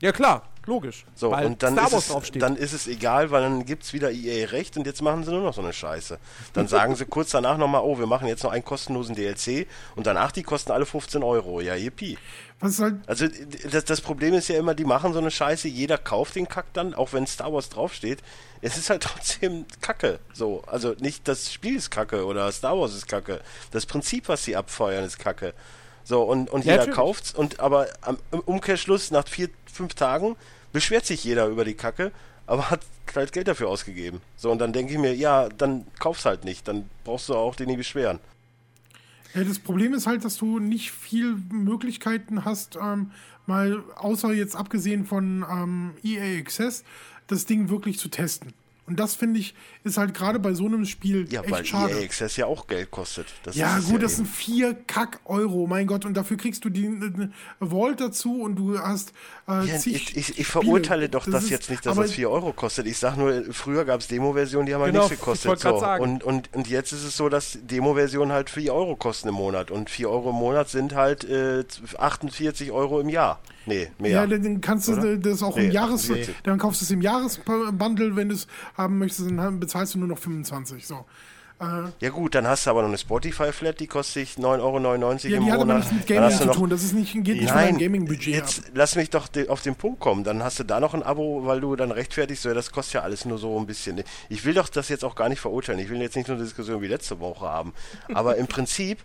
Ja, 0.01 0.13
klar, 0.13 0.49
logisch. 0.67 1.05
So, 1.15 1.31
weil 1.31 1.47
und 1.47 1.63
dann 1.63 1.75
Star 1.75 1.87
ist, 1.87 1.93
Wars 1.93 2.05
es, 2.05 2.11
draufsteht. 2.11 2.43
dann 2.43 2.57
ist 2.57 2.73
es 2.73 2.87
egal, 2.87 3.31
weil 3.31 3.43
dann 3.43 3.65
gibt's 3.65 3.93
wieder 3.93 4.11
EA 4.11 4.49
recht 4.49 4.77
und 4.77 4.87
jetzt 4.87 5.01
machen 5.03 5.25
sie 5.25 5.31
nur 5.31 5.43
noch 5.43 5.55
so 5.55 5.63
eine 5.63 5.73
Scheiße. 5.73 6.19
Dann 6.53 6.69
sagen 6.69 6.97
sie 6.97 7.07
kurz 7.07 7.31
danach 7.31 7.57
nochmal, 7.57 7.83
oh, 7.85 7.99
wir 7.99 8.07
machen 8.07 8.27
jetzt 8.29 8.43
noch 8.45 8.51
einen 8.51 8.65
kostenlosen 8.65 9.15
DLC 9.15 9.67
und 9.95 10.07
danach 10.07 10.33
die 10.33 10.43
kosten 10.43 10.73
alle 10.73 10.87
15 10.87 11.23
Euro. 11.23 11.61
Ja, 11.61 11.75
yippie. 11.75 12.19
Was 12.59 12.73
ist 12.73 12.81
halt, 12.81 12.97
Also 13.07 13.27
das, 13.71 13.85
das 13.85 14.01
Problem 14.01 14.33
ist 14.35 14.49
ja 14.49 14.59
immer, 14.59 14.75
die 14.75 14.85
machen 14.87 15.13
so 15.13 15.19
eine 15.19 15.31
Scheiße, 15.31 15.69
jeder 15.69 15.99
kauft 15.99 16.37
den 16.37 16.49
Kack 16.49 16.67
dann, 16.73 16.95
auch 16.95 17.13
wenn 17.13 17.27
Star 17.27 17.53
Wars 17.53 17.69
draufsteht. 17.69 18.21
Es 18.63 18.77
ist 18.79 18.89
halt 18.89 19.03
trotzdem 19.05 19.67
Kacke. 19.83 20.19
So, 20.33 20.63
also 20.67 20.95
nicht 20.99 21.29
das 21.29 21.53
Spiel 21.53 21.77
ist 21.77 21.91
Kacke 21.91 22.25
oder 22.25 22.51
Star 22.53 22.79
Wars 22.79 22.95
ist 22.95 23.07
Kacke. 23.09 23.41
Das 23.73 23.85
Prinzip, 23.85 24.29
was 24.29 24.45
sie 24.45 24.57
abfeuern, 24.57 25.05
ist 25.05 25.19
Kacke. 25.19 25.53
So, 26.03 26.23
und, 26.23 26.49
und 26.51 26.65
Ja, 26.65 26.73
jeder 26.73 26.77
natürlich. 26.87 26.97
kauft's 26.97 27.35
und 27.35 27.61
aber 27.61 27.89
am, 28.01 28.17
im 28.31 28.41
Umkehrschluss 28.41 29.11
nach 29.11 29.27
vier, 29.29 29.51
fünf 29.71 29.95
Tagen 29.95 30.37
beschwert 30.77 31.07
sich 31.07 31.25
jeder 31.25 31.47
über 31.47 31.65
die 31.65 31.73
Kacke, 31.73 32.13
aber 32.47 32.69
hat 32.71 32.83
halt 33.15 33.33
Geld 33.33 33.49
dafür 33.49 33.69
ausgegeben. 33.71 34.21
So, 34.37 34.51
und 34.51 34.59
dann 34.59 34.75
denke 34.75 34.93
ich 34.93 34.99
mir, 34.99 35.15
ja, 35.15 35.49
dann 35.49 35.87
kauf's 35.99 36.27
halt 36.27 36.45
nicht, 36.45 36.69
dann 36.69 36.85
brauchst 37.03 37.31
du 37.31 37.35
auch 37.35 37.57
den 37.57 37.69
nicht 37.69 37.79
beschweren. 37.79 38.19
ja, 39.35 39.43
das 39.43 39.59
Problem 39.59 39.95
ist 39.95 40.07
halt, 40.07 40.23
dass 40.23 40.37
du 40.37 40.59
nicht 40.59 40.91
viel 40.93 41.39
Möglichkeiten 41.51 42.45
hast, 42.45 42.77
ähm, 42.77 43.11
mal, 43.47 43.83
außer 43.95 44.35
jetzt 44.35 44.55
abgesehen 44.55 45.07
von 45.07 45.47
ähm, 45.51 45.95
EA 46.05 46.39
Access, 46.41 46.85
das 47.27 47.47
Ding 47.47 47.71
wirklich 47.71 47.99
zu 47.99 48.11
testen. 48.11 48.53
Und 48.87 49.01
das 49.01 49.15
finde 49.17 49.41
ich, 49.41 49.55
ist 49.85 49.97
halt 49.99 50.15
gerade 50.15 50.39
bei 50.39 50.55
so 50.55 50.67
einem 50.67 50.85
Spiel 50.87 51.27
Ja, 51.31 51.43
echt 51.43 51.51
weil 51.51 51.65
schade. 51.65 51.93
EA 51.95 52.05
Access 52.05 52.37
ja 52.37 52.47
auch 52.47 52.67
Geld 52.69 52.91
kostet. 52.91 53.27
Das 53.43 53.57
Ja, 53.57 53.79
gut, 53.81 54.03
das 54.03 54.13
eben. 54.13 54.27
sind 54.27 54.29
vier 54.29 54.75
Kack-Euro, 54.87 55.67
mein 55.67 55.87
Gott, 55.87 56.05
und 56.05 56.15
dafür 56.17 56.37
kriegst 56.37 56.65
du 56.65 56.71
die 56.71 56.87
äh, 56.87 57.29
Vault 57.61 58.01
dazu 58.01 58.43
und 58.43 58.57
du 58.57 58.79
hast 58.79 59.13
äh, 59.49 59.65
Ja, 59.67 59.75
ich, 59.77 59.87
ich, 59.87 60.17
ich 60.17 60.27
Spiele. 60.27 60.45
verurteile 60.45 61.09
doch 61.09 61.25
das, 61.29 61.45
ist- 61.45 61.51
jetzt 61.51 61.71
nicht, 61.71 61.85
dass 61.85 61.97
das 61.97 62.13
4 62.13 62.31
Euro 62.31 62.53
kostet. 62.53 62.87
Ich 62.87 62.99
sag 62.99 63.17
nur, 63.17 63.43
früher 63.53 63.85
gab 63.85 64.01
es 64.01 64.09
Demo-Versionen, 64.09 64.67
die 64.67 64.75
haben 64.75 64.83
halt 64.83 64.93
Genau, 64.93 65.05
nichts 65.05 65.15
ich 65.15 65.21
gekostet. 65.21 65.59
So. 65.61 65.81
sagen. 65.81 66.03
Und, 66.05 66.23
und, 66.25 66.55
und 66.55 66.69
jetzt 66.69 66.93
ist 66.93 67.03
es 67.05 67.17
so, 67.17 67.29
dass 67.29 67.59
Demo-Versionen 67.63 68.31
halt 68.33 68.51
4 68.51 68.73
Euro 68.73 68.95
kosten 68.97 69.29
im 69.29 69.35
Monat. 69.35 69.71
Und 69.71 69.91
4 69.91 70.09
Euro 70.11 70.31
im 70.31 70.37
Monat 70.37 70.69
sind 70.69 70.95
halt 70.95 71.25
äh, 71.25 71.65
48 71.99 72.71
Euro 72.71 73.01
im 73.01 73.09
Jahr. 73.09 73.41
Nee, 73.69 73.89
mehr. 73.99 74.11
Ja, 74.13 74.27
dann- 74.29 74.61
kannst 74.61 74.87
du 74.87 74.93
Oder? 74.93 75.17
das 75.17 75.43
auch 75.43 75.57
Nee, 75.57 75.67
im 75.67 75.73
Jahres... 75.73 76.05
48. 76.05 76.35
Dann 76.45 76.57
kaufst 76.59 76.81
du 76.81 76.85
es 76.85 76.91
im 76.93 77.03
Jahresbundle, 77.03 78.15
wenn 78.15 78.29
du 78.29 78.37
es 78.37 78.47
haben 78.77 78.99
möchtest, 78.99 79.31
dann 79.31 79.61
bezahlst 79.61 79.95
du 79.95 79.99
nur 79.99 80.09
noch 80.09 80.19
25. 80.19 80.87
So. 80.87 81.05
Äh, 81.59 81.65
Ja 82.01 82.11
gut, 82.11 82.35
dann 82.35 82.47
hast 82.47 82.67
du 82.67 82.71
aber 82.71 82.83
noch 82.83 82.89
eine 82.89 82.99
Spotify-Flat, 82.99 83.81
die 83.81 83.87
kostet 83.87 84.29
sich 84.29 84.37
9,99 84.37 84.45
Euro 84.45 84.79
ja, 84.79 85.37
im 85.39 85.45
die 85.47 85.51
hat 85.51 85.55
aber 85.61 85.65
Monat. 85.65 85.77
nichts 85.79 85.93
mit 85.95 86.07
Gaming 86.07 86.37
zu 86.37 86.45
noch- 86.45 86.55
tun. 86.57 86.69
Das 86.69 86.83
ist 86.85 86.93
nicht, 86.93 87.13
geht 87.15 87.25
nicht 87.27 87.47
von 87.49 87.55
Nein, 87.57 87.67
deinem 87.69 87.79
Gaming-Budget 87.79 88.35
ab. 88.35 88.41
jetzt 88.43 88.63
lass 88.75 88.95
mich 88.95 89.09
doch 89.09 89.27
de- 89.29 89.49
auf 89.49 89.63
den 89.63 89.75
Punkt 89.75 90.01
kommen. 90.01 90.23
Dann 90.23 90.43
hast 90.45 90.59
du 90.59 90.65
da 90.65 90.81
noch 90.81 90.93
ein 90.93 91.03
Abo, 91.03 91.47
weil 91.47 91.61
du 91.63 91.75
dann 91.75 91.93
rechtfertigst, 91.93 92.43
so, 92.43 92.51
ja, 92.51 92.55
das 92.55 92.73
kostet 92.73 92.95
ja 92.95 93.01
alles 93.03 93.25
nur 93.25 93.39
so 93.39 93.59
ein 93.59 93.67
bisschen. 93.67 94.03
Ich 94.29 94.45
will 94.45 94.53
doch 94.53 94.69
das 94.69 94.91
jetzt 94.91 95.03
auch 95.05 95.15
gar 95.15 95.31
nicht 95.31 95.41
verurteilen. 95.41 95.81
Ich 95.81 95.89
will 95.89 95.99
jetzt 96.03 96.15
nicht 96.17 96.29
nur 96.29 96.37
eine 96.37 96.45
Diskussion 96.45 96.83
wie 96.83 96.89
letzte 96.89 97.21
Woche 97.21 97.47
haben. 97.47 97.73
Aber 98.13 98.37
im 98.37 98.49
Prinzip, 98.49 98.99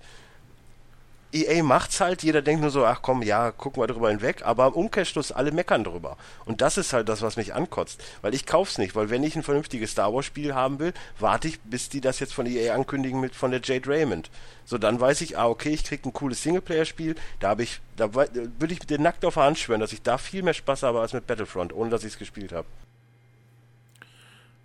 EA 1.33 1.63
macht's 1.63 2.01
halt, 2.01 2.23
jeder 2.23 2.41
denkt 2.41 2.61
nur 2.61 2.71
so, 2.71 2.85
ach 2.85 3.01
komm, 3.01 3.21
ja, 3.21 3.51
gucken 3.51 3.81
wir 3.81 3.87
drüber 3.87 4.09
hinweg, 4.09 4.41
aber 4.43 4.67
im 4.67 4.73
Umkehrschluss 4.73 5.31
alle 5.31 5.51
meckern 5.51 5.83
drüber. 5.83 6.17
Und 6.45 6.61
das 6.61 6.77
ist 6.77 6.91
halt 6.91 7.07
das, 7.07 7.21
was 7.21 7.37
mich 7.37 7.53
ankotzt. 7.53 8.03
Weil 8.21 8.33
ich 8.33 8.45
kauf's 8.45 8.77
nicht, 8.77 8.95
weil 8.95 9.09
wenn 9.09 9.23
ich 9.23 9.35
ein 9.35 9.43
vernünftiges 9.43 9.91
Star 9.91 10.13
Wars 10.13 10.25
Spiel 10.25 10.53
haben 10.53 10.79
will, 10.79 10.93
warte 11.19 11.47
ich, 11.47 11.61
bis 11.61 11.89
die 11.89 12.01
das 12.01 12.19
jetzt 12.19 12.33
von 12.33 12.45
EA 12.45 12.75
ankündigen 12.75 13.21
mit 13.21 13.35
von 13.35 13.51
der 13.51 13.61
Jade 13.63 13.89
Raymond. 13.89 14.29
So, 14.65 14.77
dann 14.77 14.99
weiß 14.99 15.21
ich, 15.21 15.37
ah, 15.37 15.47
okay, 15.47 15.69
ich 15.69 15.83
krieg 15.83 16.05
ein 16.05 16.13
cooles 16.13 16.43
Singleplayer-Spiel, 16.43 17.15
da 17.39 17.49
habe 17.49 17.63
ich, 17.63 17.79
da 17.95 18.13
würde 18.13 18.73
ich 18.73 18.79
dir 18.79 18.99
nackt 18.99 19.23
auf 19.25 19.35
der 19.35 19.43
Hand 19.43 19.59
schwören, 19.59 19.81
dass 19.81 19.93
ich 19.93 20.01
da 20.01 20.17
viel 20.17 20.43
mehr 20.43 20.53
Spaß 20.53 20.83
habe 20.83 20.99
als 20.99 21.13
mit 21.13 21.27
Battlefront, 21.27 21.73
ohne 21.73 21.89
dass 21.89 22.03
ich 22.03 22.13
es 22.13 22.19
gespielt 22.19 22.51
habe. 22.51 22.67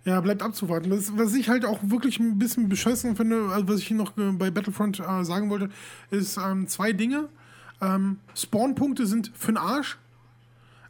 Ja, 0.07 0.21
bleibt 0.21 0.41
abzuwarten. 0.41 0.89
Das, 0.89 1.17
was 1.17 1.35
ich 1.35 1.49
halt 1.49 1.65
auch 1.65 1.79
wirklich 1.83 2.17
ein 2.17 2.39
bisschen 2.39 2.69
beschissen 2.69 3.17
finde, 3.17 3.49
also 3.51 3.67
was 3.67 3.81
ich 3.81 3.91
noch 3.91 4.17
äh, 4.17 4.31
bei 4.31 4.49
Battlefront 4.49 5.01
äh, 5.01 5.25
sagen 5.25 5.49
wollte, 5.49 5.69
ist 6.11 6.37
ähm, 6.37 6.65
zwei 6.69 6.93
Dinge. 6.93 7.27
Ähm, 7.81 8.19
Spawnpunkte 8.33 9.05
sind 9.05 9.33
für'n 9.33 9.57
Arsch. 9.57 9.97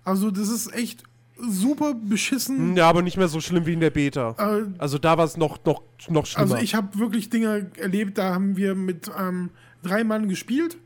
Also 0.03 0.29
das 0.29 0.49
ist 0.49 0.71
echt 0.71 1.03
super 1.39 1.95
beschissen. 1.95 2.77
Ja, 2.77 2.87
aber 2.87 3.01
nicht 3.01 3.17
mehr 3.17 3.27
so 3.27 3.41
schlimm 3.41 3.65
wie 3.65 3.73
in 3.73 3.79
der 3.79 3.89
Beta. 3.89 4.35
Äh, 4.37 4.65
Also 4.77 4.99
da 4.99 5.17
war 5.17 5.25
es 5.25 5.35
noch, 5.35 5.65
noch, 5.65 5.81
noch 6.09 6.27
schlimmer. 6.27 6.51
Also 6.51 6.63
ich 6.63 6.75
habe 6.75 6.99
wirklich 6.99 7.31
Dinge 7.31 7.71
erlebt, 7.77 8.19
da 8.19 8.35
haben 8.35 8.55
wir 8.55 8.75
mit 8.75 9.09
ähm, 9.19 9.49
drei 9.81 10.03
Mann 10.03 10.29
gespielt 10.29 10.77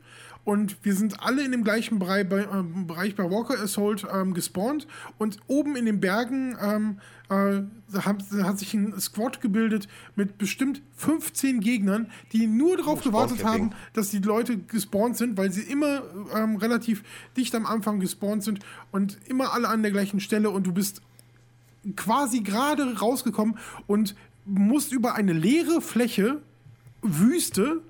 und 0.44 0.84
wir 0.84 0.94
sind 0.94 1.22
alle 1.22 1.44
in 1.44 1.52
dem 1.52 1.62
gleichen 1.62 2.00
Bereich 2.00 2.28
bei, 2.28 2.44
ähm, 2.52 2.86
Bereich 2.86 3.14
bei 3.14 3.30
Walker 3.30 3.60
Assault 3.60 4.04
ähm, 4.12 4.34
gespawnt. 4.34 4.88
Und 5.18 5.38
oben 5.46 5.76
in 5.76 5.86
den 5.86 6.00
Bergen 6.00 6.56
ähm, 6.60 6.98
äh, 7.28 7.62
hat, 8.00 8.24
hat 8.42 8.58
sich 8.58 8.74
ein 8.74 8.98
Squad 9.00 9.40
gebildet 9.40 9.86
mit 10.16 10.38
bestimmt 10.38 10.82
15 10.96 11.60
Gegnern, 11.60 12.10
die 12.32 12.48
nur 12.48 12.76
darauf 12.76 13.00
Oh, 13.02 13.08
gewartet 13.08 13.44
haben, 13.44 13.70
dass 13.92 14.10
die 14.10 14.18
Leute 14.18 14.58
gespawnt 14.58 15.16
sind, 15.16 15.36
weil 15.36 15.52
sie 15.52 15.62
immer 15.62 16.02
ähm, 16.34 16.56
relativ 16.56 17.04
dicht 17.36 17.54
am 17.54 17.64
Anfang 17.64 18.00
gespawnt 18.00 18.42
sind 18.42 18.60
und 18.90 19.18
immer 19.28 19.52
alle 19.52 19.68
an 19.68 19.82
der 19.82 19.92
gleichen 19.92 20.18
Stelle. 20.18 20.50
Und 20.50 20.66
du 20.66 20.72
bist 20.72 21.02
quasi 21.94 22.40
gerade 22.40 22.98
rausgekommen 22.98 23.58
und 23.86 24.16
musst 24.44 24.92
über 24.92 25.14
eine 25.14 25.32
leere 25.32 25.80
Fläche, 25.80 26.42
Wüste, 27.00 27.82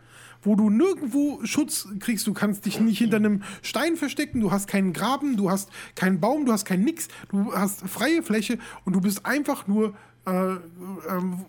wo 0.42 0.56
du 0.56 0.70
nirgendwo 0.70 1.40
Schutz 1.44 1.88
kriegst. 2.00 2.26
Du 2.26 2.32
kannst 2.32 2.66
dich 2.66 2.80
nicht 2.80 2.98
hinter 2.98 3.16
einem 3.16 3.42
Stein 3.62 3.96
verstecken, 3.96 4.40
du 4.40 4.50
hast 4.50 4.68
keinen 4.68 4.92
Graben, 4.92 5.36
du 5.36 5.50
hast 5.50 5.70
keinen 5.94 6.20
Baum, 6.20 6.46
du 6.46 6.52
hast 6.52 6.64
kein 6.64 6.82
Nix, 6.82 7.08
du 7.30 7.54
hast 7.54 7.82
freie 7.88 8.22
Fläche 8.22 8.58
und 8.84 8.94
du 8.94 9.00
bist 9.00 9.24
einfach 9.26 9.66
nur 9.66 9.94
äh, 10.26 10.30
ähm, 10.30 11.44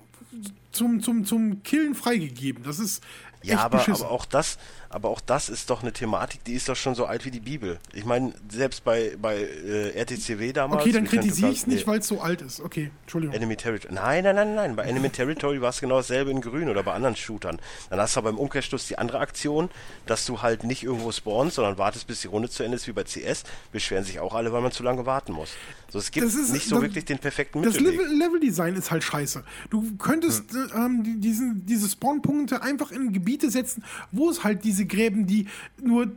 zum, 0.72 1.02
zum, 1.02 1.26
zum 1.26 1.64
Killen 1.64 1.96
freigegeben. 1.96 2.64
Das 2.64 2.80
ist 2.80 3.04
Ja, 3.44 3.60
aber, 3.60 3.88
aber 3.88 4.12
auch 4.12 4.26
das, 4.26 4.58
aber 4.94 5.10
auch 5.10 5.20
das 5.22 5.50
ist 5.50 5.70
doch 5.70 5.82
eine 5.82 5.92
Thematik, 5.92 6.44
die 6.44 6.54
ist 6.54 6.70
doch 6.70 6.76
schon 6.76 6.96
so 6.96 7.06
alt 7.06 7.26
wie 7.26 7.32
die 7.32 7.40
Bibel. 7.40 7.80
Ich 7.94 8.06
meine, 8.06 8.34
selbst 8.50 8.84
bei, 8.84 9.18
bei 9.22 9.38
äh, 9.38 9.90
RTCW 10.00 10.54
damals. 10.54 10.82
okay, 10.84 10.92
dann 10.92 11.06
kritisiere 11.06 11.52
ich 11.52 11.60
es 11.60 11.68
nicht, 11.68 11.88
weil 11.88 12.00
es 12.00 12.08
so 12.08 12.22
alt 12.22 12.42
ist. 12.42 12.60
Okay, 12.62 12.92
Entschuldigung. 13.02 13.36
Enemy 13.36 13.56
Territory. 13.58 13.94
Nein, 13.94 14.24
nein, 14.24 14.36
nein, 14.36 14.56
nein. 14.56 14.76
Bei 14.76 14.84
Enemy 14.84 15.10
Territory 15.10 15.62
war 15.62 15.70
es 15.70 15.80
genau 15.82 15.98
dasselbe 15.98 16.32
in 16.32 16.42
Grün 16.42 16.70
oder 16.70 16.84
bei 16.84 16.94
anderen 16.94 17.16
Shootern. 17.16 17.60
Dann 17.90 18.00
hast 18.00 18.16
du 18.16 18.20
aber 18.20 18.30
im 18.30 18.38
Umkehrschluss 18.38 18.88
die 18.88 18.98
andere 18.98 19.20
Aktion, 19.20 19.70
dass 20.06 20.26
du 20.26 20.42
halt 20.42 20.64
nicht 20.64 20.84
irgendwo 20.84 21.12
spawnst, 21.12 21.56
sondern 21.56 21.78
wartest, 21.78 22.08
bis 22.08 22.22
die 22.22 22.28
Runde 22.28 22.50
zu 22.50 22.64
Ende 22.64 22.76
ist, 22.76 22.88
wie 22.88 22.92
bei 22.94 23.04
CS. 23.04 23.44
Beschweren 23.72 24.04
sich 24.04 24.20
auch 24.20 24.34
alle, 24.34 24.54
weil 24.54 24.62
man 24.62 24.72
zu 24.72 24.84
lange 24.84 25.06
warten 25.06 25.34
muss. 25.34 25.52
So, 25.90 26.00
es 26.00 26.12
gibt 26.12 26.26
Das 26.26 26.36
ist- 26.36 26.52
nicht 26.54 26.68
so 26.68 26.76
das- 26.76 26.84
wirklich 26.84 27.06
den 27.06 27.20
perfekten 27.20 27.62
Das 27.64 27.76
Mittelweg. 27.76 28.00
Level- 28.02 28.18
Level-Design 28.18 28.76
ist 28.76 28.90
halt 28.92 29.04
scheiße. 29.04 29.44
Du 29.70 29.96
könntest 29.98 30.54
äh, 30.54 30.76
ähm, 30.78 31.04
die, 31.04 31.20
diesen, 31.20 31.66
diese 31.66 31.88
Spawnpunkte 31.90 32.62
einfach 32.62 32.92
in 32.92 33.14
Gebiete 33.14 33.50
setzen, 33.52 33.84
wo 34.12 34.30
es 34.30 34.44
halt 34.44 34.64
diese 34.64 34.83
Gräben, 34.86 35.26
die 35.26 35.48
nur 35.82 36.12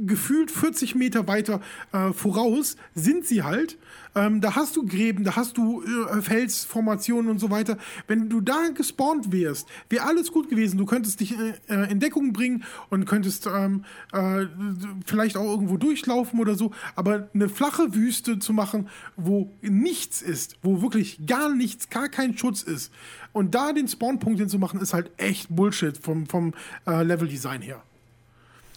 gefühlt 0.00 0.50
40 0.50 0.94
Meter 0.94 1.26
weiter 1.26 1.60
äh, 1.92 2.12
voraus 2.12 2.76
sind 2.94 3.26
sie 3.26 3.42
halt. 3.42 3.76
Ähm, 4.14 4.40
da 4.40 4.56
hast 4.56 4.76
du 4.76 4.86
Gräben, 4.86 5.24
da 5.24 5.36
hast 5.36 5.56
du 5.56 5.82
äh, 5.82 6.22
Felsformationen 6.22 7.30
und 7.30 7.38
so 7.38 7.50
weiter. 7.50 7.76
Wenn 8.06 8.28
du 8.28 8.40
da 8.40 8.68
gespawnt 8.74 9.32
wärst, 9.32 9.68
wäre 9.90 10.06
alles 10.06 10.32
gut 10.32 10.48
gewesen. 10.48 10.78
Du 10.78 10.86
könntest 10.86 11.20
dich 11.20 11.34
äh, 11.38 11.54
äh, 11.68 11.90
in 11.90 12.00
Deckung 12.00 12.32
bringen 12.32 12.64
und 12.90 13.04
könntest 13.04 13.46
ähm, 13.46 13.84
äh, 14.12 14.46
vielleicht 15.04 15.36
auch 15.36 15.44
irgendwo 15.44 15.76
durchlaufen 15.76 16.40
oder 16.40 16.54
so. 16.54 16.72
Aber 16.96 17.28
eine 17.34 17.48
flache 17.48 17.94
Wüste 17.94 18.38
zu 18.38 18.52
machen, 18.52 18.88
wo 19.16 19.52
nichts 19.60 20.22
ist, 20.22 20.56
wo 20.62 20.80
wirklich 20.82 21.26
gar 21.26 21.54
nichts, 21.54 21.90
gar 21.90 22.08
kein 22.08 22.36
Schutz 22.36 22.62
ist 22.62 22.92
und 23.32 23.54
da 23.54 23.72
den 23.72 23.88
Spawnpunkt 23.88 24.40
hinzumachen, 24.40 24.80
ist 24.80 24.94
halt 24.94 25.10
echt 25.16 25.54
Bullshit 25.54 25.98
vom, 25.98 26.26
vom 26.26 26.54
äh, 26.86 27.02
Level-Design 27.02 27.62
her. 27.62 27.82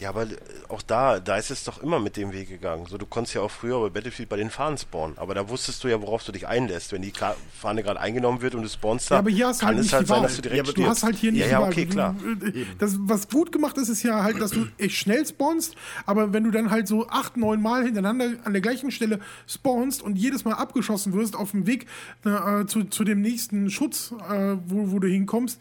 Ja, 0.02 0.10
aber 0.10 0.24
äh, 0.24 0.36
auch 0.68 0.82
da, 0.82 1.20
da 1.20 1.38
ist 1.38 1.52
es 1.52 1.64
doch 1.64 1.82
immer 1.84 2.00
mit 2.00 2.18
dem 2.18 2.34
Weg 2.34 2.50
gegangen. 2.50 2.88
So, 2.88 2.98
du 2.98 3.06
konntest 3.06 3.36
ja 3.36 3.42
auch 3.42 3.52
früher 3.52 3.80
bei 3.82 3.90
Battlefield 3.90 4.28
bei 4.30 4.36
den 4.38 4.50
Fahnen 4.50 4.78
spawnen, 4.80 5.16
aber 5.20 5.36
da 5.36 5.48
wusstest 5.48 5.84
du 5.84 5.90
ja, 5.90 6.02
worauf 6.02 6.24
du 6.24 6.32
dich 6.32 6.48
einlässt. 6.48 6.92
Wenn 6.92 7.04
die 7.04 7.14
Fahne 7.54 7.84
gerade 7.84 8.00
eingenommen 8.00 8.42
wird 8.42 8.56
und 8.56 8.64
du 8.64 8.68
spawnst 8.70 9.12
da, 9.12 9.16
Ja, 9.16 9.20
aber 9.20 9.30
hier 9.30 9.48
hast 9.48 9.62
du 9.62 9.66
kann 9.68 9.76
halt 9.76 9.86
es 9.86 9.94
halt 9.94 10.08
sein, 10.08 10.18
Wahl. 10.18 10.24
dass 10.24 10.36
du 10.38 10.42
direkt 10.42 10.58
ja, 10.58 10.64
aber 10.64 10.74
du 10.74 10.82
stirbst. 10.82 10.90
hast 10.92 11.04
halt 11.04 11.16
hier 11.18 11.32
nicht 11.32 11.42
Ja, 11.42 11.48
ja, 11.48 11.62
okay, 11.62 11.86
Du- 11.86 11.92
klar. 11.92 12.16
Das, 12.80 12.96
was 13.00 13.30
gut 13.30 13.52
gemacht 13.52 13.78
ist, 13.78 13.90
ist 13.90 14.02
ja 14.02 14.24
halt, 14.24 14.42
dass 14.42 14.52
du 14.52 14.66
echt 14.80 14.96
schnell 14.96 15.24
spawnst, 15.26 15.76
aber 16.08 16.34
wenn 16.34 16.44
du 16.46 16.52
dann 16.52 16.72
halt 16.72 16.88
so 16.88 17.08
acht, 17.08 17.38
neun 17.38 17.62
Mal 17.62 17.84
hintereinander 17.86 18.32
an 18.44 18.54
der 18.54 18.62
gleichen 18.64 18.90
Stelle 18.90 19.20
spawnst 19.48 20.02
und 20.02 20.16
jedes 20.18 20.46
Mal 20.46 20.54
abgeschossen 20.56 21.14
wirst 21.14 21.36
auf 21.36 21.52
dem 21.52 21.68
Weg 21.68 21.86
äh, 22.26 22.66
zu, 22.66 22.86
zu 22.86 23.04
dem 23.04 23.22
nächsten 23.22 23.70
Schutz, 23.70 24.14
äh, 24.32 24.56
wo, 24.66 24.92
wo 24.92 25.00
du 25.00 25.08
hinkommst, 25.08 25.60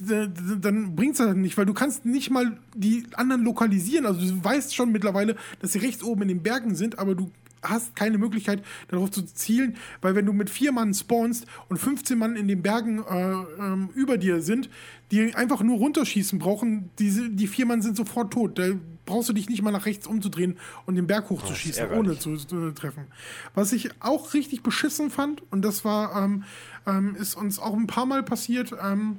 dann 0.00 0.96
bringt 0.96 1.14
es 1.14 1.20
halt 1.20 1.36
nicht, 1.36 1.56
weil 1.56 1.66
du 1.66 1.74
kannst 1.74 2.04
nicht 2.04 2.30
mal 2.30 2.58
die 2.74 3.04
anderen 3.14 3.44
lokalisieren. 3.44 4.06
Also 4.06 4.20
du 4.20 4.44
weißt 4.44 4.74
schon 4.74 4.90
mittlerweile, 4.92 5.36
dass 5.60 5.72
sie 5.72 5.78
rechts 5.78 6.02
oben 6.02 6.22
in 6.22 6.28
den 6.28 6.42
Bergen 6.42 6.74
sind, 6.74 6.98
aber 6.98 7.14
du 7.14 7.30
hast 7.64 7.96
keine 7.96 8.18
Möglichkeit 8.18 8.62
darauf 8.88 9.10
zu 9.10 9.22
zielen, 9.22 9.76
weil 10.00 10.14
wenn 10.14 10.26
du 10.26 10.32
mit 10.32 10.50
vier 10.50 10.72
Mann 10.72 10.92
spawnst 10.94 11.46
und 11.68 11.78
15 11.78 12.18
Mann 12.18 12.36
in 12.36 12.48
den 12.48 12.62
Bergen 12.62 13.02
äh, 13.02 13.32
ähm, 13.58 13.90
über 13.94 14.18
dir 14.18 14.42
sind, 14.42 14.68
die 15.10 15.34
einfach 15.34 15.62
nur 15.62 15.78
runterschießen 15.78 16.38
brauchen, 16.38 16.90
diese, 16.98 17.30
die 17.30 17.46
vier 17.46 17.66
Mann 17.66 17.82
sind 17.82 17.96
sofort 17.96 18.32
tot. 18.32 18.58
Da 18.58 18.72
brauchst 19.06 19.28
du 19.28 19.32
dich 19.32 19.48
nicht 19.48 19.62
mal 19.62 19.70
nach 19.70 19.86
rechts 19.86 20.06
umzudrehen 20.06 20.56
und 20.86 20.96
den 20.96 21.06
Berg 21.06 21.30
hochzuschießen, 21.30 21.90
ohne 21.92 22.18
zu, 22.18 22.36
zu 22.36 22.72
treffen. 22.72 23.06
Was 23.54 23.72
ich 23.72 23.90
auch 24.00 24.34
richtig 24.34 24.62
beschissen 24.62 25.10
fand, 25.10 25.42
und 25.50 25.64
das 25.64 25.84
war, 25.84 26.22
ähm, 26.22 26.44
ähm, 26.86 27.16
ist 27.16 27.34
uns 27.34 27.58
auch 27.58 27.74
ein 27.74 27.86
paar 27.86 28.06
Mal 28.06 28.22
passiert, 28.22 28.74
ähm, 28.82 29.18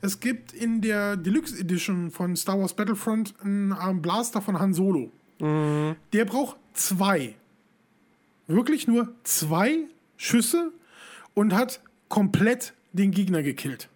es 0.00 0.20
gibt 0.20 0.52
in 0.52 0.80
der 0.80 1.16
Deluxe 1.16 1.58
Edition 1.58 2.10
von 2.10 2.36
Star 2.36 2.58
Wars 2.58 2.74
Battlefront 2.74 3.34
einen 3.42 3.74
ähm, 3.82 4.02
Blaster 4.02 4.42
von 4.42 4.58
Han 4.58 4.74
Solo. 4.74 5.12
Der 5.38 6.24
braucht 6.24 6.56
zwei. 6.72 7.34
Wirklich 8.46 8.88
nur 8.88 9.12
zwei 9.24 9.80
Schüsse 10.16 10.72
und 11.34 11.54
hat 11.54 11.82
komplett 12.08 12.72
den 12.92 13.10
Gegner 13.10 13.42
gekillt. 13.42 13.88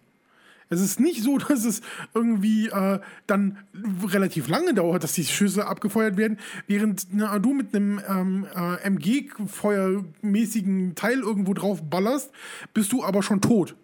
Es 0.69 0.81
ist 0.81 0.99
nicht 0.99 1.21
so, 1.21 1.37
dass 1.37 1.65
es 1.65 1.81
irgendwie 2.13 2.69
äh, 2.69 2.99
dann 3.27 3.59
relativ 4.03 4.47
lange 4.47 4.73
dauert, 4.73 5.03
dass 5.03 5.13
die 5.13 5.25
Schüsse 5.25 5.67
abgefeuert 5.67 6.17
werden, 6.17 6.39
während 6.65 7.07
na, 7.11 7.37
du 7.39 7.53
mit 7.53 7.75
einem 7.75 8.01
ähm, 8.07 8.47
äh, 8.55 8.77
MG-feuermäßigen 8.87 10.95
Teil 10.95 11.19
irgendwo 11.19 11.53
drauf 11.53 11.83
ballerst, 11.87 12.31
bist 12.73 12.91
du 12.91 13.03
aber 13.03 13.21
schon 13.21 13.41
tot. 13.41 13.75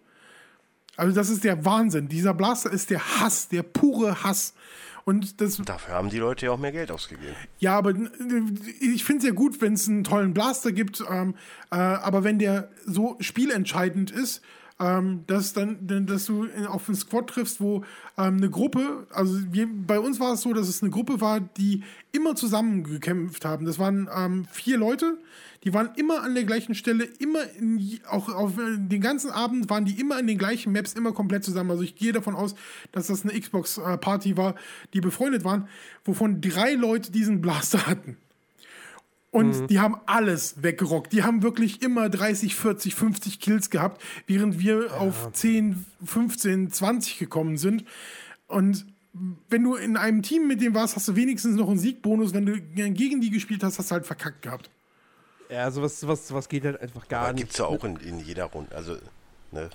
Also 0.98 1.14
das 1.14 1.30
ist 1.30 1.44
der 1.44 1.64
Wahnsinn. 1.64 2.08
Dieser 2.08 2.34
Blaster 2.34 2.72
ist 2.72 2.90
der 2.90 3.20
Hass, 3.20 3.48
der 3.48 3.62
pure 3.62 4.24
Hass. 4.24 4.52
Und 5.04 5.40
das 5.40 5.56
Dafür 5.56 5.94
haben 5.94 6.10
die 6.10 6.18
Leute 6.18 6.46
ja 6.46 6.52
auch 6.52 6.58
mehr 6.58 6.72
Geld 6.72 6.90
ausgegeben. 6.90 7.34
ja, 7.60 7.78
aber 7.78 7.92
äh, 7.92 8.02
ich 8.80 9.04
finde 9.04 9.20
es 9.20 9.28
ja 9.28 9.32
gut, 9.32 9.62
wenn 9.62 9.72
es 9.72 9.88
einen 9.88 10.04
tollen 10.04 10.34
Blaster 10.34 10.72
gibt, 10.72 11.02
ähm, 11.08 11.34
äh, 11.70 11.76
aber 11.76 12.24
wenn 12.24 12.38
der 12.38 12.68
so 12.84 13.16
spielentscheidend 13.20 14.10
ist, 14.10 14.42
ähm, 14.80 15.24
dass 15.26 15.52
dann, 15.52 16.06
dass 16.06 16.26
du 16.26 16.46
auf 16.68 16.88
einen 16.88 16.96
Squad 16.96 17.28
triffst, 17.28 17.60
wo 17.60 17.84
ähm, 18.16 18.36
eine 18.36 18.50
Gruppe, 18.50 19.06
also 19.10 19.34
wir, 19.50 19.68
bei 19.68 19.98
uns 19.98 20.20
war 20.20 20.34
es 20.34 20.42
so, 20.42 20.52
dass 20.52 20.68
es 20.68 20.82
eine 20.82 20.90
Gruppe 20.90 21.20
war, 21.20 21.40
die 21.40 21.82
immer 22.12 22.36
zusammen 22.36 22.84
gekämpft 22.84 23.44
haben. 23.44 23.66
Das 23.66 23.78
waren 23.78 24.08
ähm, 24.14 24.46
vier 24.52 24.78
Leute, 24.78 25.18
die 25.64 25.74
waren 25.74 25.90
immer 25.96 26.22
an 26.22 26.34
der 26.34 26.44
gleichen 26.44 26.74
Stelle, 26.76 27.04
immer 27.18 27.42
in, 27.58 28.00
auch 28.08 28.28
auf 28.28 28.56
äh, 28.58 28.76
den 28.78 29.00
ganzen 29.00 29.30
Abend 29.30 29.68
waren 29.68 29.84
die 29.84 29.98
immer 30.00 30.18
in 30.18 30.28
den 30.28 30.38
gleichen 30.38 30.72
Maps, 30.72 30.92
immer 30.92 31.12
komplett 31.12 31.44
zusammen. 31.44 31.72
Also 31.72 31.82
ich 31.82 31.96
gehe 31.96 32.12
davon 32.12 32.36
aus, 32.36 32.54
dass 32.92 33.08
das 33.08 33.24
eine 33.24 33.38
Xbox-Party 33.38 34.36
war, 34.36 34.54
die 34.94 35.00
befreundet 35.00 35.44
waren, 35.44 35.68
wovon 36.04 36.40
drei 36.40 36.74
Leute 36.74 37.10
diesen 37.10 37.40
Blaster 37.40 37.86
hatten. 37.86 38.16
Und 39.30 39.66
die 39.68 39.78
haben 39.78 39.96
alles 40.06 40.62
weggerockt. 40.62 41.12
Die 41.12 41.22
haben 41.22 41.42
wirklich 41.42 41.82
immer 41.82 42.08
30, 42.08 42.54
40, 42.54 42.94
50 42.94 43.40
Kills 43.40 43.68
gehabt, 43.68 44.02
während 44.26 44.58
wir 44.58 44.94
auf 44.98 45.30
10, 45.32 45.84
15, 46.04 46.70
20 46.70 47.18
gekommen 47.18 47.58
sind. 47.58 47.84
Und 48.46 48.86
wenn 49.50 49.64
du 49.64 49.74
in 49.74 49.96
einem 49.96 50.22
Team 50.22 50.46
mit 50.46 50.62
dem 50.62 50.74
warst, 50.74 50.96
hast 50.96 51.08
du 51.08 51.16
wenigstens 51.16 51.56
noch 51.56 51.68
einen 51.68 51.78
Siegbonus. 51.78 52.32
Wenn 52.32 52.46
du 52.46 52.58
gegen 52.60 53.20
die 53.20 53.30
gespielt 53.30 53.62
hast, 53.62 53.78
hast 53.78 53.90
du 53.90 53.94
halt 53.96 54.06
verkackt 54.06 54.42
gehabt. 54.42 54.70
Ja, 55.50 55.70
sowas, 55.70 56.00
sowas, 56.00 56.26
sowas 56.28 56.48
geht 56.48 56.64
halt 56.64 56.80
einfach 56.80 57.06
gar 57.08 57.24
Aber 57.24 57.32
nicht. 57.32 57.42
gibt 57.42 57.52
es 57.52 57.58
ja 57.58 57.66
auch 57.66 57.84
in, 57.84 57.96
in 57.96 58.20
jeder 58.20 58.44
Runde. 58.44 58.74
Also, 58.74 58.96
ne? 59.52 59.70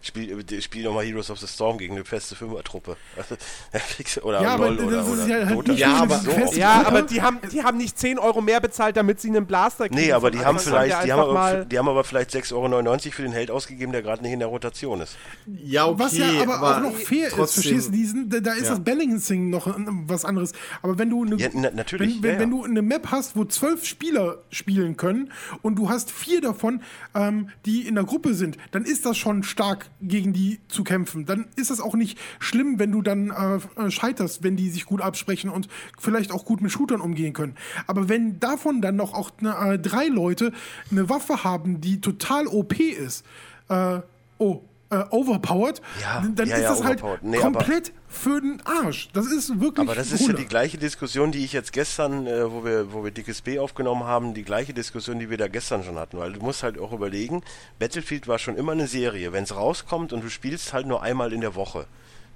Spiel, 0.00 0.44
äh, 0.52 0.62
spiel 0.62 0.84
nochmal 0.84 1.04
Heroes 1.04 1.28
of 1.30 1.40
the 1.40 1.46
Storm 1.48 1.76
gegen 1.76 1.94
eine 1.96 2.04
feste 2.04 2.36
Fünfertruppe. 2.36 2.96
Also, 3.16 3.34
oder 4.22 4.42
Ja, 4.42 4.50
aber 4.54 4.68
oder, 4.70 4.90
das 4.90 5.06
ist 5.08 5.12
oder 5.12 5.26
ja 5.26 5.46
halt 5.46 5.56
Dota. 5.58 5.72
Ja, 5.72 5.94
aber- 6.02 6.18
so 6.18 6.30
Ja, 6.56 6.82
aber 6.86 7.02
die 7.02 7.20
haben, 7.20 7.38
die 7.52 7.62
haben 7.64 7.78
nicht 7.78 7.98
10 7.98 8.18
Euro 8.20 8.40
mehr 8.40 8.60
bezahlt, 8.60 8.96
damit 8.96 9.20
sie 9.20 9.28
einen 9.28 9.44
Blaster 9.46 9.88
kriegen. 9.88 10.00
Nee, 10.00 10.12
aber 10.12 10.30
die 10.30 10.38
haben 10.44 10.58
vielleicht, 10.58 11.04
die 11.04 11.12
haben, 11.12 11.20
aber, 11.36 11.64
die 11.64 11.78
haben 11.78 11.88
aber 11.88 12.04
vielleicht 12.04 12.30
6,99 12.30 12.52
Euro 12.54 12.98
für 13.10 13.22
den 13.22 13.32
Held 13.32 13.50
ausgegeben, 13.50 13.90
der 13.92 14.02
gerade 14.02 14.22
nicht 14.22 14.32
in 14.32 14.38
der 14.38 14.48
Rotation 14.48 15.00
ist. 15.00 15.16
Ja, 15.46 15.86
okay, 15.86 15.98
Was 15.98 16.16
ja 16.16 16.26
aber, 16.42 16.76
auch 16.76 16.80
noch 16.80 16.94
fair 16.96 17.26
ist, 17.28 17.34
trotzdem- 17.34 17.62
verstehst 17.64 17.88
du, 17.88 17.92
diesen, 17.92 18.30
da, 18.30 18.38
da 18.40 18.52
ist 18.52 18.64
Ja. 18.64 18.70
das 18.76 18.84
Balancing 18.84 19.50
noch 19.50 19.66
was 20.06 20.24
anderes. 20.24 20.52
Aber 20.80 20.96
wenn 20.98 21.10
du 21.10 21.24
eine, 21.24 21.36
Ja, 21.36 21.48
na- 21.52 21.70
natürlich, 21.72 22.22
wenn, 22.22 22.32
wenn, 22.34 22.38
wenn 22.40 22.50
du 22.50 22.64
eine 22.64 22.82
Map 22.82 23.08
hast, 23.10 23.36
wo 23.36 23.44
zwölf 23.44 23.84
Spieler 23.84 24.38
spielen 24.50 24.96
können 24.96 25.32
und 25.62 25.76
du 25.76 25.88
hast 25.88 26.10
vier 26.12 26.40
davon, 26.40 26.82
ähm, 27.16 27.50
die 27.66 27.86
in 27.88 27.96
der 27.96 28.04
Gruppe 28.04 28.34
sind, 28.34 28.56
dann 28.70 28.84
ist 28.84 29.04
das 29.04 29.16
schon 29.18 29.42
stark, 29.42 29.86
gegen 30.00 30.32
die 30.32 30.60
zu 30.68 30.84
kämpfen. 30.84 31.26
Dann 31.26 31.46
ist 31.56 31.70
das 31.70 31.80
auch 31.80 31.94
nicht 31.94 32.18
schlimm, 32.38 32.78
wenn 32.78 32.92
du 32.92 33.02
dann 33.02 33.30
äh, 33.30 33.80
äh, 33.80 33.90
scheiterst, 33.90 34.42
wenn 34.42 34.56
die 34.56 34.70
sich 34.70 34.84
gut 34.84 35.00
absprechen 35.00 35.50
und 35.50 35.68
vielleicht 35.98 36.32
auch 36.32 36.44
gut 36.44 36.60
mit 36.60 36.72
Shootern 36.72 37.00
umgehen 37.00 37.32
können. 37.32 37.54
Aber 37.86 38.08
wenn 38.08 38.40
davon 38.40 38.80
dann 38.82 38.96
noch 38.96 39.14
auch 39.14 39.30
ne, 39.40 39.54
äh, 39.56 39.78
drei 39.78 40.06
Leute 40.06 40.52
eine 40.90 41.08
Waffe 41.08 41.44
haben, 41.44 41.80
die 41.80 42.00
total 42.00 42.46
OP 42.46 42.78
ist, 42.78 43.24
äh, 43.68 44.00
oh, 44.38 44.62
äh, 44.90 45.04
overpowered, 45.10 45.82
Ja, 46.00 46.24
dann 46.34 46.48
ja, 46.48 46.56
ist 46.56 46.62
ja, 46.62 46.68
das 46.70 46.84
halt. 46.84 47.02
Nee, 47.22 47.38
komplett 47.38 47.92
für 48.08 48.40
den 48.40 48.62
Arsch. 48.64 49.08
Das 49.12 49.26
ist 49.26 49.60
wirklich. 49.60 49.86
Aber 49.86 49.94
das 49.94 50.12
ist 50.12 50.26
ja 50.26 50.32
die 50.32 50.46
gleiche 50.46 50.78
Diskussion, 50.78 51.30
die 51.30 51.44
ich 51.44 51.52
jetzt 51.52 51.72
gestern, 51.72 52.26
äh, 52.26 52.50
wo 52.50 52.64
wir, 52.64 52.92
wo 52.92 53.04
wir 53.04 53.10
Dickes 53.10 53.42
B 53.42 53.58
aufgenommen 53.58 54.04
haben, 54.04 54.34
die 54.34 54.44
gleiche 54.44 54.72
Diskussion, 54.72 55.18
die 55.18 55.28
wir 55.28 55.36
da 55.36 55.48
gestern 55.48 55.84
schon 55.84 55.98
hatten. 55.98 56.18
Weil 56.18 56.32
du 56.32 56.40
musst 56.40 56.62
halt 56.62 56.78
auch 56.78 56.92
überlegen, 56.92 57.42
Battlefield 57.78 58.28
war 58.28 58.38
schon 58.38 58.56
immer 58.56 58.72
eine 58.72 58.86
Serie. 58.86 59.32
Wenn 59.32 59.44
es 59.44 59.54
rauskommt 59.54 60.12
und 60.12 60.24
du 60.24 60.30
spielst 60.30 60.72
halt 60.72 60.86
nur 60.86 61.02
einmal 61.02 61.32
in 61.32 61.42
der 61.42 61.54
Woche, 61.54 61.86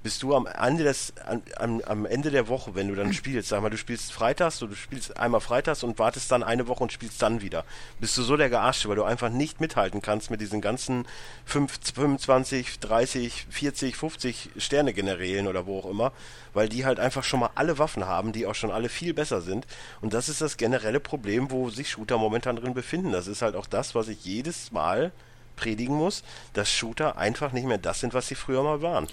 bist 0.03 0.22
du 0.22 0.34
am 0.34 0.46
Ende 0.46 0.84
des, 0.84 1.12
am, 1.57 1.80
am 1.86 2.07
Ende 2.07 2.30
der 2.30 2.48
Woche, 2.48 2.74
wenn 2.74 2.88
du 2.88 2.94
dann 2.94 3.12
spielst, 3.12 3.48
sag 3.48 3.62
mal, 3.62 3.70
du 3.70 3.76
spielst 3.76 4.12
freitags, 4.12 4.59
so, 4.59 4.66
du 4.66 4.74
spielst 4.74 5.16
einmal 5.16 5.40
freitags 5.40 5.82
und 5.82 5.98
wartest 5.98 6.30
dann 6.32 6.42
eine 6.42 6.66
Woche 6.66 6.82
und 6.82 6.92
spielst 6.92 7.22
dann 7.22 7.40
wieder, 7.40 7.64
bist 8.00 8.16
du 8.18 8.22
so 8.22 8.36
der 8.36 8.50
Gearschte, 8.50 8.88
weil 8.88 8.96
du 8.96 9.05
einfach 9.05 9.28
nicht 9.28 9.61
mithalten 9.61 10.03
kannst 10.03 10.30
mit 10.30 10.40
diesen 10.40 10.61
ganzen 10.61 11.07
5, 11.44 11.78
25, 11.94 12.80
30, 12.80 13.46
40, 13.48 13.96
50 13.96 14.50
Sterne 14.57 14.92
Generälen 14.92 15.46
oder 15.46 15.66
wo 15.66 15.78
auch 15.78 15.90
immer, 15.90 16.12
weil 16.53 16.68
die 16.68 16.84
halt 16.84 16.98
einfach 16.98 17.24
schon 17.24 17.40
mal 17.40 17.50
alle 17.55 17.78
Waffen 17.78 18.07
haben, 18.07 18.32
die 18.32 18.46
auch 18.46 18.55
schon 18.55 18.70
alle 18.70 18.88
viel 18.88 19.14
besser 19.14 19.40
sind. 19.40 19.66
Und 20.00 20.14
das 20.14 20.28
ist 20.28 20.40
das 20.40 20.57
generelle 20.57 21.00
Problem, 21.00 21.50
wo 21.50 21.70
sich 21.70 21.90
Shooter 21.90 22.18
momentan 22.18 22.57
drin 22.57 22.74
befinden. 22.74 23.12
Das 23.12 23.26
ist 23.26 23.42
halt 23.42 23.55
auch 23.55 23.66
das, 23.66 23.94
was 23.94 24.09
ich 24.09 24.24
jedes 24.24 24.72
Mal 24.72 25.12
predigen 25.57 25.94
muss, 25.94 26.24
dass 26.55 26.70
Shooter 26.70 27.16
einfach 27.16 27.53
nicht 27.53 27.66
mehr 27.66 27.78
das 27.78 28.00
sind, 28.00 28.14
was 28.14 28.26
sie 28.26 28.34
früher 28.34 28.62
mal 28.62 28.82
waren. 28.82 29.07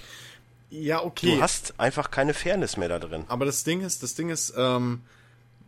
Ja, 0.70 1.03
okay. 1.03 1.36
Du 1.36 1.41
hast 1.41 1.80
einfach 1.80 2.11
keine 2.11 2.34
Fairness 2.34 2.78
mehr 2.78 2.89
da 2.89 2.99
drin. 2.99 3.26
Aber 3.28 3.45
das 3.45 3.63
Ding 3.63 3.82
ist, 3.82 4.03
das 4.03 4.15
Ding 4.15 4.30
ist, 4.30 4.53
ähm, 4.55 5.01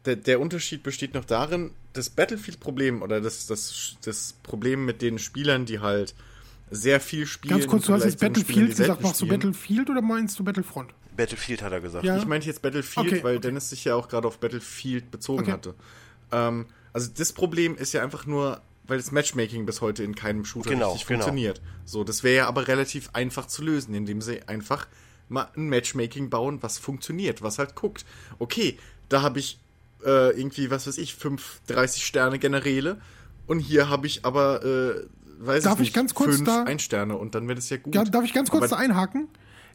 der, 0.05 0.15
der 0.15 0.39
Unterschied 0.39 0.83
besteht 0.83 1.13
noch 1.13 1.25
darin, 1.25 1.71
das 1.93 2.09
Battlefield-Problem 2.09 3.01
oder 3.01 3.21
das, 3.21 3.47
das, 3.47 3.95
das 4.03 4.35
Problem 4.43 4.85
mit 4.85 5.01
den 5.01 5.19
Spielern, 5.19 5.65
die 5.65 5.79
halt 5.79 6.15
sehr 6.69 6.99
viel 6.99 7.25
spielen. 7.25 7.59
Ganz 7.59 7.67
kurz, 7.67 7.85
du 7.85 7.93
hast 7.93 8.05
jetzt 8.05 8.19
Battlefield 8.19 8.77
gesagt. 8.77 9.01
Machst 9.01 9.21
du. 9.21 9.27
Battlefield 9.27 9.89
oder 9.89 10.01
meinst 10.01 10.39
du 10.39 10.43
Battlefront? 10.43 10.93
Battlefield 11.17 11.61
hat 11.61 11.73
er 11.73 11.81
gesagt. 11.81 12.05
Ja. 12.05 12.17
Ich 12.17 12.25
meinte 12.25 12.47
jetzt 12.47 12.61
Battlefield, 12.61 13.07
Okay, 13.07 13.23
weil 13.23 13.35
okay. 13.37 13.47
Dennis 13.47 13.69
sich 13.69 13.83
ja 13.83 13.95
auch 13.95 14.07
gerade 14.07 14.27
auf 14.27 14.39
Battlefield 14.39 15.11
bezogen 15.11 15.41
Okay. 15.41 15.51
hatte. 15.51 15.75
Ähm, 16.31 16.67
also 16.93 17.09
das 17.15 17.33
Problem 17.33 17.75
ist 17.75 17.93
ja 17.93 18.01
einfach 18.03 18.25
nur, 18.25 18.61
weil 18.91 18.97
das 18.97 19.11
Matchmaking 19.13 19.65
bis 19.65 19.79
heute 19.79 20.03
in 20.03 20.15
keinem 20.15 20.43
Shooter 20.43 20.69
Genau, 20.71 20.91
richtig 20.91 21.07
genau. 21.07 21.19
funktioniert. 21.21 21.61
So, 21.85 22.03
das 22.03 22.23
wäre 22.23 22.35
ja 22.35 22.47
aber 22.47 22.67
relativ 22.67 23.09
einfach 23.13 23.47
zu 23.47 23.63
lösen, 23.63 23.93
indem 23.95 24.21
sie 24.21 24.41
einfach 24.49 24.85
mal 25.29 25.47
ein 25.55 25.69
Matchmaking 25.69 26.29
bauen, 26.29 26.61
was 26.61 26.77
funktioniert, 26.77 27.41
was 27.41 27.57
halt 27.57 27.73
guckt. 27.75 28.05
Okay, 28.37 28.77
da 29.07 29.21
habe 29.21 29.39
ich 29.39 29.59
äh, 30.03 30.37
irgendwie, 30.37 30.69
was 30.71 30.87
weiß 30.87 30.97
ich, 30.97 31.15
fünf 31.15 31.61
30 31.67 32.05
Sterne 32.05 32.37
Generäle 32.37 32.99
und 33.47 33.59
hier 33.59 33.87
habe 33.87 34.07
ich 34.07 34.25
aber, 34.25 34.61
äh, 34.65 35.07
weiß 35.39 35.63
Darf 35.63 35.75
ich 35.75 35.79
nicht, 35.79 35.87
ich 35.89 35.93
ganz 35.93 36.13
kurz 36.13 36.35
fünf 36.35 36.47
da- 36.49 36.63
Ein-Sterne 36.63 37.15
und 37.17 37.33
dann 37.33 37.47
wäre 37.47 37.55
das 37.55 37.69
ja 37.69 37.77
gut. 37.77 37.95
Ja, 37.95 38.03
darf 38.03 38.25
ich 38.25 38.33
ganz 38.33 38.49
kurz 38.49 38.63
Aber- 38.63 38.75
da 38.75 38.75
einhaken? 38.75 39.29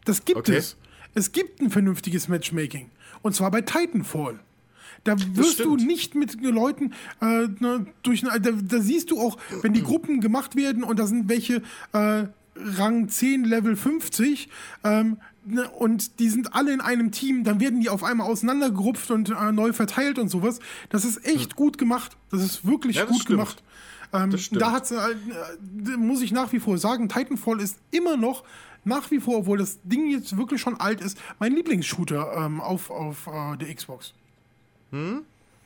Das 0.04 0.26
gibt 0.26 0.38
Okay. 0.40 0.56
es. 0.56 0.76
Es 1.14 1.32
gibt 1.32 1.60
ein 1.62 1.70
vernünftiges 1.70 2.28
Matchmaking. 2.28 2.90
Und 3.22 3.34
zwar 3.34 3.50
bei 3.50 3.62
Titanfall. 3.62 4.40
Da 5.04 5.16
wirst 5.34 5.60
du 5.60 5.76
nicht 5.76 6.14
mit 6.14 6.40
Leuten 6.42 6.92
äh, 7.20 7.48
ne, 7.60 7.86
durch. 8.02 8.22
Da, 8.22 8.38
da 8.38 8.80
siehst 8.80 9.10
du 9.10 9.20
auch, 9.20 9.38
wenn 9.62 9.72
die 9.72 9.82
Gruppen 9.82 10.20
gemacht 10.20 10.56
werden 10.56 10.82
und 10.84 10.98
da 10.98 11.06
sind 11.06 11.28
welche 11.28 11.62
äh, 11.92 12.24
Rang 12.56 13.08
10, 13.08 13.44
Level 13.44 13.76
50, 13.76 14.48
ähm, 14.84 15.18
ne, 15.44 15.68
und 15.70 16.18
die 16.18 16.28
sind 16.28 16.54
alle 16.54 16.72
in 16.72 16.80
einem 16.80 17.10
Team, 17.12 17.44
dann 17.44 17.60
werden 17.60 17.80
die 17.80 17.88
auf 17.88 18.02
einmal 18.02 18.26
auseinandergerupft 18.28 19.10
und 19.10 19.30
äh, 19.30 19.52
neu 19.52 19.72
verteilt 19.72 20.18
und 20.18 20.28
sowas. 20.28 20.60
Das 20.88 21.04
ist 21.04 21.24
echt 21.24 21.56
gut 21.56 21.78
gemacht. 21.78 22.16
Das 22.30 22.42
ist 22.42 22.66
wirklich 22.66 22.96
Ja, 22.96 23.02
das 23.02 23.12
gut 23.12 23.22
stimmt. 23.22 23.38
gemacht. 23.38 23.62
Ähm, 24.12 24.34
da 24.52 24.72
hat's, 24.72 24.90
äh, 24.92 24.96
äh, 24.96 25.96
muss 25.96 26.22
ich 26.22 26.32
nach 26.32 26.52
wie 26.52 26.60
vor 26.60 26.78
sagen, 26.78 27.08
Titanfall 27.08 27.60
ist 27.60 27.78
immer 27.90 28.16
noch 28.16 28.44
nach 28.84 29.10
wie 29.10 29.18
vor, 29.18 29.38
obwohl 29.38 29.58
das 29.58 29.80
Ding 29.82 30.08
jetzt 30.10 30.36
wirklich 30.36 30.60
schon 30.60 30.78
alt 30.78 31.00
ist, 31.00 31.18
mein 31.40 31.52
Lieblingsshooter 31.52 32.34
ähm, 32.36 32.60
auf, 32.60 32.90
auf 32.90 33.26
äh, 33.26 33.56
der 33.56 33.74
Xbox. 33.74 34.14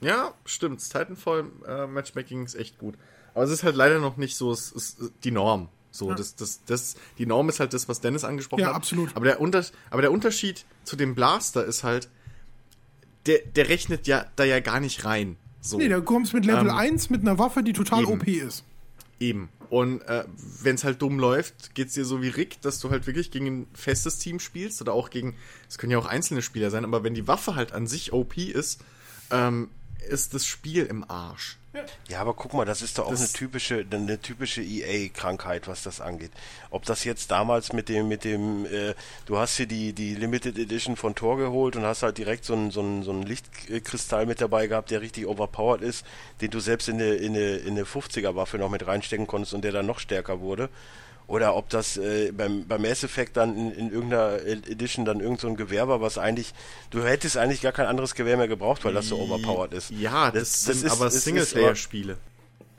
Ja, 0.00 0.34
stimmt. 0.44 0.80
Titanfall 0.80 1.44
äh, 1.66 1.86
Matchmaking 1.86 2.44
ist 2.44 2.54
echt 2.54 2.78
gut. 2.78 2.94
Aber 3.34 3.44
es 3.44 3.50
ist 3.50 3.62
halt 3.62 3.76
leider 3.76 3.98
noch 3.98 4.16
nicht 4.16 4.36
so 4.36 4.50
es 4.50 4.72
ist 4.72 4.98
die 5.24 5.30
Norm. 5.30 5.68
So, 5.92 6.14
das, 6.14 6.36
das, 6.36 6.60
das, 6.66 6.94
die 7.18 7.26
Norm 7.26 7.48
ist 7.48 7.58
halt 7.58 7.74
das, 7.74 7.88
was 7.88 8.00
Dennis 8.00 8.22
angesprochen 8.24 8.60
Ja, 8.60 8.68
hat. 8.68 8.76
absolut. 8.76 9.14
Aber 9.16 9.24
der, 9.24 9.40
Unter, 9.40 9.64
aber 9.90 10.02
der 10.02 10.12
Unterschied 10.12 10.64
zu 10.84 10.94
dem 10.96 11.14
Blaster 11.16 11.64
ist 11.64 11.82
halt, 11.82 12.08
der, 13.26 13.40
der 13.40 13.68
rechnet 13.68 14.06
ja 14.06 14.24
da 14.36 14.44
ja 14.44 14.60
gar 14.60 14.78
nicht 14.80 15.04
rein. 15.04 15.36
So. 15.60 15.76
Nee, 15.78 15.88
da 15.88 16.00
kommst 16.00 16.32
mit 16.32 16.46
Level 16.46 16.68
Ähm, 16.68 16.76
1 16.76 17.10
mit 17.10 17.22
einer 17.22 17.38
Waffe, 17.38 17.62
die 17.62 17.72
total 17.72 18.02
eben. 18.04 18.12
OP 18.12 18.26
ist. 18.26 18.64
Eben. 19.18 19.48
Und 19.68 20.00
äh, 20.02 20.24
wenn 20.62 20.76
es 20.76 20.84
halt 20.84 21.02
dumm 21.02 21.18
läuft, 21.18 21.74
geht's 21.74 21.94
dir 21.94 22.04
so 22.04 22.22
wie 22.22 22.28
Rick, 22.28 22.60
dass 22.62 22.78
du 22.80 22.90
halt 22.90 23.06
wirklich 23.06 23.30
gegen 23.30 23.46
ein 23.46 23.66
festes 23.74 24.18
Team 24.18 24.40
spielst 24.40 24.80
oder 24.80 24.92
auch 24.94 25.10
gegen, 25.10 25.36
es 25.68 25.76
können 25.76 25.92
ja 25.92 25.98
auch 25.98 26.06
einzelne 26.06 26.42
Spieler 26.42 26.70
sein, 26.70 26.84
aber 26.84 27.04
wenn 27.04 27.14
die 27.14 27.28
Waffe 27.28 27.54
halt 27.56 27.72
an 27.72 27.86
sich 27.86 28.12
OP 28.12 28.36
ist, 28.38 28.80
ähm, 29.30 29.70
ist 30.08 30.34
das 30.34 30.46
Spiel 30.46 30.86
im 30.86 31.08
Arsch. 31.08 31.56
Ja, 32.08 32.20
aber 32.20 32.34
guck 32.34 32.52
mal, 32.54 32.64
das 32.64 32.82
ist 32.82 32.98
doch 32.98 33.06
auch 33.06 33.10
Das- 33.10 33.20
eine 33.20 33.28
typische, 33.28 33.86
eine 33.88 34.20
typische 34.20 34.60
EA-Krankheit, 34.60 35.68
was 35.68 35.84
das 35.84 36.00
angeht. 36.00 36.32
Ob 36.70 36.84
das 36.84 37.04
jetzt 37.04 37.30
damals 37.30 37.72
mit 37.72 37.88
dem, 37.88 38.08
mit 38.08 38.24
dem, 38.24 38.66
äh, 38.66 38.94
du 39.26 39.38
hast 39.38 39.56
hier 39.56 39.66
die, 39.66 39.92
die 39.92 40.16
Limited 40.16 40.58
Edition 40.58 40.96
von 40.96 41.14
Tor 41.14 41.36
geholt 41.36 41.76
und 41.76 41.84
hast 41.84 42.02
halt 42.02 42.18
direkt 42.18 42.44
so 42.44 42.54
einen, 42.54 42.72
so 42.72 42.80
einen, 42.80 43.04
so 43.04 43.12
einen 43.12 43.22
Lichtkristall 43.22 44.26
mit 44.26 44.40
dabei 44.40 44.66
gehabt, 44.66 44.90
der 44.90 45.00
richtig 45.00 45.26
overpowered 45.26 45.82
ist, 45.82 46.04
den 46.40 46.50
du 46.50 46.58
selbst 46.58 46.88
in 46.88 46.96
eine, 46.96 47.14
in 47.14 47.36
eine, 47.36 47.56
in 47.58 47.70
eine 47.76 47.84
50er-Waffe 47.84 48.58
noch 48.58 48.68
mit 48.70 48.84
reinstecken 48.84 49.28
konntest 49.28 49.54
und 49.54 49.62
der 49.62 49.70
dann 49.70 49.86
noch 49.86 50.00
stärker 50.00 50.40
wurde. 50.40 50.70
Oder 51.30 51.54
ob 51.54 51.68
das 51.68 51.96
äh, 51.96 52.32
beim, 52.32 52.66
beim 52.66 52.82
Mass 52.82 53.04
Effect 53.04 53.36
dann 53.36 53.56
in, 53.56 53.70
in 53.72 53.92
irgendeiner 53.92 54.44
Edition 54.44 55.04
dann 55.04 55.20
irgend 55.20 55.40
so 55.40 55.46
ein 55.46 55.54
Gewehr 55.56 55.86
war, 55.86 56.00
was 56.00 56.18
eigentlich, 56.18 56.52
du 56.90 57.04
hättest 57.04 57.36
eigentlich 57.36 57.60
gar 57.60 57.70
kein 57.70 57.86
anderes 57.86 58.16
Gewehr 58.16 58.36
mehr 58.36 58.48
gebraucht, 58.48 58.84
weil 58.84 58.94
das 58.94 59.06
so 59.06 59.16
overpowered 59.16 59.72
ist. 59.72 59.90
Ja, 59.92 60.32
das, 60.32 60.50
Das- 60.50 60.64
das 60.64 60.76
sind 60.80 60.86
ist- 60.86 60.92
aber 60.92 61.08
Singleplayer-Spiele. 61.10 62.18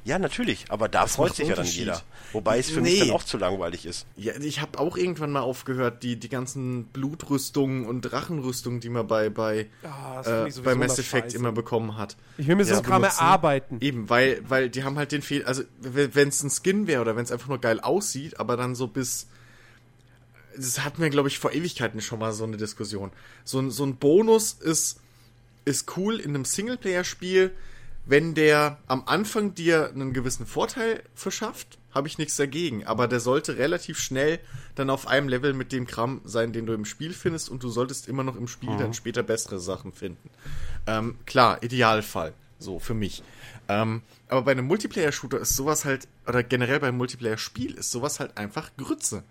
Ja, 0.04 0.18
natürlich, 0.18 0.66
aber 0.70 0.88
da 0.90 1.06
freut 1.06 1.30
macht 1.30 1.36
sich 1.38 1.48
ja 1.48 1.56
dann 1.56 1.66
jeder. 1.66 2.02
Wobei 2.34 2.58
es 2.60 2.70
für 2.72 2.82
mich 2.82 2.94
Nee. 2.94 3.00
dann 3.02 3.12
auch 3.12 3.24
zu 3.24 3.38
langweilig 3.38 3.86
ist. 3.86 4.08
Ja, 4.16 4.34
ich 4.40 4.60
habe 4.62 4.80
auch 4.80 4.98
irgendwann 4.98 5.32
mal 5.32 5.42
aufgehört, 5.42 6.02
die, 6.02 6.16
die 6.16 6.30
ganzen 6.30 6.86
Blutrüstungen 6.86 7.86
und 7.86 8.02
Drachenrüstungen, 8.02 8.80
die 8.80 8.90
man 8.90 9.06
bei, 9.06 9.30
bei, 9.30 9.68
das 9.84 10.28
find 10.28 10.58
äh, 10.58 10.62
bei 10.62 10.76
Mass 10.76 10.94
immer 10.94 11.00
Effect 11.00 11.26
scheiße. 11.26 11.38
immer 11.38 11.52
bekommen 11.52 11.98
hat. 11.98 12.18
Ich 12.38 12.48
will 12.48 12.56
mir 12.56 12.64
so 12.66 12.72
Ja, 12.72 12.78
einen 12.78 12.86
Kram 12.86 13.04
erarbeiten. 13.04 13.78
Eben, 13.82 14.10
weil, 14.10 14.42
weil 14.48 14.70
die 14.70 14.84
haben 14.84 14.98
halt 14.98 15.12
den 15.12 15.22
Fehler, 15.22 15.48
also 15.48 15.64
wenn 15.80 16.30
es 16.30 16.42
ein 16.42 16.50
Skin 16.50 16.88
wäre 16.88 17.02
oder 17.02 17.16
wenn 17.16 17.24
es 17.24 17.32
einfach 17.32 17.48
nur 17.50 17.60
geil 17.60 17.80
aussieht, 17.80 18.40
aber 18.40 18.58
dann 18.58 18.74
so 18.76 18.88
bis. 18.88 19.28
Das 20.56 20.84
hatten 20.84 21.02
wir, 21.02 21.10
glaube 21.10 21.30
ich, 21.30 21.40
vor 21.40 21.54
Ewigkeiten 21.54 22.02
schon 22.02 22.20
mal 22.20 22.34
so 22.34 22.44
eine 22.44 22.58
Diskussion. 22.58 23.12
So 23.46 23.60
ein, 23.60 23.72
so 23.72 23.86
ein 23.86 23.96
Bonus 23.98 24.54
ist, 24.54 25.00
ist 25.64 25.96
cool 25.98 26.20
in 26.20 26.32
einem 26.32 26.44
Singleplayer-Spiel, 26.46 27.52
wenn 28.12 28.34
der 28.34 28.78
am 28.88 29.04
Anfang 29.06 29.56
dir 29.56 29.90
einen 29.90 30.12
gewissen 30.12 30.46
Vorteil 30.46 31.02
verschafft, 31.16 31.80
habe 31.92 32.10
ich 32.10 32.18
nichts 32.18 32.36
dagegen. 32.36 32.86
Aber 32.86 33.08
der 33.08 33.22
sollte 33.22 33.58
relativ 33.58 34.00
schnell 34.00 34.40
dann 34.76 34.90
auf 34.90 35.08
einem 35.08 35.30
Level 35.30 35.54
mit 35.54 35.72
dem 35.72 35.88
Kram 35.88 36.20
sein, 36.26 36.52
den 36.52 36.66
du 36.66 36.74
im 36.74 36.84
Spiel 36.84 37.14
findest, 37.14 37.50
und 37.50 37.64
du 37.64 37.70
solltest 37.70 38.10
immer 38.10 38.26
noch 38.26 38.36
im 38.36 38.50
Spiel 38.50 38.76
dann 38.78 38.94
später 38.94 39.24
bessere 39.24 39.60
Sachen 39.60 39.94
finden. 39.94 40.30
Ähm, 40.88 41.16
klar, 41.26 41.64
Idealfall. 41.64 42.34
So, 42.60 42.80
für 42.80 42.94
mich. 42.94 43.24
Ähm, 43.70 44.02
aber 44.28 44.42
bei 44.42 44.52
einem 44.52 44.68
Multiplayer-Shooter 44.68 45.40
ist 45.40 45.56
sowas 45.56 45.86
halt, 45.86 46.10
oder 46.28 46.44
generell 46.44 46.82
beim 46.82 46.98
Multiplayer-Spiel 46.98 47.76
ist 47.76 47.92
sowas 47.92 48.20
halt 48.20 48.38
einfach 48.38 48.72
Grütze. 48.76 49.24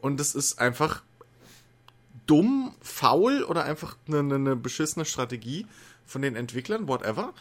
Und 0.00 0.18
das 0.18 0.34
ist 0.34 0.58
einfach 0.58 1.04
dumm, 2.26 2.74
faul 2.82 3.44
oder 3.44 3.64
einfach 3.64 3.96
eine, 4.08 4.34
eine 4.34 4.56
beschissene 4.56 5.04
Strategie 5.04 5.68
von 6.04 6.20
den 6.20 6.34
Entwicklern, 6.34 6.88
whatever, 6.88 7.32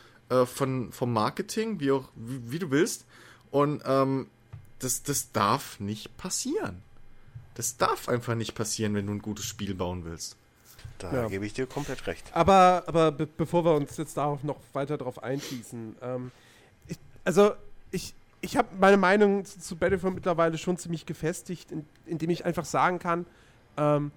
äh, 0.41 0.45
von, 0.45 0.91
vom 0.91 1.13
Marketing, 1.13 1.79
wie 1.79 1.91
auch, 1.91 2.09
wie, 2.15 2.51
wie 2.51 2.59
du 2.59 2.71
willst. 2.71 3.05
Und 3.51 3.83
ähm, 3.85 4.27
das, 4.79 5.03
das 5.03 5.31
darf 5.31 5.79
nicht 5.79 6.15
passieren. 6.17 6.81
Das 7.55 7.77
darf 7.77 8.09
einfach 8.09 8.35
nicht 8.35 8.55
passieren, 8.55 8.95
wenn 8.95 9.05
du 9.07 9.13
ein 9.13 9.21
gutes 9.21 9.45
Spiel 9.45 9.75
bauen 9.75 10.05
willst. 10.05 10.35
Da 10.97 11.13
Ja. 11.13 11.27
gebe 11.27 11.45
ich 11.45 11.53
dir 11.53 11.67
komplett 11.67 12.05
recht. 12.07 12.25
Aber, 12.33 12.83
aber 12.87 13.11
be 13.11 13.27
bevor 13.27 13.63
wir 13.65 13.75
uns 13.75 13.95
jetzt 13.97 14.17
darauf 14.17 14.43
noch 14.43 14.57
weiter 14.73 14.97
drauf 14.97 15.21
einschießen, 15.23 15.95
ähm, 16.01 16.31
ich, 16.87 16.97
also 17.23 17.51
ich, 17.91 18.13
ich 18.41 18.57
habe 18.57 18.67
meine 18.79 18.97
Meinung 18.97 19.45
zu, 19.45 19.59
zu 19.59 19.75
Battlefield 19.75 20.15
mittlerweile 20.15 20.57
schon 20.57 20.77
ziemlich 20.77 21.05
gefestigt, 21.05 21.71
in, 21.71 21.85
indem 22.05 22.29
ich 22.31 22.43
einfach 22.45 22.65
sagen 22.65 22.99
kann, 22.99 23.25
ähm, 23.77 24.11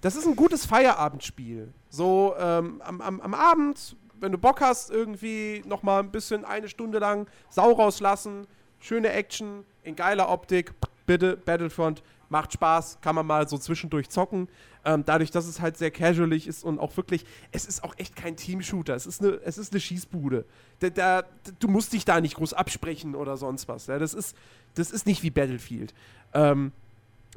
das 0.00 0.16
ist 0.16 0.26
ein 0.26 0.36
gutes 0.36 0.66
Feierabendspiel. 0.66 1.72
So 1.90 2.34
ähm, 2.38 2.80
am, 2.82 3.00
am, 3.00 3.20
am 3.20 3.34
Abend, 3.34 3.96
wenn 4.20 4.32
du 4.32 4.38
Bock 4.38 4.60
hast, 4.60 4.90
irgendwie 4.90 5.62
noch 5.66 5.82
mal 5.82 6.00
ein 6.00 6.10
bisschen 6.10 6.44
eine 6.44 6.68
Stunde 6.68 6.98
lang 6.98 7.26
Sau 7.50 7.72
rauslassen, 7.72 8.46
schöne 8.80 9.10
Action, 9.10 9.64
in 9.82 9.96
geiler 9.96 10.28
Optik, 10.28 10.72
bitte 11.06 11.36
Battlefront, 11.36 12.02
macht 12.28 12.52
Spaß, 12.52 12.98
kann 13.00 13.14
man 13.14 13.26
mal 13.26 13.48
so 13.48 13.56
zwischendurch 13.58 14.08
zocken. 14.08 14.48
Ähm, 14.84 15.04
dadurch, 15.04 15.30
dass 15.30 15.46
es 15.46 15.60
halt 15.60 15.76
sehr 15.76 15.90
casualig 15.90 16.46
ist 16.46 16.64
und 16.64 16.78
auch 16.78 16.96
wirklich, 16.96 17.24
es 17.52 17.66
ist 17.66 17.82
auch 17.82 17.94
echt 17.98 18.14
kein 18.16 18.36
Team-Shooter, 18.36 18.94
es 18.94 19.06
ist 19.06 19.20
eine, 19.20 19.40
es 19.44 19.58
ist 19.58 19.72
eine 19.72 19.80
Schießbude. 19.80 20.44
Da, 20.80 20.90
da, 20.90 21.24
du 21.58 21.68
musst 21.68 21.92
dich 21.92 22.04
da 22.04 22.20
nicht 22.20 22.36
groß 22.36 22.52
absprechen 22.52 23.14
oder 23.14 23.36
sonst 23.36 23.68
was. 23.68 23.86
Ja? 23.86 23.98
Das, 23.98 24.14
ist, 24.14 24.36
das 24.74 24.90
ist 24.90 25.06
nicht 25.06 25.22
wie 25.22 25.30
Battlefield. 25.30 25.94
Ähm, 26.34 26.72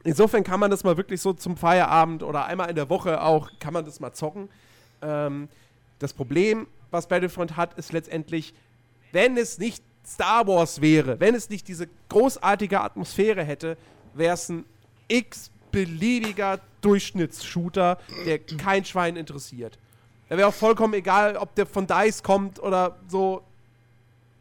Insofern 0.04 0.44
kann 0.44 0.60
man 0.60 0.72
das 0.72 0.84
mal 0.84 0.98
wirklich 0.98 1.22
so 1.22 1.34
zum 1.34 1.58
Feierabend 1.58 2.24
oder 2.24 2.46
einmal 2.46 2.70
in 2.70 2.76
der 2.76 2.90
Woche 2.90 3.22
auch, 3.22 3.50
kann 3.60 3.74
man 3.74 3.86
das 3.86 4.00
mal 4.00 4.14
zocken. 4.14 4.50
Ähm, 5.02 5.50
das 6.00 6.14
Problem, 6.14 6.68
was 6.92 7.08
Battlefront 7.08 7.56
hat, 7.58 7.78
ist 7.78 7.94
letztendlich, 7.94 8.54
wenn 9.12 9.38
es 9.38 9.58
nicht 9.58 9.84
Star 10.06 10.48
Wars 10.48 10.82
wäre, 10.82 11.20
wenn 11.20 11.36
es 11.36 11.50
nicht 11.50 11.68
diese 11.68 11.88
großartige 12.10 12.82
Atmosphäre 12.82 13.44
hätte, 13.44 13.78
wäre 14.14 14.34
es 14.34 14.50
ein 14.50 14.66
x-beliebiger 15.08 16.60
Durchschnittsshooter, 16.82 18.00
der 18.26 18.40
kein 18.40 18.86
Schwein 18.86 19.16
interessiert. 19.16 19.78
Da 20.30 20.38
wäre 20.38 20.48
auch 20.48 20.54
vollkommen 20.54 20.94
egal, 20.94 21.36
ob 21.38 21.56
der 21.56 21.66
von 21.66 21.86
DICE 21.88 22.24
kommt 22.24 22.60
oder 22.60 22.98
so. 23.08 23.44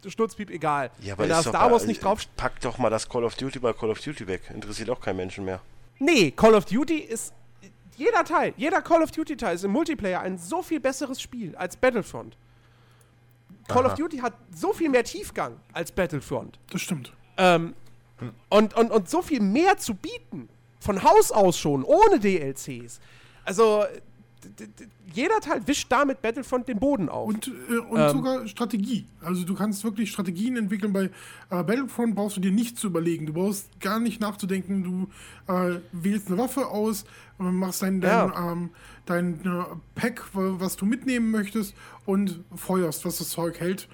Sturzpiep 0.07 0.51
egal. 0.51 0.91
Ja, 1.01 1.15
aber 1.15 1.25
wenn 1.25 1.31
da 1.31 1.43
Star 1.43 1.73
Wars 1.73 1.87
nicht 1.87 2.05
drauf 2.05 2.23
Pack 2.37 2.61
doch 2.61 2.79
mal 2.79 2.89
das 2.89 3.09
Call 3.09 3.25
of 3.25 3.35
Duty 3.35 3.59
bei 3.59 3.73
Call 3.73 3.91
of 3.91 4.01
Duty 4.01 4.27
weg. 4.27 4.43
Interessiert 4.55 4.91
auch 4.91 5.01
kein 5.01 5.17
Menschen 5.17 5.45
mehr. 5.45 5.61
Nee, 5.99 6.31
Call 6.31 6.55
of 6.55 6.67
Duty 6.67 6.99
ist. 6.99 7.33
Jeder 7.99 8.23
Teil, 8.25 8.55
jeder 8.57 8.81
Call 8.81 9.03
of 9.03 9.11
Duty 9.11 9.37
Teil 9.37 9.57
ist 9.57 9.65
im 9.65 9.73
Multiplayer 9.73 10.21
ein 10.21 10.39
so 10.39 10.63
viel 10.63 10.79
besseres 10.79 11.21
Spiel 11.21 11.57
als 11.57 11.77
Battlefront. 11.77 12.37
Call 13.67 13.87
of 13.87 13.95
Duty 13.95 14.19
hat 14.19 14.35
so 14.55 14.73
viel 14.73 14.89
mehr 14.89 15.03
Tiefgang 15.03 15.59
als 15.73 15.91
Battlefront. 15.91 16.61
Das 16.71 16.81
stimmt. 16.81 17.13
Ähm, 17.37 17.75
und, 18.49 18.75
und, 18.75 18.91
und 18.93 19.11
so 19.11 19.21
viel 19.21 19.41
mehr 19.41 19.77
zu 19.79 19.95
bieten. 19.95 20.49
Von 20.79 21.03
Haus 21.03 21.33
aus 21.33 21.59
schon, 21.59 21.83
ohne 21.83 22.21
DLCs. 22.21 23.01
Also, 23.45 23.85
jeder 25.12 25.41
Teil 25.41 25.66
wischt 25.66 25.91
damit 25.91 26.22
Battlefront 26.22 26.68
den 26.68 26.78
Boden 26.78 27.09
auf. 27.09 27.28
Und, 27.28 27.49
äh, 27.49 27.78
und 27.78 27.99
Ähm. 28.01 28.11
sogar 28.11 28.47
Strategie. 28.49 29.07
Also 29.20 29.45
du 29.45 29.55
kannst 29.55 29.84
wirklich 29.84 30.11
Strategien 30.11 30.57
entwickeln. 30.57 30.93
Bei 30.93 31.05
äh, 31.05 31.11
Battlefront 31.49 32.14
brauchst 32.14 32.36
du 32.36 32.41
dir 32.41 32.51
nichts 32.53 32.80
zu 32.80 32.89
überlegen. 32.89 33.26
Du 33.26 33.32
brauchst 33.32 33.80
gar 33.80 33.99
nicht 34.01 34.20
nachzudenken. 34.20 34.84
Du 34.84 35.53
äh, 35.53 35.80
wählst 35.93 36.28
eine 36.28 36.39
Waffe 36.39 36.66
aus, 36.66 37.05
äh, 37.41 37.43
machst 37.43 37.82
dein, 37.82 38.01
dein, 38.01 38.11
Ja. 38.11 38.53
ähm, 38.53 38.70
dein 39.07 39.34
äh, 39.45 39.64
Pack, 39.95 40.24
wa- 40.34 40.57
was 40.59 40.76
du 40.76 40.86
mitnehmen 40.86 41.30
möchtest 41.30 41.74
und 42.07 42.41
feuerst, 42.55 43.05
was 43.05 43.18
das 43.18 43.30
Zeug 43.30 43.59
hält. 43.61 43.89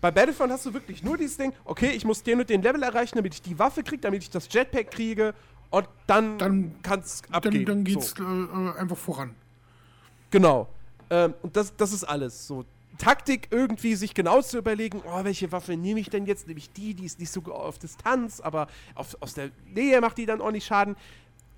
Bei 0.00 0.10
Battlefront 0.10 0.52
hast 0.52 0.66
du 0.66 0.74
wirklich 0.74 1.02
nur 1.02 1.16
dieses 1.16 1.36
Ding, 1.38 1.52
okay, 1.64 1.90
ich 1.96 2.04
muss 2.04 2.22
den 2.22 2.38
und 2.40 2.50
den 2.50 2.60
Level 2.62 2.82
erreichen, 2.82 3.16
damit 3.16 3.34
ich 3.34 3.42
die 3.42 3.58
Waffe 3.58 3.82
kriege, 3.82 4.02
damit 4.02 4.22
ich 4.22 4.28
das 4.30 4.52
Jetpack 4.52 4.90
kriege 4.90 5.34
und 5.70 5.88
dann, 6.06 6.36
Dann- 6.38 6.74
kann 6.82 7.00
es 7.00 7.22
abgehen. 7.30 7.64
Dann, 7.64 7.84
dann 7.84 7.94
So. 7.94 7.98
geht's 8.00 8.14
äh, 8.20 8.22
äh, 8.22 8.78
einfach 8.80 8.98
voran. 8.98 9.34
Genau. 10.34 10.66
Ähm, 11.10 11.32
und 11.42 11.56
das, 11.56 11.76
das 11.76 11.92
ist 11.92 12.02
alles. 12.02 12.48
So 12.48 12.64
Taktik 12.98 13.46
irgendwie 13.52 13.94
sich 13.94 14.14
genau 14.14 14.42
zu 14.42 14.58
überlegen, 14.58 15.00
oh, 15.06 15.22
welche 15.22 15.52
Waffe 15.52 15.76
nehme 15.76 16.00
ich 16.00 16.10
denn 16.10 16.26
jetzt? 16.26 16.48
Nehme 16.48 16.58
ich 16.58 16.72
die, 16.72 16.94
die 16.94 17.04
ist 17.06 17.20
nicht 17.20 17.30
so 17.30 17.40
auf 17.52 17.78
Distanz, 17.78 18.40
aber 18.40 18.66
auf, 18.96 19.16
aus 19.20 19.34
der 19.34 19.50
Nähe 19.72 20.00
macht 20.00 20.18
die 20.18 20.26
dann 20.26 20.40
ordentlich 20.40 20.66
Schaden. 20.66 20.96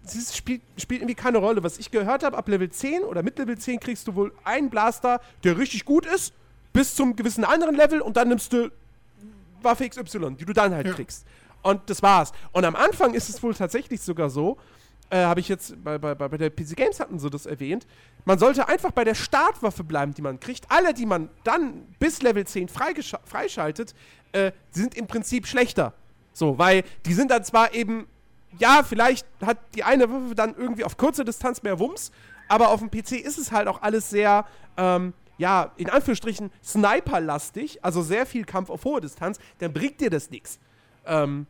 Das 0.02 0.36
spielt, 0.36 0.60
spielt 0.76 1.00
irgendwie 1.00 1.14
keine 1.14 1.38
Rolle. 1.38 1.62
Was 1.62 1.78
ich 1.78 1.90
gehört 1.90 2.22
habe, 2.22 2.36
ab 2.36 2.46
Level 2.48 2.68
10 2.70 3.02
oder 3.02 3.22
mit 3.22 3.38
Level 3.38 3.56
10 3.56 3.80
kriegst 3.80 4.06
du 4.08 4.14
wohl 4.14 4.34
einen 4.44 4.68
Blaster, 4.68 5.22
der 5.42 5.56
richtig 5.56 5.86
gut 5.86 6.04
ist, 6.04 6.34
bis 6.74 6.94
zum 6.94 7.16
gewissen 7.16 7.44
anderen 7.44 7.76
Level 7.76 8.02
und 8.02 8.18
dann 8.18 8.28
nimmst 8.28 8.52
du 8.52 8.70
Waffe 9.62 9.88
XY, 9.88 10.36
die 10.38 10.44
du 10.44 10.52
dann 10.52 10.74
halt 10.74 10.86
Ja. 10.86 10.92
kriegst. 10.92 11.24
Und 11.62 11.80
das 11.88 12.02
war's. 12.02 12.32
Und 12.52 12.66
am 12.66 12.76
Anfang 12.76 13.14
ist 13.14 13.30
es 13.30 13.42
wohl 13.42 13.54
tatsächlich 13.54 14.02
sogar 14.02 14.28
so, 14.28 14.58
äh, 15.10 15.18
habe 15.18 15.40
ich 15.40 15.48
jetzt 15.48 15.82
bei, 15.82 15.98
bei, 15.98 16.14
bei 16.14 16.36
der 16.36 16.50
PC 16.50 16.76
Games 16.76 17.00
hatten 17.00 17.18
sie 17.18 17.30
das 17.30 17.46
erwähnt. 17.46 17.86
Man 18.24 18.38
sollte 18.38 18.68
einfach 18.68 18.90
bei 18.90 19.04
der 19.04 19.14
Startwaffe 19.14 19.84
bleiben, 19.84 20.14
die 20.14 20.22
man 20.22 20.40
kriegt. 20.40 20.70
Alle, 20.70 20.94
die 20.94 21.06
man 21.06 21.28
dann 21.44 21.86
bis 21.98 22.22
Level 22.22 22.46
10 22.46 22.68
freischaltet, 22.68 23.94
äh, 24.32 24.52
sind 24.70 24.96
im 24.96 25.06
Prinzip 25.06 25.46
schlechter. 25.46 25.94
So, 26.32 26.58
weil 26.58 26.84
die 27.06 27.14
sind 27.14 27.30
dann 27.30 27.44
zwar 27.44 27.72
eben, 27.72 28.06
ja, 28.58 28.82
vielleicht 28.82 29.26
hat 29.44 29.58
die 29.74 29.84
eine 29.84 30.10
Waffe 30.10 30.34
dann 30.34 30.54
irgendwie 30.54 30.84
auf 30.84 30.96
kurze 30.96 31.24
Distanz 31.24 31.62
mehr 31.62 31.78
Wumms, 31.78 32.10
aber 32.48 32.70
auf 32.70 32.80
dem 32.80 32.90
PC 32.90 33.12
ist 33.12 33.38
es 33.38 33.52
halt 33.52 33.68
auch 33.68 33.82
alles 33.82 34.10
sehr, 34.10 34.44
ähm, 34.76 35.14
ja, 35.38 35.72
in 35.76 35.88
Anführungsstrichen 35.88 36.50
Sniper-lastig, 36.62 37.84
also 37.84 38.02
sehr 38.02 38.26
viel 38.26 38.44
Kampf 38.44 38.70
auf 38.70 38.84
hohe 38.84 39.00
Distanz, 39.00 39.38
dann 39.58 39.72
bringt 39.72 40.00
dir 40.00 40.10
das 40.10 40.30
nichts. 40.30 40.58
Ähm, 41.06 41.46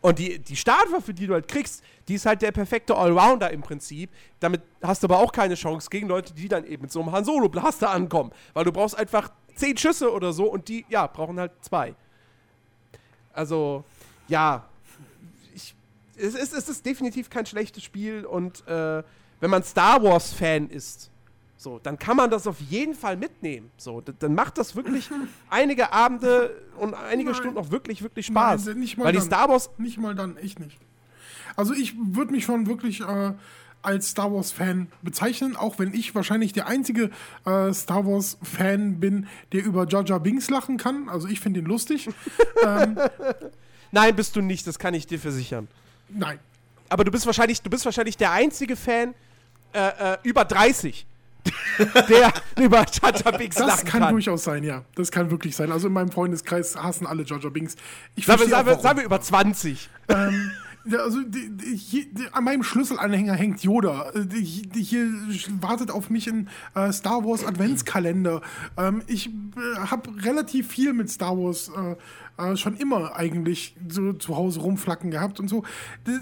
und 0.00 0.18
die, 0.18 0.38
die 0.38 0.56
Startwaffe, 0.56 1.14
die 1.14 1.26
du 1.26 1.34
halt 1.34 1.48
kriegst, 1.48 1.82
die 2.08 2.14
ist 2.14 2.26
halt 2.26 2.42
der 2.42 2.52
perfekte 2.52 2.96
Allrounder 2.96 3.50
im 3.50 3.62
Prinzip. 3.62 4.10
Damit 4.38 4.62
hast 4.82 5.02
du 5.02 5.06
aber 5.06 5.18
auch 5.18 5.32
keine 5.32 5.54
Chance 5.54 5.88
gegen 5.90 6.08
Leute, 6.08 6.34
die 6.34 6.48
dann 6.48 6.64
eben 6.64 6.82
mit 6.82 6.92
so 6.92 7.00
einem 7.00 7.12
Han 7.12 7.24
Solo 7.24 7.48
Blaster 7.48 7.90
ankommen. 7.90 8.30
Weil 8.52 8.64
du 8.64 8.72
brauchst 8.72 8.96
einfach 8.96 9.30
zehn 9.54 9.76
Schüsse 9.76 10.12
oder 10.12 10.32
so 10.32 10.44
und 10.50 10.68
die, 10.68 10.84
ja, 10.88 11.06
brauchen 11.06 11.40
halt 11.40 11.52
zwei. 11.62 11.94
Also, 13.32 13.84
ja. 14.28 14.68
Ich, 15.54 15.74
es, 16.16 16.34
ist, 16.34 16.52
es 16.52 16.68
ist 16.68 16.84
definitiv 16.84 17.30
kein 17.30 17.46
schlechtes 17.46 17.82
Spiel 17.82 18.24
und 18.24 18.66
äh, 18.66 19.02
wenn 19.40 19.50
man 19.50 19.62
Star 19.62 20.02
Wars-Fan 20.02 20.68
ist, 20.70 21.10
so, 21.60 21.80
dann 21.80 21.98
kann 21.98 22.16
man 22.16 22.30
das 22.30 22.46
auf 22.46 22.60
jeden 22.60 22.94
Fall 22.94 23.16
mitnehmen. 23.16 23.70
So, 23.76 24.00
dann 24.00 24.34
macht 24.34 24.58
das 24.58 24.76
wirklich 24.76 25.10
einige 25.50 25.92
Abende 25.92 26.54
und 26.78 26.94
einige 26.94 27.30
Nein. 27.30 27.40
Stunden 27.40 27.58
auch 27.58 27.72
wirklich, 27.72 28.00
wirklich 28.00 28.26
Spaß. 28.26 28.66
Nein, 28.66 28.78
nicht 28.78 28.96
mal 28.96 29.06
weil 29.06 29.12
dann. 29.12 29.22
die 29.22 29.26
Star 29.26 29.48
Wars. 29.48 29.68
Nicht 29.76 29.98
mal 29.98 30.14
dann, 30.14 30.36
ich 30.40 30.58
nicht. 30.60 30.78
Also 31.56 31.74
ich 31.74 31.96
würde 31.98 32.30
mich 32.30 32.44
schon 32.44 32.68
wirklich 32.68 33.00
äh, 33.00 33.32
als 33.82 34.10
Star 34.10 34.32
Wars-Fan 34.32 34.86
bezeichnen, 35.02 35.56
auch 35.56 35.80
wenn 35.80 35.92
ich 35.92 36.14
wahrscheinlich 36.14 36.52
der 36.52 36.68
einzige 36.68 37.10
äh, 37.44 37.72
Star 37.72 38.06
Wars-Fan 38.06 39.00
bin, 39.00 39.26
der 39.50 39.64
über 39.64 39.84
Jar 39.88 40.04
Jar 40.04 40.20
Binks 40.20 40.50
lachen 40.50 40.76
kann. 40.76 41.08
Also 41.08 41.26
ich 41.26 41.40
finde 41.40 41.58
ihn 41.58 41.66
lustig. 41.66 42.08
ähm, 42.64 42.96
Nein, 43.90 44.14
bist 44.14 44.36
du 44.36 44.42
nicht, 44.42 44.64
das 44.68 44.78
kann 44.78 44.94
ich 44.94 45.08
dir 45.08 45.18
versichern. 45.18 45.66
Nein. 46.08 46.38
Aber 46.88 47.02
du 47.02 47.10
bist 47.10 47.26
wahrscheinlich, 47.26 47.62
du 47.62 47.70
bist 47.70 47.84
wahrscheinlich 47.84 48.16
der 48.16 48.30
einzige 48.30 48.76
Fan 48.76 49.14
äh, 49.72 50.12
äh 50.14 50.18
über 50.22 50.44
30, 50.44 51.04
der 52.08 52.32
über 52.58 52.84
Jaja 52.90 53.30
Binks 53.36 53.56
das 53.56 53.66
lachen 53.66 53.88
kann. 53.88 54.00
kann. 54.02 54.12
durchaus 54.12 54.44
sein, 54.44 54.64
ja. 54.64 54.84
Das 54.94 55.10
kann 55.10 55.30
wirklich 55.30 55.56
sein. 55.56 55.72
Also 55.72 55.88
in 55.88 55.92
meinem 55.92 56.10
Freundeskreis 56.10 56.76
hassen 56.76 57.06
alle 57.06 57.24
Jaja 57.24 57.48
Binks. 57.48 57.76
Ich 58.14 58.26
sagen, 58.26 58.40
wir, 58.40 58.48
sagen, 58.48 58.80
sagen 58.80 58.98
wir 58.98 59.04
über 59.04 59.20
20. 59.20 59.88
Ähm, 60.08 60.50
also 60.96 61.22
die, 61.22 61.50
die, 61.50 61.76
hier, 61.76 62.06
an 62.32 62.44
meinem 62.44 62.62
Schlüsselanhänger 62.62 63.34
hängt 63.34 63.62
Yoda. 63.62 64.10
Äh, 64.14 64.40
hier 64.40 65.08
wartet 65.60 65.90
auf 65.90 66.10
mich 66.10 66.28
ein 66.28 66.48
äh, 66.74 66.92
Star 66.92 67.24
Wars 67.24 67.44
Adventskalender. 67.44 68.40
Ähm, 68.76 69.02
ich 69.06 69.28
äh, 69.28 69.30
habe 69.90 70.10
relativ 70.24 70.68
viel 70.68 70.92
mit 70.92 71.10
Star 71.10 71.36
Wars 71.36 71.68
äh, 71.68 71.96
äh, 72.38 72.56
schon 72.56 72.76
immer 72.76 73.16
eigentlich 73.16 73.76
so 73.88 74.12
zu 74.12 74.36
Hause 74.36 74.60
rumflacken 74.60 75.10
gehabt 75.10 75.40
und 75.40 75.48
so. 75.48 75.64
Die, 76.06 76.18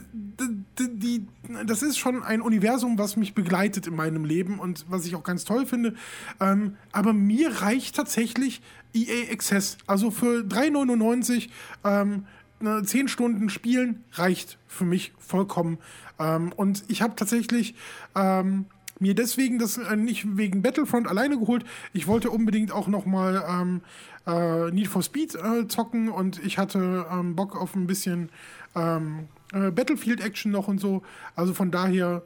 die, 0.81 1.27
das 1.67 1.83
ist 1.83 1.99
schon 1.99 2.23
ein 2.23 2.41
Universum, 2.41 2.99
was 2.99 3.17
mich 3.17 3.35
begleitet 3.35 3.87
in 3.87 3.95
meinem 3.95 4.25
Leben 4.25 4.59
und 4.59 4.87
was 4.89 5.07
ich 5.07 5.15
auch 5.15 5.25
ganz 5.25 5.45
toll 5.45 5.67
finde. 5.67 5.95
Ähm, 6.41 6.77
aber 6.93 7.13
mir 7.13 7.63
reicht 7.63 7.97
tatsächlich 7.97 8.63
EA 8.95 9.33
Access. 9.33 9.79
Also 9.87 10.11
für 10.11 10.41
3,99 10.41 11.49
ähm, 11.85 12.27
10 12.61 13.09
Stunden 13.09 13.51
spielen 13.51 14.05
reicht 14.13 14.59
für 14.67 14.85
mich 14.85 15.13
vollkommen. 15.19 15.79
Ähm, 16.19 16.53
und 16.57 16.85
ich 16.89 17.03
habe 17.03 17.15
tatsächlich 17.15 17.75
ähm, 18.15 18.67
mir 18.99 19.15
deswegen 19.15 19.59
das 19.59 19.77
äh, 19.77 19.97
nicht 19.97 20.37
wegen 20.37 20.63
Battlefront 20.63 21.07
alleine 21.07 21.39
geholt. 21.39 21.65
Ich 21.93 22.07
wollte 22.07 22.31
unbedingt 22.31 22.73
auch 22.73 22.89
noch 22.89 23.05
mal 23.05 23.45
ähm, 23.49 23.83
äh, 24.27 24.71
Need 24.71 24.89
for 24.89 25.03
Speed 25.03 25.35
äh, 25.35 25.69
zocken 25.69 26.09
und 26.09 26.45
ich 26.45 26.59
hatte 26.59 27.07
ähm, 27.11 27.37
Bock 27.37 27.57
auf 27.61 27.75
ein 27.75 27.87
bisschen 27.87 28.31
ähm, 28.75 29.29
äh, 29.53 29.71
Battlefield-Action 29.71 30.51
noch 30.51 30.69
und 30.69 30.81
so. 30.81 31.03
Also 31.35 31.55
von 31.55 31.71
daher 31.71 32.23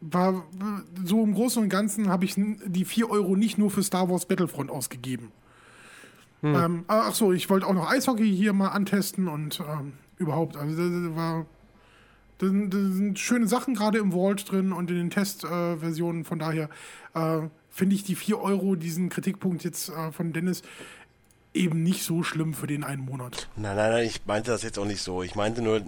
war 0.00 0.44
so 1.04 1.22
im 1.22 1.34
Großen 1.34 1.62
und 1.62 1.68
Ganzen 1.68 2.08
habe 2.08 2.24
ich 2.24 2.34
die 2.36 2.84
4 2.84 3.08
Euro 3.08 3.36
nicht 3.36 3.56
nur 3.56 3.70
für 3.70 3.82
Star 3.82 4.10
Wars 4.10 4.26
Battlefront 4.26 4.70
ausgegeben. 4.70 5.30
Hm. 6.42 6.54
Ähm, 6.54 6.84
ach 6.88 7.14
so, 7.14 7.32
ich 7.32 7.48
wollte 7.48 7.66
auch 7.66 7.72
noch 7.72 7.88
Eishockey 7.88 8.28
hier 8.28 8.52
mal 8.52 8.68
antesten 8.68 9.28
und 9.28 9.60
ähm, 9.60 9.92
überhaupt. 10.18 10.56
Also 10.56 10.76
das, 10.76 10.90
das 10.90 11.16
war. 11.16 11.46
Da 12.38 12.48
sind 12.48 13.20
schöne 13.20 13.46
Sachen 13.46 13.74
gerade 13.74 13.98
im 13.98 14.10
Vault 14.10 14.50
drin 14.50 14.72
und 14.72 14.90
in 14.90 14.96
den 14.96 15.10
Testversionen. 15.10 16.22
Äh, 16.22 16.24
von 16.24 16.40
daher 16.40 16.68
äh, 17.14 17.42
finde 17.70 17.94
ich 17.94 18.02
die 18.02 18.16
4 18.16 18.40
Euro, 18.40 18.74
diesen 18.74 19.10
Kritikpunkt 19.10 19.62
jetzt 19.62 19.90
äh, 19.90 20.10
von 20.10 20.32
Dennis, 20.32 20.62
eben 21.54 21.82
nicht 21.82 22.02
so 22.02 22.22
schlimm 22.22 22.54
für 22.54 22.66
den 22.66 22.84
einen 22.84 23.04
Monat. 23.04 23.48
Nein, 23.56 23.76
nein, 23.76 23.92
nein, 23.92 24.06
ich 24.06 24.24
meinte 24.26 24.50
das 24.50 24.62
jetzt 24.62 24.78
auch 24.78 24.84
nicht 24.84 25.02
so. 25.02 25.22
Ich 25.22 25.34
meinte 25.34 25.62
nur, 25.62 25.82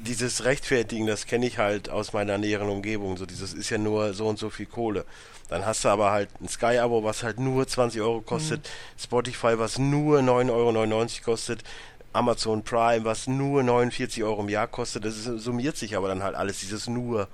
dieses 0.00 0.44
Rechtfertigen, 0.44 1.06
das 1.06 1.26
kenne 1.26 1.46
ich 1.46 1.58
halt 1.58 1.88
aus 1.88 2.12
meiner 2.12 2.38
näheren 2.38 2.68
Umgebung. 2.68 3.16
So, 3.16 3.26
dieses 3.26 3.54
ist 3.54 3.70
ja 3.70 3.78
nur 3.78 4.14
so 4.14 4.28
und 4.28 4.38
so 4.38 4.50
viel 4.50 4.66
Kohle. 4.66 5.04
Dann 5.48 5.64
hast 5.64 5.84
du 5.84 5.88
aber 5.88 6.10
halt 6.10 6.28
ein 6.40 6.48
Sky-Abo, 6.48 7.04
was 7.04 7.22
halt 7.22 7.40
nur 7.40 7.66
20 7.66 8.00
Euro 8.02 8.20
kostet, 8.20 8.60
mhm. 8.60 9.02
Spotify, 9.02 9.58
was 9.58 9.78
nur 9.78 10.20
9,99 10.20 10.50
Euro 10.50 11.24
kostet, 11.24 11.64
Amazon 12.12 12.62
Prime, 12.62 13.04
was 13.04 13.26
nur 13.26 13.62
49 13.62 14.22
Euro 14.24 14.42
im 14.42 14.48
Jahr 14.48 14.66
kostet. 14.66 15.04
Das 15.04 15.24
summiert 15.24 15.76
sich 15.76 15.96
aber 15.96 16.08
dann 16.08 16.22
halt 16.22 16.36
alles, 16.36 16.60
dieses 16.60 16.86
nur. 16.86 17.28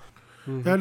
Mhm. 0.46 0.62
Ja, 0.64 0.78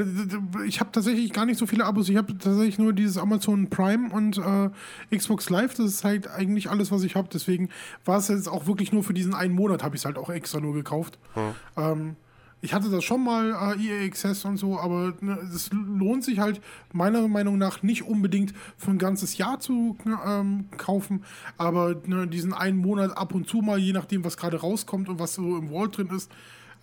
ich 0.66 0.80
habe 0.80 0.92
tatsächlich 0.92 1.32
gar 1.32 1.46
nicht 1.46 1.58
so 1.58 1.66
viele 1.66 1.86
Abos. 1.86 2.10
Ich 2.10 2.18
habe 2.18 2.38
tatsächlich 2.38 2.78
nur 2.78 2.94
dieses 2.94 3.18
Amazon 3.18 3.70
Prime 3.70 4.10
und 4.12 4.38
äh, 4.38 5.16
Xbox 5.16 5.50
Live. 5.50 5.76
Das 5.76 5.86
ist 5.86 6.04
halt 6.04 6.30
eigentlich 6.30 6.70
alles, 6.70 6.92
was 6.92 7.04
ich 7.04 7.16
habe. 7.16 7.30
Deswegen 7.32 7.70
war 8.06 8.18
es 8.18 8.28
jetzt 8.28 8.50
auch 8.50 8.68
wirklich 8.68 8.92
nur 8.92 9.04
für 9.04 9.14
diesen 9.14 9.34
einen 9.34 9.54
Monat, 9.54 9.84
habe 9.84 9.96
ich 9.96 10.02
es 10.02 10.06
halt 10.06 10.18
auch 10.18 10.30
extra 10.30 10.60
nur 10.60 10.74
gekauft. 10.74 11.18
Mhm. 11.36 11.52
Ähm, 11.78 12.16
ich 12.64 12.74
hatte 12.74 12.90
das 12.90 13.04
schon 13.04 13.22
mal, 13.22 13.76
äh, 13.78 13.86
EA 13.86 14.06
Access 14.06 14.46
und 14.46 14.56
so, 14.56 14.80
aber 14.80 15.14
es 15.54 15.70
ne, 15.74 15.80
lohnt 15.82 16.24
sich 16.24 16.40
halt 16.40 16.62
meiner 16.94 17.28
Meinung 17.28 17.58
nach 17.58 17.84
nicht 17.84 18.04
unbedingt 18.04 18.54
für 18.78 18.92
ein 18.92 18.98
ganzes 18.98 19.38
Jahr 19.38 19.60
zu 19.60 19.98
ähm, 20.26 20.70
kaufen, 20.78 21.26
aber 21.58 21.96
ne, 22.06 22.26
diesen 22.26 22.54
einen 22.54 22.78
Monat 22.78 23.18
ab 23.18 23.36
und 23.36 23.50
zu 23.50 23.58
mal, 23.58 23.78
je 23.78 23.92
nachdem, 23.92 24.24
was 24.24 24.38
gerade 24.38 24.62
rauskommt 24.62 25.10
und 25.10 25.20
was 25.20 25.34
so 25.34 25.58
im 25.58 25.72
Vault 25.72 25.98
drin 25.98 26.08
ist, 26.16 26.32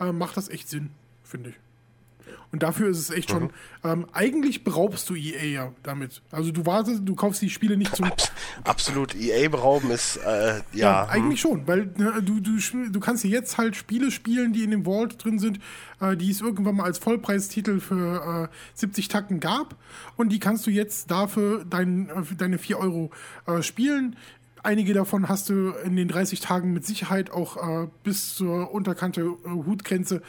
äh, 0.00 0.12
macht 0.12 0.36
das 0.36 0.50
echt 0.50 0.68
Sinn, 0.68 0.90
finde 1.22 1.50
ich. 1.50 1.56
Und 2.52 2.62
dafür 2.62 2.88
ist 2.88 2.98
es 2.98 3.10
echt 3.10 3.30
mhm. 3.30 3.34
schon. 3.34 3.50
Ähm, 3.84 4.06
eigentlich 4.12 4.64
beraubst 4.64 5.08
du 5.08 5.14
EA 5.14 5.44
ja 5.44 5.72
damit. 5.82 6.22
Also 6.30 6.50
du 6.50 6.66
wartest, 6.66 7.02
du 7.04 7.14
kaufst 7.14 7.40
die 7.42 7.50
Spiele 7.50 7.76
nicht 7.76 7.94
zum. 7.94 8.06
Abs 8.06 8.32
absolut, 8.64 9.14
EA 9.14 9.48
berauben 9.48 9.90
ist 9.90 10.16
äh, 10.16 10.56
ja. 10.56 10.62
ja 10.72 11.04
eigentlich 11.06 11.42
hm. 11.42 11.50
schon, 11.50 11.66
weil 11.68 11.92
ne, 11.96 12.22
du, 12.22 12.40
du, 12.40 12.58
du 12.90 13.00
kannst 13.00 13.24
dir 13.24 13.30
jetzt 13.30 13.58
halt 13.58 13.76
Spiele 13.76 14.10
spielen, 14.10 14.52
die 14.52 14.64
in 14.64 14.70
dem 14.70 14.84
Vault 14.84 15.22
drin 15.22 15.38
sind, 15.38 15.60
äh, 16.00 16.16
die 16.16 16.30
es 16.30 16.40
irgendwann 16.40 16.76
mal 16.76 16.84
als 16.84 16.98
Vollpreistitel 16.98 17.80
für 17.80 18.48
äh, 18.50 18.56
70 18.74 19.08
Tacken 19.08 19.40
gab. 19.40 19.76
Und 20.16 20.30
die 20.30 20.40
kannst 20.40 20.66
du 20.66 20.70
jetzt 20.70 21.10
dafür 21.10 21.64
dein, 21.68 22.08
äh, 22.08 22.34
deine 22.36 22.58
4 22.58 22.78
Euro 22.78 23.10
äh, 23.46 23.62
spielen. 23.62 24.16
Einige 24.62 24.92
davon 24.92 25.28
hast 25.28 25.48
du 25.48 25.70
in 25.84 25.96
den 25.96 26.08
30 26.08 26.40
Tagen 26.40 26.72
mit 26.72 26.84
Sicherheit 26.84 27.30
auch 27.30 27.56
äh, 27.56 27.88
bis 28.02 28.34
zur 28.34 28.74
Unterkante 28.74 29.24
Hutgrenze 29.44 30.20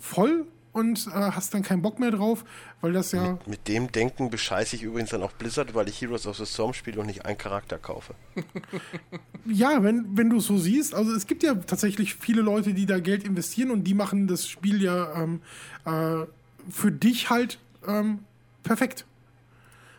voll 0.00 0.46
und 0.76 1.06
äh, 1.06 1.10
hast 1.10 1.54
dann 1.54 1.62
keinen 1.62 1.80
Bock 1.80 1.98
mehr 1.98 2.10
drauf, 2.10 2.44
weil 2.82 2.92
das 2.92 3.12
ja. 3.12 3.32
Mit, 3.32 3.46
mit, 3.48 3.68
dem 3.68 3.90
Denken 3.90 4.28
bescheiße 4.28 4.76
ich 4.76 4.82
übrigens 4.82 5.10
dann 5.10 5.22
auch 5.22 5.32
Blizzard, 5.32 5.74
weil 5.74 5.88
ich 5.88 6.00
Heroes 6.02 6.26
of 6.26 6.36
the 6.36 6.44
Storm 6.44 6.74
spiele 6.74 7.00
und 7.00 7.06
nicht 7.06 7.24
einen 7.24 7.38
Charakter 7.38 7.78
kaufe. 7.78 8.14
ja, 9.46 9.82
wenn, 9.82 10.16
wenn 10.16 10.28
du 10.28 10.36
es 10.36 10.44
so 10.44 10.58
siehst, 10.58 10.94
also 10.94 11.12
es 11.12 11.26
gibt 11.26 11.42
ja 11.42 11.54
tatsächlich 11.54 12.14
viele 12.14 12.42
Leute, 12.42 12.74
die 12.74 12.84
da 12.84 13.00
Geld 13.00 13.24
investieren 13.24 13.70
und 13.70 13.84
die 13.84 13.94
machen 13.94 14.26
das 14.26 14.46
Spiel 14.46 14.82
ja 14.82 15.22
ähm, 15.22 15.40
äh, 15.86 16.26
für 16.68 16.92
dich 16.92 17.30
halt 17.30 17.58
ähm, 17.88 18.18
perfekt. 18.62 19.06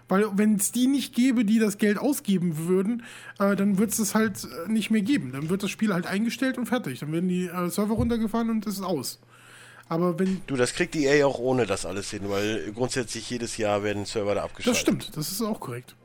Weil 0.09 0.25
wenn 0.37 0.55
es 0.55 0.71
die 0.71 0.87
nicht 0.87 1.15
gäbe, 1.15 1.43
die 1.43 1.59
das 1.59 1.79
Geld 1.79 1.97
ausgeben 1.97 2.67
würden, 2.67 3.03
äh, 3.39 3.55
dann 3.55 3.79
wird 3.79 3.91
es 3.91 3.97
das 3.97 4.15
halt 4.15 4.45
äh, 4.45 4.71
nicht 4.71 4.91
mehr 4.91 5.01
geben. 5.01 5.31
Dann 5.33 5.49
wird 5.49 5.63
das 5.63 5.71
Spiel 5.71 5.93
halt 5.93 6.05
eingestellt 6.05 6.57
und 6.57 6.67
fertig. 6.67 6.99
Dann 6.99 7.11
werden 7.11 7.27
die 7.27 7.47
äh, 7.47 7.69
Server 7.69 7.95
runtergefahren 7.95 8.51
und 8.51 8.65
es 8.67 8.75
ist 8.75 8.83
aus. 8.83 9.19
Aber 9.89 10.19
wenn. 10.19 10.41
Du, 10.47 10.55
das 10.55 10.73
kriegt 10.73 10.95
EA 10.95 11.25
auch 11.25 11.39
ohne 11.39 11.65
das 11.65 11.85
alles 11.85 12.09
hin, 12.09 12.29
weil 12.29 12.71
grundsätzlich 12.73 13.29
jedes 13.29 13.57
Jahr 13.57 13.83
werden 13.83 14.05
Server 14.05 14.35
da 14.35 14.43
abgeschaltet. 14.43 14.75
Das 14.75 14.81
stimmt, 14.81 15.17
das 15.17 15.31
ist 15.31 15.41
auch 15.41 15.59
korrekt. 15.59 15.95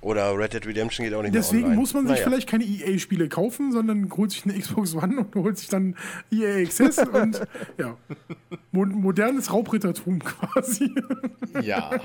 Oder 0.00 0.38
Red 0.38 0.52
Dead 0.52 0.66
Redemption 0.66 1.04
geht 1.04 1.14
auch 1.14 1.22
nicht 1.22 1.34
Deswegen 1.34 1.74
muss 1.74 1.94
man 1.94 2.06
sich 2.06 2.18
naja. 2.18 2.28
vielleicht 2.28 2.48
keine 2.48 2.64
EA-Spiele 2.64 3.28
kaufen, 3.28 3.72
sondern 3.72 4.08
holt 4.12 4.30
sich 4.30 4.44
eine 4.44 4.56
Xbox 4.56 4.94
One 4.94 5.20
und 5.20 5.34
holt 5.34 5.58
sich 5.58 5.68
dann 5.68 5.96
EA 6.30 6.62
Access 6.62 6.98
und 7.12 7.40
ja. 7.76 7.96
Mo 8.70 8.84
modernes 8.84 9.52
Raubrittertum 9.52 10.18
quasi. 10.24 10.94
Ja. 11.60 11.98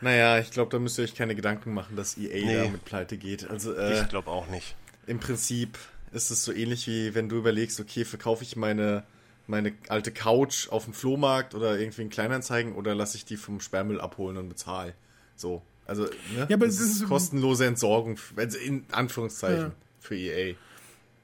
naja, 0.00 0.40
ich 0.40 0.50
glaube, 0.50 0.70
da 0.70 0.80
müsst 0.80 0.98
ihr 0.98 1.04
euch 1.04 1.14
keine 1.14 1.36
Gedanken 1.36 1.72
machen, 1.72 1.94
dass 1.94 2.18
EA 2.18 2.44
nee. 2.44 2.56
da 2.56 2.68
mit 2.70 2.84
pleite 2.84 3.18
geht. 3.18 3.48
Also, 3.48 3.74
äh, 3.74 4.00
ich 4.00 4.08
glaube 4.08 4.30
auch 4.30 4.48
nicht. 4.48 4.74
Im 5.06 5.20
Prinzip 5.20 5.78
ist 6.12 6.30
es 6.30 6.44
so 6.44 6.52
ähnlich 6.52 6.88
wie 6.88 7.14
wenn 7.14 7.28
du 7.28 7.36
überlegst, 7.36 7.78
okay, 7.78 8.04
verkaufe 8.04 8.42
ich 8.42 8.56
meine 8.56 9.04
meine 9.46 9.72
alte 9.88 10.10
Couch 10.12 10.68
auf 10.70 10.84
dem 10.84 10.92
Flohmarkt 10.94 11.54
oder 11.54 11.78
irgendwie 11.78 12.02
in 12.02 12.10
Kleinanzeigen 12.10 12.74
oder 12.74 12.94
lasse 12.94 13.16
ich 13.16 13.24
die 13.24 13.36
vom 13.36 13.60
Sperrmüll 13.60 14.00
abholen 14.00 14.36
und 14.36 14.48
bezahle. 14.48 14.94
So. 15.36 15.62
Also, 15.86 16.04
ne? 16.34 16.46
Ja, 16.48 16.56
aber 16.56 16.66
das 16.66 16.76
es 16.76 16.80
ist 16.80 17.02
ist- 17.02 17.08
kostenlose 17.08 17.64
Entsorgung, 17.66 18.18
also 18.36 18.58
in 18.58 18.84
Anführungszeichen, 18.90 19.66
Ja. 19.66 19.72
für 20.00 20.16
EA. 20.16 20.54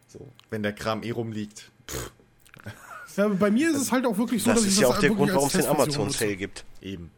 So. 0.07 0.29
Wenn 0.51 0.63
der 0.63 0.73
Kram 0.73 1.03
eh 1.03 1.11
rumliegt. 1.11 1.71
Pff, 1.89 2.13
Ja, 3.17 3.25
aber 3.27 3.35
bei 3.35 3.51
mir 3.51 3.71
ist 3.71 3.77
es 3.77 3.91
halt 3.93 4.07
auch 4.07 4.17
wirklich 4.17 4.43
so, 4.43 4.51
Das 4.51 4.61
dass 4.61 4.69
ist 4.69 4.75
ich 4.75 4.81
ja 4.81 4.89
das 4.89 4.97
auch 4.97 5.01
der 5.01 5.11
Grund, 5.11 5.35
warum 5.35 5.47
es 5.49 5.53
den 5.55 5.67
Amazon. 5.67 6.11
Sale 6.11 6.37
gibt. 6.37 6.65
eben. 6.81 7.11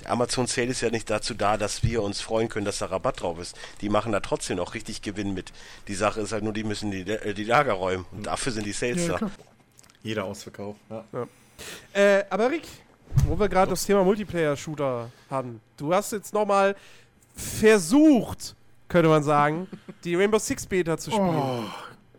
Der 0.00 0.10
Amazon 0.10 0.46
Sale 0.46 0.68
ist 0.68 0.80
ja 0.80 0.90
nicht 0.90 1.08
dazu 1.10 1.32
da, 1.34 1.56
dass 1.56 1.82
wir 1.84 2.02
uns 2.02 2.20
freuen 2.20 2.48
können, 2.48 2.64
dass 2.64 2.78
da 2.78 2.86
Rabatt 2.86 3.20
drauf 3.20 3.38
ist. 3.38 3.56
Die 3.82 3.88
machen 3.88 4.10
da 4.12 4.20
trotzdem 4.20 4.56
noch 4.56 4.74
richtig 4.74 5.00
Gewinn 5.02 5.32
mit. 5.34 5.52
Die 5.86 5.94
Sache 5.94 6.20
ist 6.22 6.32
halt 6.32 6.42
nur, 6.42 6.52
die 6.52 6.64
müssen 6.64 6.90
die, 6.90 7.02
äh, 7.08 7.34
die 7.34 7.44
Lager 7.44 7.74
räumen. 7.74 8.04
Und 8.10 8.26
dafür 8.26 8.52
sind 8.52 8.66
die 8.66 8.72
Sales 8.72 9.02
Ja, 9.06 9.12
da. 9.12 9.18
klar. 9.18 9.30
Jeder 10.02 10.24
Ausverkauf. 10.24 10.76
Ja. 10.90 11.04
Äh, 11.92 12.24
aber 12.28 12.50
Rick, 12.50 12.66
wo 13.26 13.38
wir 13.38 13.48
gerade 13.48 13.70
das 13.70 13.84
Thema 13.84 14.04
Multiplayer-Shooter 14.04 15.10
hatten, 15.30 15.60
du 15.76 15.94
hast 15.94 16.12
jetzt 16.12 16.34
nochmal 16.34 16.74
versucht, 17.34 18.54
könnte 18.88 19.08
man 19.08 19.22
sagen, 19.22 19.68
die 20.04 20.14
Rainbow 20.14 20.38
Six 20.38 20.66
Beta 20.66 20.98
zu 20.98 21.10
spielen. 21.10 21.36
Oh 21.36 21.64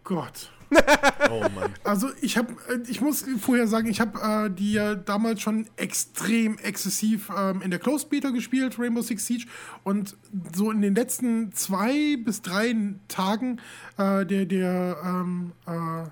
Gott. 0.04 0.50
Oh 1.30 1.42
Mann. 1.56 1.74
Also 1.84 2.10
ich 2.22 2.38
habe, 2.38 2.56
ich 2.88 3.00
muss 3.00 3.26
vorher 3.40 3.68
sagen, 3.68 3.88
ich 3.88 4.02
habe 4.02 4.20
äh, 4.20 4.50
die 4.50 4.74
ja 4.74 4.96
damals 4.96 5.42
schon 5.42 5.68
extrem 5.78 6.58
exzessiv 6.58 7.30
ähm, 7.36 7.62
in 7.62 7.70
der 7.70 7.80
Closed 7.80 8.10
Beta 8.10 8.32
gespielt, 8.32 8.78
Rainbow 8.80 9.02
Six 9.02 9.26
Siege, 9.26 9.46
und 9.84 10.18
so 10.56 10.72
in 10.72 10.82
den 10.82 10.96
letzten 10.96 11.54
zwei 11.54 12.18
bis 12.18 12.42
drei 12.42 12.76
Tagen 13.08 13.62
äh, 13.98 14.26
der 14.26 14.46
der 14.46 14.98
ähm, 15.04 15.54
äh, 15.66 16.10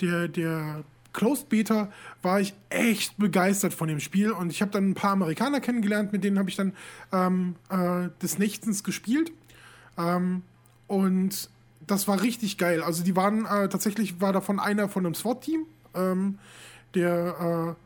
der 0.00 0.28
der 0.28 0.84
Closed 1.12 1.48
Beta 1.48 1.90
war 2.22 2.40
ich 2.40 2.54
echt 2.68 3.16
begeistert 3.18 3.74
von 3.74 3.88
dem 3.88 4.00
Spiel 4.00 4.30
und 4.30 4.50
ich 4.50 4.62
habe 4.62 4.70
dann 4.70 4.90
ein 4.90 4.94
paar 4.94 5.12
Amerikaner 5.12 5.60
kennengelernt, 5.60 6.12
mit 6.12 6.24
denen 6.24 6.38
habe 6.38 6.48
ich 6.48 6.56
dann 6.56 6.72
ähm, 7.12 7.56
äh, 7.68 8.08
des 8.22 8.38
Nächtens 8.38 8.84
gespielt. 8.84 9.32
Ähm, 9.98 10.42
und 10.86 11.50
das 11.86 12.06
war 12.08 12.22
richtig 12.22 12.58
geil. 12.58 12.82
Also 12.82 13.02
die 13.02 13.16
waren 13.16 13.46
äh, 13.46 13.68
tatsächlich 13.68 14.20
war 14.20 14.32
davon 14.32 14.60
einer 14.60 14.88
von 14.88 15.04
einem 15.04 15.14
SWAT-Team, 15.14 15.66
ähm, 15.94 16.38
der 16.94 17.76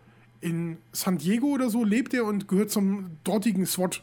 äh, 0.43 0.47
in 0.47 0.77
San 0.93 1.19
Diego 1.19 1.47
oder 1.47 1.71
so 1.71 1.85
lebt 1.85 2.13
er 2.13 2.27
und 2.27 2.49
gehört 2.49 2.71
zum 2.71 3.17
dortigen 3.25 3.67
SWAT. 3.67 4.03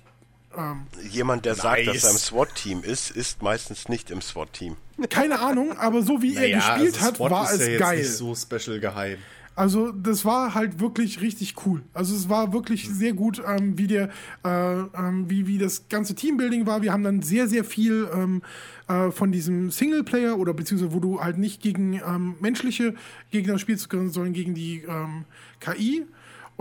Ähm, 0.58 0.84
Jemand, 1.10 1.46
der 1.46 1.56
sagt, 1.56 1.88
dass 1.88 1.94
Nice. 1.96 2.04
er 2.04 2.12
im 2.12 2.18
SWAT-Team 2.18 2.84
ist, 2.84 3.12
ist 3.12 3.42
meistens 3.42 3.90
nicht 3.90 4.12
im 4.12 4.22
SWAT-Team. 4.22 4.76
keine 5.10 5.40
Ahnung, 5.40 5.78
aber 5.78 6.02
so 6.02 6.22
wie 6.22 6.36
er 6.36 6.50
gespielt 6.50 7.02
hat, 7.02 7.18
SWAT 7.18 7.32
war 7.32 7.42
also 7.48 7.56
ist 7.56 7.62
es 7.62 7.68
ja 7.68 7.74
jetzt 7.74 7.82
geil. 7.82 7.98
nicht 8.00 8.12
so 8.12 8.36
special 8.36 8.80
geheim. 8.80 9.18
Also 9.54 9.92
das 9.92 10.24
war 10.24 10.56
halt 10.56 10.80
wirklich 10.80 11.20
richtig 11.22 11.56
cool. 11.66 11.84
Also 11.94 12.16
es 12.16 12.30
war 12.30 12.54
wirklich 12.54 12.90
sehr 12.90 13.12
gut, 13.14 13.42
ähm, 13.46 13.78
wie 13.78 13.88
der, 13.88 14.10
äh, 14.46 14.50
ähm, 14.50 15.30
wie, 15.30 15.46
wie 15.46 15.58
das 15.58 15.90
ganze 15.90 16.16
Teambuilding 16.16 16.66
war. 16.66 16.82
Wir 16.82 16.94
haben 16.94 17.04
dann 17.04 17.22
sehr, 17.22 17.48
sehr 17.50 17.66
viel 17.66 18.08
ähm, 18.14 18.42
äh, 18.88 19.12
von 19.12 19.32
diesem 19.32 19.70
Singleplayer 19.70 20.38
oder 20.38 20.54
beziehungsweise 20.54 20.94
wo 20.94 21.00
du 21.00 21.22
halt 21.22 21.38
nicht 21.38 21.62
gegen 21.62 21.94
ähm, 21.96 22.36
menschliche 22.40 22.96
Gegner 23.30 23.60
spielst, 23.60 23.90
sondern 23.92 24.32
gegen 24.32 24.54
die 24.54 24.84
ähm, 24.88 25.26
KI. 25.60 26.06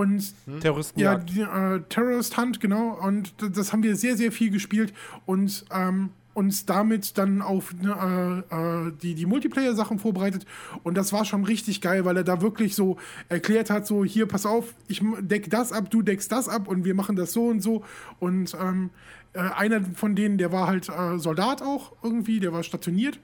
Und 0.00 0.34
Terroristen. 0.60 0.98
ja, 1.00 1.16
die, 1.16 1.40
äh, 1.40 1.80
Terrorist 1.88 2.36
Hunt, 2.36 2.60
genau. 2.60 2.98
Und 3.02 3.34
das 3.38 3.72
haben 3.72 3.82
wir 3.82 3.96
sehr, 3.96 4.16
sehr 4.16 4.32
viel 4.32 4.50
gespielt 4.50 4.92
und 5.26 5.64
ähm, 5.72 6.10
uns 6.32 6.64
damit 6.64 7.18
dann 7.18 7.42
auf 7.42 7.74
ne, 7.74 8.44
äh, 8.50 8.54
äh, 8.88 8.92
die, 9.02 9.14
die 9.14 9.26
Multiplayer-Sachen 9.26 9.98
vorbereitet. 9.98 10.46
Und 10.84 10.96
das 10.96 11.12
war 11.12 11.24
schon 11.24 11.44
richtig 11.44 11.80
geil, 11.80 12.04
weil 12.04 12.16
er 12.16 12.24
da 12.24 12.40
wirklich 12.40 12.74
so 12.74 12.96
erklärt 13.28 13.68
hat: 13.68 13.86
so, 13.86 14.04
hier, 14.04 14.26
pass 14.26 14.46
auf, 14.46 14.74
ich 14.88 15.02
deck 15.20 15.50
das 15.50 15.72
ab, 15.72 15.90
du 15.90 16.02
deckst 16.02 16.30
das 16.30 16.48
ab 16.48 16.68
und 16.68 16.84
wir 16.84 16.94
machen 16.94 17.16
das 17.16 17.32
so 17.32 17.46
und 17.48 17.60
so. 17.60 17.84
Und 18.20 18.56
ähm, 18.60 18.90
äh, 19.32 19.40
einer 19.40 19.82
von 19.94 20.14
denen, 20.14 20.38
der 20.38 20.52
war 20.52 20.66
halt 20.66 20.88
äh, 20.88 21.18
Soldat 21.18 21.62
auch 21.62 21.92
irgendwie, 22.02 22.40
der 22.40 22.52
war 22.52 22.62
stationiert. 22.62 23.18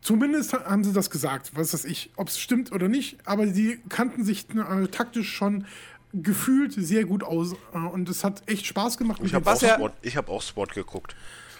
Zumindest 0.00 0.52
ha- 0.52 0.64
haben 0.66 0.84
sie 0.84 0.92
das 0.92 1.10
gesagt, 1.10 1.50
was 1.54 1.72
weiß 1.74 1.84
ich, 1.84 2.10
ob 2.16 2.28
es 2.28 2.38
stimmt 2.38 2.70
oder 2.70 2.86
nicht, 2.86 3.18
aber 3.24 3.48
sie 3.48 3.80
kannten 3.88 4.24
sich 4.24 4.46
äh, 4.54 4.86
taktisch 4.86 5.32
schon 5.34 5.64
gefühlt 6.12 6.72
sehr 6.72 7.04
gut 7.04 7.22
aus 7.22 7.52
äh, 7.74 7.78
und 7.78 8.08
es 8.08 8.24
hat 8.24 8.42
echt 8.46 8.66
Spaß 8.66 8.96
gemacht. 8.98 9.20
Ich 9.24 9.34
habe 9.34 9.50
auch, 9.50 9.60
ja- 9.62 9.74
Sport- 9.74 9.94
ich 10.02 10.16
hab 10.16 10.28
auch 10.28 10.42
Sport 10.42 10.72
geguckt. 10.74 11.14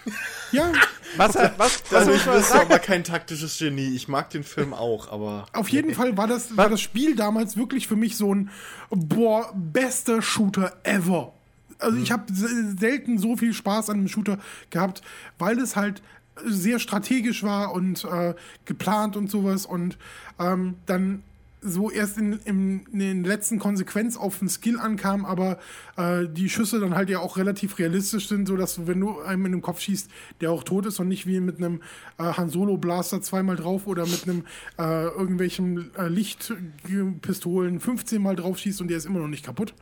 ja, 0.53 0.71
Was, 1.17 1.35
was, 1.35 1.51
was, 1.57 1.93
Also 1.93 2.11
muss 2.31 2.49
ich 2.49 2.55
aber 2.55 2.79
kein 2.79 3.03
taktisches 3.03 3.57
Genie. 3.59 3.93
Ich 3.93 4.07
mag 4.07 4.29
den 4.29 4.45
Film 4.45 4.73
auch, 4.73 5.11
aber 5.11 5.47
auf 5.51 5.67
jeden 5.67 5.93
Fall 5.93 6.15
war 6.15 6.27
das, 6.27 6.55
war 6.55 6.69
das 6.69 6.79
Spiel 6.79 7.15
damals 7.17 7.57
wirklich 7.57 7.87
für 7.89 7.97
mich 7.97 8.15
so 8.15 8.33
ein, 8.33 8.49
boah, 8.89 9.51
bester 9.53 10.21
Shooter 10.21 10.77
ever. 10.83 11.33
Also 11.79 11.97
ich 11.97 12.11
habe 12.13 12.23
selten 12.33 13.17
so 13.19 13.35
viel 13.35 13.53
Spaß 13.53 13.89
an 13.89 13.97
einem 13.97 14.07
Shooter 14.07 14.39
gehabt, 14.69 15.01
weil 15.39 15.59
es 15.59 15.75
halt 15.75 16.01
sehr 16.45 16.79
strategisch 16.79 17.43
war 17.43 17.73
und 17.73 18.05
äh, 18.05 18.33
geplant 18.65 19.17
und 19.17 19.29
sowas 19.29 19.65
und 19.65 19.97
ähm, 20.39 20.75
dann 20.85 21.21
so 21.61 21.89
erst 21.89 22.17
in, 22.17 22.33
in, 22.45 22.85
in 22.91 22.99
den 22.99 23.23
letzten 23.23 23.57
Konsequenz 23.59 24.15
auf 24.15 24.39
den 24.39 24.49
Skill 24.49 24.79
ankam, 24.79 25.25
aber 25.25 25.57
äh, 25.97 26.27
die 26.29 26.49
Schüsse 26.49 26.79
dann 26.79 26.95
halt 26.95 27.09
ja 27.09 27.19
auch 27.19 27.37
relativ 27.37 27.79
realistisch 27.79 28.27
sind, 28.27 28.47
so 28.47 28.55
dass 28.55 28.75
du, 28.75 28.87
wenn 28.87 28.99
du 28.99 29.19
einem 29.21 29.45
in 29.47 29.51
den 29.53 29.61
Kopf 29.61 29.79
schießt, 29.81 30.09
der 30.41 30.51
auch 30.51 30.63
tot 30.63 30.85
ist 30.85 30.99
und 30.99 31.07
nicht 31.07 31.25
wie 31.25 31.39
mit 31.39 31.57
einem 31.57 31.81
äh, 32.19 32.23
Han 32.23 32.49
Solo 32.49 32.77
Blaster 32.77 33.21
zweimal 33.21 33.55
drauf 33.55 33.87
oder 33.87 34.05
mit 34.05 34.23
einem 34.23 34.45
äh, 34.77 35.07
irgendwelchen 35.07 35.95
äh, 35.95 36.07
Lichtpistolen 36.07 37.79
15 37.79 38.21
mal 38.21 38.35
drauf 38.35 38.59
schießt 38.59 38.81
und 38.81 38.89
der 38.89 38.97
ist 38.97 39.05
immer 39.05 39.19
noch 39.19 39.27
nicht 39.27 39.45
kaputt. 39.45 39.73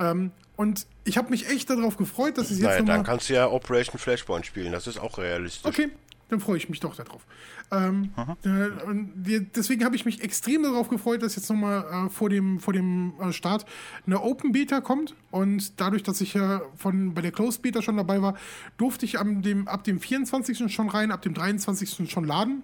Ähm, 0.00 0.32
und 0.56 0.86
ich 1.04 1.16
habe 1.16 1.30
mich 1.30 1.48
echt 1.48 1.70
darauf 1.70 1.96
gefreut, 1.96 2.36
dass 2.36 2.50
es 2.50 2.58
jetzt 2.58 2.66
Naja, 2.66 2.82
dann 2.82 3.04
kannst 3.04 3.28
du 3.28 3.34
ja 3.34 3.48
Operation 3.48 3.98
Flashpoint 4.00 4.44
spielen. 4.44 4.72
Das 4.72 4.88
ist 4.88 4.98
auch 4.98 5.18
realistisch. 5.18 5.64
Okay, 5.64 5.90
dann 6.28 6.40
freue 6.40 6.58
ich 6.58 6.68
mich 6.68 6.80
doch 6.80 6.94
darauf. 6.94 7.26
Ähm, 7.70 8.10
äh, 8.44 9.40
deswegen 9.54 9.84
habe 9.84 9.96
ich 9.96 10.04
mich 10.04 10.22
extrem 10.22 10.62
darauf 10.62 10.88
gefreut, 10.88 11.22
dass 11.22 11.36
jetzt 11.36 11.48
nochmal 11.48 12.06
äh, 12.06 12.10
vor 12.10 12.28
dem, 12.28 12.60
vor 12.60 12.72
dem 12.72 13.14
äh, 13.20 13.32
Start 13.32 13.64
eine 14.06 14.22
Open 14.22 14.52
Beta 14.52 14.80
kommt. 14.80 15.14
Und 15.30 15.80
dadurch, 15.80 16.02
dass 16.02 16.20
ich 16.20 16.34
ja 16.34 16.62
von, 16.76 17.14
bei 17.14 17.22
der 17.22 17.32
Closed 17.32 17.62
Beta 17.62 17.82
schon 17.82 17.96
dabei 17.96 18.22
war, 18.22 18.36
durfte 18.76 19.06
ich 19.06 19.18
am 19.18 19.42
dem, 19.42 19.68
ab 19.68 19.84
dem 19.84 20.00
24. 20.00 20.72
schon 20.72 20.88
rein, 20.88 21.10
ab 21.10 21.22
dem 21.22 21.34
23. 21.34 22.10
schon 22.10 22.24
laden. 22.24 22.62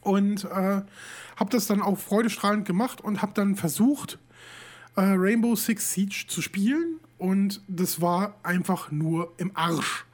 Und 0.00 0.44
äh, 0.44 0.82
habe 1.36 1.50
das 1.50 1.66
dann 1.66 1.80
auch 1.80 1.98
freudestrahlend 1.98 2.64
gemacht 2.64 3.00
und 3.00 3.22
habe 3.22 3.32
dann 3.34 3.56
versucht, 3.56 4.18
äh, 4.96 5.00
Rainbow 5.00 5.56
Six 5.56 5.92
Siege 5.92 6.24
zu 6.28 6.42
spielen 6.42 7.00
und 7.18 7.62
das 7.68 8.00
war 8.00 8.34
einfach 8.42 8.90
nur 8.90 9.32
im 9.36 9.52
Arsch. 9.54 10.04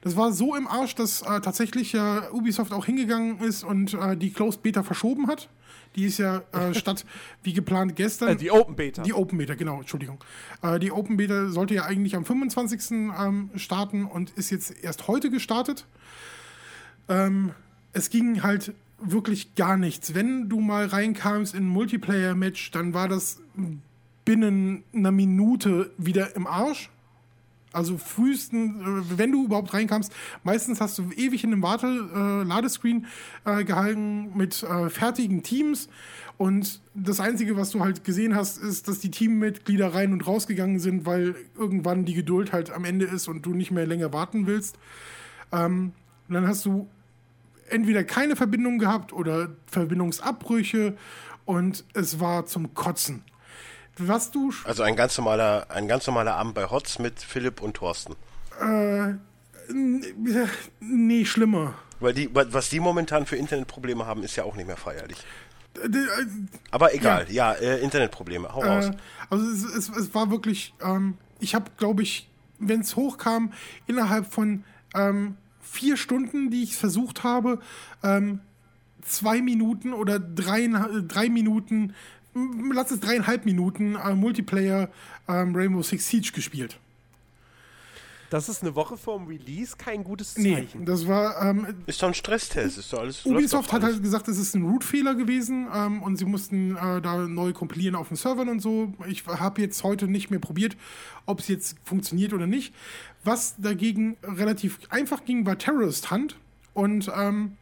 Das 0.00 0.16
war 0.16 0.32
so 0.32 0.54
im 0.54 0.66
Arsch, 0.66 0.94
dass 0.94 1.22
äh, 1.22 1.40
tatsächlich 1.40 1.92
ja 1.92 2.30
Ubisoft 2.32 2.72
auch 2.72 2.86
hingegangen 2.86 3.38
ist 3.40 3.64
und 3.64 3.94
äh, 3.94 4.16
die 4.16 4.32
Closed 4.32 4.62
Beta 4.62 4.82
verschoben 4.82 5.26
hat. 5.28 5.48
Die 5.94 6.04
ist 6.04 6.18
ja 6.18 6.42
äh, 6.52 6.74
statt 6.78 7.04
wie 7.42 7.52
geplant 7.52 7.96
gestern. 7.96 8.30
Äh, 8.30 8.36
die 8.36 8.50
Open 8.50 8.76
Beta. 8.76 9.02
Die 9.02 9.14
Open 9.14 9.38
Beta, 9.38 9.54
genau, 9.54 9.78
Entschuldigung. 9.80 10.18
Äh, 10.62 10.78
die 10.78 10.92
Open 10.92 11.16
Beta 11.16 11.48
sollte 11.48 11.74
ja 11.74 11.84
eigentlich 11.84 12.16
am 12.16 12.24
25. 12.24 12.90
Ähm, 12.90 13.50
starten 13.56 14.04
und 14.04 14.30
ist 14.30 14.50
jetzt 14.50 14.82
erst 14.82 15.08
heute 15.08 15.30
gestartet. 15.30 15.86
Ähm, 17.08 17.52
es 17.92 18.10
ging 18.10 18.42
halt 18.42 18.74
wirklich 18.98 19.54
gar 19.54 19.76
nichts. 19.76 20.14
Wenn 20.14 20.48
du 20.48 20.60
mal 20.60 20.86
reinkamst 20.86 21.54
in 21.54 21.64
ein 21.64 21.68
Multiplayer-Match, 21.68 22.70
dann 22.70 22.94
war 22.94 23.08
das 23.08 23.40
binnen 24.24 24.84
einer 24.92 25.12
Minute 25.12 25.90
wieder 25.96 26.36
im 26.36 26.46
Arsch. 26.46 26.90
Also 27.76 27.98
frühesten, 27.98 28.80
äh, 28.80 29.18
wenn 29.18 29.32
du 29.32 29.44
überhaupt 29.44 29.74
reinkamst, 29.74 30.10
meistens 30.44 30.80
hast 30.80 30.96
du 30.96 31.10
ewig 31.14 31.44
in 31.44 31.52
einem 31.52 31.62
Warte-Ladescreen 31.62 33.04
äh, 33.44 33.64
gehalten 33.64 34.34
mit 34.34 34.62
äh, 34.62 34.88
fertigen 34.88 35.42
Teams. 35.42 35.90
Und 36.38 36.80
das 36.94 37.20
Einzige, 37.20 37.56
was 37.58 37.70
du 37.70 37.80
halt 37.80 38.02
gesehen 38.02 38.34
hast, 38.34 38.56
ist, 38.56 38.88
dass 38.88 39.00
die 39.00 39.10
Teammitglieder 39.10 39.92
rein 39.92 40.14
und 40.14 40.26
rausgegangen 40.26 40.78
sind, 40.78 41.04
weil 41.04 41.34
irgendwann 41.54 42.06
die 42.06 42.14
Geduld 42.14 42.54
halt 42.54 42.70
am 42.70 42.86
Ende 42.86 43.04
ist 43.04 43.28
und 43.28 43.44
du 43.44 43.52
nicht 43.52 43.70
mehr 43.70 43.86
länger 43.86 44.10
warten 44.10 44.46
willst. 44.46 44.78
Ähm, 45.52 45.92
dann 46.30 46.48
hast 46.48 46.64
du 46.64 46.88
entweder 47.68 48.04
keine 48.04 48.36
Verbindung 48.36 48.78
gehabt 48.78 49.12
oder 49.12 49.50
Verbindungsabbrüche 49.66 50.96
und 51.44 51.84
es 51.92 52.20
war 52.20 52.46
zum 52.46 52.72
Kotzen. 52.72 53.22
Was 53.98 54.30
du 54.30 54.52
Also 54.64 54.82
ein 54.82 54.96
ganz 54.96 55.16
normaler, 55.16 55.66
ein 55.70 55.88
ganz 55.88 56.06
normaler 56.06 56.34
Abend 56.36 56.54
bei 56.54 56.66
Hotz 56.66 56.98
mit 56.98 57.20
Philipp 57.20 57.60
und 57.62 57.74
Thorsten. 57.74 58.14
Nee, 60.80 61.24
schlimmer. 61.24 61.74
Weil 61.98 62.14
die, 62.14 62.30
was 62.32 62.68
die 62.68 62.78
momentan 62.78 63.26
für 63.26 63.36
Internetprobleme 63.36 64.06
haben, 64.06 64.22
ist 64.22 64.36
ja 64.36 64.44
auch 64.44 64.54
nicht 64.54 64.66
mehr 64.66 64.76
feierlich. 64.76 65.18
Äh, 65.82 65.86
äh, 65.86 66.26
Aber 66.70 66.94
egal, 66.94 67.26
ja, 67.30 67.52
äh, 67.52 67.80
Internetprobleme, 67.80 68.54
hau 68.54 68.60
raus. 68.60 68.86
Äh, 68.86 68.96
also 69.30 69.44
es, 69.48 69.64
es, 69.64 69.88
es 69.88 70.14
war 70.14 70.30
wirklich, 70.30 70.74
ähm, 70.82 71.18
ich 71.40 71.54
habe, 71.54 71.70
glaube 71.78 72.02
ich, 72.02 72.28
wenn 72.58 72.80
es 72.80 72.96
hochkam, 72.96 73.52
innerhalb 73.86 74.32
von 74.32 74.64
ähm, 74.94 75.36
vier 75.60 75.96
Stunden, 75.96 76.50
die 76.50 76.62
ich 76.62 76.76
versucht 76.76 77.24
habe, 77.24 77.60
ähm, 78.02 78.40
zwei 79.02 79.40
Minuten 79.40 79.92
oder 79.92 80.18
drei, 80.18 80.68
drei 81.06 81.28
Minuten 81.28 81.94
lass 82.72 82.90
es 82.90 83.00
dreieinhalb 83.00 83.44
Minuten 83.44 83.96
äh, 83.96 84.14
Multiplayer 84.14 84.88
ähm, 85.28 85.54
Rainbow 85.54 85.82
Six 85.82 86.08
Siege 86.08 86.32
gespielt. 86.32 86.78
Das 88.28 88.48
ist 88.48 88.62
eine 88.62 88.74
Woche 88.74 88.96
vorm 88.96 89.28
Release 89.28 89.76
kein 89.76 90.02
gutes 90.02 90.36
Nee, 90.36 90.54
Zeichen. 90.56 90.84
das 90.84 91.06
war 91.06 91.40
ähm, 91.48 91.66
Ist 91.86 92.02
doch 92.02 92.08
ein 92.08 92.14
Stresstest, 92.14 92.76
ist 92.76 92.92
doch 92.92 92.98
alles. 92.98 93.24
Ubisoft 93.24 93.72
hat 93.72 93.84
halt 93.84 94.02
gesagt, 94.02 94.26
es 94.26 94.36
ist 94.38 94.54
ein 94.56 94.64
Root-Fehler 94.64 95.14
gewesen 95.14 95.68
ähm, 95.72 96.02
und 96.02 96.16
sie 96.16 96.24
mussten 96.24 96.76
äh, 96.76 97.00
da 97.00 97.18
neu 97.28 97.52
kompilieren 97.52 97.94
auf 97.94 98.08
den 98.08 98.16
Servern 98.16 98.48
und 98.48 98.58
so. 98.60 98.92
Ich 99.06 99.24
habe 99.26 99.62
jetzt 99.62 99.84
heute 99.84 100.08
nicht 100.08 100.30
mehr 100.30 100.40
probiert, 100.40 100.76
ob 101.24 101.38
es 101.38 101.46
jetzt 101.46 101.76
funktioniert 101.84 102.32
oder 102.32 102.48
nicht. 102.48 102.74
Was 103.22 103.54
dagegen 103.58 104.16
relativ 104.24 104.80
einfach 104.90 105.24
ging, 105.24 105.46
war 105.46 105.56
Terrorist 105.56 106.10
Hunt 106.10 106.36
und 106.74 107.08
ähm, 107.16 107.56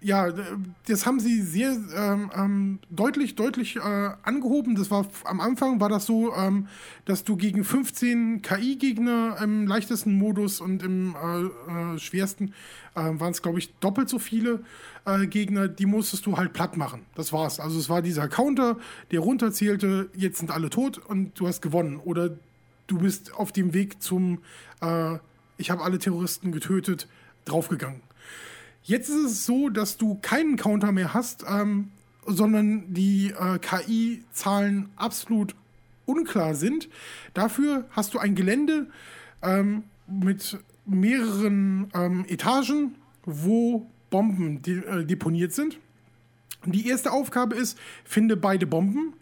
ja, 0.00 0.30
d- 0.30 0.42
das 0.86 1.06
haben 1.06 1.18
sie 1.18 1.42
sehr 1.42 1.76
ähm, 1.96 2.30
ähm, 2.34 2.78
deutlich, 2.90 3.34
deutlich 3.34 3.76
äh, 3.76 3.80
angehoben. 4.22 4.76
Das 4.76 4.90
war 4.90 5.06
am 5.24 5.40
Anfang 5.40 5.80
war 5.80 5.88
das 5.88 6.06
so, 6.06 6.32
ähm, 6.34 6.68
dass 7.04 7.24
du 7.24 7.36
gegen 7.36 7.64
15 7.64 8.42
KI-Gegner 8.42 9.38
im 9.42 9.66
leichtesten 9.66 10.12
Modus 10.16 10.60
und 10.60 10.82
im 10.84 11.16
äh, 11.16 11.94
äh, 11.94 11.98
schwersten 11.98 12.54
äh, 12.94 13.00
waren 13.00 13.32
es, 13.32 13.42
glaube 13.42 13.58
ich, 13.58 13.74
doppelt 13.80 14.08
so 14.08 14.18
viele 14.20 14.62
äh, 15.04 15.26
Gegner, 15.26 15.66
die 15.68 15.86
musstest 15.86 16.26
du 16.26 16.36
halt 16.36 16.52
platt 16.52 16.76
machen. 16.76 17.02
Das 17.16 17.32
war's. 17.32 17.58
Also 17.58 17.78
es 17.78 17.88
war 17.88 18.00
dieser 18.00 18.28
Counter, 18.28 18.76
der 19.10 19.20
runterzählte, 19.20 20.10
jetzt 20.14 20.38
sind 20.38 20.50
alle 20.52 20.70
tot 20.70 20.98
und 20.98 21.38
du 21.40 21.48
hast 21.48 21.60
gewonnen. 21.60 21.96
Oder 21.96 22.30
du 22.86 22.98
bist 22.98 23.34
auf 23.34 23.50
dem 23.52 23.74
Weg 23.74 24.00
zum 24.02 24.38
äh, 24.80 25.16
Ich 25.56 25.70
habe 25.70 25.82
alle 25.82 25.98
Terroristen 25.98 26.52
getötet, 26.52 27.08
draufgegangen. 27.46 28.00
Jetzt 28.82 29.08
ist 29.08 29.24
es 29.24 29.46
so, 29.46 29.68
dass 29.68 29.96
du 29.96 30.16
keinen 30.22 30.56
Counter 30.56 30.92
mehr 30.92 31.14
hast, 31.14 31.44
ähm, 31.48 31.90
sondern 32.26 32.92
die 32.92 33.32
äh, 33.38 33.58
KI-Zahlen 33.58 34.90
absolut 34.96 35.54
unklar 36.06 36.54
sind. 36.54 36.88
Dafür 37.34 37.86
hast 37.90 38.14
du 38.14 38.18
ein 38.18 38.34
Gelände 38.34 38.86
ähm, 39.42 39.84
mit 40.06 40.58
mehreren 40.86 41.90
ähm, 41.94 42.24
Etagen, 42.28 42.94
wo 43.24 43.86
Bomben 44.10 44.62
de 44.62 44.84
äh, 44.84 45.04
deponiert 45.04 45.52
sind. 45.52 45.78
Die 46.64 46.88
erste 46.88 47.12
Aufgabe 47.12 47.54
ist, 47.56 47.78
finde 48.04 48.36
beide 48.36 48.66
Bomben. 48.66 49.14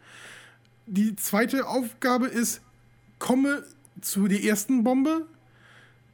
Die 0.86 1.16
zweite 1.16 1.66
Aufgabe 1.66 2.26
ist, 2.26 2.62
komme 3.18 3.64
zu 4.00 4.28
der 4.28 4.42
ersten 4.44 4.84
Bombe. 4.84 5.26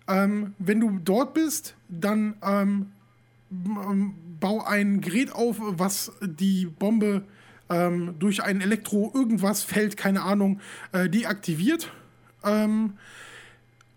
Ähm, 0.09 0.55
wenn 0.59 0.80
du 0.80 0.99
dort 1.05 1.34
bist, 1.34 1.76
dann 1.88 2.34
ähm, 2.43 2.93
bau 4.40 4.64
ein 4.64 5.00
Gerät 5.00 5.32
auf, 5.32 5.57
was 5.61 6.12
die 6.20 6.66
Bombe 6.66 7.24
ähm, 7.68 8.14
durch 8.18 8.42
ein 8.42 8.61
Elektro 8.61 9.11
irgendwas 9.14 9.62
Feld, 9.62 9.96
keine 9.96 10.22
Ahnung, 10.22 10.61
äh, 10.92 11.09
deaktiviert. 11.09 11.92
Ähm, 12.44 12.94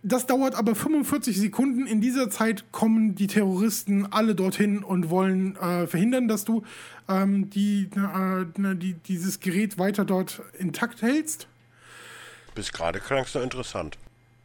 das 0.08 0.28
dauert 0.28 0.54
aber 0.54 0.76
45 0.76 1.36
Sekunden. 1.36 1.88
In 1.88 2.00
dieser 2.00 2.30
Zeit 2.30 2.72
kommen 2.72 3.16
die 3.16 3.26
Terroristen 3.26 4.06
alle 4.06 4.36
dorthin 4.36 4.84
und 4.84 5.10
wollen 5.10 5.56
äh, 5.56 5.88
verhindern, 5.88 6.28
dass 6.28 6.46
du 6.46 6.64
ähm, 7.10 7.50
die, 7.50 7.90
äh, 7.96 8.46
die, 8.76 8.94
dieses 8.94 9.40
Gerät 9.40 9.80
weiter 9.80 10.06
dort 10.06 10.44
intakt 10.60 11.02
hältst. 11.02 11.48
Bis 12.54 12.72
gerade 12.72 13.00
klang 13.00 13.24
es 13.24 13.34
noch 13.34 13.42
interessant. 13.42 13.98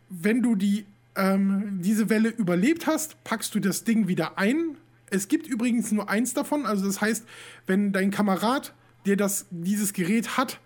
wenn 0.09 0.43
du 0.43 0.57
die, 0.57 0.87
ähm, 1.15 1.81
diese 1.83 2.09
Welle 2.09 2.31
überlebt 2.31 2.87
hast, 2.87 3.23
packst 3.23 3.55
du 3.55 3.61
das 3.61 3.85
Ding 3.85 4.09
wieder 4.09 4.39
ein. 4.39 4.77
Es 5.11 5.29
gibt 5.29 5.47
übrigens 5.47 5.93
nur 5.93 6.09
eins 6.09 6.35
davon. 6.35 6.67
Also 6.67 6.87
das 6.87 7.01
heißt, 7.01 7.27
wenn 7.67 7.93
dein 7.93 8.11
Kamerad, 8.11 8.75
der 9.07 9.17
das, 9.17 9.47
dieses 9.51 9.93
Gerät 9.93 10.37
hat, 10.37 10.61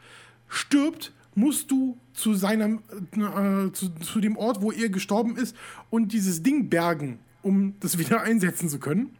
stirbt, 0.48 1.12
musst 1.34 1.70
du 1.70 1.98
zu 2.12 2.34
seinem, 2.34 2.82
äh, 3.12 3.72
zu, 3.72 3.88
zu 3.88 4.20
dem 4.20 4.36
Ort, 4.36 4.62
wo 4.62 4.70
er 4.70 4.88
gestorben 4.88 5.36
ist, 5.36 5.56
und 5.90 6.12
dieses 6.12 6.42
Ding 6.42 6.68
bergen, 6.68 7.18
um 7.42 7.74
das 7.80 7.98
wieder 7.98 8.22
einsetzen 8.22 8.68
zu 8.68 8.78
können. 8.78 9.16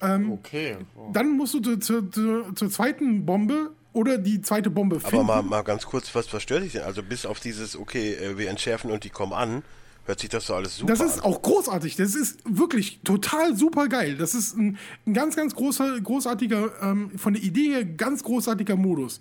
Okay. 0.00 0.76
Dann 1.12 1.36
musst 1.36 1.54
du 1.54 1.60
zu, 1.60 1.78
zu, 1.78 2.02
zu, 2.08 2.52
zur 2.52 2.70
zweiten 2.70 3.26
Bombe 3.26 3.72
oder 3.92 4.16
die 4.16 4.40
zweite 4.42 4.70
Bombe 4.70 5.00
finden. 5.00 5.16
Aber 5.16 5.24
mal, 5.24 5.42
mal 5.42 5.62
ganz 5.62 5.86
kurz, 5.86 6.14
was, 6.14 6.32
was 6.32 6.42
stört 6.42 6.62
dich 6.62 6.72
denn? 6.72 6.82
Also 6.82 7.02
bis 7.02 7.26
auf 7.26 7.40
dieses, 7.40 7.76
okay, 7.76 8.14
äh, 8.14 8.38
wir 8.38 8.48
entschärfen 8.48 8.92
und 8.92 9.02
die 9.02 9.10
kommen 9.10 9.32
an, 9.32 9.64
hört 10.08 10.20
sich 10.20 10.30
das 10.30 10.46
so 10.46 10.54
alles 10.54 10.78
super 10.78 10.92
Das 10.92 11.00
ist 11.00 11.18
an. 11.18 11.24
auch 11.24 11.42
großartig. 11.42 11.96
Das 11.96 12.14
ist 12.14 12.40
wirklich 12.44 13.00
total 13.04 13.54
super 13.56 13.88
geil. 13.88 14.16
Das 14.16 14.34
ist 14.34 14.56
ein, 14.56 14.78
ein 15.06 15.14
ganz, 15.14 15.36
ganz 15.36 15.54
großer, 15.54 16.00
großartiger, 16.00 16.70
ähm, 16.82 17.10
von 17.18 17.34
der 17.34 17.42
Idee 17.42 17.68
her 17.74 17.84
ganz 17.84 18.22
großartiger 18.24 18.74
Modus. 18.76 19.20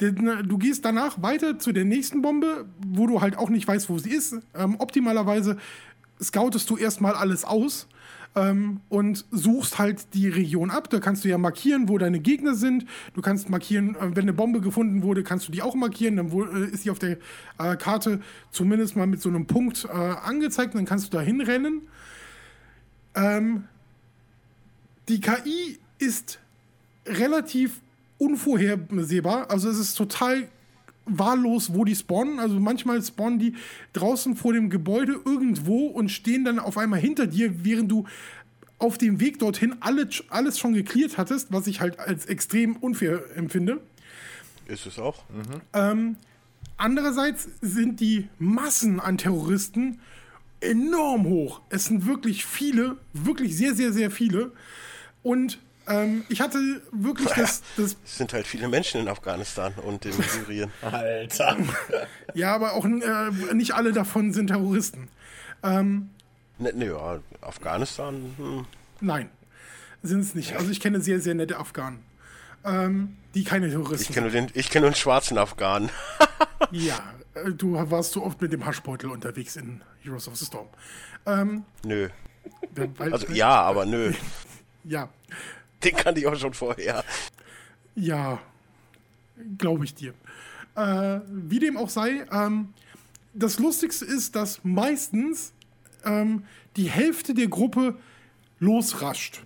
Denn, 0.00 0.42
Du 0.48 0.58
gehst 0.58 0.84
danach 0.84 1.22
weiter 1.22 1.58
zu 1.58 1.72
der 1.72 1.84
nächsten 1.84 2.22
Bombe, 2.22 2.64
wo 2.84 3.06
du 3.06 3.20
halt 3.20 3.36
auch 3.38 3.50
nicht 3.50 3.68
weißt, 3.68 3.88
wo 3.90 3.98
sie 3.98 4.10
ist. 4.10 4.34
Ähm, 4.54 4.76
optimalerweise 4.80 5.56
scoutest 6.20 6.68
du 6.70 6.76
erstmal 6.76 7.14
alles 7.14 7.44
aus 7.44 7.86
ähm, 8.36 8.80
und 8.88 9.24
suchst 9.30 9.78
halt 9.78 10.14
die 10.14 10.28
Region 10.28 10.70
ab. 10.70 10.90
Da 10.90 11.00
kannst 11.00 11.24
du 11.24 11.28
ja 11.28 11.38
markieren, 11.38 11.88
wo 11.88 11.98
deine 11.98 12.20
Gegner 12.20 12.54
sind. 12.54 12.84
Du 13.14 13.22
kannst 13.22 13.48
markieren, 13.48 13.94
äh, 13.96 14.14
wenn 14.14 14.22
eine 14.22 14.32
Bombe 14.32 14.60
gefunden 14.60 15.02
wurde, 15.02 15.22
kannst 15.22 15.48
du 15.48 15.52
die 15.52 15.62
auch 15.62 15.74
markieren. 15.74 16.16
Dann 16.16 16.30
äh, 16.30 16.70
ist 16.70 16.84
die 16.84 16.90
auf 16.90 16.98
der 16.98 17.18
äh, 17.58 17.76
Karte 17.76 18.20
zumindest 18.50 18.96
mal 18.96 19.06
mit 19.06 19.22
so 19.22 19.28
einem 19.28 19.46
Punkt 19.46 19.84
äh, 19.84 19.88
angezeigt. 19.92 20.74
Dann 20.74 20.84
kannst 20.84 21.12
du 21.12 21.16
da 21.16 21.22
hinrennen. 21.22 21.82
Ähm, 23.14 23.64
die 25.08 25.20
KI 25.20 25.78
ist 25.98 26.38
relativ 27.06 27.80
unvorhersehbar. 28.18 29.50
Also 29.50 29.68
es 29.68 29.78
ist 29.78 29.94
total 29.94 30.48
wahllos, 31.06 31.74
wo 31.74 31.84
die 31.84 31.94
spawnen. 31.94 32.38
Also 32.38 32.58
manchmal 32.60 33.02
spawnen 33.02 33.38
die 33.38 33.54
draußen 33.92 34.36
vor 34.36 34.52
dem 34.52 34.70
Gebäude 34.70 35.20
irgendwo 35.24 35.86
und 35.86 36.10
stehen 36.10 36.44
dann 36.44 36.58
auf 36.58 36.78
einmal 36.78 37.00
hinter 37.00 37.26
dir, 37.26 37.64
während 37.64 37.90
du 37.90 38.06
auf 38.78 38.98
dem 38.98 39.20
Weg 39.20 39.38
dorthin 39.38 39.76
alle, 39.80 40.08
alles 40.28 40.58
schon 40.58 40.74
geklärt 40.74 41.16
hattest, 41.16 41.52
was 41.52 41.66
ich 41.66 41.80
halt 41.80 41.98
als 41.98 42.26
extrem 42.26 42.76
unfair 42.76 43.22
empfinde. 43.36 43.80
Ist 44.66 44.86
es 44.86 44.98
auch? 44.98 45.24
Andererseits 46.76 47.48
sind 47.60 48.00
die 48.00 48.28
Massen 48.38 48.98
an 48.98 49.16
Terroristen 49.16 50.00
enorm 50.60 51.24
hoch. 51.24 51.60
Es 51.68 51.84
sind 51.84 52.06
wirklich 52.06 52.44
viele, 52.44 52.96
wirklich 53.12 53.56
sehr, 53.56 53.74
sehr, 53.74 53.92
sehr 53.92 54.10
viele. 54.10 54.52
Und 55.22 55.58
ähm, 55.86 56.24
ich 56.28 56.40
hatte 56.40 56.58
wirklich 56.92 57.28
das, 57.30 57.62
das, 57.76 57.96
Es 58.04 58.16
sind 58.18 58.32
halt 58.32 58.46
viele 58.46 58.68
Menschen 58.68 59.00
in 59.00 59.08
Afghanistan 59.08 59.74
und 59.84 60.04
in 60.06 60.12
Syrien. 60.12 60.70
Alter. 60.82 61.56
ja, 62.34 62.54
aber 62.54 62.72
auch 62.74 62.84
äh, 62.84 63.54
nicht 63.54 63.74
alle 63.74 63.92
davon 63.92 64.32
sind 64.32 64.48
Terroristen. 64.48 65.08
ne, 65.62 66.08
ne, 66.58 66.86
ja, 66.86 67.20
Afghanistan, 67.40 68.34
hm. 68.36 68.66
Nein, 69.00 69.28
sind 70.02 70.20
es 70.20 70.34
nicht. 70.34 70.56
Also 70.56 70.70
ich 70.70 70.80
kenne 70.80 71.00
sehr, 71.00 71.20
sehr 71.20 71.34
nette 71.34 71.58
Afghanen, 71.58 72.00
ähm, 72.64 73.16
die 73.34 73.44
keine 73.44 73.68
Terroristen 73.68 74.10
ich 74.10 74.14
kenne 74.14 74.26
nur 74.26 74.32
den, 74.32 74.50
ich 74.54 74.70
kenne 74.70 74.82
nur 74.82 74.88
einen 74.88 74.96
schwarzen 74.96 75.38
Afghanen. 75.38 75.90
Ja, 76.70 76.98
äh, 77.34 77.52
du 77.52 77.74
warst 77.74 78.12
so 78.12 78.24
oft 78.24 78.40
mit 78.40 78.52
dem 78.52 78.64
Haschbeutel 78.64 79.10
unterwegs 79.10 79.56
in 79.56 79.82
Heroes 80.02 80.26
of 80.28 80.36
the 80.36 80.46
Storm. 80.46 80.68
Nö. 81.84 82.08
Weil, 82.74 83.12
Also 83.12 83.26
ja, 83.32 83.60
aber 83.60 83.84
nö. 83.84 84.12
ja, 84.82 85.10
Den 85.84 85.96
kannte 85.96 86.20
ich 86.20 86.26
auch 86.26 86.36
schon 86.36 86.54
vorher. 86.54 87.04
ja, 87.94 88.40
glaube 89.58 89.84
ich 89.84 89.94
dir. 89.94 90.14
Äh, 90.76 91.20
wie 91.28 91.58
dem 91.58 91.76
auch 91.76 91.88
sei, 91.88 92.26
ähm, 92.32 92.72
das 93.32 93.58
Lustigste 93.58 94.04
ist, 94.04 94.36
dass 94.36 94.64
meistens 94.64 95.52
ähm, 96.04 96.44
die 96.76 96.90
Hälfte 96.90 97.34
der 97.34 97.48
Gruppe 97.48 97.96
losrascht. 98.58 99.42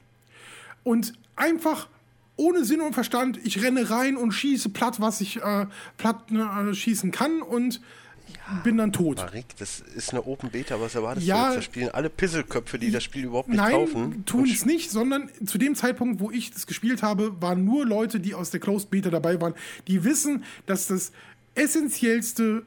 Und 0.85 1.13
einfach 1.37 1.89
ohne 2.37 2.65
Sinn 2.65 2.81
und 2.81 2.95
Verstand, 2.95 3.39
ich 3.45 3.63
renne 3.63 3.91
rein 3.91 4.17
und 4.17 4.33
schieße 4.33 4.69
platt, 4.71 5.01
was 5.01 5.21
ich 5.21 5.43
äh, 5.43 5.67
platt 5.97 6.31
äh, 6.31 6.73
schießen 6.73 7.11
kann 7.11 7.43
und 7.43 7.81
bin 8.65 8.77
dann 8.79 8.93
tot. 8.93 9.17
Marik, 9.19 9.47
das 9.59 9.81
ist 9.81 10.11
eine 10.11 10.27
Open 10.27 10.51
Beta, 10.51 10.81
was 10.81 10.95
erwartest 10.95 11.27
Ja. 11.27 11.49
du 11.49 11.55
jetzt? 11.55 11.57
Da 11.59 11.63
spielen 11.63 11.89
alle 11.91 12.11
Pisselköpfe, 12.11 12.79
die 12.79 12.91
das 12.91 13.05
Spiel 13.05 13.25
überhaupt 13.25 13.49
nicht 13.49 13.59
Nein, 13.59 13.73
kaufen. 13.73 14.25
tun 14.27 14.41
Und 14.43 14.51
es 14.51 14.65
nicht, 14.65 14.91
sondern 14.91 15.31
zu 15.45 15.59
dem 15.59 15.75
Zeitpunkt, 15.75 16.21
wo 16.21 16.31
ich 16.31 16.51
das 16.51 16.67
gespielt 16.67 17.03
habe, 17.03 17.41
waren 17.41 17.65
nur 17.65 17.87
Leute, 17.87 18.21
die 18.21 18.35
aus 18.35 18.51
der 18.51 18.61
Closed 18.61 18.91
Beta 18.91 19.11
dabei 19.11 19.41
waren, 19.41 19.55
die 19.87 20.05
wissen, 20.05 20.45
dass 20.67 20.87
das 20.87 21.13
essentiellste 21.55 22.63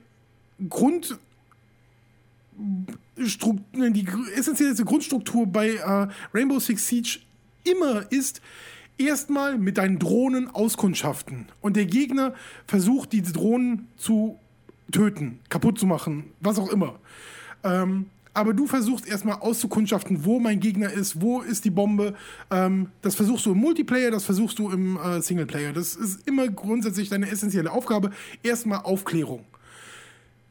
Grund 0.69 1.17
ne, 3.73 3.91
die 3.91 4.07
essentiellste 4.35 4.85
Grundstruktur 4.85 5.47
bei 5.47 5.69
äh, 5.75 6.07
Rainbow 6.33 6.59
Six 6.59 6.87
Siege 6.87 7.19
immer 7.63 8.11
ist, 8.11 8.41
erstmal 8.97 9.57
mit 9.57 9.77
deinen 9.77 9.99
Drohnen 9.99 10.47
auskundschaften. 10.47 11.47
Und 11.61 11.75
der 11.75 11.85
Gegner 11.85 12.33
versucht, 12.67 13.13
die 13.13 13.21
Drohnen 13.21 13.87
zu 13.97 14.37
töten, 14.91 15.39
kaputt 15.49 15.79
zu 15.79 15.85
machen, 15.85 16.25
was 16.39 16.59
auch 16.59 16.69
immer. 16.69 16.99
Ähm, 17.63 18.07
aber 18.33 18.53
du 18.53 18.65
versuchst 18.65 19.07
erstmal 19.07 19.39
auszukundschaften, 19.39 20.23
wo 20.23 20.39
mein 20.39 20.61
Gegner 20.61 20.91
ist, 20.91 21.21
wo 21.21 21.41
ist 21.41 21.65
die 21.65 21.69
Bombe. 21.69 22.15
Ähm, 22.49 22.89
das 23.01 23.15
versuchst 23.15 23.45
du 23.45 23.51
im 23.51 23.57
Multiplayer, 23.57 24.09
das 24.09 24.23
versuchst 24.23 24.57
du 24.57 24.69
im 24.69 24.97
äh, 24.97 25.21
Singleplayer. 25.21 25.73
Das 25.73 25.95
ist 25.95 26.25
immer 26.27 26.47
grundsätzlich 26.47 27.09
deine 27.09 27.29
essentielle 27.29 27.71
Aufgabe. 27.71 28.11
Erstmal 28.41 28.79
Aufklärung. 28.79 29.43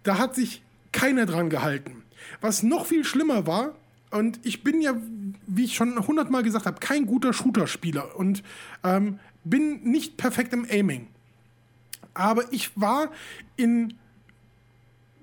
Da 0.02 0.18
hat 0.18 0.34
sich 0.34 0.62
keiner 0.92 1.24
dran 1.24 1.48
gehalten. 1.48 2.02
Was 2.40 2.62
noch 2.62 2.86
viel 2.86 3.04
schlimmer 3.04 3.46
war, 3.46 3.74
und 4.10 4.40
ich 4.42 4.64
bin 4.64 4.80
ja, 4.80 4.94
wie 5.46 5.64
ich 5.64 5.76
schon 5.76 6.06
hundertmal 6.06 6.42
gesagt 6.42 6.66
habe, 6.66 6.80
kein 6.80 7.06
guter 7.06 7.32
Shooter-Spieler 7.32 8.16
und 8.16 8.42
ähm, 8.82 9.20
bin 9.44 9.84
nicht 9.84 10.16
perfekt 10.16 10.52
im 10.52 10.66
Aiming. 10.68 11.06
Aber 12.12 12.52
ich 12.52 12.72
war 12.74 13.10
in 13.56 13.94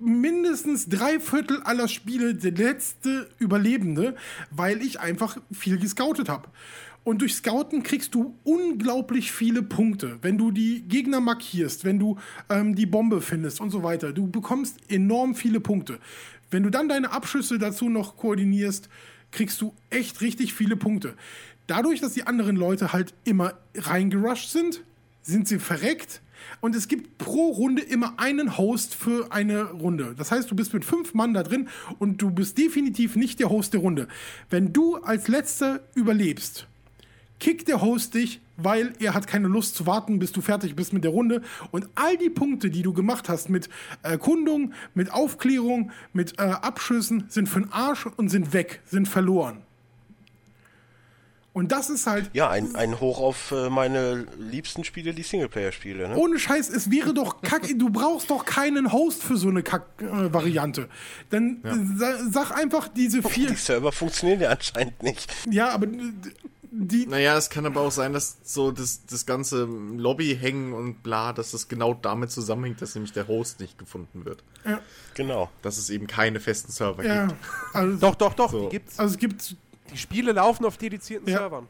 mindestens 0.00 0.88
drei 0.88 1.20
Viertel 1.20 1.62
aller 1.62 1.88
Spiele 1.88 2.34
der 2.34 2.52
letzte 2.52 3.28
Überlebende, 3.38 4.14
weil 4.50 4.82
ich 4.82 5.00
einfach 5.00 5.38
viel 5.52 5.78
gescoutet 5.78 6.28
habe. 6.28 6.48
Und 7.04 7.22
durch 7.22 7.36
Scouten 7.36 7.82
kriegst 7.82 8.14
du 8.14 8.34
unglaublich 8.44 9.32
viele 9.32 9.62
Punkte. 9.62 10.18
Wenn 10.20 10.36
du 10.36 10.50
die 10.50 10.82
Gegner 10.82 11.20
markierst, 11.20 11.84
wenn 11.84 11.98
du 11.98 12.18
ähm, 12.50 12.74
die 12.74 12.84
Bombe 12.84 13.22
findest 13.22 13.60
und 13.62 13.70
so 13.70 13.82
weiter. 13.82 14.12
Du 14.12 14.26
bekommst 14.26 14.76
enorm 14.90 15.34
viele 15.34 15.60
Punkte. 15.60 16.00
Wenn 16.50 16.64
du 16.64 16.70
dann 16.70 16.88
deine 16.88 17.12
Abschüsse 17.12 17.58
dazu 17.58 17.88
noch 17.88 18.16
koordinierst, 18.16 18.90
kriegst 19.30 19.60
du 19.60 19.74
echt 19.88 20.20
richtig 20.20 20.52
viele 20.52 20.76
Punkte. 20.76 21.14
Dadurch, 21.66 22.00
dass 22.00 22.12
die 22.12 22.26
anderen 22.26 22.56
Leute 22.56 22.92
halt 22.92 23.14
immer 23.24 23.54
reingerusht 23.74 24.50
sind, 24.50 24.82
sind 25.22 25.48
sie 25.48 25.58
verreckt 25.58 26.20
und 26.60 26.74
es 26.74 26.88
gibt 26.88 27.18
pro 27.18 27.50
Runde 27.50 27.82
immer 27.82 28.14
einen 28.18 28.58
Host 28.58 28.94
für 28.94 29.32
eine 29.32 29.64
Runde. 29.64 30.14
Das 30.16 30.30
heißt, 30.30 30.50
du 30.50 30.56
bist 30.56 30.74
mit 30.74 30.84
fünf 30.84 31.14
Mann 31.14 31.34
da 31.34 31.42
drin 31.42 31.68
und 31.98 32.20
du 32.22 32.30
bist 32.30 32.58
definitiv 32.58 33.16
nicht 33.16 33.40
der 33.40 33.50
Host 33.50 33.72
der 33.72 33.80
Runde. 33.80 34.08
Wenn 34.50 34.72
du 34.72 34.96
als 34.96 35.28
Letzter 35.28 35.80
überlebst, 35.94 36.66
kickt 37.38 37.68
der 37.68 37.80
Host 37.80 38.14
dich, 38.14 38.40
weil 38.56 38.92
er 38.98 39.14
hat 39.14 39.26
keine 39.26 39.48
Lust 39.48 39.76
zu 39.76 39.86
warten, 39.86 40.18
bis 40.18 40.32
du 40.32 40.40
fertig 40.40 40.74
bist 40.74 40.92
mit 40.92 41.04
der 41.04 41.12
Runde. 41.12 41.42
Und 41.70 41.88
all 41.94 42.16
die 42.16 42.30
Punkte, 42.30 42.70
die 42.70 42.82
du 42.82 42.92
gemacht 42.92 43.28
hast 43.28 43.48
mit 43.48 43.68
Erkundung, 44.02 44.72
mit 44.94 45.12
Aufklärung, 45.12 45.92
mit 46.12 46.38
äh, 46.38 46.42
Abschüssen, 46.42 47.24
sind 47.28 47.48
für 47.48 47.60
den 47.60 47.72
Arsch 47.72 48.06
und 48.06 48.28
sind 48.28 48.52
weg, 48.52 48.80
sind 48.84 49.06
verloren. 49.06 49.62
Und 51.58 51.72
das 51.72 51.90
ist 51.90 52.06
halt. 52.06 52.30
Ja, 52.34 52.48
ein, 52.50 52.76
ein 52.76 53.00
Hoch 53.00 53.18
auf 53.18 53.50
äh, 53.50 53.68
meine 53.68 54.28
liebsten 54.38 54.84
Spiele, 54.84 55.12
die 55.12 55.24
Singleplayer-Spiele. 55.24 56.08
Ne? 56.10 56.16
Ohne 56.16 56.38
Scheiß, 56.38 56.68
es 56.68 56.88
wäre 56.88 57.12
doch 57.12 57.42
kacke. 57.42 57.74
du 57.74 57.90
brauchst 57.90 58.30
doch 58.30 58.44
keinen 58.44 58.92
Host 58.92 59.24
für 59.24 59.36
so 59.36 59.48
eine 59.48 59.64
Kack-Variante. 59.64 60.82
Äh, 60.82 60.86
Dann 61.30 61.60
ja. 61.64 62.30
sag 62.30 62.52
einfach 62.52 62.86
diese 62.86 63.24
vier. 63.24 63.48
Die 63.48 63.56
Server 63.56 63.90
funktionieren 63.90 64.40
ja 64.40 64.50
anscheinend 64.50 65.02
nicht. 65.02 65.34
Ja, 65.50 65.70
aber 65.70 65.88
die. 66.70 67.06
Naja, 67.06 67.36
es 67.36 67.50
kann 67.50 67.66
aber 67.66 67.80
auch 67.80 67.90
sein, 67.90 68.12
dass 68.12 68.36
so 68.44 68.70
das, 68.70 69.04
das 69.06 69.26
ganze 69.26 69.64
Lobby 69.64 70.38
hängen 70.40 70.72
und 70.72 71.02
bla, 71.02 71.32
dass 71.32 71.50
das 71.50 71.66
genau 71.66 71.92
damit 71.92 72.30
zusammenhängt, 72.30 72.80
dass 72.82 72.94
nämlich 72.94 73.12
der 73.12 73.26
Host 73.26 73.58
nicht 73.58 73.78
gefunden 73.78 74.24
wird. 74.24 74.44
Ja. 74.64 74.80
Genau. 75.14 75.50
Dass 75.62 75.76
es 75.76 75.90
eben 75.90 76.06
keine 76.06 76.38
festen 76.38 76.70
Server 76.70 77.04
ja. 77.04 77.26
gibt. 77.26 77.40
Also, 77.72 77.96
doch, 77.96 78.14
doch, 78.14 78.34
doch, 78.34 78.52
so. 78.52 78.66
die 78.66 78.68
gibt's. 78.68 78.96
Also 78.96 79.14
es 79.14 79.18
gibt 79.18 79.56
die 79.90 79.98
Spiele 79.98 80.32
laufen 80.32 80.64
auf 80.64 80.76
dedizierten 80.76 81.28
ja. 81.28 81.38
Servern. 81.38 81.68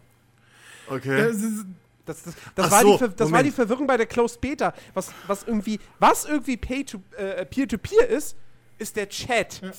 Okay. 0.88 1.16
Das, 1.16 2.24
das, 2.24 2.34
das, 2.54 2.70
war, 2.70 2.82
so, 2.82 2.96
die, 2.96 3.16
das 3.16 3.30
war, 3.30 3.42
die, 3.42 3.50
Verwirrung 3.50 3.86
bei 3.86 3.96
der 3.98 4.06
Closed 4.06 4.40
Beta. 4.40 4.72
Was, 4.94 5.12
was 5.26 5.42
irgendwie, 5.42 5.78
was 5.98 6.24
irgendwie 6.24 6.56
Pay 6.56 6.84
to, 6.84 7.02
äh, 7.16 7.44
Peer-to-Peer 7.44 8.08
ist, 8.08 8.36
ist 8.78 8.96
der 8.96 9.08
Chat. 9.10 9.60
Ja. 9.60 9.72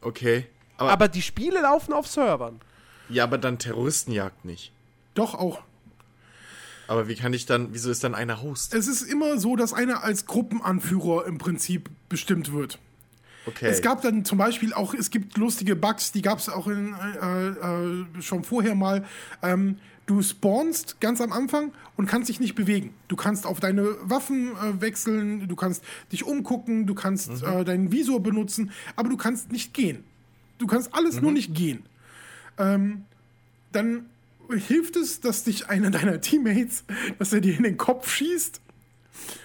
Okay. 0.00 0.46
Aber, 0.76 0.90
aber, 0.90 1.08
die 1.08 1.22
Spiele 1.22 1.62
laufen 1.62 1.92
auf 1.92 2.08
Servern. 2.08 2.60
Ja, 3.08 3.24
aber 3.24 3.38
dann 3.38 3.58
Terroristenjagd 3.58 4.44
nicht. 4.44 4.72
Doch 5.14 5.34
auch. 5.34 5.62
Aber 6.88 7.06
wie 7.06 7.16
kann 7.16 7.32
ich 7.32 7.46
dann, 7.46 7.72
wieso 7.72 7.90
ist 7.90 8.02
dann 8.02 8.14
einer 8.14 8.42
Host? 8.42 8.74
Es 8.74 8.88
ist 8.88 9.02
immer 9.02 9.38
so, 9.38 9.56
dass 9.56 9.72
einer 9.72 10.02
als 10.02 10.26
Gruppenanführer 10.26 11.26
im 11.26 11.38
Prinzip 11.38 11.90
bestimmt 12.08 12.52
wird. 12.52 12.78
Okay. 13.48 13.66
Es 13.66 13.80
gab 13.80 14.02
dann 14.02 14.26
zum 14.26 14.36
Beispiel 14.36 14.74
auch, 14.74 14.92
es 14.92 15.10
gibt 15.10 15.38
lustige 15.38 15.74
Bugs, 15.74 16.12
die 16.12 16.20
gab 16.20 16.38
es 16.38 16.50
auch 16.50 16.66
in, 16.66 16.94
äh, 16.94 17.48
äh, 17.48 18.22
schon 18.22 18.44
vorher 18.44 18.74
mal. 18.74 19.06
Ähm, 19.42 19.78
du 20.04 20.20
spawnst 20.22 21.00
ganz 21.00 21.22
am 21.22 21.32
Anfang 21.32 21.72
und 21.96 22.06
kannst 22.06 22.28
dich 22.28 22.40
nicht 22.40 22.54
bewegen. 22.54 22.92
Du 23.08 23.16
kannst 23.16 23.46
auf 23.46 23.58
deine 23.58 23.96
Waffen 24.02 24.52
äh, 24.52 24.80
wechseln, 24.82 25.48
du 25.48 25.56
kannst 25.56 25.82
dich 26.12 26.24
umgucken, 26.24 26.86
du 26.86 26.94
kannst 26.94 27.42
mhm. 27.42 27.48
äh, 27.48 27.64
deinen 27.64 27.90
Visor 27.90 28.22
benutzen, 28.22 28.70
aber 28.96 29.08
du 29.08 29.16
kannst 29.16 29.50
nicht 29.50 29.72
gehen. 29.72 30.04
Du 30.58 30.66
kannst 30.66 30.94
alles 30.94 31.16
mhm. 31.16 31.22
nur 31.22 31.32
nicht 31.32 31.54
gehen. 31.54 31.84
Ähm, 32.58 33.04
dann 33.72 34.06
hilft 34.50 34.96
es, 34.96 35.20
dass 35.20 35.44
dich 35.44 35.70
einer 35.70 35.90
deiner 35.90 36.20
Teammates, 36.20 36.84
dass 37.18 37.32
er 37.32 37.40
dir 37.40 37.56
in 37.56 37.62
den 37.62 37.78
Kopf 37.78 38.10
schießt. 38.10 38.60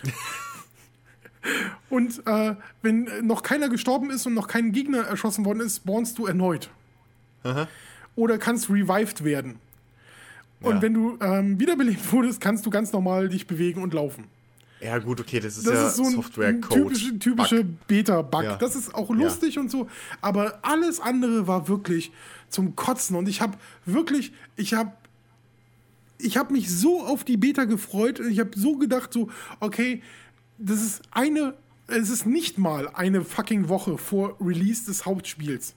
Und 1.89 2.25
äh, 2.25 2.55
wenn 2.81 3.07
noch 3.25 3.43
keiner 3.43 3.69
gestorben 3.69 4.09
ist 4.09 4.25
und 4.25 4.33
noch 4.33 4.47
kein 4.47 4.71
Gegner 4.71 4.99
erschossen 5.03 5.45
worden 5.45 5.59
ist, 5.61 5.77
spawnst 5.77 6.17
du 6.17 6.25
erneut. 6.25 6.69
Aha. 7.43 7.67
Oder 8.15 8.37
kannst 8.37 8.69
revived 8.69 9.23
werden. 9.23 9.55
Und 10.61 10.75
Ja. 10.75 10.81
wenn 10.81 10.93
du 10.93 11.17
ähm, 11.19 11.59
wiederbelebt 11.59 12.11
wurdest, 12.13 12.39
kannst 12.39 12.65
du 12.65 12.69
ganz 12.69 12.93
normal 12.93 13.27
dich 13.29 13.47
bewegen 13.47 13.81
und 13.83 13.93
laufen. 13.93 14.25
Ja, 14.79 14.97
gut, 14.97 15.19
okay, 15.21 15.39
das 15.39 15.57
ist 15.57 15.65
Das 15.67 15.73
ja 15.75 15.87
ist 15.87 15.95
so 15.95 16.03
ein, 16.03 16.09
ein 16.09 16.15
Software-Code. 16.15 16.81
typische, 16.83 17.19
typische 17.19 17.63
Beta-Bug. 17.63 18.43
Ja. 18.43 18.55
Das 18.57 18.75
ist 18.75 18.93
auch 18.93 19.09
lustig 19.09 19.57
und 19.57 19.71
so. 19.71 19.89
Aber 20.21 20.59
alles 20.61 20.99
andere 20.99 21.47
war 21.47 21.67
wirklich 21.69 22.11
zum 22.49 22.75
Kotzen. 22.75 23.15
Und 23.15 23.27
ich 23.29 23.39
habe 23.41 23.57
wirklich, 23.85 24.33
ich 24.55 24.73
habe 24.73 24.91
ich 26.19 26.37
habe 26.37 26.53
mich 26.53 26.69
so 26.73 27.01
auf 27.03 27.23
die 27.25 27.35
Beta 27.37 27.65
gefreut. 27.65 28.19
Ich 28.21 28.39
habe 28.39 28.51
so 28.55 28.77
gedacht, 28.77 29.11
so, 29.11 29.29
okay, 29.59 30.01
das 30.63 30.81
ist 30.81 31.01
eine, 31.11 31.55
es 31.87 32.09
ist 32.09 32.25
nicht 32.25 32.57
mal 32.57 32.87
eine 32.89 33.23
fucking 33.23 33.69
Woche 33.69 33.97
vor 33.97 34.37
Release 34.39 34.85
des 34.85 35.05
Hauptspiels. 35.05 35.75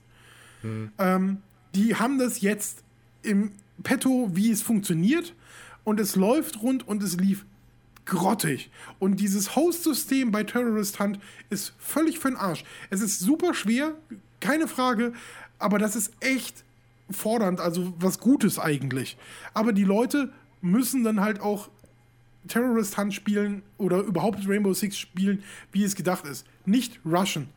Ähm, 0.97 1.37
die 1.75 1.95
haben 1.95 2.17
das 2.17 2.41
jetzt 2.41 2.83
im 3.21 3.51
Petto, 3.83 4.29
wie 4.33 4.51
es 4.51 4.61
funktioniert 4.61 5.35
und 5.83 5.99
es 5.99 6.15
läuft 6.15 6.61
rund 6.61 6.87
und 6.87 7.03
es 7.03 7.17
lief 7.17 7.45
grottig. 8.05 8.71
Und 8.99 9.19
dieses 9.19 9.55
Host-System 9.55 10.31
bei 10.31 10.43
Terrorist 10.43 10.99
Hunt 10.99 11.19
ist 11.49 11.73
völlig 11.77 12.19
für 12.19 12.29
den 12.29 12.37
Arsch. 12.37 12.63
Es 12.89 13.01
ist 13.01 13.19
super 13.19 13.53
schwer, 13.53 13.95
keine 14.39 14.67
Frage, 14.67 15.13
aber 15.59 15.77
das 15.77 15.95
ist 15.95 16.13
echt 16.21 16.63
fordernd, 17.09 17.59
also 17.59 17.93
was 17.99 18.19
Gutes 18.19 18.59
eigentlich. 18.59 19.17
Aber 19.53 19.73
die 19.73 19.83
Leute 19.83 20.31
müssen 20.61 21.03
dann 21.03 21.19
halt 21.21 21.41
auch 21.41 21.69
Terrorist 22.47 22.97
Hunt 22.97 23.13
spielen 23.13 23.63
oder 23.77 23.99
überhaupt 23.99 24.47
Rainbow 24.47 24.73
Six 24.73 24.97
spielen, 24.97 25.43
wie 25.71 25.83
es 25.83 25.95
gedacht 25.95 26.25
ist. 26.25 26.45
Nicht 26.65 26.99
rushen. 27.05 27.49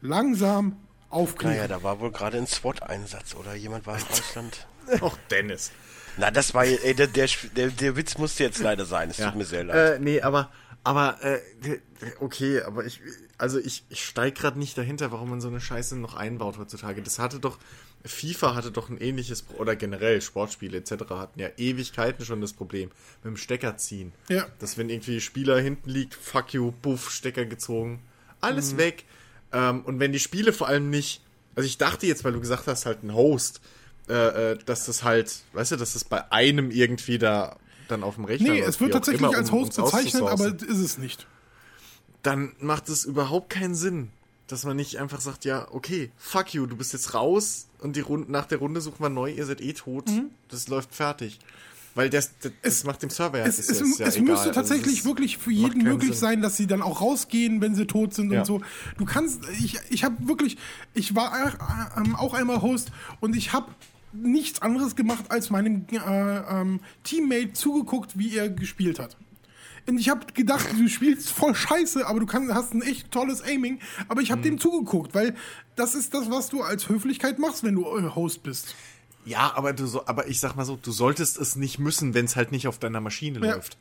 Langsam 0.00 0.76
aufklären. 1.10 1.56
Naja, 1.56 1.68
da 1.68 1.82
war 1.82 2.00
wohl 2.00 2.10
gerade 2.10 2.38
ein 2.38 2.46
SWAT-Einsatz 2.46 3.34
oder 3.34 3.54
jemand 3.54 3.86
war 3.86 3.96
im 3.96 4.04
Ausland. 4.10 4.66
Och, 5.00 5.16
Dennis. 5.30 5.70
Na, 6.16 6.30
das 6.30 6.54
war, 6.54 6.64
ey, 6.64 6.94
der, 6.94 7.06
der, 7.06 7.28
der, 7.56 7.68
der 7.68 7.96
Witz 7.96 8.18
musste 8.18 8.44
jetzt 8.44 8.60
leider 8.60 8.84
sein. 8.84 9.10
Es 9.10 9.16
tut 9.16 9.34
mir 9.34 9.44
sehr 9.44 9.64
leid. 9.64 9.96
Äh, 9.96 9.98
nee, 10.00 10.20
aber, 10.20 10.50
aber, 10.84 11.18
äh, 11.22 11.38
okay, 12.20 12.62
aber 12.62 12.84
ich, 12.84 13.00
also 13.38 13.58
ich, 13.58 13.84
ich 13.88 14.04
steig 14.04 14.34
gerade 14.34 14.58
nicht 14.58 14.76
dahinter, 14.76 15.12
warum 15.12 15.30
man 15.30 15.40
so 15.40 15.48
eine 15.48 15.60
Scheiße 15.60 15.96
noch 15.96 16.14
einbaut 16.14 16.58
heutzutage. 16.58 17.02
Das 17.02 17.18
hatte 17.18 17.38
doch, 17.40 17.58
FIFA 18.04 18.54
hatte 18.54 18.70
doch 18.72 18.88
ein 18.88 18.98
ähnliches, 18.98 19.44
oder 19.58 19.76
generell 19.76 20.20
Sportspiele 20.20 20.78
etc. 20.78 20.92
hatten 21.10 21.38
ja 21.38 21.48
Ewigkeiten 21.56 22.24
schon 22.24 22.40
das 22.40 22.52
Problem 22.52 22.90
mit 23.22 23.32
dem 23.32 23.36
Stecker 23.36 23.76
ziehen. 23.76 24.12
Ja. 24.28 24.46
Dass 24.58 24.76
wenn 24.78 24.90
irgendwie 24.90 25.20
Spieler 25.20 25.58
hinten 25.60 25.88
liegt, 25.90 26.14
fuck 26.14 26.52
you, 26.52 26.72
buff, 26.72 27.10
Stecker 27.10 27.44
gezogen, 27.44 28.02
alles 28.40 28.76
weg. 28.76 29.04
Ähm, 29.52 29.82
und 29.82 30.00
wenn 30.00 30.12
die 30.12 30.18
Spiele 30.18 30.52
vor 30.52 30.66
allem 30.68 30.90
nicht, 30.90 31.22
also 31.54 31.66
ich 31.66 31.78
dachte 31.78 32.06
jetzt, 32.06 32.24
weil 32.24 32.32
du 32.32 32.40
gesagt 32.40 32.66
hast, 32.66 32.86
halt 32.86 33.04
ein 33.04 33.14
Host, 33.14 33.60
äh, 34.08 34.52
äh, 34.52 34.58
dass 34.66 34.86
das 34.86 35.04
halt, 35.04 35.42
weißt 35.52 35.72
du, 35.72 35.76
dass 35.76 35.92
das 35.92 36.04
bei 36.04 36.30
einem 36.32 36.70
irgendwie 36.70 37.18
da 37.18 37.56
dann 37.88 38.02
auf 38.02 38.16
dem 38.16 38.24
Rechner 38.24 38.50
Nee, 38.52 38.58
läuft, 38.60 38.68
es 38.70 38.80
wird 38.80 38.92
tatsächlich 38.94 39.20
immer, 39.20 39.36
als 39.36 39.50
um- 39.50 39.60
Host 39.60 39.78
um's 39.78 39.90
bezeichnet, 39.92 40.22
aber 40.22 40.46
ist 40.46 40.62
es 40.78 40.98
nicht. 40.98 41.26
dann 42.22 42.52
macht 42.60 42.88
es 42.88 43.04
überhaupt 43.04 43.50
keinen 43.50 43.74
Sinn, 43.74 44.10
dass 44.52 44.64
man 44.64 44.76
nicht 44.76 44.98
einfach 44.98 45.20
sagt, 45.20 45.44
ja, 45.44 45.66
okay, 45.72 46.10
fuck 46.16 46.52
you, 46.54 46.66
du 46.66 46.76
bist 46.76 46.92
jetzt 46.92 47.14
raus 47.14 47.66
und 47.80 47.96
die 47.96 48.00
Runde, 48.00 48.30
nach 48.30 48.46
der 48.46 48.58
Runde 48.58 48.80
suchen 48.80 49.00
wir 49.00 49.08
neu, 49.08 49.32
ihr 49.32 49.46
seid 49.46 49.60
eh 49.60 49.72
tot, 49.72 50.04
das 50.48 50.68
läuft 50.68 50.94
fertig. 50.94 51.38
Weil 51.94 52.08
das, 52.08 52.30
das, 52.40 52.52
das 52.62 52.84
macht 52.84 53.02
dem 53.02 53.10
Server 53.10 53.38
ja, 53.38 53.44
Es, 53.44 53.58
es, 53.58 53.98
ja 53.98 54.06
es 54.06 54.16
egal. 54.16 54.28
müsste 54.28 54.48
Also 54.48 54.52
tatsächlich 54.52 54.92
es 54.94 54.98
ist- 55.00 55.04
wirklich 55.04 55.36
für 55.36 55.50
jeden 55.52 55.82
möglich 55.82 56.12
Sinn. 56.12 56.18
sein, 56.20 56.40
dass 56.42 56.56
sie 56.56 56.66
dann 56.66 56.80
auch 56.80 57.02
rausgehen, 57.02 57.60
wenn 57.60 57.74
sie 57.74 57.86
tot 57.86 58.14
sind 58.14 58.32
Ja. 58.32 58.40
und 58.40 58.46
so. 58.46 58.62
Du 58.96 59.04
kannst, 59.04 59.40
ich, 59.58 59.78
ich 59.90 60.02
habe 60.02 60.16
wirklich, 60.26 60.56
ich 60.94 61.14
war 61.14 61.34
äh, 61.38 62.00
ähm, 62.00 62.16
auch 62.16 62.32
einmal 62.32 62.62
Host 62.62 62.92
und 63.20 63.36
ich 63.36 63.52
habe 63.52 63.66
nichts 64.14 64.62
anderes 64.62 64.96
gemacht, 64.96 65.26
als 65.30 65.50
meinem 65.50 65.84
äh, 65.90 65.96
ähm, 65.98 66.80
Teammate 67.04 67.52
zugeguckt, 67.52 68.16
wie 68.18 68.36
er 68.38 68.48
gespielt 68.48 68.98
hat. 68.98 69.16
Und 69.86 69.98
ich 69.98 70.08
habe 70.08 70.26
gedacht, 70.32 70.66
du 70.78 70.88
spielst 70.88 71.30
voll 71.30 71.54
scheiße, 71.54 72.06
aber 72.06 72.20
du 72.20 72.26
kannst, 72.26 72.52
hast 72.54 72.72
ein 72.74 72.82
echt 72.82 73.10
tolles 73.10 73.42
Aiming. 73.42 73.80
Aber 74.08 74.20
ich 74.20 74.30
habe 74.30 74.40
Mhm. 74.40 74.44
dem 74.44 74.58
zugeguckt, 74.60 75.14
weil 75.14 75.34
das 75.76 75.94
ist 75.94 76.14
das, 76.14 76.30
was 76.30 76.48
du 76.48 76.62
als 76.62 76.88
Höflichkeit 76.88 77.38
machst, 77.38 77.64
wenn 77.64 77.74
du 77.74 77.82
äh, 77.98 78.02
Host 78.14 78.42
bist. 78.42 78.74
Ja, 79.24 79.52
aber 79.54 79.72
du 79.72 79.86
so, 79.86 80.06
aber 80.06 80.28
ich 80.28 80.40
sag 80.40 80.56
mal 80.56 80.64
so, 80.64 80.76
du 80.80 80.90
solltest 80.92 81.38
es 81.38 81.56
nicht 81.56 81.78
müssen, 81.78 82.14
wenn 82.14 82.24
es 82.24 82.36
halt 82.36 82.52
nicht 82.52 82.66
auf 82.68 82.78
deiner 82.78 83.00
Maschine 83.00 83.40
Ja. 83.44 83.54
läuft. 83.54 83.76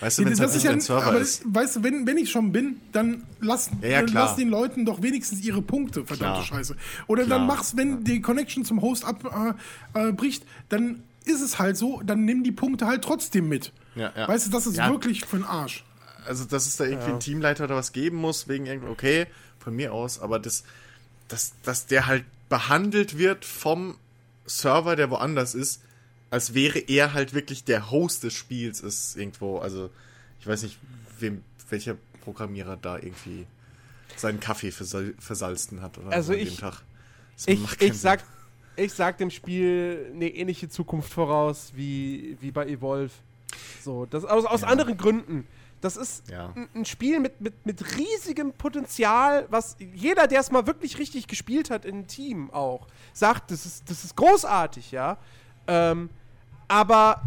Weißt 0.00 0.18
du, 0.18 0.24
wenn 0.26 0.32
es 0.32 0.40
halt 0.40 0.52
nicht 0.52 0.62
ja, 0.64 0.70
dein 0.72 0.80
Server 0.82 1.06
aber 1.06 1.18
ist. 1.20 1.42
weißt 1.46 1.76
du, 1.76 1.82
wenn, 1.82 2.06
wenn 2.06 2.18
ich 2.18 2.30
schon 2.30 2.52
bin, 2.52 2.80
dann 2.92 3.22
lass, 3.40 3.70
Ja, 3.80 3.88
ja, 3.88 3.96
dann 4.00 4.10
klar. 4.10 4.24
lass 4.26 4.36
den 4.36 4.48
Leuten 4.50 4.84
doch 4.84 5.00
wenigstens 5.00 5.40
ihre 5.40 5.62
Punkte, 5.62 6.04
verdammte 6.04 6.42
Klar. 6.42 6.58
Scheiße. 6.58 6.76
Oder 7.06 7.24
Klar. 7.24 7.38
dann 7.38 7.46
mach's, 7.46 7.76
wenn 7.78 8.04
die 8.04 8.20
Connection 8.20 8.64
zum 8.64 8.82
Host 8.82 9.04
abbricht, 9.06 10.42
äh, 10.42 10.46
äh, 10.46 10.48
dann 10.68 11.02
ist 11.24 11.40
es 11.40 11.58
halt 11.58 11.76
so, 11.78 12.02
dann 12.04 12.24
nimm 12.26 12.44
die 12.44 12.52
Punkte 12.52 12.86
halt 12.86 13.02
trotzdem 13.02 13.48
mit. 13.48 13.72
Ja, 13.96 14.12
ja. 14.16 14.28
Weißt 14.28 14.46
du, 14.46 14.50
das 14.50 14.66
ist 14.66 14.76
Ja. 14.76 14.88
wirklich 14.90 15.24
für 15.24 15.36
den 15.36 15.44
Arsch. 15.44 15.84
Also, 16.26 16.44
dass 16.44 16.66
es 16.66 16.76
da 16.76 16.84
irgendwie 16.84 17.10
einen 17.10 17.20
Teamleiter 17.20 17.64
oder 17.64 17.76
was 17.76 17.92
geben 17.92 18.16
muss, 18.18 18.46
wegen 18.48 18.66
irgendwie, 18.66 18.90
okay, 18.90 19.26
von 19.58 19.74
mir 19.74 19.92
aus, 19.92 20.20
aber 20.20 20.38
das, 20.38 20.64
dass, 21.28 21.52
dass 21.62 21.86
der 21.86 22.06
halt 22.06 22.24
behandelt 22.48 23.18
wird 23.18 23.44
vom 23.44 23.96
Server, 24.44 24.94
der 24.96 25.10
woanders 25.10 25.54
ist, 25.54 25.82
als 26.30 26.54
wäre 26.54 26.78
er 26.78 27.14
halt 27.14 27.32
wirklich 27.34 27.64
der 27.64 27.90
Host 27.90 28.22
des 28.24 28.34
Spiels, 28.34 28.80
ist 28.80 29.16
irgendwo, 29.16 29.58
also, 29.58 29.90
ich 30.40 30.46
weiß 30.46 30.62
nicht, 30.64 30.78
wem, 31.18 31.42
welcher 31.70 31.96
Programmierer 32.22 32.76
da 32.76 32.96
irgendwie 32.98 33.46
seinen 34.16 34.40
Kaffee 34.40 34.70
versal 34.72 35.14
versalzen 35.18 35.80
hat 35.82 35.98
oder 35.98 36.10
Also 36.12 36.28
so 36.28 36.32
an 36.34 36.38
ich- 36.40 36.54
dem 36.56 36.58
Tag. 36.60 36.82
Das 37.36 37.46
Ich, 37.48 37.80
ich, 37.80 37.94
sag, 37.94 38.24
ich 38.76 38.92
sag 38.92 39.18
dem 39.18 39.30
Spiel 39.30 40.10
eine 40.14 40.28
ähnliche 40.28 40.68
Zukunft 40.68 41.12
voraus 41.12 41.72
wie, 41.74 42.36
wie 42.40 42.50
bei 42.50 42.66
Evolve. 42.66 43.12
So, 43.82 44.06
das 44.06 44.24
aus, 44.24 44.44
aus 44.44 44.64
anderen 44.64 44.96
Gründen. 44.96 45.46
Das 45.80 45.96
ist 45.96 46.28
Ja. 46.30 46.52
ein, 46.56 46.68
ein 46.74 46.84
Spiel 46.84 47.20
mit, 47.20 47.40
mit, 47.40 47.66
mit 47.66 47.96
riesigem 47.96 48.52
Potenzial, 48.54 49.46
was 49.50 49.76
jeder, 49.78 50.26
der 50.26 50.40
es 50.40 50.50
mal 50.50 50.66
wirklich 50.66 50.98
richtig 50.98 51.26
gespielt 51.28 51.70
hat 51.70 51.84
im 51.84 52.06
Team 52.06 52.50
auch, 52.50 52.86
sagt, 53.12 53.50
das 53.50 53.66
ist, 53.66 53.90
das 53.90 54.02
ist 54.04 54.16
großartig, 54.16 54.90
ja. 54.90 55.18
Ähm, 55.66 56.08
aber, 56.66 57.22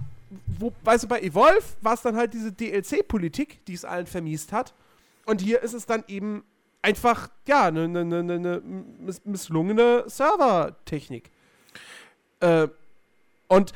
wo, 0.59 0.73
weißt 0.83 1.03
du, 1.03 1.07
bei 1.07 1.21
Evolve 1.21 1.63
war 1.81 1.93
es 1.93 2.01
dann 2.01 2.15
halt 2.15 2.33
diese 2.33 2.51
DLC-Politik, 2.51 3.63
die 3.65 3.73
es 3.73 3.85
allen 3.85 4.07
vermiest 4.07 4.51
hat. 4.51 4.73
Und 5.25 5.41
hier 5.41 5.61
ist 5.61 5.73
es 5.73 5.85
dann 5.85 6.03
eben 6.07 6.43
einfach, 6.81 7.29
ja, 7.47 7.65
eine 7.67 7.87
ne, 7.87 8.03
ne, 8.03 8.23
ne, 8.23 8.39
ne 8.39 8.61
miss 8.99 9.21
misslungene 9.25 10.05
Servertechnik. 10.07 11.29
Äh, 12.39 12.67
und 13.47 13.73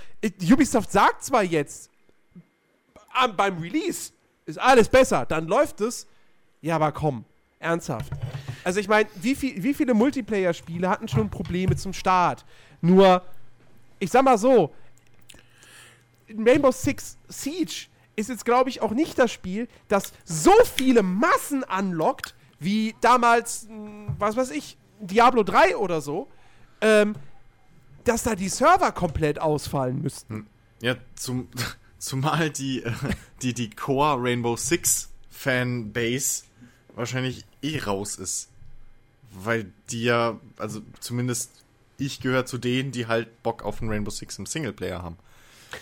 Ubisoft 0.51 0.91
sagt 0.91 1.23
zwar 1.23 1.43
jetzt, 1.43 1.89
beim 3.35 3.57
Release 3.59 4.11
ist 4.45 4.59
alles 4.59 4.89
besser, 4.89 5.25
dann 5.25 5.47
läuft 5.47 5.81
es. 5.81 6.07
Ja, 6.61 6.75
aber 6.75 6.91
komm, 6.91 7.25
ernsthaft. 7.59 8.11
Also 8.63 8.79
ich 8.79 8.87
meine, 8.87 9.09
wie, 9.15 9.35
viel, 9.35 9.61
wie 9.61 9.73
viele 9.73 9.93
Multiplayer-Spiele 9.93 10.89
hatten 10.89 11.07
schon 11.07 11.29
Probleme 11.29 11.75
zum 11.75 11.93
Start? 11.93 12.45
Nur, 12.81 13.21
ich 13.99 14.09
sag 14.09 14.23
mal 14.23 14.37
so, 14.37 14.73
Rainbow 16.29 16.71
Six 16.71 17.17
Siege 17.27 17.87
ist 18.15 18.29
jetzt, 18.29 18.45
glaube 18.45 18.69
ich, 18.69 18.81
auch 18.81 18.91
nicht 18.91 19.17
das 19.17 19.31
Spiel, 19.31 19.67
das 19.87 20.13
so 20.23 20.53
viele 20.75 21.03
Massen 21.03 21.63
anlockt, 21.63 22.35
wie 22.59 22.95
damals, 23.01 23.67
mh, 23.69 24.15
was 24.19 24.35
weiß 24.35 24.51
ich, 24.51 24.77
Diablo 24.99 25.43
3 25.43 25.77
oder 25.77 25.99
so, 26.01 26.29
ähm, 26.81 27.15
dass 28.03 28.23
da 28.23 28.35
die 28.35 28.49
Server 28.49 28.91
komplett 28.91 29.39
ausfallen 29.39 30.01
müssten. 30.01 30.47
Ja, 30.81 30.95
zum, 31.15 31.49
zumal 32.03 32.49
die, 32.49 32.83
äh, 32.83 32.91
die, 33.41 33.53
die 33.53 33.69
Core 33.69 34.21
Rainbow 34.21 34.57
Six 34.57 35.09
Fanbase 35.29 36.43
wahrscheinlich 36.95 37.45
eh 37.61 37.79
raus 37.79 38.17
ist. 38.17 38.49
Weil 39.31 39.71
die 39.89 40.03
ja, 40.03 40.37
also 40.57 40.81
zumindest 40.99 41.63
ich 41.97 42.19
gehöre 42.19 42.45
zu 42.45 42.57
denen, 42.57 42.91
die 42.91 43.07
halt 43.07 43.41
Bock 43.41 43.63
auf 43.63 43.81
einen 43.81 43.89
Rainbow 43.89 44.11
Six 44.11 44.37
im 44.37 44.45
Singleplayer 44.45 45.01
haben. 45.01 45.17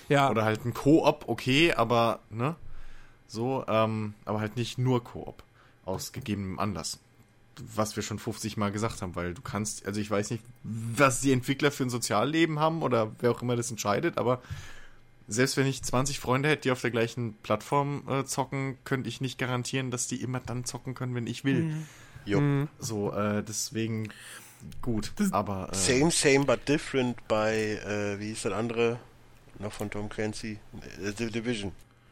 Ja. 0.08 0.30
Oder 0.30 0.46
halt 0.46 0.64
ein 0.64 0.74
Koop, 0.74 1.26
okay, 1.28 1.74
aber, 1.74 2.20
ne? 2.30 2.56
So, 3.28 3.66
ähm, 3.68 4.14
aber 4.24 4.40
halt 4.40 4.56
nicht 4.56 4.78
nur 4.78 5.04
Koop. 5.04 5.44
Aus 5.84 6.12
gegebenem 6.12 6.60
Anlass. 6.60 7.00
Was 7.76 7.96
wir 7.96 8.04
schon 8.04 8.20
50 8.20 8.56
Mal 8.56 8.72
gesagt 8.72 9.02
haben, 9.02 9.16
weil 9.16 9.34
du 9.34 9.42
kannst, 9.42 9.86
also 9.86 10.00
ich 10.00 10.10
weiß 10.10 10.30
nicht, 10.30 10.44
was 10.64 11.22
die 11.22 11.32
Entwickler 11.32 11.72
für 11.72 11.84
ein 11.84 11.90
Sozialleben 11.90 12.60
haben 12.60 12.84
oder 12.84 13.12
wer 13.20 13.32
auch 13.32 13.42
immer 13.42 13.56
das 13.56 13.72
entscheidet, 13.72 14.18
aber 14.18 14.42
selbst 15.32 15.58
wenn 15.58 15.66
ich 15.68 15.82
20 15.84 16.20
Freunde 16.20 16.50
hätte, 16.50 16.64
die 16.64 16.72
auf 16.72 16.82
der 16.82 16.92
gleichen 16.92 17.34
Plattform 17.44 18.04
äh, 18.10 18.26
zocken, 18.26 18.78
könnte 18.84 19.10
ich 19.10 19.22
nicht 19.22 19.38
garantieren, 19.38 19.92
dass 19.92 20.08
die 20.08 20.22
immer 20.22 20.40
dann 20.40 20.66
zocken 20.66 20.94
können, 20.94 21.16
wenn 21.16 21.28
ich 21.28 21.44
will. 21.44 21.74
Jo. 22.26 22.68
So, 22.80 23.12
äh, 23.14 23.42
deswegen 23.44 24.10
gut. 24.82 25.12
Das- 25.16 25.34
aber 25.34 25.70
äh, 25.72 25.76
Same, 25.76 26.12
same, 26.12 26.46
but 26.46 26.68
different 26.68 27.18
bei, 27.28 27.80
äh, 27.86 28.20
wie 28.20 28.28
hieß 28.28 28.44
das 28.44 28.54
andere? 28.54 29.00
Noch 29.60 29.72
von 29.74 29.90
Tom 29.90 30.10
Clancy? 30.10 30.60
Äh, 31.02 31.12
The 31.18 31.32
Division. 31.32 31.72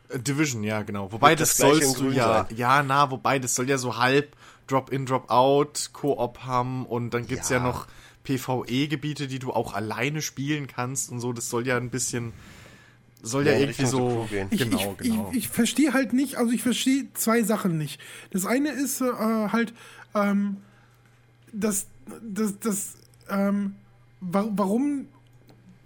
Äh, 0.10 0.20
Division, 0.20 0.64
ja, 0.64 0.82
genau. 0.82 1.12
Wobei 1.12 1.30
Wird 1.32 1.42
das, 1.42 1.50
das 1.50 1.58
sollst 1.58 2.00
du 2.00 2.10
ja, 2.12 2.46
sein. 2.48 2.58
ja, 2.58 2.82
na, 2.84 3.12
wobei 3.12 3.38
das 3.40 3.54
soll 3.56 3.70
ja 3.70 3.78
so 3.78 3.98
halb 3.98 4.36
Drop-in, 4.68 5.06
Drop-out, 5.08 5.90
Koop 5.94 6.40
haben 6.40 6.86
und 6.86 7.12
dann 7.14 7.26
gibt's 7.28 7.50
ja, 7.50 7.58
Ja. 7.58 7.64
noch 7.64 7.88
PvE-Gebiete, 8.24 9.28
die 9.28 9.40
du 9.40 9.52
auch 9.52 9.74
alleine 9.74 10.22
spielen 10.22 10.68
kannst 10.68 11.12
und 11.12 11.20
so. 11.20 11.34
Das 11.34 11.50
soll 11.50 11.66
ja 11.68 11.78
ein 11.78 11.90
bisschen, 11.90 12.34
soll 13.22 13.46
ja, 13.46 13.54
Ja, 13.54 13.60
irgendwie 13.60 13.86
so, 13.86 14.28
gehen. 14.30 14.48
Ich, 14.52 14.60
genau, 14.62 14.96
ich, 15.00 15.08
genau. 15.10 15.30
ich, 15.32 15.38
ich 15.38 15.50
verstehe 15.50 15.94
halt 15.94 16.14
nicht, 16.14 16.36
also 16.36 16.52
ich 16.52 16.62
verstehe 16.64 17.08
zwei 17.14 17.44
Sachen 17.44 17.78
nicht. 17.78 18.00
Das 18.32 18.46
eine 18.46 18.70
ist 18.70 19.02
äh, 19.02 19.06
halt, 19.14 19.74
ähm, 20.16 20.58
dass, 21.52 21.88
dass, 22.22 22.60
dass 22.60 22.94
ähm, 23.30 23.76
wa 24.22 24.48
warum 24.52 25.08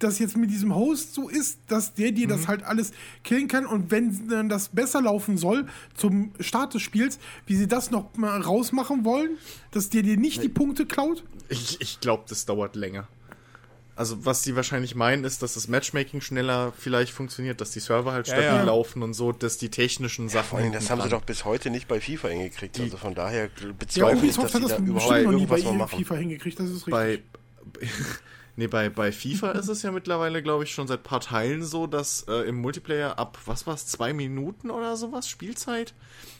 das 0.00 0.18
jetzt 0.18 0.36
mit 0.36 0.50
diesem 0.50 0.74
Host 0.74 1.14
so 1.14 1.28
ist, 1.28 1.60
dass 1.68 1.94
der 1.94 2.12
dir 2.12 2.26
Mhm. 2.26 2.30
das 2.30 2.48
halt 2.48 2.62
alles 2.64 2.92
killen 3.22 3.48
kann 3.48 3.64
und 3.64 3.90
wenn 3.90 4.28
dann 4.28 4.48
das 4.48 4.68
besser 4.68 5.00
laufen 5.00 5.38
soll 5.38 5.66
zum 5.94 6.32
Start 6.40 6.74
des 6.74 6.82
Spiels, 6.82 7.18
wie 7.46 7.54
sie 7.56 7.68
das 7.68 7.90
noch 7.90 8.14
mal 8.16 8.40
rausmachen 8.40 9.04
wollen, 9.04 9.38
dass 9.70 9.88
der 9.90 10.02
dir 10.02 10.16
nicht 10.18 10.42
die 10.42 10.48
Punkte 10.48 10.84
klaut. 10.84 11.24
Ich, 11.48 11.80
ich 11.80 12.00
glaube, 12.00 12.24
das 12.28 12.44
dauert 12.44 12.76
länger. 12.76 13.08
Also, 13.96 14.24
was 14.26 14.42
sie 14.42 14.56
wahrscheinlich 14.56 14.96
meinen, 14.96 15.22
ist, 15.22 15.42
dass 15.42 15.54
das 15.54 15.68
Matchmaking 15.68 16.20
schneller 16.20 16.72
vielleicht 16.76 17.12
funktioniert, 17.12 17.60
dass 17.60 17.70
die 17.70 17.78
Server 17.80 18.10
halt 18.12 18.26
stabil 18.26 18.44
ja. 18.44 18.62
laufen 18.64 19.02
und 19.04 19.14
so, 19.14 19.30
dass 19.30 19.56
die 19.56 19.68
technischen 19.68 20.28
Sachen. 20.28 20.48
Vor 20.48 20.58
allem, 20.58 20.72
das 20.72 20.90
haben 20.90 21.00
sie 21.00 21.08
dran- 21.08 21.20
doch 21.20 21.26
bis 21.26 21.44
heute 21.44 21.70
nicht 21.70 21.86
bei 21.86 22.00
FIFA 22.00 22.28
hingekriegt. 22.28 22.80
Also 22.80 22.96
von 22.96 23.14
daher 23.14 23.44
Ja, 23.44 23.72
bezweifle 23.78 24.16
ich, 24.16 24.22
Ubisoft 24.24 24.46
dass 24.46 24.54
hat 24.54 24.62
sie 24.62 24.68
das 24.68 24.76
da 24.78 24.84
überhaupt 24.84 25.16
irgendwas 25.16 25.64
mal 25.64 25.72
machen. 25.74 25.98
FIFA 25.98 26.14
hingekriegt, 26.16 26.58
das 26.58 26.70
ist 26.70 26.86
richtig. 26.88 26.92
bei 26.92 27.22
nee, 28.56 28.66
bei, 28.66 28.88
bei 28.88 29.12
FIFA 29.12 29.52
ist 29.52 29.68
es 29.68 29.82
ja 29.82 29.92
mittlerweile, 29.92 30.42
glaube 30.42 30.64
ich, 30.64 30.74
schon 30.74 30.88
seit 30.88 31.02
paar 31.02 31.20
Teilen 31.20 31.62
so, 31.62 31.86
dass 31.86 32.26
äh, 32.28 32.48
im 32.48 32.56
Multiplayer 32.56 33.18
ab, 33.18 33.38
was 33.46 33.66
war's, 33.66 33.86
zwei 33.86 34.12
Minuten 34.12 34.70
oder 34.70 34.96
sowas, 34.96 35.28
Spielzeit 35.28 35.94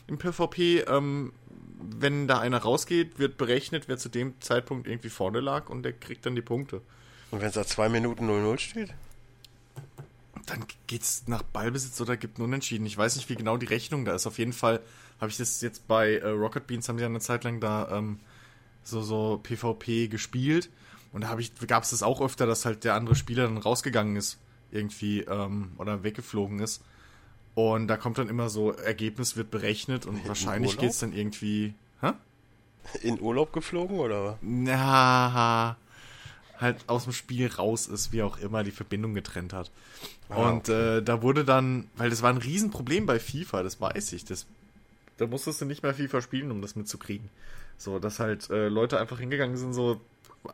im 0.07 0.17
PvP, 0.17 0.81
ähm, 0.87 1.31
wenn 1.79 2.27
da 2.27 2.39
einer 2.39 2.57
rausgeht, 2.57 3.17
wird 3.19 3.37
berechnet, 3.37 3.87
wer 3.87 3.97
zu 3.97 4.09
dem 4.09 4.39
Zeitpunkt 4.41 4.87
irgendwie 4.87 5.09
vorne 5.09 5.39
lag 5.39 5.69
und 5.69 5.83
der 5.83 5.93
kriegt 5.93 6.25
dann 6.25 6.35
die 6.35 6.41
Punkte. 6.41 6.81
Und 7.35 7.41
wenn 7.41 7.49
es 7.49 7.55
da 7.55 7.65
2 7.65 7.89
Minuten 7.89 8.29
0-0 8.29 8.59
steht? 8.59 8.93
Dann 10.45 10.65
geht's 10.87 11.23
nach 11.27 11.43
Ballbesitz 11.43 11.99
oder 11.99 12.15
gibt 12.15 12.37
einen 12.37 12.45
Unentschieden. 12.45 12.85
Ich 12.85 12.97
weiß 12.97 13.17
nicht, 13.17 13.29
wie 13.29 13.35
genau 13.35 13.57
die 13.57 13.65
Rechnung 13.65 14.05
da 14.05 14.15
ist. 14.15 14.25
Auf 14.25 14.37
jeden 14.37 14.53
Fall 14.53 14.79
habe 15.19 15.29
ich 15.29 15.35
das 15.35 15.59
jetzt 15.59 15.85
bei 15.85 16.15
äh, 16.15 16.29
Rocket 16.29 16.65
Beans, 16.65 16.87
haben 16.87 16.97
sie 16.97 17.01
ja 17.01 17.09
eine 17.09 17.19
Zeit 17.19 17.43
lang 17.43 17.59
da 17.59 17.89
ähm, 17.91 18.21
so, 18.83 19.01
so 19.01 19.41
PvP 19.43 20.07
gespielt. 20.07 20.69
Und 21.11 21.25
da 21.25 21.37
gab 21.67 21.83
es 21.83 21.89
das 21.89 22.03
auch 22.03 22.21
öfter, 22.21 22.45
dass 22.45 22.63
halt 22.63 22.85
der 22.85 22.93
andere 22.93 23.17
Spieler 23.17 23.43
dann 23.43 23.57
rausgegangen 23.57 24.15
ist, 24.15 24.37
irgendwie, 24.71 25.19
ähm, 25.19 25.73
oder 25.77 26.03
weggeflogen 26.03 26.59
ist. 26.59 26.83
Und 27.53 27.89
da 27.89 27.97
kommt 27.97 28.17
dann 28.17 28.29
immer 28.29 28.47
so, 28.47 28.71
Ergebnis 28.71 29.35
wird 29.35 29.51
berechnet 29.51 30.05
und 30.05 30.25
wahrscheinlich 30.25 30.71
Urlaub? 30.71 30.83
geht's 30.83 30.99
dann 30.99 31.11
irgendwie. 31.11 31.73
Hä? 31.99 32.13
In 33.01 33.19
Urlaub 33.19 33.51
geflogen 33.51 33.99
oder? 33.99 34.37
Na, 34.41 35.75
halt 36.59 36.87
aus 36.87 37.03
dem 37.05 37.13
Spiel 37.13 37.47
raus 37.47 37.87
ist, 37.87 38.11
wie 38.11 38.23
auch 38.23 38.37
immer, 38.37 38.63
die 38.63 38.71
Verbindung 38.71 39.13
getrennt 39.13 39.53
hat. 39.53 39.71
Ah, 40.29 40.49
und 40.49 40.69
äh, 40.69 41.01
da 41.01 41.21
wurde 41.21 41.45
dann, 41.45 41.87
weil 41.97 42.09
das 42.09 42.21
war 42.21 42.29
ein 42.29 42.37
Riesenproblem 42.37 43.05
bei 43.05 43.19
FIFA, 43.19 43.63
das 43.63 43.79
weiß 43.81 44.13
ich, 44.13 44.25
das, 44.25 44.45
da 45.17 45.27
musstest 45.27 45.61
du 45.61 45.65
nicht 45.65 45.83
mehr 45.83 45.93
FIFA 45.93 46.21
spielen, 46.21 46.51
um 46.51 46.61
das 46.61 46.75
mitzukriegen. 46.75 47.29
So, 47.77 47.99
dass 47.99 48.19
halt 48.19 48.49
äh, 48.49 48.69
Leute 48.69 48.99
einfach 48.99 49.19
hingegangen 49.19 49.57
sind, 49.57 49.73
so 49.73 49.99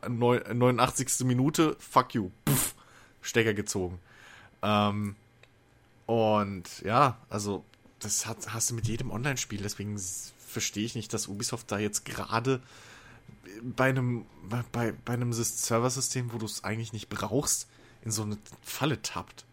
neun- 0.08 0.42
89. 0.58 1.24
Minute, 1.26 1.76
fuck 1.78 2.14
you, 2.14 2.30
puff, 2.44 2.74
Stecker 3.20 3.54
gezogen. 3.54 3.98
Ähm, 4.62 5.14
und 6.06 6.64
ja, 6.84 7.16
also 7.28 7.64
das 8.00 8.26
hat, 8.26 8.52
hast 8.52 8.70
du 8.70 8.74
mit 8.74 8.88
jedem 8.88 9.10
Online-Spiel, 9.10 9.60
deswegen 9.62 10.00
verstehe 10.48 10.84
ich 10.84 10.94
nicht, 10.96 11.12
dass 11.14 11.28
Ubisoft 11.28 11.70
da 11.70 11.78
jetzt 11.78 12.04
gerade 12.04 12.60
bei 13.62 13.90
einem, 13.90 14.24
bei, 14.72 14.92
bei 15.04 15.12
einem 15.12 15.30
Sys- 15.30 15.64
Serversystem, 15.64 16.32
wo 16.32 16.38
du 16.38 16.46
es 16.46 16.64
eigentlich 16.64 16.92
nicht 16.92 17.08
brauchst, 17.08 17.68
in 18.04 18.10
so 18.10 18.22
eine 18.22 18.38
Falle 18.62 19.00
tappt. 19.02 19.44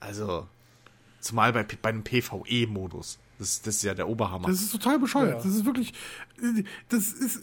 Also, 0.00 0.46
zumal 1.20 1.52
bei, 1.52 1.64
bei 1.64 1.88
einem 1.88 2.04
PvE-Modus. 2.04 3.18
Das, 3.38 3.62
das 3.62 3.76
ist 3.76 3.82
ja 3.84 3.94
der 3.94 4.08
Oberhammer. 4.08 4.48
Das 4.48 4.60
ist 4.60 4.72
total 4.72 4.98
bescheuert. 4.98 5.38
Ja. 5.38 5.42
Das 5.44 5.54
ist 5.54 5.64
wirklich. 5.64 5.92
Das 6.88 7.12
ist. 7.12 7.40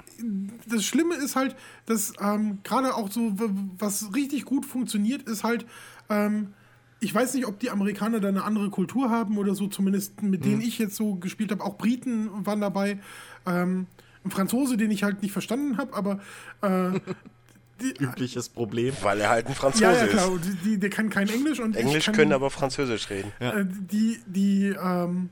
Das 0.68 0.84
Schlimme 0.84 1.16
ist 1.16 1.38
halt, 1.38 1.56
dass 1.86 2.14
ähm, 2.20 2.60
gerade 2.64 2.96
auch 2.96 3.10
so, 3.12 3.34
was 3.78 4.14
richtig 4.14 4.44
gut 4.44 4.66
funktioniert, 4.66 5.24
ist 5.24 5.44
halt. 5.44 5.66
Ähm, 6.10 6.54
ich 7.00 7.14
weiß 7.14 7.34
nicht, 7.36 7.46
ob 7.46 7.60
die 7.60 7.70
Amerikaner 7.70 8.20
da 8.20 8.30
eine 8.30 8.44
andere 8.44 8.70
Kultur 8.70 9.10
haben 9.10 9.38
oder 9.38 9.54
so, 9.54 9.68
zumindest 9.68 10.22
mit 10.22 10.44
denen 10.44 10.62
ich 10.62 10.80
jetzt 10.80 10.96
so 10.96 11.16
gespielt 11.16 11.52
habe. 11.52 11.64
Auch 11.64 11.78
Briten 11.78 12.46
waren 12.46 12.62
dabei. 12.62 13.00
Ähm, 13.46 13.88
ein 14.26 14.32
Franzose, 14.32 14.78
den 14.78 14.92
ich 14.92 15.04
halt 15.04 15.22
nicht 15.22 15.32
verstanden 15.32 15.78
habe, 15.78 15.94
aber. 15.94 16.20
Äh, 16.62 17.00
Übliches 18.00 18.48
Problem. 18.50 18.94
Weil 19.02 19.20
er 19.20 19.30
halt 19.30 19.48
ein 19.48 19.56
Franzose 19.56 19.84
ja, 19.84 19.94
ja, 19.94 20.08
klar. 20.08 20.26
ist. 20.26 20.32
Und 20.32 20.58
die, 20.64 20.80
der 20.80 20.90
kann 20.90 21.10
kein 21.10 21.28
Englisch 21.28 21.60
und 21.60 21.76
ich 21.76 21.82
Englisch 21.82 22.06
kann, 22.06 22.16
können 22.16 22.32
aber 22.32 22.50
Französisch 22.50 23.10
reden. 23.10 23.32
äh, 23.40 23.66
die, 23.66 24.20
die, 24.28 24.76
ähm, 24.82 25.30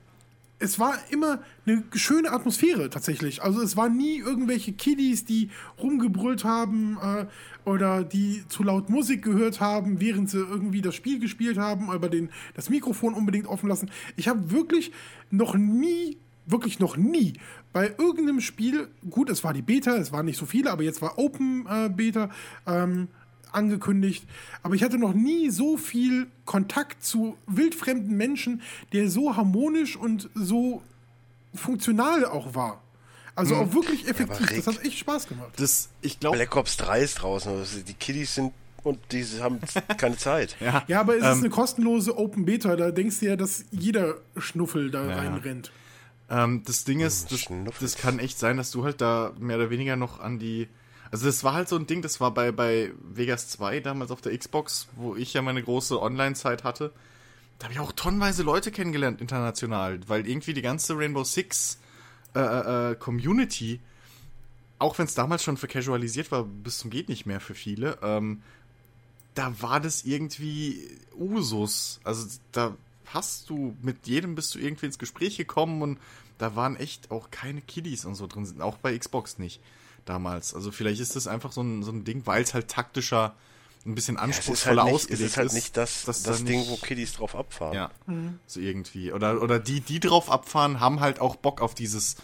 es 0.64 0.80
war 0.80 0.98
immer 1.10 1.40
eine 1.65 1.84
schöne 1.94 2.32
Atmosphäre 2.32 2.90
tatsächlich. 2.90 3.44
Also 3.44 3.61
es 3.61 3.76
waren 3.76 3.98
nie 3.98 4.20
irgendwelche 4.20 4.72
Kiddies, 4.72 5.26
die 5.26 5.49
rumgebrüllt 5.82 6.45
haben 6.45 6.98
äh, 7.02 7.26
oder 7.70 8.03
die 8.03 8.44
zu 8.48 8.64
laut 8.64 8.90
Musik 8.90 9.24
gehört 9.24 9.60
haben, 9.60 9.99
während 9.99 10.30
sie 10.30 10.38
irgendwie 10.38 10.82
das 10.82 10.95
Spiel 10.95 11.20
gespielt 11.20 11.57
haben, 11.57 11.90
aber 11.90 12.07
den, 12.07 12.30
das 12.53 12.70
Mikrofon 12.70 13.14
unbedingt 13.14 13.48
offen 13.48 13.68
lassen. 13.68 13.91
Ich 14.15 14.30
habe 14.30 14.52
wirklich 14.52 14.91
noch 15.32 15.56
nie, 15.56 16.18
wirklich 16.45 16.80
noch 16.80 16.98
nie 16.98 17.34
bei 17.72 17.88
irgendeinem 17.98 18.41
Spiel, 18.41 18.88
gut, 19.10 19.30
es 19.30 19.44
war 19.44 19.53
die 19.53 19.61
Beta, 19.61 19.95
es 19.98 20.11
waren 20.11 20.26
nicht 20.26 20.38
so 20.38 20.45
viele, 20.45 20.72
aber 20.72 20.84
jetzt 20.84 21.02
war 21.02 21.18
Open 21.18 21.65
äh, 21.70 21.90
Beta, 21.90 22.30
ähm, 22.68 23.07
angekündigt. 23.52 24.26
Aber 24.64 24.76
ich 24.76 24.84
hatte 24.84 24.98
noch 24.98 25.14
nie 25.14 25.49
so 25.52 25.78
viel 25.78 26.28
Kontakt 26.45 27.03
zu 27.03 27.38
wildfremden 27.48 28.15
Menschen, 28.18 28.61
der 28.94 29.10
so 29.10 29.36
harmonisch 29.36 29.95
und 29.95 30.30
so 30.36 30.82
funktional 31.53 32.26
auch 32.26 32.56
war. 32.56 32.82
Also 33.36 33.56
auch 33.56 33.74
wirklich 33.74 34.07
effektiv. 34.07 34.49
Rick- 34.52 34.64
das 34.65 34.68
hat 34.76 34.84
echt 34.86 34.99
Spaß 34.99 35.28
gemacht. 35.28 35.52
Das, 35.57 35.90
ich 36.02 36.20
glaube, 36.20 36.38
Black 36.38 36.56
Ops 36.56 36.78
3 36.78 37.02
ist 37.02 37.15
draußen. 37.15 37.52
Also 37.52 37.80
die 37.82 37.94
Kiddies 37.95 38.36
sind 38.36 38.53
und 38.84 38.99
die 39.11 39.24
haben 39.40 39.60
keine 39.98 40.18
Zeit. 40.18 40.56
ja, 40.60 40.84
Ja, 40.88 40.99
aber 40.99 41.15
es 41.15 41.24
ist 41.24 41.32
ähm, 41.38 41.40
eine 41.40 41.49
kostenlose 41.49 42.15
Open 42.18 42.45
Beta. 42.45 42.76
Da 42.76 42.91
denkst 42.91 43.20
du 43.22 43.26
ja, 43.28 43.36
dass 43.36 43.65
jeder 43.72 44.15
Schnuffel 44.38 44.91
da 44.91 45.06
reinrennt. 45.07 45.72
Ähm, 46.30 46.64
das 46.66 46.84
Ding 46.84 47.00
ist, 47.00 47.32
das, 47.32 47.48
das 47.80 47.95
kann 47.95 48.20
echt 48.20 48.40
sein, 48.40 48.58
dass 48.58 48.72
du 48.72 48.84
halt 48.84 49.02
da 49.02 49.34
mehr 49.38 49.58
oder 49.58 49.70
weniger 49.70 49.95
noch 49.95 50.20
an 50.20 50.40
die. 50.40 50.68
Also 51.12 51.28
das 51.28 51.44
war 51.44 51.54
halt 51.54 51.70
so 51.70 51.76
ein 51.76 51.86
Ding, 51.86 52.02
das 52.02 52.20
war 52.20 52.34
bei, 52.34 52.52
bei 52.52 52.91
Vegas 53.02 53.50
2 53.50 53.82
damals 53.82 54.10
auf 54.10 54.22
der 54.22 54.36
Xbox, 54.36 54.88
wo 54.95 55.16
ich 55.16 55.34
ja 55.34 55.41
meine 55.41 55.62
große 55.62 56.02
Online-Zeit 56.02 56.64
hatte. 56.64 56.91
Da 57.60 57.66
habe 57.66 57.74
ich 57.74 57.80
auch 57.80 57.91
tonnenweise 57.91 58.41
Leute 58.41 58.72
kennengelernt 58.72 59.22
international, 59.22 60.00
weil 60.08 60.28
irgendwie 60.28 60.54
die 60.54 60.64
ganze 60.64 60.98
Rainbow 60.98 61.24
Six 61.24 61.78
äh, 62.36 62.40
äh, 62.91 62.95
Community, 62.95 63.80
auch 64.80 64.98
wenn 64.98 65.06
es 65.06 65.14
damals 65.14 65.44
schon 65.44 65.58
vercasualisiert 65.58 66.32
war, 66.32 66.45
bis 66.45 66.80
zum 66.80 66.90
geht 66.90 67.10
nicht 67.10 67.28
mehr 67.28 67.40
für 67.40 67.54
viele, 67.54 68.00
ähm, 68.02 68.41
da 69.36 69.54
war 69.62 69.80
das 69.80 70.04
irgendwie 70.04 70.90
Usus. 71.18 72.00
Also 72.04 72.28
da 72.52 72.76
hast 73.14 73.49
du 73.49 73.76
mit 73.81 74.07
jedem 74.07 74.35
bist 74.35 74.56
du 74.56 74.60
irgendwie 74.60 74.88
ins 74.88 74.98
Gespräch 74.99 75.38
gekommen 75.38 75.81
und 75.81 75.99
da 76.38 76.56
waren 76.56 76.76
echt 76.76 77.11
auch 77.11 77.30
keine 77.31 77.61
Kiddies 77.61 78.06
und 78.06 78.15
so 78.15 78.27
drin, 78.27 78.61
auch 78.61 78.77
bei 78.77 78.98
Xbox 78.98 79.38
nicht 79.40 79.61
damals. 80.06 80.53
Also 80.53 80.72
vielleicht 80.72 80.99
ist 80.99 81.15
das 81.15 81.27
einfach 81.27 81.52
so 81.52 81.61
ein, 81.61 81.84
so 81.84 81.91
ein 81.91 82.03
Ding, 82.03 82.26
weil 82.26 82.44
es 82.44 82.53
halt 82.53 82.68
taktischer 82.69 83.35
ein 83.85 83.95
bisschen 83.95 84.15
Es 84.15 84.22
ist 84.22 84.23
anspruchsvoller 84.23 84.84
halt 84.84 84.94
nicht, 84.94 85.02
ausgelegt 85.03 85.23
ist 85.26 85.38
halt 85.38 85.53
nicht 85.53 85.77
das, 85.77 86.03
das 86.06 86.23
da 86.23 86.34
Ding, 86.34 86.60
nicht- 86.61 86.69
wo 86.69 86.77
Kiddies 86.77 87.14
drauf 87.14 87.35
abfahren. 87.35 87.73
ja, 87.76 87.91
so 88.48 88.60
irgendwie. 88.60 89.11
Oder, 89.11 89.41
oder 89.41 89.60
die, 89.60 89.81
die 89.81 89.99
drauf 89.99 90.31
abfahren, 90.31 90.80
haben 90.80 90.99
halt 91.02 91.19
auch 91.19 91.35
Bock 91.35 91.61
auf 91.61 91.76
dieses, 91.76 92.15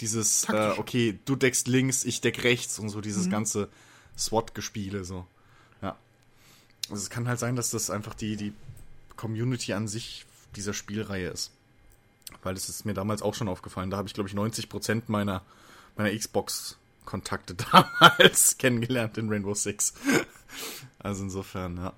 dieses, 0.00 0.48
äh, 0.48 0.74
okay, 0.78 1.18
du 1.24 1.34
deckst 1.36 1.66
links, 1.66 2.04
ich 2.04 2.20
deck 2.20 2.44
rechts 2.44 2.78
und 2.78 2.88
so 2.88 3.00
dieses 3.00 3.28
ganze 3.30 3.68
SWAT-Gespiele, 4.16 5.04
so. 5.04 5.26
Ja. 5.82 5.96
Also 6.88 7.02
es 7.02 7.10
kann 7.10 7.26
halt 7.28 7.38
sein, 7.40 7.56
dass 7.56 7.70
das 7.70 7.90
einfach 7.90 8.14
die, 8.14 8.36
die 8.36 8.52
Community 9.16 9.72
an 9.72 9.88
sich 9.88 10.24
dieser 10.56 10.72
Spielreihe 10.74 11.28
ist. 11.28 11.52
Weil 12.42 12.54
das 12.54 12.68
ist 12.68 12.84
mir 12.84 12.94
damals 12.94 13.22
auch 13.22 13.34
schon 13.34 13.48
aufgefallen. 13.48 13.90
Da 13.90 13.96
habe 13.96 14.08
ich, 14.08 14.14
glaube 14.14 14.28
ich, 14.28 14.34
90% 14.36 15.04
meiner, 15.06 15.42
meiner 15.96 16.16
Xbox-Kontakte 16.16 17.54
damals 17.72 18.58
kennengelernt 18.58 19.16
in 19.18 19.28
Rainbow 19.28 19.54
Six. 19.54 19.94
Also 21.00 21.22
insofern, 21.24 21.76
ja. 21.76 21.92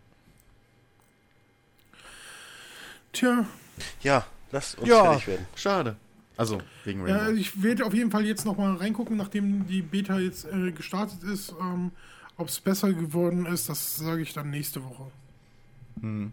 Tja, 3.13 3.47
Ja, 4.03 4.27
lass 4.53 4.75
uns 4.75 4.89
Ja. 4.89 5.05
fertig 5.05 5.27
werden. 5.29 5.47
Schade. 5.57 5.97
Also, 6.37 6.61
wegen 6.85 7.07
ja, 7.07 7.17
Rainbow. 7.17 7.41
ich 7.41 7.63
werde 7.63 7.85
auf 7.87 7.95
jeden 7.95 8.11
Fall 8.11 8.25
jetzt 8.25 8.45
nochmal 8.45 8.77
reingucken, 8.77 9.17
nachdem 9.17 9.67
die 9.67 9.83
Beta 9.83 10.19
jetzt 10.19 10.47
äh, 10.47 10.73
gestartet 10.73 11.23
ist. 11.23 11.55
Ähm, 11.61 11.93
Ob 12.37 12.49
es 12.49 12.61
besser 12.61 12.93
geworden 12.93 13.47
ist, 13.47 13.69
das 13.69 13.97
sage 13.97 14.23
ich 14.23 14.33
dann 14.33 14.51
nächste 14.51 14.83
Woche. 14.85 15.11
Mhm. 16.01 16.33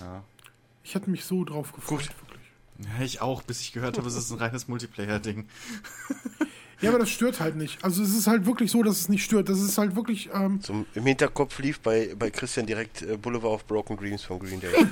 Ja. 0.00 0.24
Ich 0.82 0.94
hätte 0.94 1.10
mich 1.10 1.24
so 1.24 1.44
drauf 1.44 1.72
gefreut. 1.72 1.98
Gut. 1.98 2.28
Wirklich. 2.28 2.98
ja, 2.98 3.04
ich 3.04 3.20
auch, 3.20 3.42
bis 3.42 3.60
ich 3.60 3.72
gehört 3.72 3.98
habe, 3.98 4.08
es 4.08 4.16
ist 4.16 4.30
ein 4.30 4.38
reines 4.38 4.68
Multiplayer-Ding. 4.68 5.46
Ja, 6.80 6.88
aber 6.88 6.98
das 6.98 7.10
stört 7.10 7.40
halt 7.40 7.56
nicht. 7.56 7.84
Also 7.84 8.02
es 8.02 8.16
ist 8.16 8.26
halt 8.26 8.46
wirklich 8.46 8.70
so, 8.70 8.82
dass 8.82 9.00
es 9.00 9.10
nicht 9.10 9.22
stört. 9.22 9.50
Das 9.50 9.60
ist 9.60 9.76
halt 9.76 9.96
wirklich. 9.96 10.30
Ähm, 10.32 10.62
Zum, 10.62 10.86
Im 10.94 11.04
Hinterkopf 11.04 11.58
lief 11.58 11.80
bei, 11.80 12.14
bei 12.18 12.30
Christian 12.30 12.64
direkt 12.64 13.02
äh, 13.02 13.18
Boulevard 13.18 13.52
of 13.52 13.66
Broken 13.66 13.98
Dreams 13.98 14.22
von 14.22 14.38
Green 14.38 14.60
Day. 14.60 14.70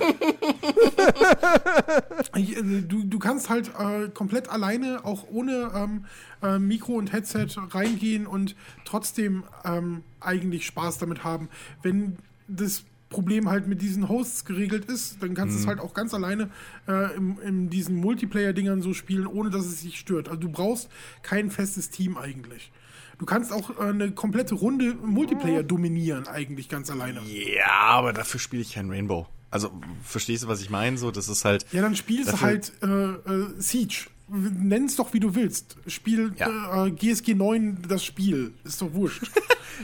ich, 2.36 2.58
äh, 2.58 2.82
du, 2.82 3.04
du 3.04 3.18
kannst 3.18 3.48
halt 3.48 3.70
äh, 3.78 4.08
komplett 4.12 4.50
alleine, 4.50 5.02
auch 5.04 5.24
ohne 5.30 5.72
ähm, 5.74 6.04
äh, 6.42 6.58
Mikro 6.58 6.92
und 6.92 7.12
Headset 7.12 7.46
reingehen 7.70 8.26
und 8.26 8.54
trotzdem 8.84 9.44
ähm, 9.64 10.02
eigentlich 10.20 10.66
Spaß 10.66 10.98
damit 10.98 11.24
haben. 11.24 11.48
Wenn 11.82 12.18
das 12.48 12.84
Problem 13.08 13.48
halt 13.48 13.66
mit 13.66 13.80
diesen 13.80 14.08
Hosts 14.08 14.44
geregelt 14.44 14.84
ist, 14.84 15.22
dann 15.22 15.34
kannst 15.34 15.56
du 15.56 15.60
es 15.60 15.66
halt 15.66 15.80
auch 15.80 15.94
ganz 15.94 16.12
alleine 16.12 16.50
äh, 16.86 17.16
in, 17.16 17.38
in 17.38 17.70
diesen 17.70 17.96
Multiplayer-Dingern 17.96 18.82
so 18.82 18.92
spielen, 18.92 19.26
ohne 19.26 19.50
dass 19.50 19.64
es 19.64 19.80
sich 19.80 19.98
stört. 19.98 20.28
Also 20.28 20.40
du 20.40 20.50
brauchst 20.50 20.88
kein 21.22 21.50
festes 21.50 21.90
Team 21.90 22.18
eigentlich. 22.18 22.70
Du 23.18 23.26
kannst 23.26 23.52
auch 23.52 23.70
äh, 23.78 23.82
eine 23.82 24.12
komplette 24.12 24.54
Runde 24.54 24.94
Multiplayer 24.94 25.62
dominieren, 25.62 26.28
eigentlich 26.28 26.68
ganz 26.68 26.90
alleine. 26.90 27.20
Ja, 27.24 27.66
aber 27.70 28.12
dafür 28.12 28.40
spiele 28.40 28.62
ich 28.62 28.74
kein 28.74 28.90
Rainbow. 28.90 29.26
Also, 29.50 29.70
verstehst 30.02 30.44
du, 30.44 30.48
was 30.48 30.60
ich 30.60 30.68
meine? 30.68 30.98
So, 30.98 31.10
das 31.10 31.28
ist 31.28 31.44
halt. 31.44 31.64
Ja, 31.72 31.80
dann 31.80 31.96
spielst 31.96 32.32
du 32.32 32.40
halt 32.40 32.72
äh, 32.82 32.86
äh, 32.86 33.46
Siege. 33.56 34.08
Nenn's 34.30 34.96
doch, 34.96 35.12
wie 35.14 35.20
du 35.20 35.34
willst. 35.34 35.76
Spiel 35.86 36.32
Ja. 36.36 36.86
äh, 36.86 36.90
GSG 36.90 37.34
9 37.34 37.78
das 37.88 38.04
Spiel. 38.04 38.52
Ist 38.64 38.82
doch 38.82 38.92
wurscht. 38.92 39.22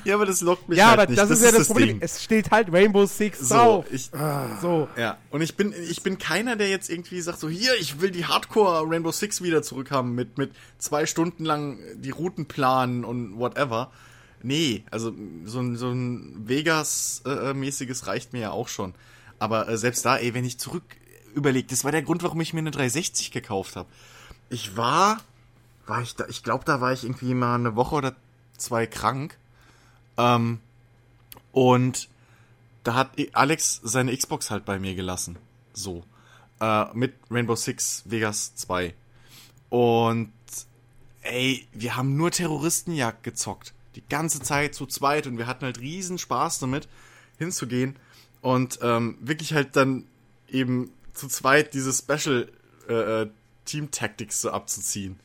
Ja, 0.04 0.16
aber 0.16 0.26
das 0.26 0.40
lockt 0.40 0.68
mich 0.68 0.76
Ja, 0.76 0.88
halt 0.88 0.98
aber 1.00 1.10
nicht. 1.10 1.18
das, 1.20 1.30
ist 1.30 1.44
ja 1.44 1.52
das, 1.52 1.68
Problem. 1.68 1.86
Ding. 1.88 1.98
Es 2.00 2.20
steht 2.24 2.50
halt 2.50 2.72
Rainbow 2.72 3.06
Six 3.06 3.38
So, 3.38 3.54
drauf. 3.54 3.84
ich, 3.92 4.10
So. 4.60 4.88
ja. 4.96 5.18
Und 5.30 5.40
ich 5.40 5.54
bin, 5.56 5.72
ich 5.88 6.02
bin 6.02 6.18
keiner, 6.18 6.56
der 6.56 6.68
jetzt 6.68 6.90
irgendwie 6.90 7.20
sagt, 7.20 7.38
so, 7.38 7.48
hier, 7.48 7.70
ich 7.78 8.00
will 8.00 8.10
die 8.10 8.24
Hardcore 8.24 8.90
Rainbow 8.90 9.12
Six 9.12 9.40
wieder 9.40 9.62
zurückhaben 9.62 10.12
mit, 10.16 10.36
mit 10.36 10.50
zwei 10.78 11.06
Stunden 11.06 11.44
lang 11.44 11.78
die 11.94 12.10
Routen 12.10 12.46
planen 12.46 13.04
und 13.04 13.38
whatever. 13.38 13.92
Nee, 14.42 14.82
also 14.90 15.14
so 15.44 15.60
ein, 15.60 15.76
so 15.76 15.90
ein 15.90 16.42
Vegas-mäßiges 16.48 18.06
reicht 18.08 18.32
mir 18.32 18.40
ja 18.40 18.50
auch 18.50 18.68
schon. 18.68 18.94
Aber 19.38 19.68
äh, 19.68 19.76
selbst 19.78 20.04
da, 20.04 20.16
ey, 20.16 20.34
wenn 20.34 20.44
ich 20.44 20.58
zurück 20.58 20.82
überlege, 21.34 21.68
das 21.68 21.84
war 21.84 21.92
der 21.92 22.02
Grund, 22.02 22.22
warum 22.24 22.40
ich 22.40 22.52
mir 22.52 22.60
eine 22.60 22.70
360 22.72 23.30
gekauft 23.30 23.76
habe. 23.76 23.88
Ich 24.54 24.76
war, 24.76 25.20
war 25.84 26.00
ich 26.00 26.14
da, 26.14 26.28
ich 26.28 26.44
glaube, 26.44 26.64
da 26.64 26.80
war 26.80 26.92
ich 26.92 27.02
irgendwie 27.02 27.34
mal 27.34 27.56
eine 27.56 27.74
Woche 27.74 27.96
oder 27.96 28.14
zwei 28.56 28.86
krank. 28.86 29.36
Ähm, 30.16 30.60
und 31.50 32.08
da 32.84 32.94
hat 32.94 33.10
Alex 33.32 33.80
seine 33.82 34.16
Xbox 34.16 34.52
halt 34.52 34.64
bei 34.64 34.78
mir 34.78 34.94
gelassen. 34.94 35.38
So. 35.72 36.04
Äh, 36.60 36.84
mit 36.94 37.14
Rainbow 37.32 37.56
Six 37.56 38.04
Vegas 38.04 38.54
2. 38.54 38.94
Und 39.70 40.32
ey, 41.22 41.66
wir 41.72 41.96
haben 41.96 42.16
nur 42.16 42.30
Terroristenjagd 42.30 43.24
gezockt. 43.24 43.74
Die 43.96 44.06
ganze 44.08 44.40
Zeit 44.40 44.76
zu 44.76 44.86
zweit 44.86 45.26
und 45.26 45.36
wir 45.36 45.48
hatten 45.48 45.64
halt 45.64 45.80
riesen 45.80 46.16
Spaß 46.16 46.60
damit, 46.60 46.86
hinzugehen 47.38 47.96
und 48.40 48.78
ähm, 48.82 49.18
wirklich 49.20 49.52
halt 49.52 49.74
dann 49.74 50.04
eben 50.48 50.92
zu 51.12 51.26
zweit 51.26 51.74
diese 51.74 51.92
Special 51.92 52.48
äh, 52.88 53.22
äh, 53.22 53.30
Team 53.64 53.90
Tactics 53.90 54.40
so 54.40 54.50
abzuziehen. 54.50 55.18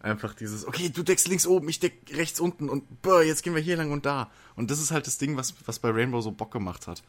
Einfach 0.00 0.34
dieses, 0.34 0.66
okay, 0.66 0.90
du 0.90 1.02
deckst 1.02 1.28
links 1.28 1.46
oben, 1.46 1.68
ich 1.68 1.80
deck 1.80 1.94
rechts 2.12 2.38
unten 2.38 2.68
und 2.68 3.02
boah, 3.02 3.22
jetzt 3.22 3.42
gehen 3.42 3.54
wir 3.54 3.62
hier 3.62 3.76
lang 3.76 3.90
und 3.90 4.04
da. 4.04 4.30
Und 4.54 4.70
das 4.70 4.78
ist 4.78 4.90
halt 4.90 5.06
das 5.06 5.16
Ding, 5.18 5.36
was, 5.36 5.54
was 5.66 5.78
bei 5.78 5.90
Rainbow 5.90 6.20
so 6.20 6.30
Bock 6.30 6.50
gemacht 6.50 6.86
hat. 6.86 7.02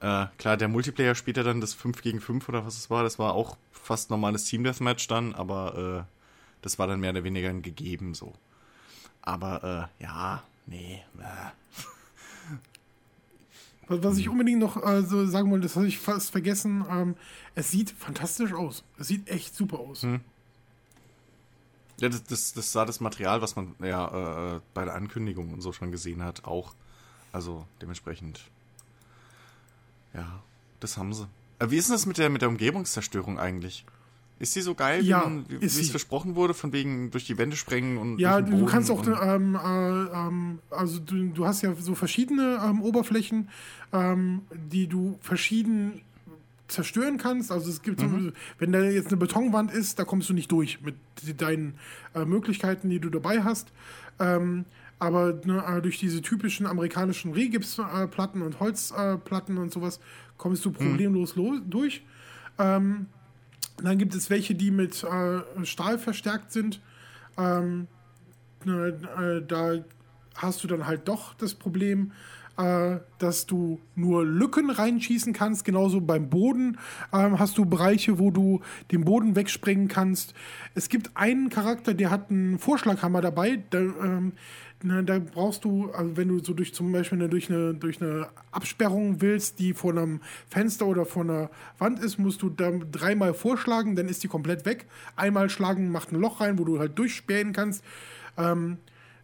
Äh, 0.00 0.26
klar, 0.38 0.56
der 0.56 0.68
Multiplayer 0.68 1.14
später 1.14 1.44
dann 1.44 1.60
das 1.60 1.74
5 1.74 2.02
gegen 2.02 2.20
5 2.20 2.48
oder 2.48 2.64
was 2.64 2.78
es 2.78 2.90
war, 2.90 3.02
das 3.02 3.18
war 3.18 3.34
auch 3.34 3.56
fast 3.72 4.10
normales 4.10 4.44
Team 4.44 4.64
Deathmatch 4.64 5.06
dann, 5.08 5.34
aber 5.34 6.06
äh, 6.06 6.14
das 6.62 6.78
war 6.78 6.86
dann 6.86 7.00
mehr 7.00 7.10
oder 7.10 7.24
weniger 7.24 7.50
ein 7.50 7.62
gegeben 7.62 8.14
so. 8.14 8.32
Aber 9.20 9.90
äh, 10.00 10.02
ja, 10.02 10.42
nee. 10.66 11.02
Äh. 11.18 11.50
Was, 13.88 14.18
ich 14.18 14.28
unbedingt 14.28 14.60
noch 14.60 14.82
äh, 14.82 15.02
so 15.02 15.26
sagen 15.26 15.50
wollte, 15.50 15.64
das 15.64 15.76
habe 15.76 15.86
ich 15.86 15.98
fast 15.98 16.30
vergessen. 16.30 16.84
Ähm, 16.90 17.16
es 17.54 17.70
sieht 17.70 17.90
fantastisch 17.90 18.52
aus. 18.52 18.84
Es 18.98 19.08
sieht 19.08 19.28
echt 19.28 19.54
super 19.54 19.78
aus. 19.78 20.02
Hm. 20.02 20.20
Ja, 22.00 22.08
das, 22.08 22.24
das, 22.24 22.52
das 22.54 22.72
sah 22.72 22.84
das 22.84 23.00
Material, 23.00 23.40
was 23.40 23.56
man 23.56 23.74
ja 23.80 24.56
äh, 24.56 24.60
bei 24.72 24.84
der 24.84 24.94
Ankündigung 24.94 25.52
und 25.52 25.60
so 25.60 25.72
schon 25.72 25.90
gesehen 25.90 26.22
hat, 26.22 26.44
auch. 26.44 26.74
Also 27.32 27.66
dementsprechend. 27.82 28.40
Ja, 30.12 30.42
das 30.80 30.96
haben 30.96 31.12
sie. 31.12 31.28
Äh, 31.58 31.70
wie 31.70 31.76
ist 31.76 31.88
denn 31.88 31.94
das 31.94 32.06
mit 32.06 32.18
der, 32.18 32.30
mit 32.30 32.42
der 32.42 32.48
Umgebungszerstörung 32.48 33.38
eigentlich? 33.38 33.84
Ist 34.44 34.54
die 34.56 34.60
so 34.60 34.74
geil, 34.74 35.02
Ja, 35.04 35.30
wie, 35.48 35.60
wie, 35.60 35.64
es 35.64 35.74
sie. 35.76 35.84
versprochen 35.84 36.36
wurde, 36.36 36.52
von 36.54 36.72
wegen 36.72 37.10
durch 37.10 37.24
die 37.26 37.38
Wände 37.38 37.56
sprengen 37.56 37.96
und 37.98 38.18
Ja, 38.18 38.40
du 38.42 38.66
kannst 38.66 38.90
auch, 38.90 39.02
ähm, 39.06 39.54
äh, 39.56 39.58
ähm, 40.16 40.58
also 40.70 40.98
du, 41.00 41.28
du 41.30 41.46
hast 41.46 41.62
ja 41.62 41.74
so 41.74 41.94
verschiedene 41.94 42.60
ähm, 42.64 42.82
Oberflächen, 42.82 43.48
ähm, 43.92 44.42
die 44.70 44.86
du 44.86 45.18
verschieden 45.22 46.02
zerstören 46.68 47.18
kannst. 47.18 47.50
Also 47.52 47.70
es 47.70 47.82
gibt, 47.82 48.02
Mhm. 48.02 48.32
wenn 48.58 48.72
da 48.72 48.80
jetzt 48.82 49.08
eine 49.08 49.16
Betonwand 49.16 49.70
ist, 49.72 49.98
da 49.98 50.04
kommst 50.04 50.28
du 50.28 50.34
nicht 50.34 50.50
durch 50.52 50.78
mit 50.82 50.94
deinen 51.40 51.74
äh, 52.14 52.24
Möglichkeiten, 52.24 52.88
die 52.90 53.00
du 53.00 53.10
dabei 53.10 53.42
hast. 53.44 53.72
Ähm, 54.18 54.64
aber 54.98 55.40
ne, 55.44 55.62
äh, 55.66 55.82
durch 55.82 55.98
diese 55.98 56.22
typischen 56.22 56.66
amerikanischen 56.66 57.32
Rehgipsplatten 57.32 58.42
und 58.42 58.60
Holzplatten 58.60 59.58
und 59.58 59.72
sowas 59.72 60.00
kommst 60.36 60.64
du 60.64 60.70
Mhm. 60.70 60.74
problemlos 60.74 61.34
lo- 61.36 61.60
durch. 61.66 62.02
Ähm, 62.58 63.06
dann 63.82 63.98
gibt 63.98 64.14
es 64.14 64.30
welche, 64.30 64.54
die 64.54 64.70
mit 64.70 65.04
äh, 65.04 65.64
Stahl 65.64 65.98
verstärkt 65.98 66.52
sind. 66.52 66.80
Ähm, 67.36 67.88
ne, 68.64 68.98
äh, 69.18 69.46
da 69.46 69.84
hast 70.36 70.62
du 70.62 70.68
dann 70.68 70.86
halt 70.86 71.08
doch 71.08 71.34
das 71.34 71.54
Problem, 71.54 72.12
äh, 72.56 72.98
dass 73.18 73.46
du 73.46 73.80
nur 73.94 74.24
Lücken 74.24 74.70
reinschießen 74.70 75.32
kannst. 75.32 75.64
Genauso 75.64 76.00
beim 76.00 76.30
Boden 76.30 76.78
ähm, 77.12 77.38
hast 77.38 77.58
du 77.58 77.64
Bereiche, 77.64 78.18
wo 78.18 78.30
du 78.30 78.60
den 78.92 79.04
Boden 79.04 79.34
wegsprengen 79.34 79.88
kannst. 79.88 80.34
Es 80.74 80.88
gibt 80.88 81.10
einen 81.16 81.50
Charakter, 81.50 81.94
der 81.94 82.10
hat 82.10 82.30
einen 82.30 82.58
Vorschlaghammer 82.58 83.20
dabei. 83.20 83.62
Da, 83.70 83.78
ähm, 83.78 84.32
ne, 84.84 85.02
da 85.02 85.18
brauchst 85.18 85.64
du, 85.64 85.90
also 85.92 86.16
wenn 86.16 86.28
du 86.28 86.38
so 86.44 86.52
durch 86.52 86.74
zum 86.74 86.92
Beispiel 86.92 87.18
eine, 87.18 87.28
durch, 87.28 87.50
eine, 87.50 87.74
durch 87.74 88.00
eine 88.00 88.28
Absperrung 88.52 89.20
willst, 89.20 89.58
die 89.58 89.72
vor 89.72 89.92
einem 89.92 90.20
Fenster 90.48 90.86
oder 90.86 91.06
vor 91.06 91.22
einer 91.22 91.50
Wand 91.78 92.00
ist, 92.00 92.18
musst 92.18 92.42
du 92.42 92.50
da 92.50 92.70
dreimal 92.70 93.34
vorschlagen, 93.34 93.96
dann 93.96 94.08
ist 94.08 94.22
die 94.22 94.28
komplett 94.28 94.66
weg. 94.66 94.86
Einmal 95.16 95.48
schlagen 95.48 95.90
macht 95.90 96.12
ein 96.12 96.20
Loch 96.20 96.40
rein, 96.40 96.58
wo 96.58 96.64
du 96.64 96.78
halt 96.78 96.98
durchspähen 96.98 97.52
kannst. 97.52 97.82
Ähm, 98.36 98.76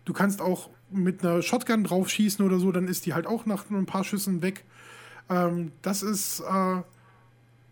du 0.05 0.13
kannst 0.13 0.41
auch 0.41 0.71
mit 0.91 1.25
einer 1.25 1.43
Shotgun 1.43 1.85
drauf 1.85 2.09
schießen 2.09 2.45
oder 2.45 2.59
so, 2.59 2.73
dann 2.73 2.89
ist 2.89 3.07
die 3.07 3.15
halt 3.15 3.27
auch 3.27 3.47
nach 3.47 3.71
ein 3.71 3.87
paar 3.87 4.05
Schüssen 4.05 4.43
weg. 4.43 4.65
Ähm, 5.29 5.73
das 5.83 6.03
ist 6.03 6.41
äh, 6.41 6.83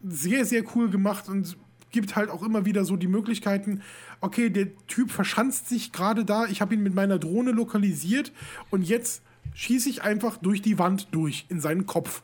sehr, 0.07 0.45
sehr 0.45 0.63
cool 0.75 0.91
gemacht 0.91 1.29
und 1.29 1.57
gibt 1.91 2.17
halt 2.17 2.31
auch 2.31 2.43
immer 2.43 2.65
wieder 2.65 2.85
so 2.85 2.97
die 2.97 3.09
Möglichkeiten, 3.09 3.83
okay, 4.21 4.51
der 4.51 4.69
Typ 4.87 5.11
verschanzt 5.11 5.69
sich 5.69 5.93
gerade 5.93 6.25
da, 6.25 6.47
ich 6.47 6.61
habe 6.61 6.75
ihn 6.75 6.83
mit 6.83 6.95
meiner 6.95 7.19
Drohne 7.19 7.53
lokalisiert 7.53 8.33
und 8.71 8.83
jetzt 8.83 9.23
schieße 9.55 9.89
ich 9.89 10.03
einfach 10.03 10.37
durch 10.37 10.63
die 10.63 10.79
Wand 10.79 11.09
durch 11.13 11.47
in 11.49 11.61
seinen 11.61 11.87
Kopf. 11.87 12.23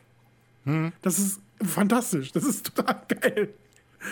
Das 1.01 1.19
ist 1.19 1.39
fantastisch, 1.63 2.31
das 2.31 2.43
ist 2.43 2.73
total 2.75 3.01
geil. 3.07 3.53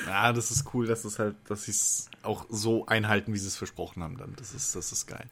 Ja, 0.07 0.33
das 0.33 0.51
ist 0.51 0.73
cool, 0.73 0.85
dass 0.87 1.03
es 1.05 1.19
halt, 1.19 1.35
dass 1.47 1.63
sie 1.65 1.71
es 1.71 2.09
auch 2.23 2.45
so 2.49 2.85
einhalten, 2.85 3.33
wie 3.33 3.37
sie 3.37 3.47
es 3.47 3.57
versprochen 3.57 4.01
haben. 4.03 4.17
Dann, 4.17 4.33
das 4.37 4.53
ist, 4.53 4.75
das 4.75 4.91
ist 4.91 5.07
geil. 5.07 5.25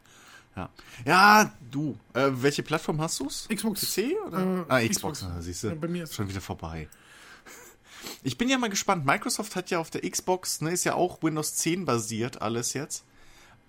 Ja, 0.56 0.70
ja 1.06 1.52
du, 1.72 1.98
äh, 2.14 2.30
welche 2.34 2.62
Plattform 2.64 3.00
hast 3.02 3.20
du's? 3.20 3.48
Xbox. 3.54 3.82
PC 3.82 4.14
oder? 4.28 4.40
Äh, 4.40 4.66
ah, 4.68 4.80
Xbox, 4.88 5.20
Xbox. 5.20 5.24
ah, 5.24 5.42
siehst 5.42 5.64
du. 5.64 5.68
Ja, 5.70 5.76
bei 5.76 5.88
mir 5.88 6.04
ist- 6.04 6.14
schon 6.16 6.28
wieder 6.28 6.42
vorbei. 6.42 6.88
Ich 8.24 8.38
bin 8.38 8.50
ja 8.50 8.58
mal 8.58 8.70
gespannt. 8.70 9.06
Microsoft 9.06 9.56
hat 9.56 9.70
ja 9.70 9.80
auf 9.80 9.90
der 9.90 10.10
Xbox, 10.10 10.62
ne, 10.62 10.72
ist 10.72 10.84
ja 10.84 10.96
auch 10.96 11.22
Windows 11.22 11.56
10 11.56 11.86
basiert 11.86 12.42
alles 12.42 12.74
jetzt. 12.74 13.04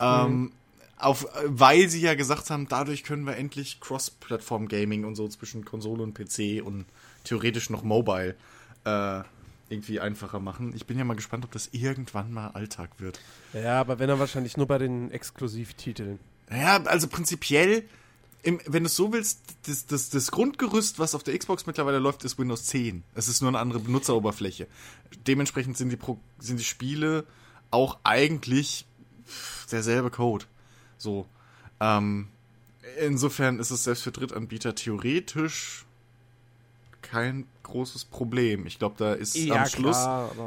Ähm, 0.00 0.52
auf, 0.98 1.24
äh, 1.24 1.44
weil 1.46 1.88
sie 1.88 2.00
ja 2.00 2.14
gesagt 2.14 2.50
haben, 2.50 2.68
dadurch 2.68 3.04
können 3.04 3.26
wir 3.26 3.36
endlich 3.36 3.80
Cross-Plattform-Gaming 3.80 5.04
und 5.04 5.14
so 5.14 5.28
zwischen 5.28 5.64
Konsole 5.64 6.02
und 6.02 6.14
PC 6.14 6.64
und 6.64 6.86
theoretisch 7.24 7.70
noch 7.70 7.82
Mobile 7.82 8.36
äh, 8.84 9.22
irgendwie 9.68 10.00
einfacher 10.00 10.38
machen. 10.38 10.72
Ich 10.76 10.86
bin 10.86 10.98
ja 10.98 11.04
mal 11.04 11.14
gespannt, 11.14 11.44
ob 11.44 11.52
das 11.52 11.68
irgendwann 11.72 12.32
mal 12.32 12.48
Alltag 12.48 12.90
wird. 12.98 13.20
Ja, 13.52 13.80
aber 13.80 13.98
wenn 13.98 14.08
er 14.08 14.18
wahrscheinlich 14.18 14.56
nur 14.56 14.66
bei 14.66 14.78
den 14.78 15.10
Exklusivtiteln. 15.10 16.18
Naja, 16.50 16.82
also 16.84 17.08
prinzipiell, 17.08 17.84
im, 18.42 18.60
wenn 18.66 18.82
du 18.82 18.88
es 18.88 18.96
so 18.96 19.12
willst, 19.12 19.40
das, 19.66 19.86
das, 19.86 20.10
das 20.10 20.30
Grundgerüst, 20.30 20.98
was 20.98 21.14
auf 21.14 21.22
der 21.22 21.38
Xbox 21.38 21.66
mittlerweile 21.66 21.98
läuft, 21.98 22.24
ist 22.24 22.38
Windows 22.38 22.64
10. 22.64 23.04
Es 23.14 23.28
ist 23.28 23.40
nur 23.40 23.48
eine 23.48 23.58
andere 23.58 23.78
Benutzeroberfläche. 23.78 24.66
Dementsprechend 25.26 25.76
sind 25.76 25.90
die, 25.90 25.96
Pro, 25.96 26.18
sind 26.38 26.58
die 26.58 26.64
Spiele 26.64 27.24
auch 27.70 27.98
eigentlich 28.02 28.84
derselbe 29.70 30.10
Code. 30.10 30.44
So. 30.98 31.26
Ähm, 31.80 32.28
insofern 33.00 33.60
ist 33.60 33.70
es 33.70 33.84
selbst 33.84 34.02
für 34.02 34.12
Drittanbieter 34.12 34.74
theoretisch 34.74 35.86
kein 37.02 37.46
großes 37.62 38.06
Problem. 38.06 38.66
Ich 38.66 38.78
glaube, 38.78 38.94
da 38.98 39.12
ist 39.12 39.36
Ja, 39.36 39.62
am 39.62 39.68
Schluss 39.68 39.98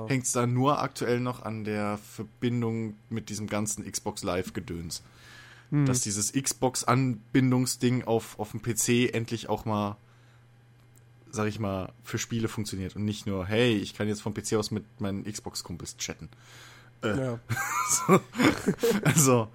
hängt 0.08 0.26
es 0.26 0.32
da 0.32 0.48
nur 0.48 0.82
aktuell 0.82 1.20
noch 1.20 1.44
an 1.44 1.64
der 1.64 1.98
Verbindung 1.98 2.96
mit 3.10 3.30
diesem 3.30 3.48
ganzen 3.48 3.90
Xbox 3.90 4.24
Live-Gedöns. 4.24 5.04
Hm. 5.72 5.86
Dass 5.86 6.02
dieses 6.02 6.32
Xbox-Anbindungsding 6.34 8.04
auf, 8.04 8.38
auf 8.40 8.52
dem 8.52 8.62
PC 8.62 9.14
endlich 9.14 9.50
auch 9.50 9.66
mal, 9.66 9.98
sag 11.32 11.48
ich 11.48 11.60
mal, 11.60 11.92
für 12.04 12.18
Spiele 12.18 12.48
funktioniert 12.48 12.96
und 12.96 13.04
nicht 13.06 13.26
nur, 13.26 13.46
hey, 13.46 13.76
ich 13.76 13.94
kann 13.96 14.08
jetzt 14.08 14.22
vom 14.22 14.34
PC 14.34 14.54
aus 14.54 14.72
mit 14.72 14.86
meinen 15.02 15.24
Xbox-Kumpels 15.24 15.98
chatten. 15.98 16.30
Ja. 17.04 17.40
Also, 19.04 19.48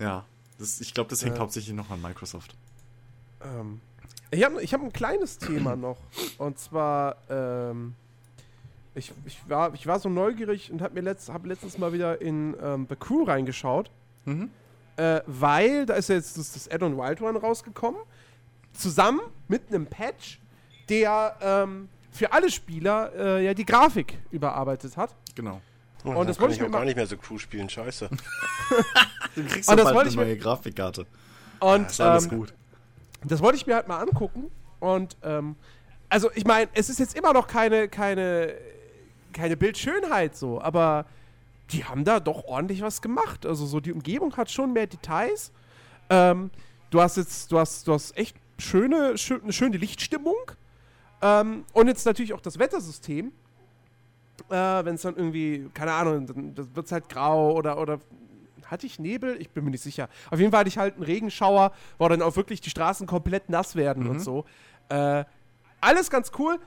ja. 0.00 0.24
Das, 0.58 0.80
ich 0.80 0.94
glaube, 0.94 1.10
das 1.10 1.24
hängt 1.24 1.34
Ja. 1.36 1.40
hauptsächlich 1.40 1.74
noch 1.74 1.90
an 1.90 2.00
Microsoft. 2.00 2.54
Ähm, 3.42 3.80
ich 4.30 4.44
habe 4.44 4.62
ich 4.62 4.72
hab 4.72 4.82
ein 4.82 4.92
kleines 4.92 5.38
Thema 5.38 5.74
noch. 5.76 5.98
Und 6.38 6.58
zwar, 6.58 7.16
ähm, 7.28 7.94
ich, 8.94 9.12
ich, 9.24 9.38
war, 9.48 9.74
ich 9.74 9.86
war 9.86 9.98
so 9.98 10.08
neugierig 10.08 10.70
und 10.70 10.80
habe 10.82 10.94
mir 10.94 11.00
letzt, 11.00 11.28
hab 11.28 11.44
letztens 11.46 11.78
mal 11.78 11.92
wieder 11.92 12.20
in 12.20 12.54
ähm, 12.62 12.86
The 12.88 12.96
Crew 12.96 13.24
reingeschaut. 13.24 13.90
Mhm. 14.24 14.50
Äh, 14.96 15.20
weil 15.26 15.86
da 15.86 15.94
ist 15.94 16.08
ja 16.08 16.14
jetzt 16.16 16.38
das, 16.38 16.52
das 16.52 16.68
Add-on 16.70 16.96
Wild 16.96 17.20
Run 17.20 17.36
rausgekommen. 17.36 18.00
Zusammen 18.72 19.20
mit 19.48 19.68
einem 19.68 19.86
Patch, 19.86 20.40
der 20.88 21.36
ähm, 21.40 21.88
für 22.10 22.32
alle 22.32 22.50
Spieler 22.50 23.12
äh, 23.16 23.44
ja 23.44 23.54
die 23.54 23.64
Grafik 23.66 24.18
überarbeitet 24.30 24.96
hat. 24.96 25.14
Genau. 25.34 25.60
Oh, 26.04 26.10
Und 26.10 26.28
das 26.28 26.38
wollte 26.38 26.54
ich 26.54 26.60
mir 26.60 26.68
gar 26.70 26.80
mal- 26.80 26.84
nicht 26.84 26.96
mehr 26.96 27.06
so 27.06 27.16
Crew 27.16 27.38
spielen, 27.38 27.68
scheiße. 27.68 28.08
Du 29.34 29.42
kriegst 29.44 29.68
Und 29.68 29.76
das 29.76 29.84
bald 29.86 29.96
wollte 29.96 30.00
eine 30.00 30.08
ich 30.10 30.16
mir- 30.16 30.24
neue 30.26 30.36
Grafikkarte. 30.36 31.06
Und 31.60 31.86
Ist 31.90 32.00
alles 32.00 32.24
ähm, 32.26 32.38
gut. 32.38 32.54
Das 33.24 33.40
wollte 33.40 33.56
ich 33.56 33.66
mir 33.66 33.74
halt 33.74 33.88
mal 33.88 33.98
angucken. 33.98 34.50
Und 34.80 35.16
ähm, 35.22 35.56
also 36.08 36.30
ich 36.34 36.44
meine, 36.44 36.68
es 36.74 36.88
ist 36.88 37.00
jetzt 37.00 37.16
immer 37.16 37.32
noch 37.32 37.46
keine, 37.48 37.88
keine, 37.88 38.54
keine 39.32 39.56
Bildschönheit 39.56 40.36
so, 40.36 40.60
aber 40.60 41.06
die 41.70 41.84
haben 41.84 42.04
da 42.04 42.20
doch 42.20 42.44
ordentlich 42.44 42.82
was 42.82 43.02
gemacht. 43.02 43.46
Also 43.46 43.66
so 43.66 43.80
die 43.80 43.92
Umgebung 43.92 44.36
hat 44.36 44.50
schon 44.50 44.72
mehr 44.72 44.86
Details. 44.86 45.52
Ähm, 46.10 46.50
du 46.90 47.00
hast 47.00 47.16
jetzt, 47.16 47.50
du 47.50 47.58
hast, 47.58 47.88
du 47.88 47.94
hast 47.94 48.16
echt 48.16 48.36
schöne, 48.58 49.16
schö 49.18 49.40
eine 49.42 49.52
schöne 49.52 49.76
Lichtstimmung. 49.76 50.52
Ähm, 51.22 51.64
und 51.72 51.88
jetzt 51.88 52.04
natürlich 52.04 52.34
auch 52.34 52.40
das 52.40 52.58
Wettersystem. 52.58 53.32
Äh, 54.50 54.54
Wenn 54.54 54.96
es 54.96 55.02
dann 55.02 55.16
irgendwie, 55.16 55.70
keine 55.72 55.92
Ahnung, 55.92 56.26
dann 56.26 56.56
wird 56.56 56.86
es 56.86 56.92
halt 56.92 57.08
grau 57.08 57.52
oder, 57.54 57.78
oder 57.78 58.00
hatte 58.66 58.86
ich 58.86 58.98
Nebel? 58.98 59.40
Ich 59.40 59.50
bin 59.50 59.64
mir 59.64 59.70
nicht 59.70 59.82
sicher. 59.82 60.08
Auf 60.30 60.38
jeden 60.38 60.50
Fall 60.50 60.60
hatte 60.60 60.68
ich 60.68 60.78
halt 60.78 60.94
einen 60.94 61.04
Regenschauer, 61.04 61.72
wo 61.98 62.08
dann 62.08 62.22
auch 62.22 62.36
wirklich 62.36 62.60
die 62.60 62.70
Straßen 62.70 63.06
komplett 63.06 63.48
nass 63.48 63.76
werden 63.76 64.08
und 64.08 64.20
so. 64.20 64.44
Äh, 64.88 65.24
alles 65.80 66.10
ganz 66.10 66.32
cool. 66.38 66.58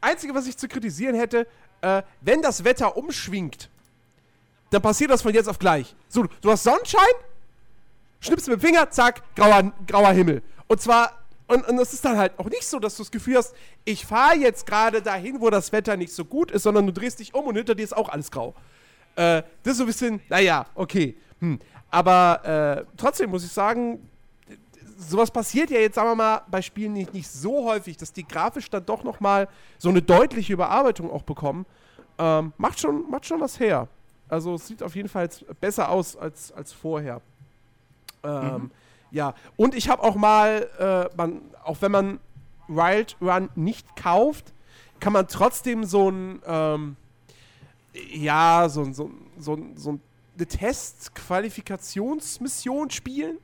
Einzige, 0.00 0.34
was 0.34 0.46
ich 0.46 0.56
zu 0.56 0.68
kritisieren 0.68 1.14
hätte, 1.14 1.46
äh, 1.80 2.02
wenn 2.20 2.42
das 2.42 2.64
Wetter 2.64 2.96
umschwingt, 2.96 3.70
dann 4.70 4.82
passiert 4.82 5.10
das 5.10 5.22
von 5.22 5.32
jetzt 5.32 5.48
auf 5.48 5.58
gleich. 5.58 5.94
So, 6.08 6.24
du 6.40 6.50
hast 6.50 6.64
Sonnenschein, 6.64 7.02
schnippst 8.20 8.48
mit 8.48 8.58
dem 8.58 8.60
Finger, 8.60 8.90
zack, 8.90 9.22
grauer, 9.34 9.72
grauer 9.86 10.12
Himmel. 10.12 10.42
Und 10.66 10.80
zwar, 10.80 11.12
und, 11.46 11.66
und 11.66 11.78
es 11.78 11.92
ist 11.92 12.04
dann 12.04 12.18
halt 12.18 12.38
auch 12.38 12.50
nicht 12.50 12.64
so, 12.64 12.78
dass 12.78 12.96
du 12.96 13.02
das 13.02 13.10
Gefühl 13.10 13.36
hast, 13.36 13.54
ich 13.84 14.04
fahre 14.04 14.36
jetzt 14.36 14.66
gerade 14.66 15.00
dahin, 15.00 15.40
wo 15.40 15.48
das 15.50 15.72
Wetter 15.72 15.96
nicht 15.96 16.12
so 16.12 16.24
gut 16.24 16.50
ist, 16.50 16.62
sondern 16.62 16.86
du 16.86 16.92
drehst 16.92 17.20
dich 17.20 17.34
um 17.34 17.46
und 17.46 17.56
hinter 17.56 17.74
dir 17.74 17.84
ist 17.84 17.96
auch 17.96 18.08
alles 18.08 18.30
grau. 18.30 18.54
Äh, 19.16 19.42
das 19.62 19.72
ist 19.72 19.76
so 19.78 19.84
ein 19.84 19.86
bisschen, 19.86 20.20
naja, 20.28 20.66
okay. 20.74 21.16
Hm. 21.40 21.58
Aber 21.90 22.44
äh, 22.44 22.84
trotzdem 22.96 23.30
muss 23.30 23.44
ich 23.44 23.52
sagen, 23.52 24.06
sowas 24.98 25.30
passiert 25.30 25.70
ja 25.70 25.78
jetzt, 25.78 25.94
sagen 25.94 26.10
wir 26.10 26.14
mal, 26.14 26.42
bei 26.50 26.60
Spielen 26.60 26.92
nicht, 26.92 27.14
nicht 27.14 27.28
so 27.28 27.64
häufig, 27.64 27.96
dass 27.96 28.12
die 28.12 28.26
grafisch 28.26 28.68
dann 28.68 28.84
doch 28.84 29.04
noch 29.04 29.20
mal 29.20 29.48
so 29.78 29.88
eine 29.88 30.02
deutliche 30.02 30.52
Überarbeitung 30.52 31.10
auch 31.10 31.22
bekommen. 31.22 31.64
Ähm, 32.18 32.52
macht, 32.58 32.80
schon, 32.80 33.08
macht 33.08 33.24
schon 33.24 33.40
was 33.40 33.58
her. 33.58 33.88
Also 34.28 34.54
es 34.54 34.66
sieht 34.66 34.82
auf 34.82 34.94
jeden 34.94 35.08
Fall 35.08 35.28
besser 35.60 35.90
aus 35.90 36.16
als, 36.16 36.52
als 36.52 36.72
vorher. 36.72 37.20
Ähm, 38.22 38.70
Ja, 39.10 39.34
und 39.56 39.74
ich 39.74 39.88
habe 39.88 40.02
auch 40.02 40.16
mal, 40.16 40.68
äh, 40.78 41.08
man, 41.16 41.40
auch 41.64 41.78
wenn 41.80 41.92
man 41.92 42.20
Wild 42.68 43.16
Run 43.22 43.48
nicht 43.54 43.96
kauft, 43.96 44.52
kann 45.00 45.14
man 45.14 45.28
trotzdem 45.28 45.84
so 45.84 46.10
ein, 46.10 46.42
ähm, 46.46 46.96
ja, 48.12 48.68
so, 48.68 48.92
so, 48.92 49.10
so, 49.38 49.58
so 49.76 49.98
eine 50.36 50.46
Test-Qualifikationsmission 50.46 52.90
spielen, 52.90 53.38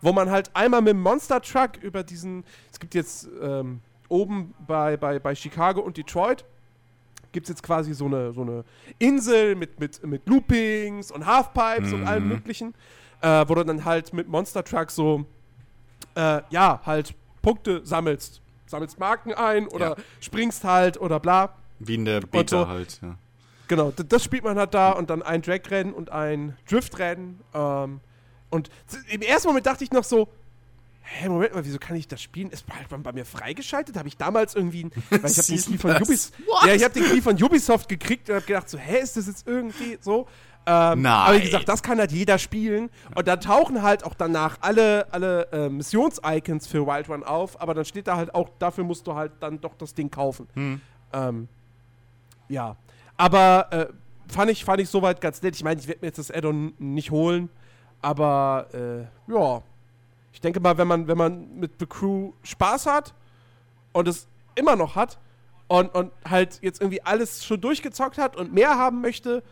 wo 0.00 0.12
man 0.12 0.30
halt 0.30 0.50
einmal 0.54 0.80
mit 0.80 0.94
dem 0.94 1.02
Monster 1.02 1.42
Truck 1.42 1.76
über 1.82 2.02
diesen, 2.02 2.44
es 2.72 2.80
gibt 2.80 2.94
jetzt 2.94 3.28
ähm, 3.42 3.80
oben 4.08 4.54
bei, 4.66 4.96
bei, 4.96 5.18
bei 5.18 5.34
Chicago 5.34 5.82
und 5.82 5.98
Detroit, 5.98 6.46
gibt 7.32 7.46
es 7.46 7.48
jetzt 7.50 7.62
quasi 7.62 7.94
so 7.94 8.06
eine, 8.06 8.32
so 8.32 8.42
eine 8.42 8.64
Insel 8.98 9.54
mit, 9.54 9.80
mit, 9.80 10.04
mit 10.06 10.28
Loopings 10.28 11.10
und 11.10 11.26
Halfpipes 11.26 11.90
Mhm. 11.90 11.94
und 11.94 12.06
allem 12.06 12.28
möglichen, 12.28 12.74
äh, 13.20 13.44
wo 13.48 13.54
du 13.54 13.64
dann 13.64 13.84
halt 13.84 14.12
mit 14.12 14.28
Monster 14.28 14.62
Truck 14.64 14.90
so, 14.90 15.24
äh, 16.14 16.42
ja, 16.50 16.80
halt 16.84 17.14
Punkte 17.40 17.80
sammelst. 17.84 18.40
Sammelst 18.66 18.98
Marken 18.98 19.32
ein 19.34 19.66
oder 19.68 19.90
Ja. 19.90 19.96
springst 20.20 20.64
halt 20.64 21.00
oder 21.00 21.20
bla. 21.20 21.54
Wie 21.78 21.94
in 21.96 22.04
der 22.04 22.20
Beta 22.20 22.62
so- 22.62 22.68
halt, 22.68 23.00
ja. 23.02 23.16
Genau, 23.68 23.90
das 23.90 24.22
spielt 24.24 24.44
man 24.44 24.58
halt 24.58 24.74
da 24.74 24.90
und 24.92 25.08
dann 25.10 25.22
ein 25.22 25.40
Drag-Rennen 25.42 25.94
und 25.94 26.10
ein 26.10 26.56
Drift-Rennen. 26.68 27.40
Ähm, 27.54 28.00
und 28.50 28.68
im 29.10 29.22
ersten 29.22 29.48
Moment 29.48 29.64
dachte 29.66 29.82
ich 29.84 29.90
noch 29.92 30.04
so, 30.04 30.28
hä, 31.02 31.28
Moment 31.28 31.54
mal, 31.54 31.64
wieso 31.64 31.78
kann 31.78 31.96
ich 31.96 32.08
das 32.08 32.20
spielen? 32.22 32.50
Ist 32.50 32.64
halt 32.68 32.88
bei, 32.88 32.96
bei 32.96 33.12
mir 33.12 33.24
freigeschaltet? 33.24 33.96
Habe 33.96 34.08
ich 34.08 34.16
damals 34.16 34.54
irgendwie, 34.54 34.84
ein- 34.84 34.90
weil 35.10 35.30
ich 35.30 35.38
habe 35.38 35.46
den 35.46 35.56
Key 35.64 35.78
von. 35.78 35.90
Ubisoft, 36.02 36.32
ja, 36.66 36.74
ich 36.74 36.84
habe 36.84 36.94
den 36.94 37.04
Key 37.04 37.20
von 37.22 37.42
Ubisoft 37.42 37.88
gekriegt 37.88 38.28
und 38.30 38.36
habe 38.36 38.46
gedacht 38.46 38.68
so, 38.68 38.78
hä, 38.78 38.98
ist 39.00 39.16
das 39.16 39.26
jetzt 39.26 39.46
irgendwie 39.46 39.98
so? 40.00 40.26
Ähm, 40.64 41.02
Nein. 41.02 41.06
Aber 41.12 41.36
wie 41.38 41.40
gesagt, 41.42 41.68
das 41.68 41.82
kann 41.82 41.98
halt 41.98 42.12
jeder 42.12 42.38
spielen. 42.38 42.88
Und 43.16 43.26
dann 43.26 43.40
tauchen 43.40 43.82
halt 43.82 44.04
auch 44.04 44.14
danach 44.14 44.58
alle, 44.60 45.12
alle 45.12 45.48
äh, 45.52 45.68
Missions-Icons 45.68 46.68
für 46.68 46.86
Wild 46.86 47.08
Run 47.08 47.24
auf, 47.24 47.60
aber 47.60 47.74
dann 47.74 47.84
steht 47.84 48.06
da 48.06 48.16
halt 48.16 48.32
auch, 48.34 48.48
dafür 48.60 48.84
musst 48.84 49.06
du 49.08 49.14
halt 49.16 49.32
dann 49.40 49.60
doch 49.60 49.74
das 49.74 49.92
Ding 49.94 50.08
kaufen. 50.10 50.46
Ähm, 51.12 51.48
ja. 52.48 52.76
Aber 53.16 53.66
äh, 53.72 53.86
fand, 54.32 54.50
ich, 54.52 54.64
fand 54.64 54.80
ich 54.80 54.88
soweit 54.88 55.20
ganz 55.20 55.42
nett. 55.42 55.56
Ich 55.56 55.64
meine, 55.64 55.80
ich 55.80 55.88
werde 55.88 56.00
mir 56.02 56.06
jetzt 56.08 56.18
das 56.18 56.30
Add-on 56.30 56.74
nicht 56.78 57.10
holen, 57.10 57.48
aber 58.00 58.68
äh, 58.72 59.32
ja. 59.32 59.62
Ich 60.32 60.40
denke 60.40 60.60
mal, 60.60 60.78
wenn 60.78 60.88
man, 60.88 61.08
wenn 61.08 61.18
man 61.18 61.58
mit 61.58 61.72
The 61.78 61.86
Crew 61.86 62.32
Spaß 62.42 62.86
hat 62.86 63.14
und 63.92 64.08
es 64.08 64.26
immer 64.54 64.76
noch 64.76 64.96
hat 64.96 65.18
und, 65.68 65.94
und 65.94 66.12
halt 66.28 66.58
jetzt 66.62 66.80
irgendwie 66.80 67.02
alles 67.02 67.44
schon 67.44 67.60
durchgezockt 67.60 68.18
hat 68.18 68.36
und 68.36 68.52
mehr 68.52 68.76
haben 68.76 69.00
möchte, 69.00 69.42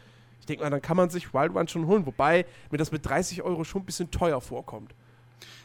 ich 0.41 0.47
denke 0.47 0.65
mal, 0.65 0.71
dann 0.71 0.83
kann 0.83 0.97
man 0.97 1.11
sich 1.11 1.33
Wild 1.33 1.55
Run 1.55 1.69
schon 1.69 1.87
holen. 1.87 2.07
Wobei 2.07 2.47
mir 2.71 2.79
das 2.79 2.93
mit 2.93 3.07
30 3.07 3.43
Euro 3.43 3.65
schon 3.65 3.83
ein 3.83 3.87
bisschen 3.87 4.11
teuer 4.11 4.41
vorkommt. 4.41 4.95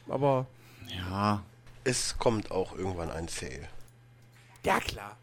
Aber 0.09 0.47
Ja. 0.87 1.43
Es 1.87 2.17
kommt 2.17 2.49
auch 2.49 2.75
irgendwann 2.75 3.11
ein 3.11 3.27
Sale. 3.27 3.67
ja, 4.65 4.79
klar. 4.79 5.17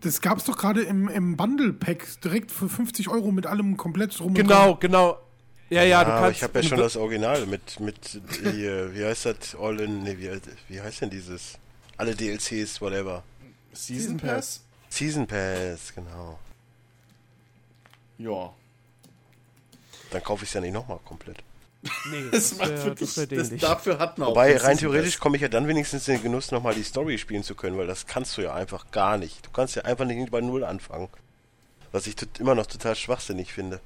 Das 0.00 0.20
gab 0.20 0.36
es 0.38 0.44
doch 0.44 0.58
gerade 0.58 0.82
im, 0.82 1.08
im 1.08 1.36
Bundle-Pack 1.38 2.20
direkt 2.20 2.52
für 2.52 2.68
50 2.68 3.08
Euro 3.08 3.32
mit 3.32 3.46
allem 3.46 3.78
komplett 3.78 4.20
rum. 4.20 4.34
Genau, 4.34 4.76
genau. 4.76 5.18
Ja, 5.68 5.82
ja, 5.82 6.04
du 6.04 6.12
aber 6.12 6.20
kannst. 6.26 6.36
ich 6.38 6.42
habe 6.44 6.60
ja 6.60 6.68
schon 6.68 6.78
das 6.78 6.96
Original 6.96 7.44
mit, 7.46 7.80
mit 7.80 8.20
hier, 8.42 8.94
wie 8.94 9.04
heißt 9.04 9.26
das? 9.26 9.56
All 9.60 9.80
in, 9.80 10.04
nee, 10.04 10.16
wie, 10.18 10.30
wie 10.68 10.80
heißt 10.80 11.02
denn 11.02 11.10
dieses? 11.10 11.58
Alle 11.96 12.14
DLCs, 12.14 12.80
whatever. 12.80 13.24
Season 13.72 14.16
Pass? 14.16 14.62
Season 14.88 15.26
Pass, 15.26 15.92
genau. 15.94 16.38
Ja. 18.18 18.52
Dann 20.10 20.22
kaufe 20.22 20.44
ich 20.44 20.50
es 20.50 20.54
ja 20.54 20.60
nicht 20.60 20.72
nochmal 20.72 21.00
komplett. 21.04 21.38
Nee, 22.10 22.28
Das, 22.30 22.50
das 22.50 22.58
macht 22.58 22.70
wär, 22.70 22.84
wirklich, 22.84 23.14
das 23.14 23.30
wär 23.30 23.38
das, 23.38 23.56
dafür 23.60 23.98
hat 23.98 24.18
man 24.18 24.28
auch 24.28 24.30
Wobei, 24.32 24.56
rein 24.56 24.78
theoretisch 24.78 25.18
komme 25.18 25.36
ich 25.36 25.42
ja 25.42 25.48
dann 25.48 25.66
wenigstens 25.66 26.06
in 26.08 26.14
den 26.14 26.22
Genuss, 26.22 26.52
nochmal 26.52 26.74
die 26.74 26.82
Story 26.84 27.18
spielen 27.18 27.42
zu 27.42 27.54
können, 27.54 27.76
weil 27.76 27.86
das 27.86 28.06
kannst 28.06 28.36
du 28.36 28.42
ja 28.42 28.54
einfach 28.54 28.90
gar 28.92 29.18
nicht. 29.18 29.44
Du 29.44 29.50
kannst 29.50 29.74
ja 29.74 29.82
einfach 29.82 30.04
nicht 30.04 30.30
bei 30.30 30.40
Null 30.40 30.64
anfangen. 30.64 31.08
Was 31.92 32.06
ich 32.06 32.14
immer 32.38 32.54
noch 32.54 32.66
total 32.66 32.94
schwachsinnig 32.94 33.52
finde. 33.52 33.80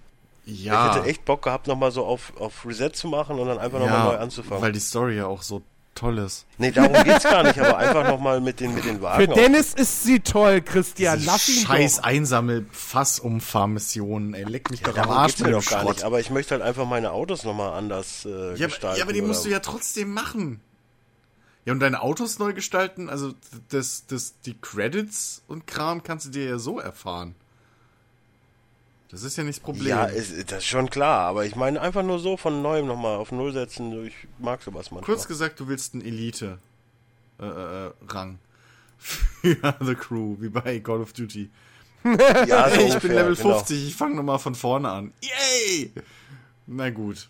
Ja. 0.47 0.91
Ich 0.91 0.97
hätte 0.97 1.09
echt 1.09 1.25
Bock 1.25 1.43
gehabt, 1.43 1.67
nochmal 1.67 1.93
so 1.93 2.05
auf, 2.05 2.33
auf 2.39 2.65
Reset 2.67 2.91
zu 2.93 3.09
machen 3.09 3.39
und 3.39 3.47
dann 3.47 3.59
einfach 3.59 3.79
ja, 3.81 3.87
nochmal 3.87 4.05
neu 4.15 4.19
anzufangen. 4.19 4.63
Weil 4.63 4.73
die 4.73 4.81
Story 4.81 5.17
ja 5.17 5.27
auch 5.27 5.43
so 5.43 5.63
toll 5.95 6.19
ist. 6.19 6.47
nee, 6.57 6.71
darum 6.71 6.93
geht's 7.05 7.25
gar 7.25 7.43
nicht, 7.43 7.59
aber 7.59 7.77
einfach 7.77 8.09
nochmal 8.09 8.41
mit 8.41 8.61
den, 8.61 8.75
mit 8.75 8.85
den 8.85 8.97
Für 8.97 9.03
Wagen. 9.03 9.35
Dennis 9.35 9.75
ist 9.75 10.05
sie 10.05 10.21
toll, 10.21 10.63
Christian. 10.63 11.19
Diese 11.19 11.31
Lass 11.31 11.49
ihn 11.49 11.67
scheiß 11.67 11.97
doch. 11.97 12.05
einsammel 12.05 12.67
Fassumfahrmissionen, 12.71 14.35
ey, 14.35 14.45
leck 14.45 14.71
mich 14.71 14.81
ja, 14.81 14.89
doch 14.93 14.99
am 14.99 15.11
Arsch 15.11 15.39
mit 15.39 15.53
doch 15.53 15.65
gar 15.67 15.83
Schrott. 15.83 15.97
nicht. 15.97 16.05
Aber 16.05 16.21
ich 16.21 16.31
möchte 16.31 16.55
halt 16.55 16.63
einfach 16.63 16.87
meine 16.87 17.13
Autos 17.13 17.45
nochmal 17.45 17.73
anders 17.73 18.25
äh, 18.25 18.29
Ja, 18.31 18.37
aber, 18.47 18.55
gestalten. 18.67 18.99
ja, 18.99 19.05
aber 19.05 19.13
die 19.13 19.23
musst 19.23 19.45
du 19.45 19.51
ja 19.51 19.61
trotzdem 19.61 20.13
machen. 20.13 20.61
Ja, 21.67 21.73
und 21.75 21.81
deine 21.81 22.01
Autos 22.01 22.39
neu 22.39 22.55
gestalten, 22.55 23.11
also 23.11 23.33
das, 23.69 24.07
das, 24.07 24.41
die 24.41 24.55
Credits 24.59 25.43
und 25.47 25.67
Kram 25.67 26.03
kannst 26.03 26.27
du 26.27 26.31
dir 26.31 26.45
ja 26.45 26.59
so 26.59 26.81
erfahren. 26.81 27.35
Das 29.11 29.25
ist 29.25 29.37
ja 29.37 29.43
nicht 29.43 29.59
das 29.59 29.65
Problem. 29.65 29.89
Ja, 29.89 30.05
ist, 30.05 30.53
das 30.53 30.59
ist 30.59 30.67
schon 30.67 30.89
klar, 30.89 31.27
aber 31.27 31.45
ich 31.45 31.57
meine 31.57 31.81
einfach 31.81 32.05
nur 32.05 32.21
so 32.21 32.37
von 32.37 32.63
neuem 32.63 32.87
nochmal 32.87 33.17
auf 33.17 33.33
Null 33.33 33.53
setzen. 33.53 34.07
Ich 34.07 34.15
mag 34.39 34.63
sowas 34.63 34.93
manchmal. 34.93 35.03
Kurz 35.03 35.27
gesagt, 35.27 35.59
du 35.59 35.67
willst 35.67 35.95
einen 35.95 36.05
Elite-Rang 36.05 36.59
äh, 37.41 37.87
äh, 37.87 37.93
Rang 38.09 38.39
für 38.99 39.75
The 39.81 39.95
Crew, 39.97 40.37
wie 40.39 40.49
bei 40.49 40.79
Call 40.79 41.01
of 41.01 41.13
Duty. 41.13 41.51
ja, 42.47 42.71
so 42.71 42.81
ich 42.87 42.99
bin 42.99 43.13
Level 43.13 43.35
genau. 43.35 43.55
50, 43.55 43.89
ich 43.89 43.97
fange 43.97 44.15
nochmal 44.15 44.39
von 44.39 44.55
vorne 44.55 44.89
an. 44.89 45.13
Yay! 45.23 45.93
Na 46.67 46.91
gut. 46.91 47.29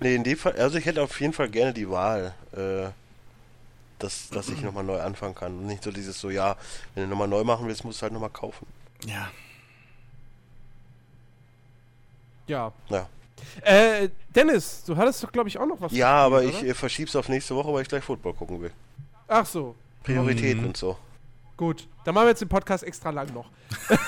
Nee, 0.00 0.14
in 0.14 0.22
dem 0.22 0.38
Fall, 0.38 0.52
also 0.52 0.78
ich 0.78 0.86
hätte 0.86 1.02
auf 1.02 1.20
jeden 1.20 1.32
Fall 1.32 1.48
gerne 1.48 1.72
die 1.72 1.90
Wahl, 1.90 2.32
äh, 2.52 2.90
dass, 3.98 4.28
dass 4.28 4.48
ich 4.50 4.62
nochmal 4.62 4.84
neu 4.84 5.00
anfangen 5.00 5.34
kann. 5.34 5.58
Und 5.58 5.66
nicht 5.66 5.82
so 5.82 5.90
dieses 5.90 6.20
so, 6.20 6.30
ja, 6.30 6.56
wenn 6.94 7.04
du 7.04 7.10
nochmal 7.10 7.28
neu 7.28 7.42
machen 7.42 7.66
willst, 7.66 7.84
musst 7.84 8.00
du 8.00 8.02
halt 8.04 8.12
nochmal 8.12 8.30
kaufen. 8.30 8.66
Ja. 9.04 9.30
Ja. 12.46 12.72
Ja, 12.88 13.06
Äh, 13.62 14.08
Dennis, 14.34 14.82
du 14.86 14.96
hattest 14.96 15.22
doch, 15.24 15.32
glaube 15.32 15.48
ich, 15.48 15.58
auch 15.58 15.66
noch 15.66 15.80
was. 15.80 15.92
ja 15.92 16.08
aber 16.08 16.40
gespielt, 16.42 16.54
ich 16.56 16.62
oder? 16.62 16.70
äh, 16.70 16.74
verschieb's 16.74 17.16
auf 17.16 17.28
nächste 17.28 17.54
Woche, 17.56 17.72
weil 17.72 17.82
ich 17.82 17.88
gleich 17.88 18.04
Football 18.04 18.34
gucken 18.34 18.60
will. 18.62 18.70
Ach 19.28 19.44
so. 19.46 19.74
Prioritäten 20.04 20.60
Mhm. 20.62 20.66
und 20.68 20.76
so. 20.76 20.96
Gut. 21.56 21.86
Dann 22.04 22.14
machen 22.14 22.26
wir 22.26 22.30
jetzt 22.30 22.40
den 22.42 22.48
Podcast 22.48 22.84
extra 22.84 23.10
lang 23.10 23.32
noch. 23.34 23.50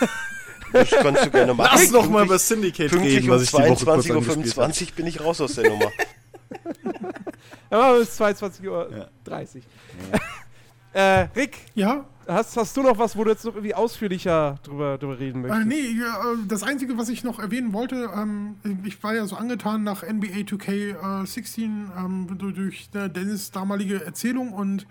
Das 0.71 0.91
kannst 0.91 1.25
du 1.25 1.31
gerne 1.31 1.55
machen. 1.55 1.71
Lass 1.81 1.91
noch 1.91 2.03
mal 2.11 2.27
Pünktlich- 2.27 2.27
über 2.27 2.39
Syndicate 2.39 2.91
Pünktlich 2.91 3.17
reden, 3.17 3.31
um 3.31 3.37
was 3.37 3.43
ich 3.45 3.51
die 3.51 3.57
Woche 3.57 3.69
kurz 3.69 4.07
22.25 4.07 4.59
Uhr 4.59 4.65
angespielt 4.65 4.91
habe. 4.91 4.97
bin 4.97 5.07
ich 5.07 5.21
raus 5.25 5.41
aus 5.41 5.55
der 5.55 5.71
Nummer. 5.71 5.91
Dann 7.71 7.81
machen 7.81 7.93
wir 7.95 7.99
bis 8.01 8.21
22.30 8.21 8.69
Uhr. 8.69 8.91
Ja. 8.95 9.09
30. 9.25 9.63
äh, 10.93 11.01
Rick, 11.35 11.57
Ja, 11.75 12.05
hast, 12.29 12.57
hast 12.57 12.77
du 12.77 12.83
noch 12.83 12.99
was, 12.99 13.17
wo 13.17 13.25
du 13.25 13.31
jetzt 13.31 13.45
noch 13.45 13.55
irgendwie 13.55 13.75
ausführlicher 13.75 14.59
drüber, 14.63 14.99
drüber 14.99 15.19
reden 15.19 15.45
Äh, 15.45 15.49
möchtest? 15.49 15.67
nee, 15.67 16.01
äh, 16.01 16.37
das 16.47 16.63
Einzige, 16.63 16.97
was 16.99 17.09
ich 17.09 17.25
noch 17.25 17.39
erwähnen 17.39 17.73
wollte, 17.73 18.11
ähm, 18.15 18.57
ich 18.85 19.03
war 19.03 19.15
ja 19.15 19.27
so 19.27 19.37
angetan 19.37 19.83
nach 19.83 20.03
NBA 20.03 20.45
2K16 20.45 21.63
ähm, 21.97 22.27
durch, 22.39 22.91
äh, 22.95 23.09
Dennis 23.09 23.51
damalige 23.51 24.05
Erzählung 24.05 24.53
und 24.53 24.87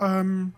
ähm, 0.00 0.54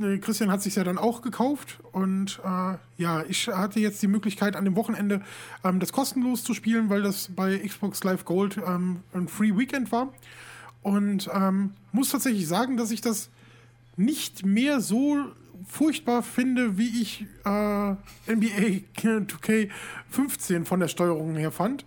äh, 0.00 0.18
Christian 0.18 0.50
hat 0.50 0.62
sich 0.62 0.76
ja 0.76 0.84
dann 0.84 0.98
auch 0.98 1.20
gekauft 1.22 1.78
und 1.92 2.40
äh, 2.44 2.76
ja, 2.96 3.24
ich 3.28 3.48
hatte 3.48 3.80
jetzt 3.80 4.00
die 4.02 4.08
Möglichkeit 4.08 4.56
an 4.56 4.64
dem 4.64 4.76
Wochenende 4.76 5.20
ähm, 5.64 5.80
das 5.80 5.92
kostenlos 5.92 6.42
zu 6.44 6.54
spielen, 6.54 6.88
weil 6.88 7.02
das 7.02 7.28
bei 7.34 7.58
Xbox 7.58 8.02
Live 8.04 8.24
Gold 8.24 8.58
ähm, 8.66 9.00
ein 9.12 9.28
Free 9.28 9.56
Weekend 9.56 9.92
war 9.92 10.12
und 10.82 11.28
ähm, 11.34 11.74
muss 11.92 12.10
tatsächlich 12.10 12.48
sagen, 12.48 12.76
dass 12.76 12.90
ich 12.90 13.00
das 13.02 13.28
nicht 13.96 14.46
mehr 14.46 14.80
so 14.80 15.26
furchtbar 15.68 16.22
finde, 16.22 16.78
wie 16.78 17.02
ich 17.02 17.26
äh, 17.44 17.90
NBA 18.32 18.80
2K15 18.98 20.64
von 20.64 20.80
der 20.80 20.88
Steuerung 20.88 21.36
her 21.36 21.50
fand. 21.50 21.84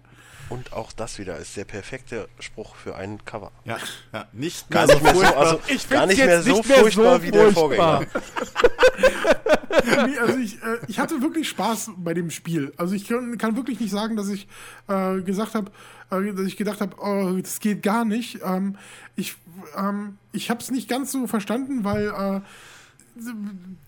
Und 0.50 0.74
auch 0.74 0.92
das 0.92 1.18
wieder 1.20 1.38
ist 1.38 1.58
der 1.58 1.66
perfekte 1.66 2.28
Spruch 2.40 2.76
für 2.76 2.96
ein 2.96 3.24
Cover. 3.26 3.52
Ja, 3.66 3.78
ja, 4.14 4.28
nicht 4.34 4.70
Gar 4.70 4.86
mehr 4.88 4.96
nicht 4.96 5.04
mehr 5.04 5.14
so, 5.16 5.22
furchtbar. 5.22 5.46
also 5.46 5.60
Ich 5.68 5.90
gar 5.90 6.06
nicht 6.06 6.24
mehr 6.24 6.42
so 6.44 6.58
nicht 6.58 6.68
mehr 6.68 6.78
furchtbar 6.78 7.16
so 7.18 7.24
wie 7.24 7.32
der 7.32 7.52
furchtbar. 7.52 8.04
Vorgänger. 8.04 10.08
nee, 10.08 10.18
also 10.20 10.38
ich, 10.38 10.62
äh, 10.62 10.78
ich 10.88 11.00
hatte 11.00 11.22
wirklich 11.22 11.50
Spaß 11.50 11.92
bei 11.98 12.14
dem 12.14 12.30
Spiel. 12.30 12.74
Also 12.78 12.94
ich 12.94 13.08
kann, 13.08 13.38
kann 13.38 13.56
wirklich 13.56 13.80
nicht 13.80 13.92
sagen, 13.92 14.16
dass 14.16 14.28
ich 14.30 14.48
äh, 14.88 15.22
gesagt 15.22 15.56
habe, 15.56 15.72
äh, 16.12 16.34
dass 16.34 16.46
ich 16.46 16.58
gedacht 16.58 16.82
habe, 16.82 16.96
oh, 17.00 17.40
das 17.42 17.60
geht 17.60 17.82
gar 17.82 18.06
nicht. 18.06 18.40
Ähm, 18.44 18.76
ich 19.16 19.36
ähm, 19.76 20.18
ich 20.34 20.50
habe 20.50 20.62
es 20.62 20.70
nicht 20.72 20.90
ganz 20.90 21.12
so 21.12 21.26
verstanden, 21.26 21.84
weil 21.84 22.08
äh, 22.08 22.42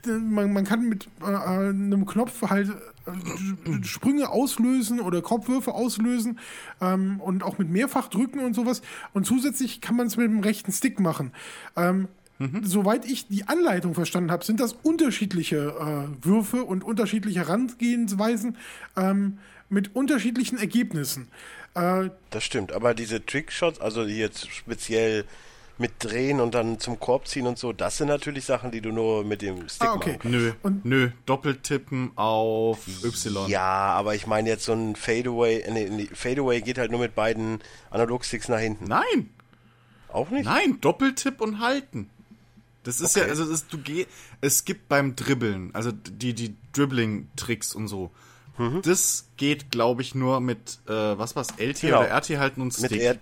man, 0.08 0.54
man 0.54 0.64
kann 0.64 0.88
mit 0.88 1.08
äh, 1.22 1.26
einem 1.26 2.06
Knopf 2.06 2.42
halt 2.44 2.70
äh, 2.70 3.84
Sprünge 3.84 4.30
auslösen 4.30 5.00
oder 5.00 5.22
Kopfwürfe 5.22 5.74
auslösen 5.74 6.40
ähm, 6.82 7.20
und 7.20 7.44
auch 7.44 7.58
mit 7.58 7.70
mehrfach 7.70 8.08
drücken 8.08 8.40
und 8.40 8.54
sowas. 8.54 8.82
Und 9.14 9.26
zusätzlich 9.26 9.82
kann 9.82 9.96
man 9.96 10.08
es 10.08 10.18
mit 10.18 10.28
dem 10.28 10.42
rechten 10.42 10.72
Stick 10.72 11.00
machen. 11.00 11.32
Ähm, 11.76 12.08
Soweit 12.64 13.06
ich 13.06 13.28
die 13.30 13.48
Anleitung 13.48 13.94
verstanden 13.94 14.30
habe, 14.30 14.44
sind 14.44 14.60
das 14.60 14.74
unterschiedliche 14.74 15.56
äh, 15.56 16.26
Würfe 16.26 16.66
und 16.66 16.84
unterschiedliche 16.84 17.40
Herangehensweisen 17.40 18.58
ähm, 18.98 19.38
mit 19.70 19.96
unterschiedlichen 19.96 20.58
Ergebnissen. 20.58 21.30
Äh, 21.76 22.10
Das 22.32 22.44
stimmt, 22.44 22.74
aber 22.74 22.94
diese 22.94 23.26
Trickshots, 23.26 23.80
also 23.80 24.06
die 24.06 24.18
jetzt 24.18 24.50
speziell 24.52 25.24
mit 25.78 25.92
Drehen 26.00 26.40
und 26.40 26.56
dann 26.56 26.80
zum 26.80 27.00
Korb 27.00 27.28
ziehen 27.28 27.48
und 27.48 27.58
so, 27.60 27.74
das 27.74 27.98
sind 27.98 28.08
natürlich 28.08 28.46
Sachen, 28.46 28.72
die 28.72 28.80
du 28.82 28.92
nur 28.92 29.24
mit 29.26 29.42
dem 29.42 29.68
Stick 29.68 29.88
Ah, 29.90 29.94
okay. 29.96 30.12
machen 30.12 30.20
kannst. 30.22 30.38
Nö, 30.38 30.52
Und- 30.64 30.86
nö, 30.86 31.10
Doppeltippen 31.26 32.12
auf 32.16 32.80
Y. 33.04 33.50
Ja, 33.50 33.62
aber 33.94 34.16
ich 34.16 34.26
meine 34.26 34.48
jetzt 34.50 34.66
so 34.66 34.72
ein 34.74 34.96
Fadeaway, 34.96 35.60
äh, 35.60 35.72
nee, 35.72 35.90
nee, 35.90 36.10
Fadeaway 36.14 36.62
geht 36.62 36.78
halt 36.78 36.92
nur 36.92 37.00
mit 37.02 37.14
beiden 37.14 37.60
Analogsticks 37.90 38.48
nach 38.48 38.60
hinten. 38.60 38.86
Nein, 38.86 39.30
Auch 40.08 40.30
nicht? 40.30 40.46
nein, 40.46 40.80
Doppeltipp 40.80 41.42
und 41.42 41.60
halten. 41.60 42.10
Das 42.84 43.02
ist 43.02 43.16
ja, 43.16 43.24
Okay. 43.24 43.32
also 43.32 43.44
das 43.44 43.54
ist, 43.62 43.74
du 43.74 43.80
geh, 43.80 44.06
es 44.42 44.64
gibt 44.64 44.88
beim 44.88 45.16
Dribbeln, 45.16 45.72
also 45.74 45.92
die, 45.92 46.34
die 46.34 46.56
Dribbling-Tricks 46.74 47.74
und 47.76 47.88
so. 47.88 48.12
Mhm. 48.58 48.82
Das 48.84 49.26
geht, 49.38 49.72
glaube 49.72 50.02
ich, 50.04 50.16
nur 50.16 50.40
mit, 50.40 50.80
äh, 50.88 50.92
was 50.94 51.36
war's, 51.36 51.50
LT 51.58 51.82
Genau. 51.82 52.00
oder 52.02 52.10
RT 52.16 52.38
halten 52.38 52.62
und 52.62 52.80
Mit 52.80 52.92
Stick. 52.92 53.20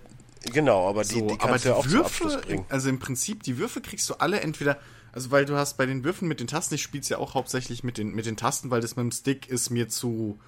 Genau, 0.52 0.88
aber 0.88 1.02
die, 1.02 1.14
So, 1.14 1.26
die 1.26 1.34
aber 1.40 1.48
kannst 1.50 1.64
die 1.64 1.68
du 1.68 1.74
ja 1.74 1.90
Würfe, 1.90 2.42
bringen. 2.46 2.66
also 2.68 2.88
im 2.88 2.98
Prinzip, 2.98 3.42
die 3.42 3.58
Würfe 3.58 3.80
kriegst 3.80 4.08
du 4.10 4.14
alle 4.14 4.40
entweder, 4.40 4.78
also 5.12 5.30
weil 5.30 5.44
du 5.44 5.56
hast 5.56 5.76
bei 5.76 5.86
den 5.86 6.04
Würfen 6.04 6.28
mit 6.28 6.40
den 6.40 6.46
Tasten, 6.46 6.74
ich 6.74 6.82
spiel's 6.82 7.08
ja 7.08 7.18
auch 7.18 7.34
hauptsächlich 7.34 7.84
mit 7.84 7.98
den, 7.98 8.14
mit 8.14 8.26
den 8.26 8.36
Tasten, 8.36 8.70
weil 8.70 8.80
das 8.80 8.96
mit 8.96 9.04
dem 9.04 9.12
Stick 9.12 9.48
ist 9.48 9.70
mir 9.70 9.88
zu, 9.88 10.38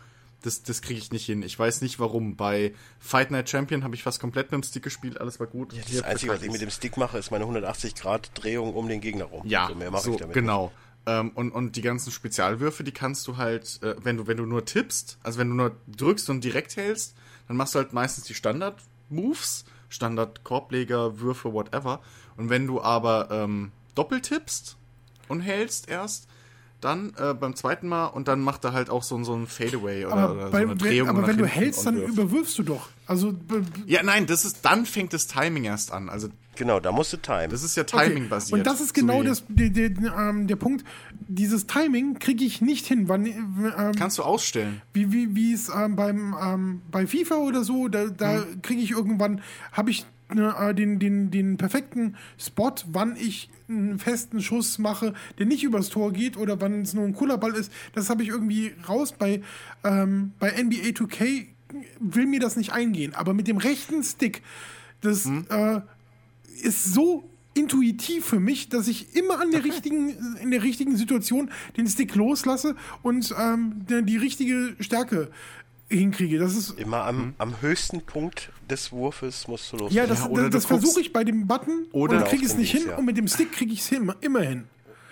das, 0.42 0.62
das 0.62 0.82
kriege 0.82 0.98
ich 0.98 1.12
nicht 1.12 1.24
hin. 1.26 1.42
Ich 1.42 1.58
weiß 1.58 1.80
nicht 1.80 1.98
warum. 1.98 2.36
Bei 2.36 2.74
Fight 2.98 3.30
Night 3.30 3.48
Champion 3.48 3.84
habe 3.84 3.94
ich 3.94 4.02
fast 4.02 4.20
komplett 4.20 4.52
mit 4.52 4.60
dem 4.60 4.62
Stick 4.64 4.82
gespielt, 4.82 5.20
alles 5.20 5.40
war 5.40 5.46
gut. 5.46 5.72
Das 5.92 6.02
Einzige, 6.02 6.32
was 6.32 6.42
ich 6.42 6.50
mit 6.50 6.60
dem 6.60 6.70
Stick 6.70 6.96
mache, 6.96 7.18
ist 7.18 7.30
meine 7.30 7.44
180-Grad-Drehung 7.46 8.74
um 8.74 8.88
den 8.88 9.00
Gegner 9.00 9.24
rum. 9.24 9.42
Ja, 9.46 9.68
so 9.68 9.74
mehr 9.74 9.90
mache 9.90 10.02
so, 10.02 10.12
ich 10.12 10.18
damit. 10.18 10.34
genau. 10.34 10.72
Ähm, 11.08 11.30
und, 11.34 11.52
und 11.52 11.76
die 11.76 11.82
ganzen 11.82 12.10
Spezialwürfe, 12.10 12.82
die 12.82 12.90
kannst 12.92 13.26
du 13.28 13.36
halt, 13.36 13.80
äh, 13.82 13.94
wenn 14.02 14.16
du, 14.16 14.26
wenn 14.26 14.36
du 14.36 14.44
nur 14.44 14.64
tippst, 14.64 15.18
also 15.22 15.38
wenn 15.38 15.48
du 15.48 15.54
nur 15.54 15.76
drückst 15.96 16.28
und 16.30 16.42
direkt 16.42 16.76
hältst, 16.76 17.14
dann 17.46 17.56
machst 17.56 17.74
du 17.74 17.78
halt 17.78 17.92
meistens 17.92 18.24
die 18.24 18.34
Standard-Moves, 18.34 19.64
Standard-Korbleger, 19.96 21.18
Würfe, 21.20 21.52
whatever. 21.52 22.00
Und 22.36 22.50
wenn 22.50 22.66
du 22.66 22.80
aber 22.80 23.28
ähm, 23.30 23.72
doppelt 23.94 24.24
tippst 24.24 24.76
und 25.28 25.40
hältst 25.40 25.88
erst, 25.88 26.28
dann 26.80 27.12
äh, 27.18 27.32
beim 27.34 27.54
zweiten 27.56 27.88
Mal 27.88 28.06
und 28.06 28.28
dann 28.28 28.40
macht 28.40 28.64
er 28.64 28.72
halt 28.72 28.90
auch 28.90 29.02
so, 29.02 29.16
ein- 29.16 29.24
so 29.24 29.34
ein 29.34 29.46
Fadeaway 29.46 30.04
oder, 30.04 30.14
Aber, 30.16 30.32
oder 30.34 30.50
bei, 30.50 30.62
so 30.62 30.68
eine 30.68 30.76
Drehung 30.76 31.08
aber 31.08 31.20
nach 31.22 31.28
wenn 31.28 31.38
du 31.38 31.46
hältst, 31.46 31.86
dann 31.86 31.96
überwirfst 32.02 32.58
du 32.58 32.62
doch. 32.62 32.88
Also, 33.06 33.34
Ja, 33.86 34.02
nein, 34.02 34.26
das 34.26 34.44
ist, 34.44 34.64
dann 34.64 34.84
fängt 34.86 35.12
das 35.12 35.26
Timing 35.26 35.64
erst 35.64 35.92
an. 35.92 36.08
Also 36.08 36.28
Genau, 36.58 36.80
da 36.80 36.90
musst 36.90 37.12
du 37.12 37.18
time. 37.18 37.48
das 37.48 37.62
ist 37.62 37.76
ja 37.76 37.82
okay. 37.82 38.08
Timing-basiert. 38.08 38.58
Und 38.60 38.66
das 38.66 38.80
ist 38.80 38.94
genau 38.94 39.22
das, 39.22 39.42
der, 39.48 39.68
der, 39.68 39.90
ähm, 40.16 40.46
der 40.46 40.56
Punkt. 40.56 40.86
Dieses 41.28 41.66
Timing 41.66 42.18
kriege 42.18 42.44
ich 42.46 42.62
nicht 42.62 42.86
hin. 42.86 43.08
Wann, 43.10 43.26
ähm, 43.26 43.92
Kannst 43.98 44.16
du 44.16 44.22
ausstellen. 44.22 44.80
wie 44.94 45.12
wie 45.12 45.36
wie 45.36 45.52
es 45.52 45.68
ähm, 45.68 45.96
beim 45.96 46.34
ähm, 46.42 46.82
bei 46.90 47.06
FIFA 47.06 47.36
oder 47.36 47.62
so, 47.62 47.88
da, 47.88 48.06
da 48.06 48.38
Mhm. 48.38 48.62
kriege 48.62 48.80
ich 48.80 48.92
irgendwann 48.92 49.42
habe 49.72 49.90
ich 49.90 50.06
äh, 50.30 50.74
den 50.74 50.98
den 50.98 51.30
den 51.30 51.56
perfekten 51.56 52.16
Spot, 52.38 52.74
wann 52.86 53.16
ich 53.16 53.50
einen 53.68 53.98
festen 53.98 54.40
Schuss 54.40 54.78
mache, 54.78 55.14
der 55.38 55.46
nicht 55.46 55.64
übers 55.64 55.88
Tor 55.88 56.12
geht 56.12 56.36
oder 56.36 56.60
wann 56.60 56.82
es 56.82 56.94
nur 56.94 57.04
ein 57.04 57.14
cooler 57.14 57.38
Ball 57.38 57.54
ist. 57.54 57.72
Das 57.94 58.10
habe 58.10 58.22
ich 58.22 58.28
irgendwie 58.28 58.72
raus 58.88 59.12
bei 59.12 59.42
ähm, 59.84 60.32
bei 60.38 60.50
NBA 60.50 60.90
2K 60.90 61.46
will 61.98 62.26
mir 62.26 62.40
das 62.40 62.56
nicht 62.56 62.72
eingehen, 62.72 63.14
aber 63.14 63.34
mit 63.34 63.48
dem 63.48 63.56
rechten 63.56 64.02
Stick 64.02 64.42
das 65.00 65.26
Mhm. 65.26 65.46
äh, 65.50 65.80
ist 66.62 66.92
so 66.94 67.28
intuitiv 67.54 68.26
für 68.26 68.40
mich, 68.40 68.68
dass 68.68 68.86
ich 68.86 69.16
immer 69.16 69.40
an 69.40 69.50
der 69.50 69.64
richtigen, 69.64 70.36
in 70.42 70.50
der 70.50 70.62
richtigen 70.62 70.96
Situation 70.96 71.50
den 71.76 71.86
Stick 71.86 72.14
loslasse 72.14 72.76
und 73.02 73.34
ähm, 73.38 73.86
die 73.88 74.16
richtige 74.18 74.76
Stärke 74.78 75.30
hinkriege. 75.88 76.38
Das 76.38 76.54
ist 76.56 76.78
Immer 76.78 77.04
am, 77.04 77.34
am 77.38 77.60
höchsten 77.60 78.00
Punkt 78.02 78.50
des 78.70 78.92
Wurfes 78.92 79.46
musst 79.48 79.72
du 79.72 79.76
los. 79.76 79.92
ja, 79.92 80.06
das, 80.06 80.20
Ja, 80.20 80.28
das, 80.28 80.50
das 80.50 80.66
versuche 80.66 81.00
ich 81.00 81.12
bei 81.12 81.24
dem 81.24 81.46
Button 81.46 81.86
Oder 81.92 82.22
kriege 82.22 82.44
es 82.44 82.52
den 82.52 82.60
nicht 82.60 82.72
hin 82.72 82.84
ja. 82.88 82.96
und 82.96 83.04
mit 83.04 83.16
dem 83.16 83.28
Stick 83.28 83.52
kriege 83.52 83.72
ich 83.72 83.80
es 83.80 83.92
immer, 83.92 84.16
immer 84.20 84.40
hin. 84.40 84.64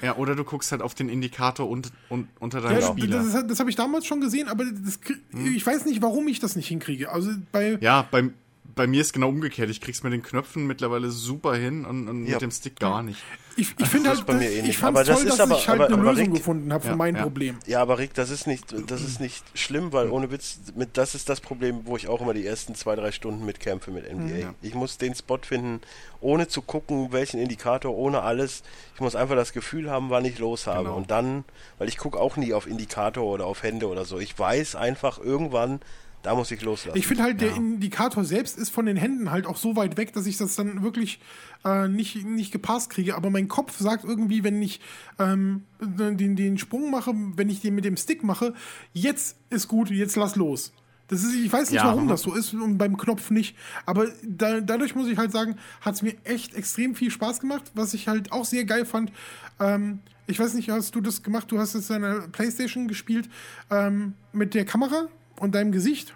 Ja, 0.03 0.17
oder 0.17 0.35
du 0.35 0.45
guckst 0.45 0.71
halt 0.73 0.83
auf 0.83 0.95
den 0.95 1.09
Indikator 1.09 1.69
und, 1.69 1.91
und 2.11 2.29
unter 2.41 2.61
deinem 2.61 2.81
Ja, 2.81 2.89
Spieler. 2.89 3.23
das 3.23 3.47
das, 3.47 3.61
habe 3.61 3.71
ich 3.71 3.77
damals 3.77 4.05
schon 4.07 4.21
gesehen, 4.21 4.49
aber 4.49 4.65
das, 4.65 5.01
krie- 5.01 5.17
ich 5.55 5.65
weiß 5.65 5.87
nicht, 5.87 6.03
warum 6.03 6.29
ich 6.29 6.41
das 6.41 6.57
nicht 6.57 6.69
hinkriege. 6.69 7.11
Also 7.11 7.31
bei 7.53 7.79
Ja, 7.81 8.07
bei, 8.11 8.29
bei 8.75 8.87
mir 8.87 9.01
ist 9.01 9.13
genau 9.13 9.29
umgekehrt. 9.29 9.71
Ich 9.71 9.81
krieg's 9.81 10.03
mit 10.03 10.13
den 10.13 10.23
Knöpfen 10.23 10.67
mittlerweile 10.67 11.11
super 11.11 11.55
hin 11.55 11.85
und, 11.85 12.09
und 12.09 12.27
Ja. 12.27 12.33
mit 12.35 12.43
dem 12.43 12.51
Stick 12.51 12.79
gar 12.81 13.03
nicht. 13.03 13.23
ich, 13.57 13.73
ich 13.79 13.87
finde 13.89 14.09
das 14.11 14.19
halt, 14.19 14.27
bei 14.27 14.35
mir 14.35 14.51
ich 14.51 14.59
ähnlich. 14.59 14.79
fand 14.79 14.97
Aber 14.97 15.03
es 15.03 15.07
das 15.09 15.19
toll, 15.19 15.27
ist 15.29 15.39
dass 15.39 15.41
aber- 15.51 15.59
ich 15.59 15.69
halt 15.69 15.81
aber- 15.81 15.87
eine 15.87 15.95
aber 16.03 16.11
Lösung 16.13 16.25
Rick- 16.27 16.35
gefunden 16.35 16.73
habe 16.73 16.83
für 16.83 16.91
Ja, 16.91 16.97
mein 16.97 17.15
ja. 17.15 17.23
Problem. 17.23 17.59
Ja, 17.67 17.81
aber 17.83 17.99
Rick, 17.99 18.15
das 18.15 18.31
ist 18.31 18.47
nicht, 18.49 18.75
das 18.89 19.01
ist 19.03 19.21
nicht 19.21 19.45
schlimm, 19.57 19.93
weil 19.93 20.11
ohne 20.11 20.31
Witz, 20.33 20.59
mit, 20.75 20.97
das 20.97 21.15
ist 21.15 21.29
das 21.29 21.41
Problem, 21.41 21.83
wo 21.85 21.97
ich 21.97 22.09
auch 22.09 22.21
immer 22.21 22.35
die 22.35 22.45
ersten 22.45 22.75
zwei, 22.75 22.97
drei 22.97 23.13
Stunden 23.13 23.45
mitkämpfe 23.45 23.91
mit 23.93 24.11
NBA. 24.13 24.37
Ja. 24.37 24.55
Ich 24.63 24.75
muss 24.75 24.99
den 24.99 25.15
Spot 25.15 25.39
finden, 25.41 25.81
ohne 26.21 26.49
zu 26.49 26.61
gucken, 26.63 27.13
welchen 27.13 27.39
Indikator, 27.39 27.97
ohne 27.97 28.23
alles. 28.23 28.63
Ich 28.97 29.01
muss 29.01 29.15
einfach 29.15 29.37
das 29.37 29.53
Gefühl 29.53 29.91
haben, 29.91 30.11
wann 30.11 30.25
ich 30.25 30.39
los 30.39 30.67
habe. 30.67 30.85
Genau. 30.85 30.97
Und 30.97 31.11
dann, 31.13 31.45
weil 31.79 31.89
ich 31.89 31.97
gucke 31.99 32.19
auch 32.19 32.37
nie 32.37 32.55
auf 32.55 32.67
Indikator 32.67 33.25
oder 33.25 33.47
auf 33.47 33.63
Hände 33.63 33.87
oder 33.89 34.05
so. 34.05 34.19
Ich 34.19 34.37
weiß 34.39 34.75
einfach 34.75 35.19
irgendwann, 35.21 35.81
da 36.25 36.35
muss 36.35 36.51
ich 36.51 36.63
loslassen. 36.63 36.99
Ich 36.99 37.07
finde 37.07 37.23
halt, 37.23 37.41
der 37.43 37.55
Indikator 37.55 38.25
selbst 38.25 38.59
ist 38.59 38.71
von 38.71 38.87
den 38.87 38.97
Händen 38.97 39.31
halt 39.31 39.47
auch 39.47 39.59
so 39.59 39.77
weit 39.77 39.99
weg, 39.99 40.15
dass 40.15 40.27
ich 40.27 40.39
das 40.39 40.57
dann 40.57 40.83
wirklich 40.83 41.21
äh, 41.65 41.87
nicht, 41.87 42.25
nicht 42.25 42.51
gepasst 42.51 42.89
kriege. 42.89 43.15
Aber 43.15 43.29
mein 43.29 43.47
Kopf 43.47 43.79
sagt 43.79 44.05
irgendwie, 44.05 44.43
wenn 44.43 44.61
ich 44.63 44.81
ähm, 45.19 45.65
den, 45.81 46.35
den 46.35 46.57
Sprung 46.57 46.91
mache, 46.91 47.13
wenn 47.37 47.51
ich 47.51 47.61
den 47.61 47.75
mit 47.75 47.85
dem 47.85 47.99
Stick 47.99 48.25
mache, 48.25 48.55
jetzt 48.95 49.37
ist 49.51 49.69
gut, 49.69 49.91
jetzt 49.91 50.17
lass 50.17 50.35
los. 50.35 50.73
Das 51.09 51.23
ist, 51.23 51.35
ich 51.35 51.53
weiß 51.53 51.71
nicht, 51.71 51.83
Ja, 51.83 51.89
warum 51.89 52.09
das 52.09 52.23
so 52.23 52.35
ist 52.35 52.55
und 52.55 52.79
beim 52.79 52.97
Knopf 52.97 53.31
nicht. 53.31 53.55
Aber 53.85 54.07
da, 54.27 54.63
dadurch 54.63 54.95
muss 54.95 55.09
ich 55.09 55.19
halt 55.19 55.31
sagen, 55.31 55.57
hat 55.83 55.97
es 55.97 56.03
mir 56.03 56.15
echt 56.25 56.55
extrem 56.55 56.95
viel 56.95 57.11
Spaß 57.11 57.41
gemacht. 57.41 57.71
Was 57.75 57.93
ich 57.93 58.09
halt 58.09 58.33
auch 58.33 58.47
sehr 58.47 58.65
geil 58.65 58.87
fand, 58.87 59.13
ähm, 59.61 60.01
ich 60.27 60.39
weiß 60.39 60.55
nicht, 60.55 60.71
hast 60.71 60.95
du 60.95 61.03
das 61.03 61.23
gemacht? 61.23 61.51
Du 61.51 61.59
hast 61.59 61.75
es 61.75 61.91
in 61.91 62.01
der 62.01 62.29
Playstation 62.33 62.89
gespielt 62.89 63.29
ähm, 63.71 64.15
mit 64.33 64.55
der 64.55 64.65
Kamera 64.65 65.09
und 65.41 65.55
deinem 65.55 65.73
Gesicht. 65.73 66.15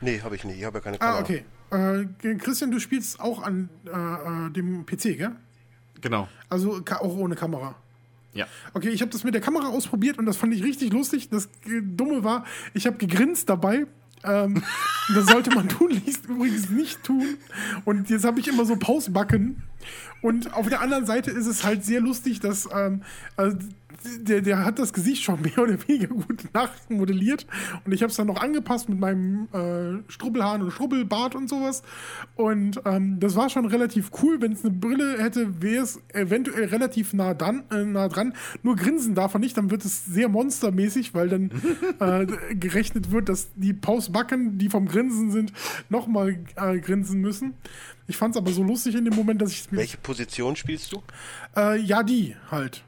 nee, 0.00 0.20
habe 0.20 0.36
ich 0.36 0.44
nicht. 0.44 0.58
Ich 0.58 0.64
habe 0.64 0.78
ja 0.78 0.82
keine 0.84 1.00
Ah, 1.00 1.20
Kamera. 1.20 1.20
okay. 1.22 1.44
Äh, 1.70 2.34
Christian, 2.36 2.70
du 2.70 2.78
spielst 2.80 3.20
auch 3.20 3.42
an 3.42 3.68
äh, 3.86 3.90
äh, 3.90 4.50
dem 4.50 4.84
PC, 4.84 5.16
gell? 5.16 5.32
Genau. 6.00 6.28
Also 6.48 6.82
auch 7.00 7.16
ohne 7.16 7.34
Kamera. 7.36 7.76
Ja. 8.34 8.46
Okay, 8.74 8.88
ich 8.88 9.00
habe 9.02 9.10
das 9.10 9.24
mit 9.24 9.34
der 9.34 9.40
Kamera 9.40 9.68
ausprobiert 9.68 10.18
und 10.18 10.26
das 10.26 10.36
fand 10.36 10.52
ich 10.54 10.62
richtig 10.64 10.92
lustig. 10.92 11.28
Das 11.30 11.48
Dumme 11.64 12.24
war, 12.24 12.44
ich 12.74 12.86
habe 12.86 12.96
gegrinst 12.96 13.48
dabei. 13.48 13.86
Ähm, 14.24 14.62
das 15.14 15.26
sollte 15.26 15.50
man 15.54 15.68
tun, 15.68 15.90
liest 15.90 16.26
übrigens 16.26 16.68
nicht 16.70 17.02
tun. 17.04 17.36
Und 17.84 18.08
jetzt 18.10 18.24
habe 18.24 18.40
ich 18.40 18.48
immer 18.48 18.64
so 18.64 18.76
Pause-Backen. 18.76 19.62
Und 20.22 20.52
auf 20.54 20.68
der 20.68 20.80
anderen 20.80 21.06
Seite 21.06 21.30
ist 21.30 21.46
es 21.46 21.64
halt 21.64 21.84
sehr 21.84 22.00
lustig, 22.00 22.40
dass 22.40 22.68
ähm, 22.72 23.02
also 23.36 23.56
der, 24.20 24.40
der 24.40 24.64
hat 24.64 24.78
das 24.78 24.92
Gesicht 24.92 25.22
schon 25.22 25.40
mehr 25.42 25.58
oder 25.58 25.76
weniger 25.86 26.08
gut 26.08 26.44
nachmodelliert. 26.52 27.46
Und 27.84 27.92
ich 27.92 28.02
habe 28.02 28.10
es 28.10 28.16
dann 28.16 28.26
noch 28.26 28.40
angepasst 28.40 28.88
mit 28.88 28.98
meinem 28.98 29.48
äh, 29.52 30.10
Strubbelhahn 30.10 30.62
und 30.62 30.70
Strubbelbart 30.70 31.34
und 31.34 31.48
sowas. 31.48 31.82
Und 32.36 32.80
ähm, 32.84 33.20
das 33.20 33.36
war 33.36 33.50
schon 33.50 33.66
relativ 33.66 34.10
cool. 34.22 34.40
Wenn 34.40 34.52
es 34.52 34.64
eine 34.64 34.74
Brille 34.74 35.22
hätte, 35.22 35.62
wäre 35.62 35.84
es 35.84 36.00
eventuell 36.12 36.64
relativ 36.66 37.12
nah 37.12 37.34
dran, 37.34 37.64
äh, 37.70 37.84
nah 37.84 38.08
dran. 38.08 38.34
Nur 38.62 38.76
grinsen 38.76 39.14
darf 39.14 39.34
er 39.34 39.40
nicht, 39.40 39.56
dann 39.56 39.70
wird 39.70 39.84
es 39.84 40.04
sehr 40.04 40.28
monstermäßig, 40.28 41.14
weil 41.14 41.28
dann 41.28 41.50
äh, 42.00 42.54
gerechnet 42.54 43.10
wird, 43.10 43.28
dass 43.28 43.48
die 43.54 43.72
Pausbacken, 43.72 44.58
die 44.58 44.68
vom 44.68 44.86
Grinsen 44.86 45.30
sind, 45.30 45.52
nochmal 45.88 46.38
äh, 46.56 46.78
grinsen 46.78 47.20
müssen. 47.20 47.54
Ich 48.08 48.16
fand 48.16 48.34
es 48.34 48.40
aber 48.40 48.50
so 48.52 48.62
lustig 48.62 48.94
in 48.94 49.04
dem 49.04 49.14
Moment, 49.14 49.40
dass 49.40 49.52
ich 49.52 49.70
Welche 49.70 49.96
Position 49.96 50.56
spielst 50.56 50.92
du? 50.92 51.02
äh, 51.56 51.78
ja, 51.80 52.02
die 52.02 52.36
halt. 52.50 52.82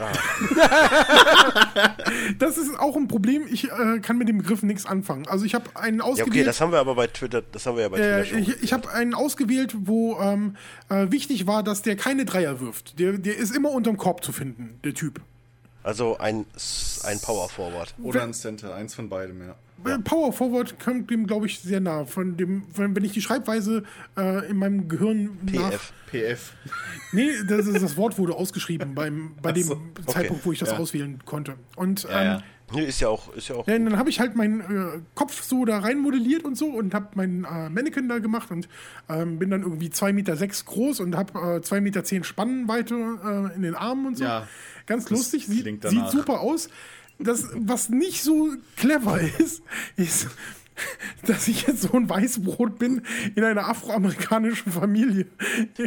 das 2.38 2.58
ist 2.58 2.78
auch 2.78 2.96
ein 2.96 3.08
Problem. 3.08 3.42
Ich 3.50 3.70
äh, 3.70 4.00
kann 4.00 4.18
mit 4.18 4.28
dem 4.28 4.38
Begriff 4.38 4.62
nichts 4.62 4.86
anfangen. 4.86 5.26
Also 5.28 5.44
ich 5.44 5.54
habe 5.54 5.64
einen 5.74 5.98
Ja, 5.98 6.04
okay, 6.04 6.22
ausgewählt. 6.22 6.46
das 6.46 6.60
haben 6.60 6.72
wir 6.72 6.78
aber 6.78 6.94
bei 6.94 7.06
Twitter, 7.06 7.42
das 7.42 7.66
haben 7.66 7.76
wir 7.76 7.82
ja 7.82 7.88
bei 7.88 7.98
äh, 7.98 8.24
Twitter 8.24 8.26
schon. 8.26 8.38
ich 8.38 8.62
ich 8.62 8.72
habe 8.72 8.90
einen 8.92 9.14
ausgewählt, 9.14 9.74
wo 9.78 10.18
ähm, 10.20 10.56
äh, 10.88 11.10
wichtig 11.10 11.46
war, 11.46 11.62
dass 11.62 11.82
der 11.82 11.96
keine 11.96 12.24
Dreier 12.24 12.60
wirft. 12.60 12.98
Der, 12.98 13.18
der 13.18 13.36
ist 13.36 13.54
immer 13.54 13.70
unterm 13.70 13.96
Korb 13.96 14.24
zu 14.24 14.32
finden, 14.32 14.78
der 14.84 14.94
Typ. 14.94 15.20
Also 15.82 16.18
ein, 16.18 16.44
ein 17.04 17.20
Power 17.20 17.48
Forward. 17.48 17.94
Oder 18.02 18.22
ein 18.22 18.34
Center, 18.34 18.74
eins 18.74 18.94
von 18.94 19.08
beidem, 19.08 19.40
ja. 19.40 19.54
Power 20.04 20.32
Forward 20.32 20.78
kommt 20.78 21.10
dem, 21.10 21.26
glaube 21.26 21.46
ich, 21.46 21.60
sehr 21.60 21.80
nah. 21.80 22.04
Von 22.04 22.36
dem, 22.36 22.64
von, 22.72 22.94
wenn 22.94 23.04
ich 23.04 23.12
die 23.12 23.22
Schreibweise 23.22 23.84
äh, 24.16 24.48
in 24.48 24.56
meinem 24.56 24.88
Gehirn 24.88 25.38
nach. 25.42 25.70
PF. 25.70 25.92
PF. 26.10 26.52
Nee, 27.12 27.30
das, 27.48 27.66
ist, 27.66 27.82
das 27.82 27.96
Wort 27.96 28.18
wurde 28.18 28.34
ausgeschrieben 28.34 28.94
beim, 28.94 29.32
bei 29.42 29.50
dem 29.50 29.64
so, 29.64 29.80
Zeitpunkt, 30.06 30.46
wo 30.46 30.52
ich 30.52 30.60
das 30.60 30.70
ja. 30.70 30.78
auswählen 30.78 31.18
konnte. 31.24 31.56
Und 31.74 32.04
Ja, 32.04 32.20
ähm, 32.20 32.26
ja. 32.26 32.42
Nee, 32.72 32.84
ist 32.84 33.00
ja 33.00 33.08
auch, 33.08 33.34
ist 33.34 33.48
ja 33.48 33.56
auch. 33.56 33.66
Ja, 33.66 33.76
dann 33.76 33.98
habe 33.98 34.10
ich 34.10 34.20
halt 34.20 34.36
meinen 34.36 34.60
äh, 34.60 35.00
Kopf 35.16 35.42
so 35.42 35.64
da 35.64 35.80
rein 35.80 35.98
modelliert 35.98 36.44
und 36.44 36.56
so 36.56 36.66
und 36.66 36.94
habe 36.94 37.08
meinen 37.14 37.44
äh, 37.44 37.68
Mannequin 37.68 38.08
da 38.08 38.18
gemacht 38.18 38.50
und 38.52 38.68
ähm, 39.08 39.40
bin 39.40 39.50
dann 39.50 39.62
irgendwie 39.62 39.88
2,6 39.88 40.12
Meter 40.12 40.36
sechs 40.36 40.64
groß 40.66 41.00
und 41.00 41.16
habe 41.16 41.32
äh, 41.32 41.60
2,10 41.60 41.80
Meter 41.80 42.04
zehn 42.04 42.22
Spannweite 42.22 42.94
äh, 42.94 43.56
in 43.56 43.62
den 43.62 43.74
Armen 43.74 44.06
und 44.06 44.18
so. 44.18 44.24
Ja, 44.24 44.46
Ganz 44.86 45.08
lustig, 45.10 45.46
sieht, 45.46 45.82
sieht 45.84 46.10
super 46.10 46.40
aus. 46.40 46.68
Das, 47.22 47.46
was 47.54 47.88
nicht 47.90 48.22
so 48.22 48.50
clever 48.76 49.20
ist, 49.20 49.62
ist, 49.96 50.28
dass 51.26 51.48
ich 51.48 51.66
jetzt 51.66 51.82
so 51.82 51.92
ein 51.92 52.08
Weißbrot 52.08 52.78
bin 52.78 53.02
in 53.34 53.44
einer 53.44 53.68
afroamerikanischen 53.68 54.72
Familie. 54.72 55.26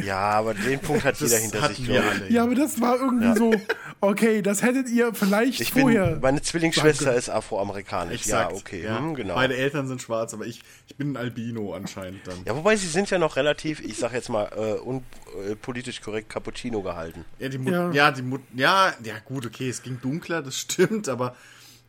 Ja, 0.06 0.20
aber 0.20 0.54
den 0.54 0.80
Punkt 0.80 1.04
hat 1.04 1.20
jeder 1.20 1.38
hinter 1.38 1.68
sich, 1.70 1.86
glaube 1.86 2.00
ich. 2.16 2.22
alle. 2.22 2.32
Ja, 2.32 2.44
aber 2.44 2.56
das 2.56 2.80
war 2.82 2.96
irgendwie 3.00 3.38
so, 3.38 3.54
okay, 4.02 4.42
das 4.42 4.62
hättet 4.62 4.90
ihr 4.90 5.14
vielleicht 5.14 5.60
Ich 5.62 5.74
bin, 5.74 5.84
vorher. 5.84 6.20
meine 6.22 6.42
Zwillingsschwester 6.42 7.06
Danke. 7.06 7.20
ist 7.20 7.30
afroamerikanisch. 7.30 8.22
Exakt. 8.22 8.52
Ja, 8.52 8.58
okay, 8.58 8.84
Ja. 8.84 8.98
Hm, 9.00 9.16
genau. 9.16 9.36
Meine 9.36 9.56
Eltern 9.56 9.88
sind 9.88 10.02
schwarz, 10.02 10.34
aber 10.34 10.46
ich, 10.46 10.62
ich 10.88 10.96
bin 10.96 11.14
ein 11.14 11.18
Albino 11.18 11.74
anscheinend 11.74 12.26
dann. 12.28 12.36
Ja, 12.46 12.56
wobei 12.56 12.76
sie 12.76 12.88
sind 12.88 13.10
ja 13.10 13.18
noch 13.20 13.36
relativ, 13.36 13.80
ich 13.82 13.98
sag 13.98 14.14
jetzt 14.14 14.30
mal, 14.30 14.50
äh, 14.56 14.80
un, 14.88 15.04
äh, 15.50 15.56
politisch 15.56 16.02
korrekt 16.02 16.30
Cappuccino 16.30 16.82
gehalten. 16.82 17.26
Ja, 17.40 17.50
die 17.50 17.58
Mut, 17.58 17.74
Ja. 17.74 17.92
ja. 17.92 18.12
die 18.12 18.22
Mut, 18.22 18.42
ja, 18.56 18.94
ja, 19.04 19.16
gut, 19.26 19.46
okay, 19.46 19.70
es 19.70 19.82
ging 19.82 20.00
dunkler, 20.02 20.42
das 20.42 20.58
stimmt, 20.60 21.10
aber, 21.10 21.36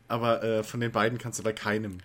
aber 0.07 0.43
äh, 0.43 0.63
von 0.63 0.79
den 0.79 0.91
beiden 0.91 1.17
kannst 1.17 1.39
du 1.39 1.43
bei 1.43 1.53
keinem. 1.53 1.99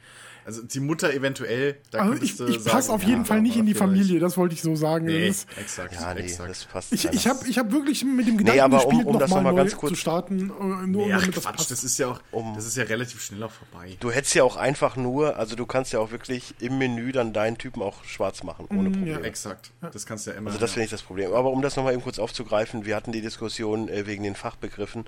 Also 0.44 0.62
die 0.62 0.80
Mutter 0.80 1.12
eventuell, 1.12 1.76
da 1.90 2.00
Also 2.00 2.22
ich, 2.22 2.40
ich 2.40 2.64
passe 2.64 2.92
auf 2.92 3.02
jeden 3.02 3.20
ja, 3.20 3.24
Fall 3.24 3.40
nicht 3.42 3.56
in 3.56 3.66
die 3.66 3.72
aber 3.76 3.86
Familie, 3.86 4.18
das 4.20 4.36
wollte 4.36 4.54
ich 4.54 4.62
so 4.62 4.74
sagen. 4.74 5.06
Nee, 5.06 5.28
Das, 5.28 5.46
exakt, 5.58 5.94
Ja, 5.94 6.14
nee, 6.14 6.20
exakt. 6.20 6.50
das 6.50 6.64
passt. 6.64 6.92
ich 6.92 7.02
ja, 7.04 7.12
ich 7.12 7.26
habe 7.28 7.46
ich 7.48 7.58
hab 7.58 7.70
wirklich 7.72 8.04
mit 8.04 8.26
dem 8.26 8.38
Gedanken 8.38 8.60
aber 8.60 8.84
um- 8.84 8.90
gespielt, 8.90 9.06
um 9.06 9.18
das 9.18 9.30
nochmal 9.30 9.52
noch 9.52 9.58
ganz 9.58 9.76
kurz- 9.76 9.90
zu 9.90 9.96
starten. 9.96 10.50
äh, 10.50 10.86
Nur 10.86 11.06
Nee, 11.06 11.12
ach, 11.12 11.20
damit 11.20 11.36
das 11.36 11.44
Quatsch, 11.44 11.56
passt. 11.56 11.70
das 11.70 11.84
ist 11.84 11.98
ja 11.98 12.08
auch, 12.08 12.20
Um- 12.32 12.54
das 12.54 12.66
ist 12.66 12.76
ja 12.76 12.84
relativ 12.84 13.22
schnell 13.22 13.42
auch 13.42 13.50
vorbei. 13.52 13.96
Du 14.00 14.10
hättest 14.10 14.34
ja 14.34 14.44
auch 14.44 14.56
einfach 14.56 14.96
nur, 14.96 15.36
also 15.36 15.56
du 15.56 15.66
kannst 15.66 15.92
ja 15.92 16.00
auch 16.00 16.10
wirklich 16.10 16.54
im 16.60 16.78
Menü 16.78 17.12
dann 17.12 17.32
deinen 17.32 17.58
Typen 17.58 17.82
auch 17.82 18.02
schwarz 18.04 18.42
machen, 18.42 18.66
ohne 18.70 18.88
Mm, 18.88 18.92
Probleme. 18.92 19.20
Exakt, 19.22 19.70
das 19.92 20.06
kannst 20.06 20.26
du 20.26 20.30
ja 20.30 20.36
immer. 20.36 20.48
Also 20.50 20.58
das 20.58 20.70
ja. 20.70 20.74
finde 20.74 20.84
ich 20.86 20.90
das 20.90 21.02
Problem. 21.02 21.32
Aber 21.34 21.50
um 21.50 21.62
das 21.62 21.76
nochmal 21.76 21.92
eben 21.92 22.02
kurz 22.02 22.18
aufzugreifen, 22.18 22.84
wir 22.86 22.96
hatten 22.96 23.12
die 23.12 23.20
Diskussion 23.20 23.88
äh, 23.88 24.06
wegen 24.06 24.22
den 24.22 24.34
Fachbegriffen 24.34 25.04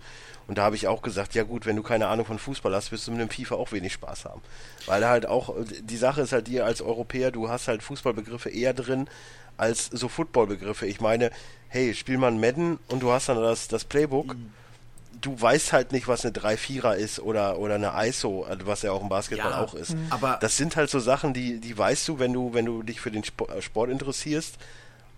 und 0.46 0.58
da 0.58 0.62
habe 0.64 0.76
ich 0.76 0.86
auch 0.88 1.02
gesagt, 1.02 1.34
ja 1.34 1.42
gut, 1.44 1.66
wenn 1.66 1.76
du 1.76 1.82
keine 1.82 2.08
Ahnung 2.08 2.26
von 2.26 2.38
Fußball 2.38 2.74
hast, 2.74 2.92
wirst 2.92 3.06
du 3.06 3.12
mit 3.12 3.20
dem 3.20 3.30
FIFA 3.30 3.54
auch 3.56 3.72
wenig 3.72 3.92
Spaß 3.94 4.24
haben. 4.26 4.40
Weil 4.86 5.06
halt 5.06 5.21
auch, 5.26 5.56
äh, 5.56 5.64
die 5.82 5.96
Sache 5.96 6.22
ist 6.22 6.32
halt 6.32 6.46
dir 6.48 6.64
als 6.64 6.80
Europäer, 6.82 7.30
du 7.30 7.48
hast 7.48 7.68
halt 7.68 7.82
Fußballbegriffe 7.82 8.48
eher 8.50 8.74
drin 8.74 9.08
als 9.56 9.86
so 9.86 10.08
Footballbegriffe. 10.08 10.86
Ich 10.86 11.00
meine, 11.00 11.30
hey, 11.68 11.94
spiel 11.94 12.18
mal 12.18 12.28
ein 12.32 12.40
Madden 12.40 12.78
und 12.88 13.02
du 13.02 13.10
hast 13.12 13.28
dann 13.28 13.36
das, 13.36 13.68
das 13.68 13.84
Playbook. 13.84 14.34
Du 15.20 15.40
weißt 15.40 15.72
halt 15.72 15.92
nicht, 15.92 16.08
was 16.08 16.24
eine 16.24 16.32
3-4er 16.34 16.94
ist 16.94 17.20
oder, 17.20 17.58
oder 17.58 17.76
eine 17.76 17.92
ISO, 18.08 18.42
also 18.42 18.66
was 18.66 18.82
ja 18.82 18.90
auch 18.90 19.02
im 19.02 19.08
Basketball 19.08 19.52
Ja, 19.52 19.60
auch 19.62 19.74
ist. 19.74 19.94
aber- 20.10 20.38
das 20.40 20.56
sind 20.56 20.74
halt 20.74 20.90
so 20.90 20.98
Sachen, 20.98 21.32
die, 21.32 21.60
die 21.60 21.76
weißt 21.78 22.08
du, 22.08 22.18
wenn 22.18 22.32
du, 22.32 22.54
wenn 22.54 22.64
du 22.64 22.82
dich 22.82 23.00
für 23.00 23.10
den 23.12 23.22
äh, 23.22 23.62
Sport 23.62 23.90
interessierst. 23.90 24.56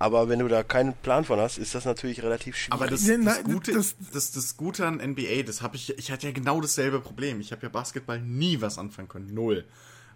Aber 0.00 0.28
wenn 0.28 0.40
du 0.40 0.48
da 0.48 0.62
keinen 0.64 0.92
Plan 0.92 1.24
von 1.24 1.38
hast, 1.38 1.56
ist 1.56 1.74
das 1.74 1.84
natürlich 1.86 2.22
relativ 2.22 2.56
schwierig. 2.56 2.74
Aber 2.82 2.90
das, 2.90 3.06
das, 3.06 3.44
Gute, 3.44 3.72
das- 3.72 3.94
das, 4.12 4.32
das, 4.32 4.56
Gute 4.58 4.84
an 4.86 4.98
NBA, 5.00 5.44
das 5.46 5.62
habe 5.62 5.76
ich, 5.76 5.96
ich 5.96 6.10
hatte 6.10 6.26
ja 6.26 6.32
genau 6.34 6.60
dasselbe 6.60 7.00
Problem. 7.00 7.40
Ich 7.40 7.52
habe 7.52 7.62
ja 7.62 7.68
Basketball 7.70 8.20
nie 8.20 8.60
was 8.60 8.76
anfangen 8.76 9.08
können, 9.08 9.32
null. 9.32 9.64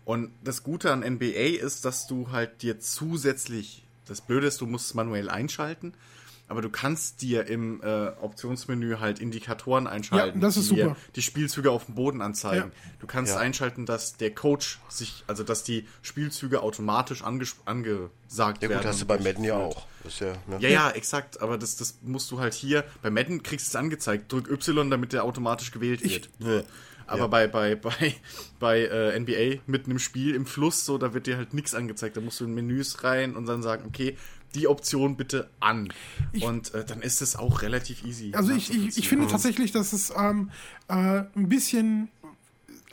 Und 0.08 0.30
das 0.42 0.62
Gute 0.62 0.90
an 0.90 1.00
NBA 1.00 1.60
ist, 1.62 1.84
dass 1.84 2.06
du 2.06 2.30
halt 2.30 2.62
dir 2.62 2.80
zusätzlich, 2.80 3.84
das 4.06 4.22
Blöde 4.22 4.46
ist, 4.46 4.58
du 4.62 4.66
musst 4.66 4.86
es 4.86 4.94
manuell 4.94 5.28
einschalten, 5.28 5.92
aber 6.48 6.62
du 6.62 6.70
kannst 6.70 7.20
dir 7.20 7.46
im 7.46 7.82
äh, 7.82 8.06
Optionsmenü 8.22 8.96
halt 9.00 9.18
Indikatoren 9.18 9.86
einschalten, 9.86 10.40
Ja, 10.40 10.46
das 10.46 10.56
ist 10.56 10.70
die 10.70 10.90
die 11.14 11.20
Spielzüge 11.20 11.70
auf 11.70 11.84
dem 11.84 11.94
Boden 11.94 12.22
anzeigen. 12.22 12.72
Ja. 12.74 12.90
Du 13.00 13.06
kannst 13.06 13.34
Ja. 13.34 13.38
einschalten, 13.38 13.84
dass 13.84 14.16
der 14.16 14.34
Coach 14.34 14.78
sich, 14.88 15.24
also 15.26 15.44
dass 15.44 15.62
die 15.62 15.86
Spielzüge 16.00 16.62
automatisch 16.62 17.22
anges 17.22 17.56
angesagt 17.66 18.62
ja 18.62 18.70
werden. 18.70 18.80
gut, 18.80 18.86
hast 18.88 19.02
du 19.02 19.04
bei 19.04 19.18
Madden 19.18 19.44
ja 19.44 19.58
auch. 19.58 19.86
Ja, 20.20 20.26
ne? 20.46 20.56
Ja, 20.60 20.68
ja, 20.70 20.90
exakt. 20.92 21.42
Aber 21.42 21.58
das, 21.58 21.76
das 21.76 21.98
musst 22.00 22.30
du 22.30 22.40
halt 22.40 22.54
hier. 22.54 22.82
Bei 23.02 23.10
Madden 23.10 23.42
kriegst 23.42 23.66
du 23.66 23.70
es 23.72 23.76
angezeigt. 23.76 24.32
Drück 24.32 24.48
Y, 24.50 24.88
damit 24.90 25.12
der 25.12 25.24
automatisch 25.24 25.70
gewählt 25.70 26.02
wird. 26.02 26.30
Aber 27.08 27.22
Ja. 27.22 27.26
bei, 27.26 27.46
bei, 27.46 27.74
bei, 27.76 28.14
bei 28.58 28.80
äh, 28.82 29.18
NBA 29.18 29.60
mitten 29.66 29.90
im 29.90 29.98
Spiel, 29.98 30.34
im 30.34 30.46
Fluss, 30.46 30.84
so, 30.84 30.98
da 30.98 31.14
wird 31.14 31.26
dir 31.26 31.36
halt 31.36 31.54
nichts 31.54 31.74
angezeigt. 31.74 32.16
Da 32.16 32.20
musst 32.20 32.40
du 32.40 32.44
in 32.44 32.54
Menüs 32.54 33.02
rein 33.04 33.34
und 33.36 33.46
dann 33.46 33.62
sagen, 33.62 33.84
okay, 33.86 34.16
die 34.54 34.66
Option 34.68 35.16
bitte 35.16 35.50
an. 35.60 35.92
und 36.40 36.72
äh, 36.74 36.84
dann 36.84 37.02
ist 37.02 37.20
es 37.20 37.36
auch 37.36 37.62
relativ 37.62 38.04
easy. 38.04 38.32
Also 38.34 38.52
ich, 38.52 38.70
ich, 38.70 38.96
ich 38.96 39.08
finde 39.08 39.26
tatsächlich, 39.26 39.72
dass 39.72 39.92
es 39.92 40.10
ähm, 40.16 40.50
äh, 40.88 40.94
ein 41.34 41.48
bisschen, 41.48 42.08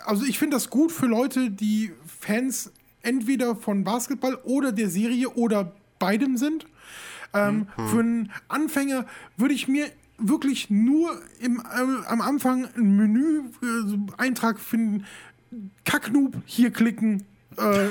also 0.06 0.26
ich 0.26 0.38
finde 0.38 0.58
das 0.58 0.70
gut 0.70 0.92
für 0.92 1.06
Leute, 1.06 1.52
die 1.52 1.94
Fans 2.20 2.72
entweder 3.04 3.56
von 3.56 3.84
Basketball 3.84 4.36
oder 4.44 4.72
der 4.72 4.90
Serie 4.90 5.30
oder 5.30 5.72
beidem 6.00 6.38
sind. 6.38 6.66
Ähm, 7.34 7.68
Für 7.76 8.00
einen 8.00 8.32
Anfänger 8.48 9.06
würde 9.38 9.54
ich 9.54 9.68
mir 9.68 9.90
wirklich 10.18 10.70
nur 10.70 11.20
im, 11.40 11.60
äh, 11.60 12.06
am 12.08 12.22
Anfang 12.22 12.68
einen 12.76 12.96
Menü-Eintrag 12.98 14.60
finden, 14.60 15.06
Kacknoob, 15.86 16.36
hier 16.46 16.72
klicken, 16.72 17.24
äh, 17.58 17.88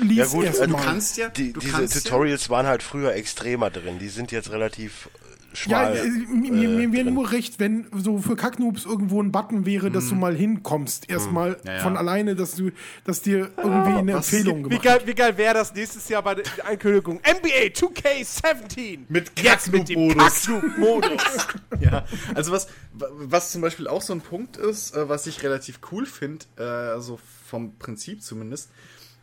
lies 0.00 0.16
Ja 0.16 0.26
gut, 0.26 0.44
äh, 0.46 0.66
du 0.66 0.76
kannst 0.76 1.16
ja. 1.16 1.28
Die, 1.28 1.52
du 1.52 1.60
diese 1.60 1.72
kannst 1.72 1.94
ja- 1.94 2.00
Tutorials 2.00 2.50
waren 2.50 2.66
halt 2.66 2.82
früher 2.82 3.14
extremer 3.14 3.70
drin. 3.70 3.98
Die 3.98 4.08
sind 4.08 4.32
jetzt 4.32 4.50
relativ 4.50 5.08
äh, 5.52 5.70
Ja, 5.70 5.94
schmal. 5.94 5.96
äh, 5.96 6.08
mir, 6.08 6.52
mir, 6.52 6.68
mir 6.68 6.92
wäre 6.92 7.10
nur 7.10 7.30
recht, 7.32 7.58
wenn 7.58 7.86
so 7.96 8.18
für 8.18 8.36
Kacknoobs 8.36 8.84
irgendwo 8.84 9.22
ein 9.22 9.32
Button 9.32 9.64
wäre, 9.66 9.90
dass 9.90 10.08
du 10.08 10.14
mal 10.14 10.34
hinkommst. 10.34 11.08
Erstmal 11.10 11.50
Mhm. 11.50 11.56
Ja, 11.64 11.72
ja. 11.74 11.78
von 11.80 11.96
alleine, 11.96 12.34
dass 12.36 12.54
du, 12.54 12.70
dass 13.04 13.22
dir 13.22 13.50
irgendwie 13.56 13.98
eine 13.98 14.14
was- 14.14 14.32
Empfehlung 14.32 14.58
Wie 14.64 14.68
gemacht 14.70 14.82
geil, 14.84 15.00
wie 15.06 15.14
geil 15.14 15.36
wäre 15.36 15.54
das 15.54 15.74
nächstes 15.74 16.08
Jahr 16.08 16.22
bei 16.22 16.36
der 16.36 16.44
Ankündigung? 16.66 17.20
NBA 17.24 17.72
2K17. 17.74 19.00
Mit 19.08 19.34
Kacknoob-Modus. 19.36 20.46
Kacknoob-Modus. 20.46 21.22
Ja, 21.80 22.04
also 22.34 22.50
was, 22.52 22.68
was 22.92 23.52
zum 23.52 23.60
Beispiel 23.62 23.86
auch 23.86 24.02
so 24.02 24.12
ein 24.12 24.20
Punkt 24.20 24.56
ist, 24.56 24.96
äh, 24.96 25.08
was 25.08 25.26
ich 25.26 25.42
relativ 25.44 25.78
cool 25.92 26.06
finde, 26.06 26.44
äh, 26.58 26.62
also 26.62 27.18
vom 27.46 27.76
Prinzip 27.78 28.22
zumindest, 28.22 28.70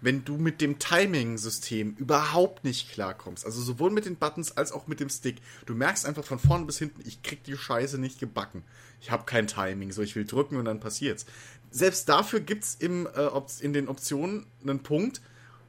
wenn 0.06 0.24
du 0.24 0.38
mit 0.38 0.62
dem 0.62 0.78
Timing-System 0.78 1.96
überhaupt 1.98 2.64
nicht 2.64 2.92
klarkommst, 2.92 3.44
also 3.44 3.60
sowohl 3.60 3.90
mit 3.90 4.06
den 4.06 4.18
Buttons 4.18 4.56
als 4.56 4.72
auch 4.72 4.86
mit 4.86 5.00
dem 5.00 5.10
Stick, 5.10 5.38
du 5.66 5.74
merkst 5.74 6.06
einfach 6.06 6.24
von 6.24 6.38
vorn 6.38 6.68
bis 6.68 6.78
hinten, 6.78 7.02
ich 7.08 7.24
krieg 7.24 7.44
die 7.44 7.58
Scheiße 7.58 7.98
nicht 7.98 8.20
gebacken. 8.20 8.64
Ich 9.02 9.10
habe 9.10 9.26
kein 9.26 9.48
Timing, 9.48 9.92
so 9.92 10.04
ich 10.04 10.16
will 10.16 10.26
drücken 10.26 10.58
und 10.58 10.66
dann 10.66 10.80
passiert's. 10.80 11.26
Selbst 11.72 12.08
dafür 12.08 12.40
gibt's 12.40 12.76
im, 12.76 13.08
äh, 13.08 13.30
in 13.62 13.74
den 13.74 13.88
Optionen 13.88 14.46
einen 14.62 14.84
Punkt, 14.84 15.22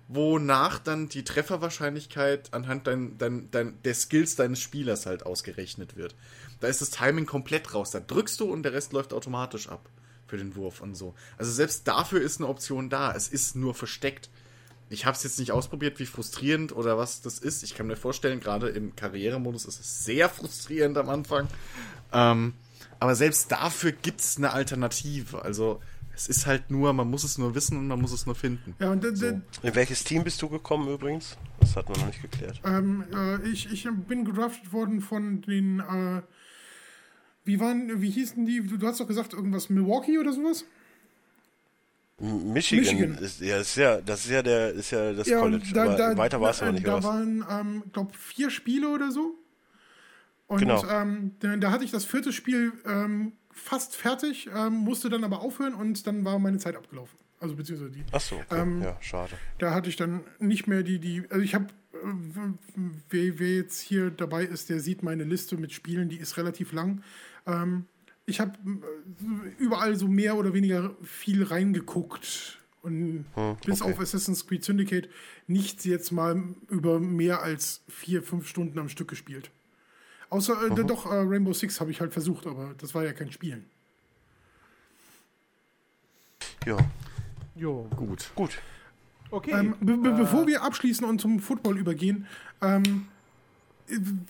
wonach 0.06 0.80
dann 0.80 1.08
die 1.08 1.24
Trefferwahrscheinlichkeit 1.24 2.52
anhand 2.52 2.86
dein, 2.86 3.16
dein, 3.16 3.50
dein, 3.50 3.82
der 3.84 3.94
Skills 3.94 4.36
deines 4.36 4.60
Spielers 4.60 5.06
halt 5.06 5.24
ausgerechnet 5.24 5.96
wird. 5.96 6.14
Da 6.60 6.68
ist 6.68 6.82
das 6.82 6.90
Timing 6.90 7.24
komplett 7.24 7.72
raus. 7.72 7.90
Da 7.90 8.00
drückst 8.00 8.38
du 8.38 8.52
und 8.52 8.64
der 8.64 8.74
Rest 8.74 8.92
läuft 8.92 9.14
automatisch 9.14 9.70
ab 9.70 9.88
für 10.26 10.36
den 10.36 10.56
Wurf 10.56 10.80
und 10.80 10.94
so. 10.94 11.14
Also 11.38 11.50
selbst 11.52 11.86
dafür 11.88 12.20
ist 12.20 12.40
eine 12.40 12.48
Option 12.48 12.88
da. 12.90 13.12
Es 13.14 13.28
ist 13.28 13.56
nur 13.56 13.74
versteckt. 13.74 14.28
Ich 14.88 15.04
habe 15.04 15.16
es 15.16 15.22
jetzt 15.24 15.38
nicht 15.40 15.50
ausprobiert, 15.52 15.98
wie 15.98 16.06
frustrierend 16.06 16.74
oder 16.74 16.96
was 16.96 17.20
das 17.20 17.38
ist. 17.38 17.62
Ich 17.64 17.74
kann 17.74 17.86
mir 17.88 17.96
vorstellen, 17.96 18.38
gerade 18.40 18.68
im 18.68 18.94
Karrieremodus 18.94 19.64
ist 19.64 19.80
es 19.80 20.04
sehr 20.04 20.28
frustrierend 20.28 20.96
am 20.96 21.08
Anfang. 21.08 21.48
Ähm, 22.12 22.54
aber 23.00 23.14
selbst 23.16 23.50
dafür 23.50 23.92
gibt 23.92 24.20
es 24.20 24.36
eine 24.36 24.52
Alternative. 24.52 25.42
Also 25.42 25.80
es 26.14 26.28
ist 26.28 26.46
halt 26.46 26.70
nur, 26.70 26.92
man 26.92 27.10
muss 27.10 27.24
es 27.24 27.36
nur 27.36 27.54
wissen 27.54 27.76
und 27.78 27.88
man 27.88 28.00
muss 28.00 28.12
es 28.12 28.26
nur 28.26 28.34
finden. 28.36 28.74
Ja, 28.78 28.90
und, 28.92 29.04
äh, 29.04 29.14
So. 29.14 29.26
In 29.26 29.74
welches 29.74 30.04
Team 30.04 30.24
bist 30.24 30.40
du 30.40 30.48
gekommen 30.48 30.88
übrigens? 30.88 31.36
Das 31.60 31.74
hat 31.76 31.88
man 31.88 31.98
noch 31.98 32.06
nicht 32.06 32.22
geklärt. 32.22 32.60
ähm, 32.64 33.04
äh, 33.12 33.48
ich, 33.48 33.70
ich 33.72 33.88
bin 34.06 34.24
gedraftet 34.24 34.72
worden 34.72 35.00
von 35.00 35.42
den, 35.42 35.80
äh, 35.80 36.22
wie 37.46 37.58
waren, 37.60 38.02
wie 38.02 38.10
hießen 38.10 38.44
die? 38.44 38.60
Du, 38.62 38.76
du 38.76 38.86
hast 38.86 39.00
doch 39.00 39.08
gesagt, 39.08 39.32
irgendwas 39.32 39.70
Milwaukee 39.70 40.18
oder 40.18 40.32
sowas? 40.32 40.64
Michigan, 42.18 42.84
Michigan. 42.84 43.18
Ist, 43.18 43.40
ja, 43.40 43.58
ist 43.58 43.76
ja, 43.76 44.00
das 44.00 44.24
ist 44.24 44.30
ja 44.30 44.42
der, 44.42 44.70
ist 44.72 44.90
ja 44.90 45.12
das 45.12 45.26
Ja, 45.28 45.38
College. 45.40 45.66
da, 45.74 45.96
da, 45.96 46.16
weiter 46.16 46.40
war 46.40 46.50
es 46.50 46.62
aber 46.62 46.72
nicht 46.72 46.86
Da 46.86 46.94
raus. 46.94 47.04
waren, 47.04 47.44
ähm, 47.50 47.82
glaube 47.92 48.12
vier 48.16 48.48
Spiele 48.50 48.88
oder 48.88 49.10
so. 49.10 49.34
Und 50.46 50.60
Genau. 50.60 50.82
ähm, 50.88 51.32
da, 51.40 51.56
da 51.56 51.70
hatte 51.70 51.84
ich 51.84 51.90
das 51.90 52.04
vierte 52.06 52.32
Spiel 52.32 52.72
ähm, 52.86 53.32
fast 53.50 53.96
fertig, 53.96 54.48
ähm, 54.54 54.72
musste 54.74 55.10
dann 55.10 55.24
aber 55.24 55.40
aufhören 55.40 55.74
und 55.74 56.06
dann 56.06 56.24
war 56.24 56.38
meine 56.38 56.58
Zeit 56.58 56.74
abgelaufen. 56.76 57.18
Also 57.38 57.54
beziehungsweise 57.54 57.90
die. 57.90 58.04
Ach 58.12 58.20
so, 58.20 58.36
okay. 58.36 58.62
Ähm, 58.62 58.82
ja, 58.82 58.96
schade. 59.02 59.32
Da 59.58 59.74
hatte 59.74 59.90
ich 59.90 59.96
dann 59.96 60.22
nicht 60.38 60.66
mehr 60.68 60.82
die, 60.82 60.98
die, 60.98 61.24
also 61.28 61.42
ich 61.42 61.54
habe, 61.54 61.66
wer, 63.10 63.38
wer 63.38 63.54
jetzt 63.56 63.78
hier 63.80 64.10
dabei 64.10 64.44
ist, 64.44 64.70
der 64.70 64.80
sieht 64.80 65.02
meine 65.02 65.24
Liste 65.24 65.58
mit 65.58 65.72
Spielen, 65.72 66.08
die 66.08 66.16
ist 66.16 66.38
relativ 66.38 66.72
lang. 66.72 67.02
Ähm, 67.46 67.86
ich 68.26 68.40
habe 68.40 68.52
äh, 68.66 69.62
überall 69.62 69.96
so 69.96 70.08
mehr 70.08 70.36
oder 70.36 70.52
weniger 70.52 70.94
viel 71.02 71.42
reingeguckt. 71.44 72.58
Und 72.82 73.24
bis 73.64 73.82
okay. 73.82 73.92
auf 73.92 74.00
Assassin's 74.00 74.46
Creed 74.46 74.64
Syndicate 74.64 75.08
nichts 75.48 75.84
jetzt 75.84 76.12
mal 76.12 76.40
über 76.68 77.00
mehr 77.00 77.42
als 77.42 77.82
vier, 77.88 78.22
fünf 78.22 78.46
Stunden 78.48 78.78
am 78.78 78.88
Stück 78.88 79.08
gespielt. 79.08 79.50
Außer, 80.30 80.70
äh, 80.70 80.84
doch, 80.84 81.06
äh, 81.06 81.14
Rainbow 81.14 81.52
Six 81.52 81.80
habe 81.80 81.90
ich 81.90 82.00
halt 82.00 82.12
versucht, 82.12 82.46
aber 82.46 82.74
das 82.78 82.94
war 82.94 83.04
ja 83.04 83.12
kein 83.12 83.32
Spielen. 83.32 83.64
Ja, 86.64 86.78
Jo, 87.56 87.88
Gut. 87.96 88.30
gut. 88.34 88.58
okay. 89.30 89.52
Ähm, 89.52 89.74
be 89.80 89.96
be 89.96 90.12
bevor 90.12 90.46
wir 90.46 90.62
abschließen 90.62 91.06
und 91.06 91.20
zum 91.20 91.40
Football 91.40 91.78
übergehen, 91.78 92.26
ähm, 92.60 93.08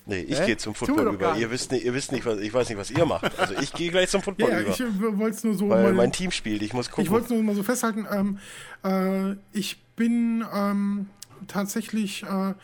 Nee, 0.07 0.21
ich 0.21 0.45
gehe 0.45 0.57
zum 0.57 0.75
Football 0.75 1.15
über. 1.15 1.37
Ihr 1.37 1.51
wisst, 1.51 1.73
nicht, 1.73 1.85
ihr 1.85 1.95
wisst 1.95 2.13
nicht, 2.13 2.27
was 2.27 2.39
ich 2.41 2.53
weiß 2.53 2.69
nicht, 2.69 2.79
was 2.79 2.91
ihr 2.91 3.07
macht. 3.07 3.39
Also 3.39 3.55
ich 3.61 3.73
gehe 3.73 3.91
gleich 3.91 4.11
zum 4.11 4.23
Football 4.23 4.51
Ja, 4.51 4.57
ja 4.57 4.63
über. 4.63 4.71
ich 4.71 4.81
äh, 4.81 5.19
wollte 5.19 5.37
es 5.37 5.45
nur 5.45 5.55
so 5.55 5.69
weil 5.69 5.83
mal, 5.85 5.93
mein 5.95 6.13
Team 6.13 6.31
spielt. 6.31 6.63
Ich 6.63 6.73
muss 6.73 6.87
ich 6.87 6.93
gucken. 6.93 7.11
wollte 7.11 7.25
es 7.27 7.31
nur 7.31 7.43
mal 7.43 7.55
so 7.55 7.63
festhalten. 7.63 8.07
Ähm, 8.11 8.39
äh, 8.85 9.37
ich 9.53 9.83
bin 9.97 10.45
ähm, 10.55 11.07
tatsächlich 11.47 12.23
äh, 12.25 12.55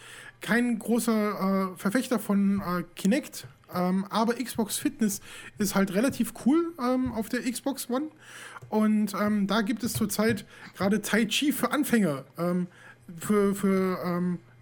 kein 0.40 0.78
großer 0.78 1.72
äh, 1.72 1.78
Verfechter 1.78 2.18
von 2.18 2.60
äh, 2.60 2.82
Kinect, 2.96 3.46
ähm, 3.74 4.04
aber 4.10 4.34
Xbox 4.34 4.76
Fitness 4.76 5.20
ist 5.58 5.74
halt 5.74 5.94
relativ 5.94 6.34
cool 6.44 6.74
ähm, 6.78 7.12
auf 7.12 7.28
der 7.28 7.40
Xbox 7.50 7.88
One. 7.88 8.08
Und 8.68 9.14
ähm, 9.14 9.46
da 9.46 9.62
gibt 9.62 9.82
es 9.82 9.94
zurzeit 9.94 10.44
gerade 10.76 11.00
Tai 11.00 11.26
Chi 11.26 11.52
für 11.52 11.70
Anfänger 11.72 12.24
ähm, 12.38 12.66
für, 13.18 13.54
für 13.54 13.98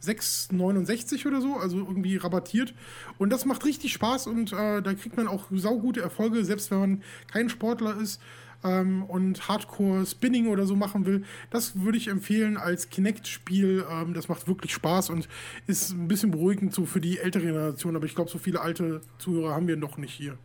6,69 0.03 1.27
oder 1.27 1.41
so, 1.41 1.57
also 1.57 1.79
irgendwie 1.79 2.17
rabattiert. 2.17 2.75
Und 3.19 3.31
das 3.31 3.45
macht 3.45 3.65
richtig 3.65 3.93
Spaß 3.93 4.27
und 4.27 4.53
äh, 4.53 4.83
da 4.83 4.95
kriegt 4.95 5.17
man 5.17 5.29
auch 5.29 5.47
saugute 5.53 6.01
Erfolge, 6.01 6.45
selbst 6.45 6.71
wenn 6.71 6.81
man 6.81 7.03
kein 7.31 7.49
Sportler 7.49 7.97
ist 8.01 8.21
ähm, 8.65 9.03
und 9.05 9.49
Hardcore 9.49 10.07
Spinning 10.07 10.49
oder 10.49 10.67
so 10.67 10.77
machen 10.77 11.07
will. 11.07 11.25
Das 11.51 11.81
würde 11.81 11.99
ich 11.99 12.09
empfehlen 12.09 12.57
als 12.57 12.91
Kinect-Spiel. 12.91 13.85
Ähm, 13.91 14.15
das 14.15 14.29
macht 14.29 14.49
wirklich 14.49 14.73
Spaß 14.73 15.11
und 15.11 15.29
ist 15.67 15.91
ein 15.91 16.09
bisschen 16.09 16.31
beruhigend 16.31 16.75
so 16.75 16.87
für 16.87 17.01
die 17.01 17.19
ältere 17.19 17.45
Generation. 17.45 17.97
Aber 17.97 18.07
ich 18.07 18.15
glaube, 18.15 18.31
so 18.31 18.39
viele 18.39 18.61
alte 18.61 19.01
Zuhörer 19.19 19.55
haben 19.55 19.69
wir 19.69 19.77
noch 19.77 19.97
nicht 19.97 20.13
hier. 20.13 20.37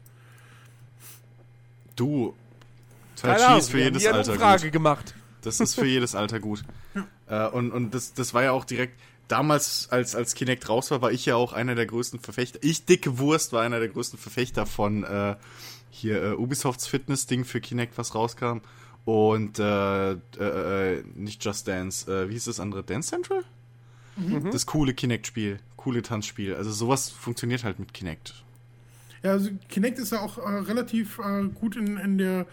Du, 1.95 2.33
Tai 3.15 3.35
Chi 3.35 3.57
ist 3.57 3.69
für 3.69 3.77
wir 3.77 3.85
haben 3.85 3.93
jedes 3.93 4.07
Alter 4.07 4.31
Umfrage 4.33 4.63
gut. 4.63 4.71
gemacht. 4.73 5.15
Das 5.41 5.59
ist 5.59 5.75
für 5.75 5.85
jedes 5.85 6.15
Alter 6.15 6.39
gut. 6.39 6.63
Äh, 7.27 7.47
und 7.47 7.71
und 7.71 7.95
das, 7.95 8.13
das 8.13 8.35
war 8.35 8.43
ja 8.43 8.51
auch 8.51 8.65
direkt, 8.65 8.99
damals, 9.27 9.89
als, 9.89 10.15
als 10.15 10.35
Kinect 10.35 10.69
raus 10.69 10.91
war, 10.91 11.01
war 11.01 11.11
ich 11.11 11.25
ja 11.25 11.35
auch 11.35 11.53
einer 11.53 11.75
der 11.75 11.85
größten 11.85 12.19
Verfechter. 12.19 12.59
Ich, 12.61 12.85
dicke 12.85 13.17
Wurst, 13.17 13.53
war 13.53 13.61
einer 13.61 13.79
der 13.79 13.89
größten 13.89 14.19
Verfechter 14.19 14.65
von 14.65 15.03
äh, 15.03 15.35
hier 15.89 16.23
äh, 16.23 16.33
Ubisofts 16.33 16.87
Fitness-Ding 16.87 17.45
für 17.45 17.61
Kinect, 17.61 17.97
was 17.97 18.15
rauskam. 18.15 18.59
Und 19.05 19.59
äh, 19.59 20.11
äh, 20.11 20.17
äh, 20.39 21.03
nicht 21.15 21.43
Just 21.45 21.67
Dance, 21.67 22.11
äh, 22.11 22.29
wie 22.29 22.33
hieß 22.33 22.45
das 22.45 22.59
andere? 22.59 22.83
Dance 22.83 23.09
Central? 23.09 23.43
Das 24.51 24.65
coole 24.65 24.93
Kinect-Spiel, 24.93 25.59
coole 25.75 26.01
Tanzspiel. 26.01 26.55
Also 26.55 26.71
sowas 26.71 27.09
funktioniert 27.09 27.65
halt 27.65 27.79
mit 27.79 27.93
Kinect. 27.93 28.45
Ja, 29.23 29.31
also 29.31 29.49
Kinect 29.67 29.99
ist 29.99 30.13
ja 30.13 30.21
auch 30.21 30.37
äh, 30.37 30.41
relativ 30.41 31.19
äh, 31.19 31.43
gut 31.49 31.75
in, 31.75 31.97
in 31.97 32.17
der 32.17 32.45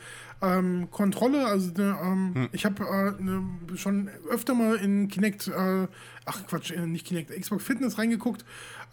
ähm, 0.43 0.89
Kontrolle. 0.90 1.47
Also 1.47 1.70
ne, 1.73 1.97
ähm, 2.02 2.48
ich 2.52 2.64
habe 2.64 2.85
äh, 2.85 3.23
ne, 3.23 3.43
schon 3.77 4.10
öfter 4.28 4.55
mal 4.55 4.77
in 4.77 5.09
Kinect, 5.09 5.48
äh, 5.48 5.86
ach 6.27 6.47
Quatsch, 6.47 6.73
äh, 6.73 6.86
nicht 6.86 7.06
Kinect, 7.06 7.31
Xbox 7.31 7.64
Fitness 7.64 7.98
reingeguckt. 7.98 8.44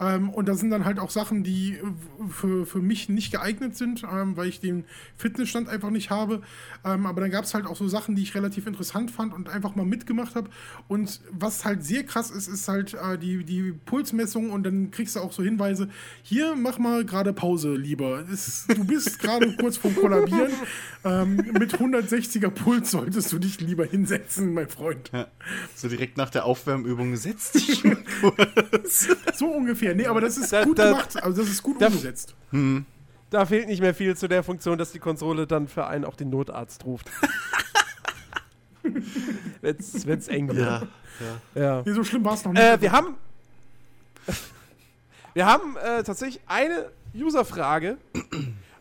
Ähm, 0.01 0.29
und 0.29 0.47
da 0.47 0.55
sind 0.55 0.69
dann 0.69 0.85
halt 0.85 0.97
auch 0.97 1.09
Sachen, 1.09 1.43
die 1.43 1.73
äh, 1.73 2.29
für, 2.29 2.65
für 2.65 2.79
mich 2.79 3.09
nicht 3.09 3.31
geeignet 3.31 3.75
sind, 3.75 4.03
ähm, 4.03 4.37
weil 4.37 4.47
ich 4.47 4.61
den 4.61 4.85
Fitnessstand 5.17 5.67
einfach 5.67 5.89
nicht 5.89 6.09
habe. 6.09 6.41
Ähm, 6.85 7.05
aber 7.05 7.21
dann 7.21 7.31
gab 7.31 7.43
es 7.43 7.53
halt 7.53 7.65
auch 7.65 7.75
so 7.75 7.87
Sachen, 7.89 8.15
die 8.15 8.21
ich 8.23 8.33
relativ 8.33 8.65
interessant 8.65 9.11
fand 9.11 9.33
und 9.33 9.49
einfach 9.49 9.75
mal 9.75 9.85
mitgemacht 9.85 10.35
habe. 10.35 10.49
Und 10.87 11.19
was 11.31 11.65
halt 11.65 11.83
sehr 11.83 12.03
krass 12.03 12.31
ist, 12.31 12.47
ist 12.47 12.67
halt 12.69 12.93
äh, 12.93 13.17
die, 13.17 13.43
die 13.43 13.73
Pulsmessung 13.85 14.51
und 14.51 14.63
dann 14.63 14.91
kriegst 14.91 15.17
du 15.17 15.19
auch 15.19 15.33
so 15.33 15.43
Hinweise, 15.43 15.89
hier 16.23 16.55
mach 16.55 16.77
mal 16.77 17.03
gerade 17.03 17.33
Pause, 17.33 17.75
lieber. 17.75 18.23
Es, 18.31 18.67
du 18.67 18.85
bist 18.85 19.19
gerade 19.19 19.53
kurz 19.59 19.75
vorm 19.75 19.95
Kollabieren. 19.95 20.51
Mit 21.45 21.75
160er 21.75 22.49
Puls 22.49 22.91
solltest 22.91 23.31
du 23.31 23.39
dich 23.39 23.59
lieber 23.61 23.85
hinsetzen, 23.85 24.53
mein 24.53 24.67
Freund. 24.69 25.09
Ja. 25.13 25.27
So 25.75 25.87
direkt 25.87 26.17
nach 26.17 26.29
der 26.29 26.45
Aufwärmübung 26.45 27.15
setzt 27.15 27.55
dich 27.55 27.83
kurz. 28.21 29.07
So 29.35 29.47
ungefähr. 29.47 29.95
Nee, 29.95 30.07
aber 30.07 30.21
das 30.21 30.37
ist 30.37 30.51
Da- 30.53 30.63
gut 30.63 30.77
da- 30.79 30.91
gemacht. 30.91 31.21
Also 31.23 31.41
das 31.41 31.51
ist 31.51 31.63
gut 31.63 31.81
da- 31.81 31.87
umgesetzt. 31.87 32.35
Da 33.29 33.45
fehlt 33.45 33.67
nicht 33.67 33.81
mehr 33.81 33.93
viel 33.93 34.17
zu 34.17 34.27
der 34.27 34.43
Funktion, 34.43 34.77
dass 34.77 34.91
die 34.91 34.99
Konsole 34.99 35.45
dann 35.47 35.67
für 35.67 35.85
einen 35.87 36.03
auch 36.05 36.15
den 36.15 36.29
Notarzt 36.29 36.83
ruft. 36.85 37.09
wenn's, 39.61 40.05
wenn's 40.07 40.27
eng 40.27 40.47
wird. 40.55 40.59
Ja. 40.59 40.81
Ja. 41.55 41.83
Nee, 41.85 41.93
so 41.93 42.03
schlimm 42.03 42.23
war 42.25 42.33
es 42.33 42.43
noch 42.45 42.53
nicht. 42.53 42.61
Äh, 42.63 42.81
wir 42.81 42.91
haben. 42.91 43.15
Wir 45.35 45.45
haben 45.45 45.77
äh, 45.77 46.01
tatsächlich 46.03 46.41
eine 46.47 46.89
Userfrage. 47.15 47.97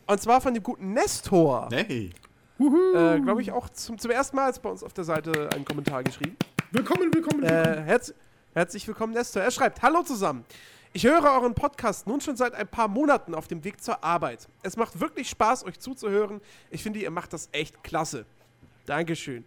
Und 0.07 0.21
zwar 0.21 0.41
von 0.41 0.55
dem 0.55 0.63
guten 0.63 0.95
Nestor. 0.95 1.69
Hey. 1.71 2.11
Äh, 2.59 3.21
Glaube 3.21 3.41
ich 3.41 3.53
auch 3.53 3.69
zum, 3.69 3.99
zum 3.99 4.11
ersten 4.11 4.37
Mal 4.37 4.53
bei 4.61 4.69
uns 4.69 4.83
auf 4.83 4.93
der 4.93 5.05
Seite 5.05 5.49
einen 5.53 5.65
Kommentar 5.65 6.03
geschrieben. 6.03 6.37
willkommen, 6.73 7.15
willkommen, 7.15 7.43
willkommen. 7.43 7.79
Äh, 7.79 7.83
herz, 7.83 8.13
herzlich 8.53 8.87
willkommen, 8.89 9.13
Nestor. 9.13 9.43
Er 9.43 9.51
schreibt: 9.51 9.83
Hallo 9.83 10.03
zusammen. 10.03 10.45
Ich 10.93 11.05
höre 11.05 11.23
euren 11.23 11.55
Podcast 11.55 12.07
nun 12.07 12.21
schon 12.21 12.37
seit 12.37 12.55
ein 12.55 12.67
paar 12.67 12.89
Monaten 12.89 13.35
auf 13.35 13.47
dem 13.47 13.63
Weg 13.63 13.81
zur 13.83 14.03
Arbeit. 14.03 14.49
Es 14.63 14.77
macht 14.77 14.99
wirklich 15.01 15.29
Spaß, 15.29 15.65
euch 15.67 15.79
zuzuhören. 15.79 16.41
Ich 16.71 16.83
finde, 16.83 16.99
ihr 16.99 17.11
macht 17.11 17.33
das 17.33 17.49
echt 17.53 17.85
klasse. 17.85 18.25
Dankeschön. 18.87 19.45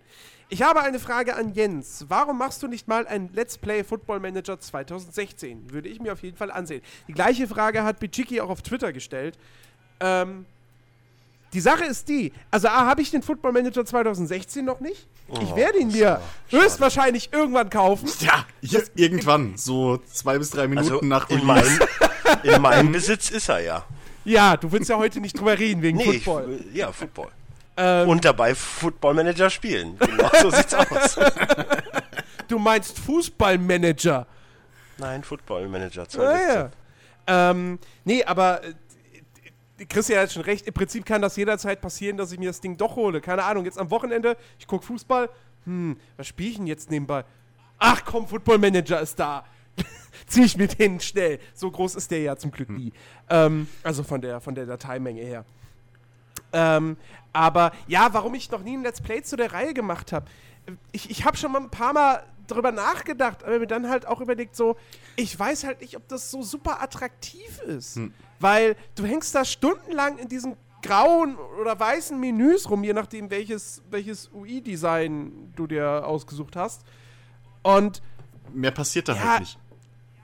Ich 0.50 0.62
habe 0.62 0.82
eine 0.82 1.00
Frage 1.00 1.36
an 1.36 1.54
Jens. 1.54 2.06
Warum 2.10 2.38
machst 2.38 2.62
du 2.62 2.68
nicht 2.68 2.88
mal 2.88 3.08
ein 3.08 3.30
Let's 3.34 3.58
Play 3.58 3.84
Football 3.84 4.20
Manager 4.20 4.60
2016? 4.60 5.72
Würde 5.72 5.90
ich 5.90 6.00
mir 6.00 6.14
auf 6.14 6.22
jeden 6.22 6.38
Fall 6.38 6.52
ansehen. 6.52 6.82
Die 7.08 7.14
gleiche 7.14 7.48
Frage 7.48 7.84
hat 7.84 8.00
Bichiki 8.00 8.40
auch 8.40 8.50
auf 8.50 8.62
Twitter 8.62 8.94
gestellt. 8.94 9.38
Ähm, 10.00 10.46
die 11.54 11.60
Sache 11.60 11.84
ist 11.86 12.08
die, 12.08 12.32
also 12.50 12.68
A, 12.70 12.86
habe 12.86 13.02
ich 13.02 13.12
den 13.12 13.22
Football 13.22 13.52
Manager 13.52 13.86
2016 13.86 14.64
noch 14.64 14.80
nicht. 14.80 15.08
ich 15.42 15.56
werde 15.56 15.80
ihn 15.80 15.92
mir 15.92 16.22
höchstwahrscheinlich 16.50 17.30
irgendwann 17.34 17.70
kaufen. 17.70 18.10
Ja, 18.20 18.46
hier, 18.62 18.84
irgendwann, 18.96 19.58
so 19.58 19.98
zwei 20.12 20.38
bis 20.38 20.50
drei 20.52 20.68
Minuten 20.68 20.92
Also 20.94 21.06
nach 21.06 21.30
in 21.30 21.40
Release. 21.50 21.80
meinem, 21.80 22.44
in 22.56 22.62
meinem 22.62 22.92
Besitz 22.92 23.30
ist 23.32 23.50
er 23.50 23.60
ja. 23.60 23.86
Ja, 24.24 24.56
du 24.56 24.72
willst 24.72 24.90
ja 24.90 24.98
heute 24.98 25.20
nicht 25.20 25.38
drüber 25.40 25.58
reden 25.58 25.82
wegen 25.82 25.98
Nee, 25.98 26.12
ich, 26.12 26.24
Football. 26.24 26.60
ja, 26.74 26.92
Football. 26.92 27.30
Ähm, 27.78 28.08
Und 28.10 28.24
dabei 28.24 28.54
Football 28.56 29.16
Manager 29.16 29.50
spielen. 29.50 29.98
Genau 29.98 30.30
so 30.42 30.52
sieht's 30.52 30.74
aus. 30.74 31.18
du 32.48 32.60
meinst 32.60 33.00
Fußballmanager. 33.00 34.28
Nein, 34.98 35.24
Football 35.24 35.68
Manager 35.68 36.04
Ah, 36.04 36.10
2016. 36.10 36.56
ja. 36.56 36.70
Ähm, 37.28 37.80
nee, 38.04 38.24
aber 38.24 38.62
äh, 39.82 39.86
Chris 39.86 40.10
hat 40.10 40.32
schon 40.32 40.44
recht. 40.44 40.68
Im 40.68 40.74
Prinzip 40.74 41.06
kann 41.06 41.22
das 41.22 41.36
jederzeit 41.36 41.82
passieren, 41.82 42.18
dass 42.18 42.32
ich 42.32 42.40
mir 42.40 42.50
das 42.50 42.62
Ding 42.62 42.78
doch 42.78 42.96
hole. 42.96 43.22
Keine 43.22 43.44
Ahnung, 43.44 43.66
jetzt 43.66 43.78
am 43.78 43.90
Wochenende, 43.90 44.38
ich 44.60 44.68
gucke 44.68 44.86
Fußball. 44.86 45.30
Hm, 45.66 45.98
was 46.18 46.28
spiele 46.28 46.50
ich 46.50 46.58
denn 46.58 46.68
jetzt 46.68 46.90
nebenbei? 46.90 47.24
Ach 47.78 48.04
komm, 48.06 48.28
Football 48.28 48.58
Manager 48.58 49.02
ist 49.02 49.20
da. 49.20 49.44
Zieh 50.28 50.44
ich 50.44 50.58
mir 50.58 50.68
den 50.68 51.00
schnell. 51.00 51.40
So 51.54 51.72
groß 51.72 51.96
ist 51.96 52.12
der 52.12 52.22
ja 52.22 52.36
zum 52.36 52.52
Glück 52.52 52.70
nie. 52.70 52.94
Ähm, 53.30 53.68
also 53.84 54.04
von 54.04 54.22
der, 54.22 54.40
von 54.40 54.56
der 54.56 54.66
Dateimenge 54.66 55.22
her. 55.22 55.46
Ähm, 56.54 56.98
aber 57.34 57.72
ja, 57.88 58.10
warum 58.12 58.36
ich 58.36 58.52
noch 58.52 58.62
nie 58.62 58.78
ein 58.78 58.84
Let's 58.84 59.02
Play 59.02 59.22
zu 59.22 59.36
der 59.38 59.54
Reihe 59.54 59.74
gemacht 59.74 60.12
habe. 60.12 60.26
Ich, 60.92 61.10
ich 61.10 61.26
habe 61.26 61.38
schon 61.38 61.52
mal 61.52 61.62
ein 61.62 61.70
paar 61.70 61.94
Mal 61.94 62.24
drüber 62.52 62.72
nachgedacht, 62.72 63.44
aber 63.44 63.60
mir 63.60 63.68
dann 63.68 63.90
halt 63.90 64.06
auch 64.08 64.22
überlegt, 64.22 64.56
so, 64.56 64.76
ich 65.16 65.38
weiß 65.38 65.64
halt 65.64 65.82
nicht, 65.82 65.96
ob 65.98 66.08
das 66.08 66.30
so 66.32 66.44
super 66.44 66.82
attraktiv 66.82 67.60
ist. 67.62 68.00
Weil 68.40 68.76
du 68.96 69.06
hängst 69.06 69.34
da 69.36 69.46
stundenlang 69.46 70.18
in 70.18 70.28
diesen 70.28 70.56
grauen 70.82 71.38
oder 71.60 71.80
weißen 71.80 72.20
Menüs 72.20 72.70
rum, 72.70 72.84
je 72.84 72.94
nachdem, 72.94 73.30
welches, 73.30 73.82
welches 73.90 74.32
UI-Design 74.34 75.54
du 75.56 75.68
dir 75.68 76.06
ausgesucht 76.06 76.56
hast. 76.56 76.82
Und 77.64 78.02
Mehr 78.54 78.72
passiert 78.72 79.08
da 79.08 79.14
Ja, 79.14 79.20
halt 79.24 79.40
nicht. 79.42 79.60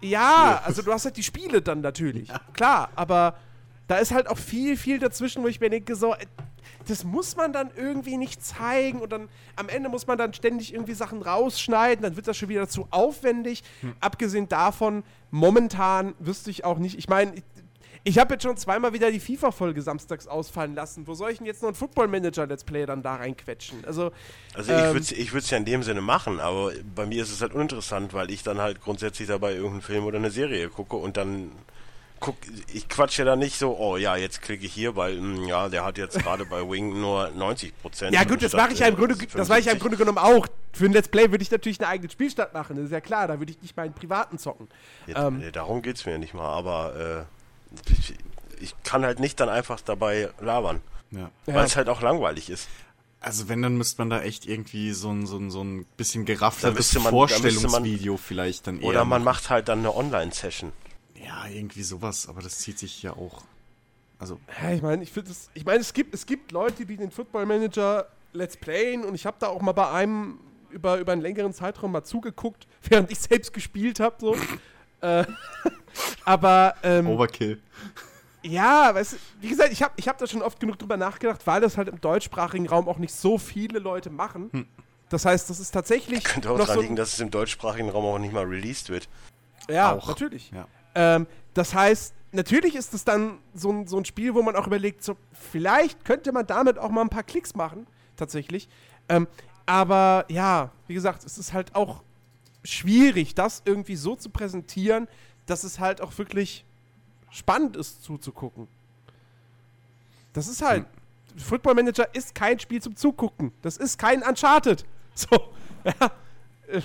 ja, 0.01 0.61
also 0.65 0.81
du 0.81 0.91
hast 0.91 1.05
halt 1.05 1.15
die 1.17 1.23
Spiele 1.23 1.61
dann 1.61 1.81
natürlich. 1.81 2.29
Klar, 2.53 2.89
aber 2.95 3.37
da 3.87 3.97
ist 3.97 4.11
halt 4.11 4.27
auch 4.27 4.37
viel, 4.37 4.75
viel 4.77 4.99
dazwischen, 4.99 5.43
wo 5.43 5.47
ich 5.47 5.59
mir 5.59 5.69
denke, 5.69 5.95
so, 5.95 6.15
das 6.87 7.03
muss 7.03 7.35
man 7.35 7.53
dann 7.53 7.69
irgendwie 7.75 8.17
nicht 8.17 8.43
zeigen 8.43 9.01
und 9.01 9.11
dann 9.11 9.29
am 9.55 9.69
Ende 9.69 9.89
muss 9.89 10.07
man 10.07 10.17
dann 10.17 10.33
ständig 10.33 10.73
irgendwie 10.73 10.93
Sachen 10.93 11.21
rausschneiden, 11.21 12.01
dann 12.03 12.15
wird 12.15 12.27
das 12.27 12.37
schon 12.37 12.49
wieder 12.49 12.67
zu 12.67 12.87
aufwendig. 12.91 13.63
Abgesehen 13.99 14.47
davon, 14.47 15.03
momentan 15.31 16.15
wüsste 16.19 16.49
ich 16.49 16.63
auch 16.63 16.77
nicht, 16.77 16.97
ich 16.97 17.09
meine, 17.09 17.35
ich, 17.35 17.43
ich 18.03 18.17
habe 18.19 18.35
jetzt 18.35 18.43
schon 18.43 18.55
zweimal 18.55 18.93
wieder 18.93 19.11
die 19.11 19.19
FIFA-Folge 19.19 19.81
samstags 19.81 20.27
ausfallen 20.27 20.75
lassen. 20.75 21.05
Wo 21.07 21.13
soll 21.13 21.31
ich 21.31 21.39
denn 21.39 21.47
jetzt 21.47 21.61
noch 21.61 21.69
einen 21.69 21.75
Football-Manager-Let's 21.75 22.63
Play 22.63 22.85
dann 22.85 23.03
da 23.03 23.15
reinquetschen? 23.15 23.83
Also, 23.85 24.11
Also 24.53 24.71
ich 24.71 24.77
ähm, 24.77 24.85
würde 24.87 24.99
es 24.99 25.11
ich 25.11 25.33
würd's 25.33 25.49
ja 25.49 25.57
in 25.57 25.65
dem 25.65 25.83
Sinne 25.83 25.99
machen, 25.99 26.39
aber 26.39 26.71
bei 26.95 27.05
mir 27.05 27.21
ist 27.21 27.31
es 27.31 27.41
halt 27.41 27.53
uninteressant, 27.53 28.13
weil 28.13 28.31
ich 28.31 28.43
dann 28.43 28.59
halt 28.59 28.81
grundsätzlich 28.81 29.27
dabei 29.27 29.53
irgendeinen 29.55 29.81
Film 29.81 30.05
oder 30.05 30.19
eine 30.19 30.31
Serie 30.31 30.69
gucke 30.69 30.95
und 30.95 31.17
dann 31.17 31.51
guck, 32.19 32.35
ich 32.73 32.87
quatsche 32.89 33.21
ja 33.21 33.25
dann 33.25 33.39
nicht 33.39 33.57
so, 33.57 33.77
oh 33.77 33.97
ja, 33.97 34.15
jetzt 34.15 34.41
klicke 34.41 34.65
ich 34.65 34.73
hier, 34.73 34.95
weil 34.95 35.17
hm, 35.17 35.45
ja, 35.45 35.69
der 35.69 35.83
hat 35.85 35.97
jetzt 35.97 36.17
gerade 36.19 36.45
bei 36.45 36.61
Wing 36.69 36.99
nur 36.99 37.29
90 37.31 37.77
Prozent. 37.81 38.13
Ja 38.13 38.23
gut, 38.23 38.41
das 38.41 38.53
mache 38.53 38.73
ich 38.73 38.79
ja 38.79 38.87
im 38.87 38.95
Grunde, 38.95 39.15
das 39.15 39.47
mache 39.49 39.59
ich 39.59 39.65
ja 39.65 39.71
im 39.73 39.79
Grunde 39.79 39.97
genommen 39.97 40.17
auch. 40.17 40.47
Für 40.73 40.85
ein 40.85 40.93
Let's 40.93 41.07
Play 41.07 41.31
würde 41.31 41.41
ich 41.41 41.49
natürlich 41.51 41.79
eine 41.79 41.89
eigene 41.89 42.09
Spielstadt 42.11 42.53
machen, 42.53 42.75
das 42.75 42.85
ist 42.85 42.91
ja 42.91 43.01
klar, 43.01 43.27
da 43.27 43.39
würde 43.39 43.51
ich 43.51 43.61
nicht 43.61 43.75
meinen 43.75 43.93
privaten 43.93 44.37
zocken. 44.37 44.67
Ja, 45.07 45.27
ähm, 45.27 45.39
nee, 45.39 45.51
darum 45.51 45.81
geht's 45.81 46.05
mir 46.05 46.17
nicht 46.19 46.33
mal, 46.33 46.47
aber 46.49 47.25
äh, 47.27 47.91
ich, 47.91 48.13
ich 48.61 48.75
kann 48.83 49.03
halt 49.03 49.19
nicht 49.19 49.39
dann 49.39 49.49
einfach 49.49 49.81
dabei 49.81 50.29
labern, 50.39 50.81
Ja. 51.11 51.29
Ja. 51.47 51.53
weil 51.55 51.65
es 51.65 51.75
halt 51.75 51.89
auch 51.89 52.01
langweilig 52.01 52.49
ist. 52.49 52.67
Also 53.19 53.49
wenn, 53.49 53.63
dann 53.63 53.75
müsste 53.77 53.99
man 53.99 54.11
da 54.11 54.21
echt 54.21 54.45
irgendwie 54.45 54.91
so 54.93 55.09
ein, 55.09 55.25
so 55.25 55.37
ein, 55.37 55.49
so 55.49 55.63
ein 55.63 55.85
bisschen 55.97 56.25
Da 56.25 56.33
geraffteres 56.35 56.75
müsste 56.75 56.99
man- 56.99 57.05
da 57.05 57.19
müsste 57.19 57.41
man- 57.41 57.51
Vorstellungsvideo 57.51 58.17
vielleicht 58.17 58.67
dann 58.67 58.79
eher 58.79 58.85
Oder 58.87 58.99
man 59.05 59.23
machen. 59.23 59.23
macht 59.23 59.49
halt 59.49 59.67
dann 59.69 59.79
eine 59.79 59.95
Online-Session. 59.95 60.71
Ja, 61.27 61.45
irgendwie 61.47 61.83
sowas, 61.83 62.27
aber 62.29 62.41
das 62.41 62.59
zieht 62.59 62.79
sich 62.79 63.03
ja 63.03 63.11
auch. 63.11 63.43
Also, 64.17 64.39
Ja, 64.61 64.71
ich 64.71 64.81
meine, 64.81 65.03
ich 65.03 65.11
finde 65.11 65.31
es, 65.31 65.49
ich 65.53 65.65
meine, 65.65 65.79
es 65.79 65.93
gibt, 65.93 66.13
es 66.13 66.25
gibt 66.25 66.51
Leute, 66.51 66.85
die 66.85 66.95
den 66.95 67.11
Football 67.11 67.45
Manager 67.45 68.07
Let's 68.33 68.55
Playen 68.55 69.03
und 69.03 69.13
ich 69.13 69.25
habe 69.25 69.37
da 69.39 69.47
auch 69.47 69.61
mal 69.61 69.73
bei 69.73 69.91
einem 69.91 70.39
über, 70.69 70.97
über 70.97 71.11
einen 71.11 71.21
längeren 71.21 71.53
Zeitraum 71.53 71.91
mal 71.91 72.03
zugeguckt, 72.03 72.67
während 72.83 73.11
ich 73.11 73.19
selbst 73.19 73.53
gespielt 73.53 73.99
habe, 73.99 74.15
so. 74.19 74.35
äh, 75.01 75.25
aber 76.23 76.75
ähm, 76.83 77.07
Overkill. 77.07 77.61
ja, 78.43 78.93
weißt 78.95 79.13
du, 79.13 79.17
wie 79.41 79.49
gesagt, 79.49 79.73
ich 79.73 79.83
habe 79.83 79.93
ich 79.97 80.07
hab 80.07 80.17
da 80.17 80.27
schon 80.27 80.41
oft 80.41 80.59
genug 80.59 80.79
drüber 80.79 80.97
nachgedacht, 80.97 81.45
weil 81.45 81.61
das 81.61 81.77
halt 81.77 81.89
im 81.89 81.99
deutschsprachigen 81.99 82.67
Raum 82.67 82.87
auch 82.87 82.97
nicht 82.97 83.13
so 83.13 83.37
viele 83.37 83.79
Leute 83.79 84.09
machen. 84.09 84.67
Das 85.09 85.25
heißt, 85.25 85.49
das 85.49 85.59
ist 85.59 85.71
tatsächlich 85.71 86.23
Könnte 86.23 86.49
auch 86.49 86.57
noch 86.57 86.65
daran 86.65 86.75
so, 86.75 86.81
liegen, 86.81 86.95
dass 86.95 87.13
es 87.13 87.19
im 87.19 87.31
deutschsprachigen 87.31 87.89
Raum 87.89 88.05
auch 88.05 88.19
nicht 88.19 88.33
mal 88.33 88.45
released 88.45 88.89
wird. 88.89 89.07
ja, 89.69 89.93
auch. 89.95 90.07
natürlich. 90.07 90.51
Ja. 90.51 90.67
Ähm, 90.97 91.27
das 91.53 91.75
heißt, 91.75 92.13
natürlich 92.31 92.75
ist 92.75 92.93
es 92.95 93.05
dann 93.05 93.37
so 93.53 93.71
ein, 93.71 93.87
so 93.87 93.97
ein 93.97 94.05
Spiel, 94.05 94.33
wo 94.33 94.41
man 94.41 94.55
auch 94.55 94.65
überlegt, 94.65 95.03
so, 95.03 95.15
vielleicht 95.31 96.03
könnte 96.03 96.31
man 96.31 96.47
damit 96.47 96.79
auch 96.79 96.89
mal 96.89 97.01
ein 97.01 97.09
paar 97.09 97.23
Klicks 97.23 97.53
machen, 97.55 97.85
tatsächlich. 98.15 98.67
Ähm, 99.07 99.27
aber 99.67 100.25
ja, 100.27 100.71
wie 100.87 100.95
gesagt, 100.95 101.23
es 101.23 101.37
ist 101.37 101.53
halt 101.53 101.75
auch 101.75 102.01
schwierig, 102.63 103.35
das 103.35 103.61
irgendwie 103.63 103.95
so 103.95 104.15
zu 104.15 104.29
präsentieren, 104.31 105.07
dass 105.45 105.63
es 105.63 105.79
halt 105.79 106.01
auch 106.01 106.17
wirklich 106.17 106.65
spannend 107.29 107.77
ist 107.77 108.03
zuzugucken. 108.03 108.67
Das 110.33 110.47
ist 110.47 110.61
halt. 110.61 110.85
Football 111.37 111.75
Manager 111.75 112.13
ist 112.15 112.33
kein 112.33 112.59
Spiel 112.59 112.81
zum 112.81 112.95
Zugucken. 112.95 113.51
Das 113.61 113.77
ist 113.77 113.97
kein 113.99 114.23
Uncharted. 114.23 114.83
So. 115.15 115.35
Ja. 115.83 116.11
Äh, 116.67 116.81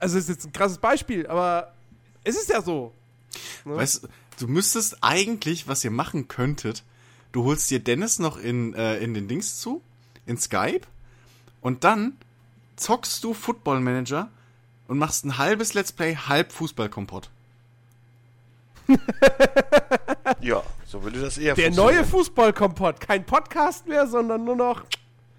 Also, 0.00 0.18
ist 0.18 0.28
jetzt 0.28 0.44
ein 0.44 0.52
krasses 0.52 0.78
Beispiel, 0.78 1.26
aber 1.28 1.72
es 2.24 2.36
ist 2.36 2.48
ja 2.48 2.60
so. 2.60 2.92
Ne? 3.64 3.76
Weißt 3.76 4.04
du, 4.04 4.08
du 4.38 4.48
müsstest 4.48 4.98
eigentlich, 5.02 5.68
was 5.68 5.84
ihr 5.84 5.90
machen 5.90 6.28
könntet, 6.28 6.82
du 7.32 7.44
holst 7.44 7.70
dir 7.70 7.80
Dennis 7.80 8.18
noch 8.18 8.36
in, 8.38 8.74
äh, 8.74 8.98
in 8.98 9.14
den 9.14 9.28
Dings 9.28 9.60
zu, 9.60 9.82
in 10.26 10.38
Skype, 10.38 10.86
und 11.60 11.84
dann 11.84 12.16
zockst 12.76 13.24
du 13.24 13.34
Football 13.34 13.80
Manager 13.80 14.28
und 14.88 14.98
machst 14.98 15.24
ein 15.24 15.36
halbes 15.38 15.74
Let's 15.74 15.90
Play, 15.92 16.14
halb 16.16 16.52
Fußballkompott. 16.52 17.30
Ja, 20.40 20.62
so 20.86 21.02
würde 21.02 21.20
das 21.20 21.38
eher 21.38 21.54
Der 21.54 21.70
neue 21.70 22.04
Fußballkompott. 22.04 23.00
Kein 23.00 23.24
Podcast 23.24 23.86
mehr, 23.86 24.06
sondern 24.06 24.44
nur 24.44 24.56
noch. 24.56 24.84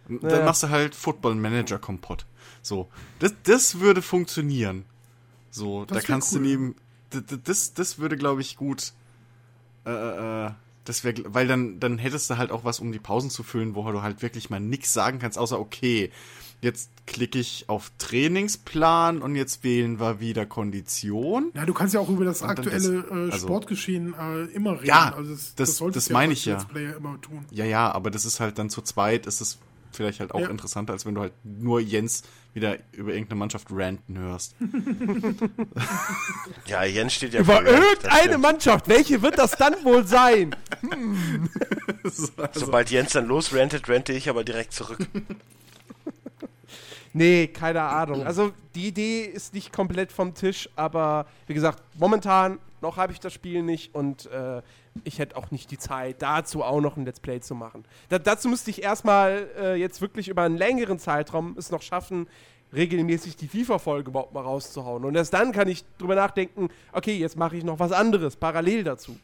Und 0.10 0.24
Ja. 0.24 0.30
Dann 0.30 0.46
machst 0.46 0.64
du 0.64 0.70
halt 0.70 0.96
Football 0.96 1.36
Manager 1.36 1.78
Kompott. 1.78 2.26
So, 2.62 2.88
das, 3.20 3.34
das 3.44 3.80
würde 3.80 4.02
funktionieren. 4.02 4.86
So, 5.52 5.86
da 5.86 5.96
wär 5.96 6.02
kannst 6.02 6.34
du 6.34 6.38
cool. 6.38 6.42
neben, 6.44 6.72
d- 6.72 6.76
d- 6.76 6.87
das, 7.22 7.74
das 7.74 8.00
würde, 8.00 8.18
glaube 8.18 8.42
ich, 8.42 8.56
gut, 8.58 8.94
äh, 9.86 10.46
äh, 10.48 10.52
das 10.86 11.04
wäre, 11.04 11.22
weil 11.28 11.48
dann, 11.48 11.80
dann 11.80 11.98
hättest 11.98 12.30
du 12.30 12.38
halt 12.38 12.50
auch 12.52 12.64
was, 12.64 12.80
um 12.80 12.92
die 12.92 13.00
Pausen 13.00 13.30
zu 13.30 13.44
füllen, 13.44 13.76
wo 13.76 13.90
du 13.92 14.02
halt 14.02 14.22
wirklich 14.22 14.50
mal 14.50 14.60
nichts 14.60 14.94
sagen 14.94 15.20
kannst, 15.20 15.38
außer, 15.38 15.60
okay, 15.60 16.12
jetzt 16.62 16.90
klicke 17.06 17.38
ich 17.40 17.66
auf 17.68 17.92
Trainingsplan 17.98 19.22
und 19.22 19.36
jetzt 19.36 19.64
wählen 19.64 20.00
wir 20.00 20.20
wieder 20.20 20.46
Kondition. 20.46 21.52
Ja, 21.56 21.66
du 21.66 21.74
kannst 21.74 21.94
ja 21.94 22.00
auch 22.00 22.10
über 22.10 22.26
das 22.26 22.42
Und 22.42 22.50
aktuelle 22.50 23.02
das- 23.04 23.12
äh, 23.12 23.32
also- 23.34 23.48
Sportgeschehen 23.48 24.14
äh, 24.20 24.44
immer 24.54 24.74
reden. 24.76 24.86
Ja, 24.86 25.14
also 25.14 25.32
das, 25.32 25.56
das- 25.56 25.78
das 25.94 26.06
du 26.06 26.14
meine 26.14 26.34
ich 26.34 26.46
ja. 26.46 26.54
Let's 26.54 26.66
Player 26.66 26.96
immer 26.96 27.20
tun. 27.22 27.46
Ja, 27.52 27.66
ja, 27.66 27.92
aber 27.92 28.10
das 28.10 28.26
ist 28.26 28.40
halt 28.40 28.58
dann 28.58 28.70
zu 28.70 28.82
zweit, 28.82 29.28
ist 29.28 29.42
es 29.42 29.60
vielleicht 29.92 30.20
halt 30.20 30.34
auch 30.34 30.40
Ja. 30.42 30.50
interessanter, 30.50 30.94
als 30.94 31.06
wenn 31.06 31.16
du 31.16 31.22
halt 31.22 31.34
nur 31.44 31.80
Jens 31.80 32.24
wieder 32.58 32.78
über 32.92 33.14
irgendeine 33.14 33.40
Mannschaft 33.40 33.68
ranten 33.72 34.18
hörst. 34.18 34.56
Ja, 36.66 36.84
Jens 36.84 37.14
steht 37.14 37.34
ja 37.34 37.40
Über 37.40 37.64
irgendeine. 37.64 38.38
Mannschaft. 38.38 38.90
Welche 38.90 39.22
wird 39.22 39.38
das 39.38 39.52
dann 39.52 39.74
wohl 39.84 40.06
sein? 40.06 40.54
Sobald 42.52 42.90
Jens 42.90 43.14
dann 43.14 43.28
losrentet, 43.28 43.88
rente 43.88 44.12
ich 44.12 44.30
aber 44.30 44.44
direkt 44.44 44.74
zurück. 44.74 45.00
Nee, 47.14 47.48
keine 47.48 47.82
Ahnung. 47.82 48.28
Also, 48.28 48.52
die 48.76 48.90
Idee 48.90 49.24
ist 49.24 49.56
nicht 49.56 49.74
komplett 49.74 50.12
vom 50.12 50.36
Tisch, 50.36 50.70
aber 50.76 51.26
wie 51.48 51.56
gesagt, 51.56 51.82
momentan 51.98 52.60
noch 52.82 52.98
habe 52.98 53.14
ich 53.14 53.20
das 53.20 53.34
Spiel 53.34 53.64
nicht 53.64 53.96
und 53.96 54.28
äh, 54.28 54.62
ich 55.04 55.20
hätte 55.20 55.36
auch 55.38 55.52
nicht 55.52 55.72
die 55.72 55.78
Zeit, 55.78 56.22
dazu 56.22 56.64
auch 56.64 56.82
noch 56.82 56.98
ein 56.98 57.06
Let's 57.06 57.20
Play 57.20 57.40
zu 57.40 57.56
machen. 57.56 57.86
Da, 58.10 58.20
dazu 58.20 58.50
müsste 58.50 58.70
ich 58.72 58.84
erstmal 58.84 59.48
äh, 59.58 59.76
jetzt 59.76 60.02
wirklich 60.02 60.28
über 60.28 60.44
einen 60.44 60.58
längeren 60.58 61.00
Zeitraum 61.00 61.56
es 61.58 61.72
noch 61.72 61.82
schaffen, 61.82 62.28
regelmäßig 62.74 63.36
die 63.38 63.48
FIFA-Folge 63.48 64.10
überhaupt 64.10 64.34
mal 64.34 64.42
rauszuhauen. 64.42 65.06
Und 65.06 65.16
erst 65.16 65.34
dann 65.34 65.52
kann 65.52 65.68
ich 65.68 65.86
drüber 65.98 66.16
nachdenken, 66.16 66.70
okay, 66.92 67.18
jetzt 67.18 67.38
mache 67.38 67.58
ich 67.58 67.64
noch 67.64 67.80
was 67.80 67.92
anderes, 67.92 68.36
parallel 68.36 68.84
dazu. 68.84 69.18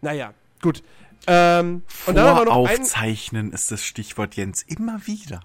Naja, 0.00 0.34
gut. 0.62 0.82
Ähm, 1.26 1.82
Voraufzeichnen 1.88 3.52
ist 3.52 3.70
das 3.72 3.82
Stichwort 3.84 4.36
Jens 4.36 4.62
immer 4.62 5.06
wieder. 5.06 5.40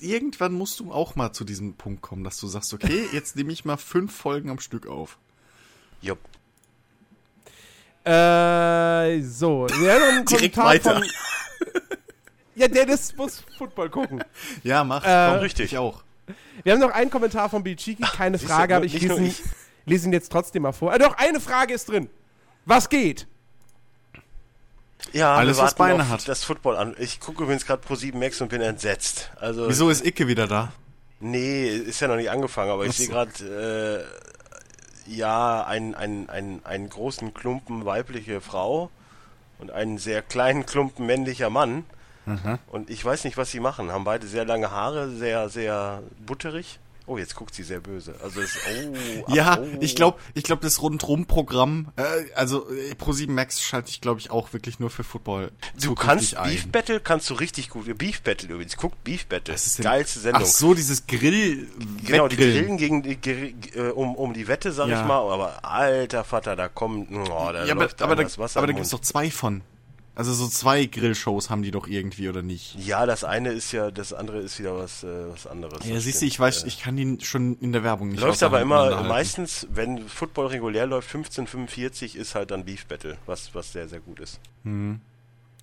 Irgendwann 0.00 0.52
musst 0.52 0.80
du 0.80 0.92
auch 0.92 1.16
mal 1.16 1.32
zu 1.32 1.44
diesem 1.44 1.74
Punkt 1.74 2.02
kommen, 2.02 2.24
dass 2.24 2.38
du 2.38 2.46
sagst, 2.46 2.72
okay, 2.74 3.06
jetzt 3.12 3.36
nehme 3.36 3.52
ich 3.52 3.64
mal 3.64 3.76
fünf 3.76 4.14
Folgen 4.14 4.50
am 4.50 4.60
Stück 4.60 4.86
auf. 4.86 5.18
Jupp. 6.00 6.18
Äh, 8.04 9.20
so. 9.22 9.66
Ja, 9.82 9.98
noch 9.98 10.06
ein 10.18 10.24
Direkt 10.24 10.54
Kommentar 10.54 10.64
weiter. 10.66 10.94
Von, 10.94 11.04
ja, 12.54 12.68
Dennis 12.68 13.16
muss 13.16 13.42
Football 13.58 13.90
gucken. 13.90 14.22
Ja, 14.62 14.84
mach. 14.84 15.04
Äh, 15.04 15.30
komm, 15.32 15.40
richtig. 15.40 15.72
Ich 15.72 15.78
auch. 15.78 16.04
Wir 16.62 16.72
haben 16.72 16.80
noch 16.80 16.92
einen 16.92 17.10
Kommentar 17.10 17.48
von 17.50 17.62
Bichiki, 17.62 18.02
keine 18.02 18.38
du, 18.38 18.46
Frage, 18.46 18.76
aber 18.76 18.84
ich 18.84 19.00
lese 19.00 19.16
ihn, 19.16 19.26
ich. 19.26 19.42
lese 19.84 20.06
ihn 20.06 20.12
jetzt 20.12 20.30
trotzdem 20.30 20.62
mal 20.62 20.72
vor. 20.72 20.92
Äh, 20.92 20.98
doch, 20.98 21.16
eine 21.16 21.40
Frage 21.40 21.74
ist 21.74 21.88
drin. 21.88 22.08
Was 22.64 22.88
geht? 22.88 23.26
Ja, 25.12 25.34
Alles, 25.36 25.58
was 25.58 25.74
Beine 25.74 26.08
hat. 26.08 26.26
Das 26.28 26.44
Football 26.44 26.76
an. 26.76 26.94
Ich 26.98 27.20
gucke 27.20 27.42
übrigens 27.44 27.66
gerade 27.66 27.82
Pro 27.82 27.94
7 27.94 28.18
Max 28.18 28.40
und 28.40 28.48
bin 28.48 28.60
entsetzt. 28.60 29.30
Also 29.36 29.68
Wieso 29.68 29.88
ist 29.90 30.04
Icke 30.04 30.26
wieder 30.26 30.46
da? 30.46 30.72
Nee, 31.20 31.68
ist 31.68 32.00
ja 32.00 32.08
noch 32.08 32.16
nicht 32.16 32.30
angefangen, 32.30 32.70
aber 32.70 32.84
ich 32.84 32.90
Ach 32.90 32.94
so. 32.94 33.02
sehe 33.04 33.08
gerade, 33.12 34.04
äh, 35.06 35.14
ja, 35.14 35.64
einen, 35.64 35.94
einen, 35.94 36.28
einen, 36.28 36.64
einen 36.64 36.88
großen 36.88 37.32
Klumpen 37.32 37.84
weibliche 37.84 38.40
Frau 38.40 38.90
und 39.58 39.70
einen 39.70 39.98
sehr 39.98 40.22
kleinen 40.22 40.66
Klumpen 40.66 41.06
männlicher 41.06 41.50
Mann. 41.50 41.84
Und 42.66 42.90
ich 42.90 43.04
weiß 43.04 43.22
nicht, 43.22 43.36
was 43.36 43.52
sie 43.52 43.60
machen. 43.60 43.92
Haben 43.92 44.02
beide 44.02 44.26
sehr 44.26 44.44
lange 44.44 44.72
Haare, 44.72 45.10
sehr, 45.10 45.48
sehr 45.48 46.02
butterig. 46.26 46.80
Oh, 47.08 47.18
jetzt 47.18 47.36
guckt 47.36 47.54
sie 47.54 47.62
sehr 47.62 47.78
böse. 47.80 48.14
Also 48.22 48.40
es, 48.40 48.58
oh, 49.28 49.32
Ja, 49.32 49.58
oh. 49.60 49.64
ich 49.80 49.94
glaube, 49.94 50.18
ich 50.34 50.42
glaube, 50.42 50.62
das 50.62 50.82
Rundrum-Programm, 50.82 51.92
äh, 51.96 52.02
also 52.34 52.68
äh, 52.70 52.94
Pro7 52.94 53.30
Max 53.30 53.62
schalte 53.62 53.90
ich, 53.90 54.00
glaube 54.00 54.18
ich, 54.20 54.30
auch 54.30 54.52
wirklich 54.52 54.80
nur 54.80 54.90
für 54.90 55.04
Football. 55.04 55.52
Du 55.80 55.94
kannst 55.94 56.34
Beef 56.42 56.66
Battle 56.68 56.98
kannst 57.00 57.30
du 57.30 57.34
richtig 57.34 57.70
gut. 57.70 57.96
Beef 57.96 58.22
Battle 58.22 58.48
übrigens. 58.48 58.76
Guck 58.76 59.02
Beef 59.04 59.26
Battle. 59.26 59.54
Was 59.54 59.66
ist 59.66 59.78
denn- 59.78 59.84
Geilste 59.84 60.18
Sendung. 60.20 60.42
Ach 60.44 60.48
so, 60.48 60.74
dieses 60.74 61.06
Grill, 61.06 61.68
Genau, 62.04 62.26
die 62.28 62.36
grillen 62.36 62.76
gegen 62.76 63.02
die, 63.02 63.18
äh, 63.74 63.90
um, 63.92 64.16
um 64.16 64.34
die 64.34 64.48
Wette, 64.48 64.72
sag 64.72 64.88
Ja. 64.88 65.00
ich 65.02 65.06
mal. 65.06 65.20
Aber 65.32 65.64
alter 65.64 66.24
Vater, 66.24 66.56
da 66.56 66.68
kommt, 66.68 67.08
oh, 67.12 67.24
da 67.52 67.64
Ja, 67.64 67.72
aber, 67.74 67.88
aber, 68.00 68.16
da, 68.16 68.22
das 68.24 68.56
aber 68.56 68.66
da 68.66 68.72
gibt's 68.72 68.90
Mund. 68.92 69.02
doch 69.02 69.06
zwei 69.06 69.30
von. 69.30 69.62
Also 70.16 70.32
so 70.32 70.48
zwei 70.48 70.86
Grillshows 70.86 71.50
haben 71.50 71.62
die 71.62 71.70
doch 71.70 71.86
irgendwie, 71.86 72.30
oder 72.30 72.40
nicht? 72.40 72.74
Ja, 72.76 73.04
das 73.04 73.22
eine 73.22 73.50
ist 73.50 73.70
ja, 73.72 73.90
das 73.90 74.14
andere 74.14 74.38
ist 74.38 74.58
wieder 74.58 74.74
was, 74.74 75.04
äh, 75.04 75.28
was 75.30 75.46
anderes. 75.46 75.86
Ja, 75.86 76.00
siehst 76.00 76.22
du, 76.22 76.26
ich 76.26 76.40
weiß, 76.40 76.64
Äh, 76.64 76.68
ich 76.68 76.80
kann 76.80 76.96
die 76.96 77.18
schon 77.22 77.58
in 77.60 77.72
der 77.72 77.84
Werbung 77.84 78.08
nicht 78.08 78.22
Läuft 78.22 78.42
aber 78.42 78.62
immer, 78.62 79.02
meistens, 79.02 79.66
wenn 79.70 80.08
Football 80.08 80.46
regulär 80.46 80.86
läuft, 80.86 81.10
15:45 81.14 82.16
ist 82.16 82.34
halt 82.34 82.50
dann 82.50 82.64
Beef 82.64 82.86
Battle, 82.86 83.18
was, 83.26 83.54
was 83.54 83.74
sehr, 83.74 83.88
sehr 83.88 84.00
gut 84.00 84.20
ist. 84.20 84.40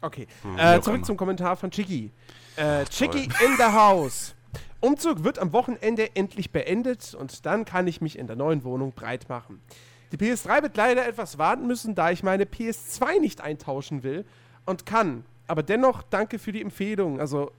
Okay. 0.01 0.27
wie 0.43 0.61
Äh, 0.61 0.81
zurück 0.81 0.97
immer. 0.97 1.05
zum 1.07 1.17
Kommentar 1.17 1.57
von 1.57 1.71
Chicky. 1.71 2.11
Äh, 2.55 2.85
Chicky 2.85 3.23
in 3.23 3.57
the 3.57 3.73
house. 3.73 4.35
Umzug 4.81 5.23
wird 5.23 5.39
am 5.39 5.51
Wochenende 5.51 6.15
endlich 6.15 6.51
beendet 6.51 7.15
und 7.15 7.47
dann 7.47 7.65
kann 7.65 7.87
ich 7.87 8.01
mich 8.01 8.19
in 8.19 8.27
der 8.27 8.35
neuen 8.35 8.63
Wohnung 8.63 8.91
breit 8.91 9.29
machen. 9.29 9.61
Die 10.11 10.17
PS3 10.17 10.61
wird 10.61 10.77
leider 10.77 11.07
etwas 11.07 11.39
warten 11.39 11.65
müssen, 11.65 11.95
da 11.95 12.11
ich 12.11 12.21
meine 12.21 12.43
PS2 12.45 13.19
nicht 13.19 13.41
eintauschen 13.41 14.03
will 14.03 14.25
und 14.65 14.85
kann. 14.85 15.25
Aber 15.47 15.63
dennoch 15.63 16.03
danke 16.03 16.39
für 16.39 16.51
die 16.51 16.61
Empfehlung. 16.61 17.19
Also 17.19 17.51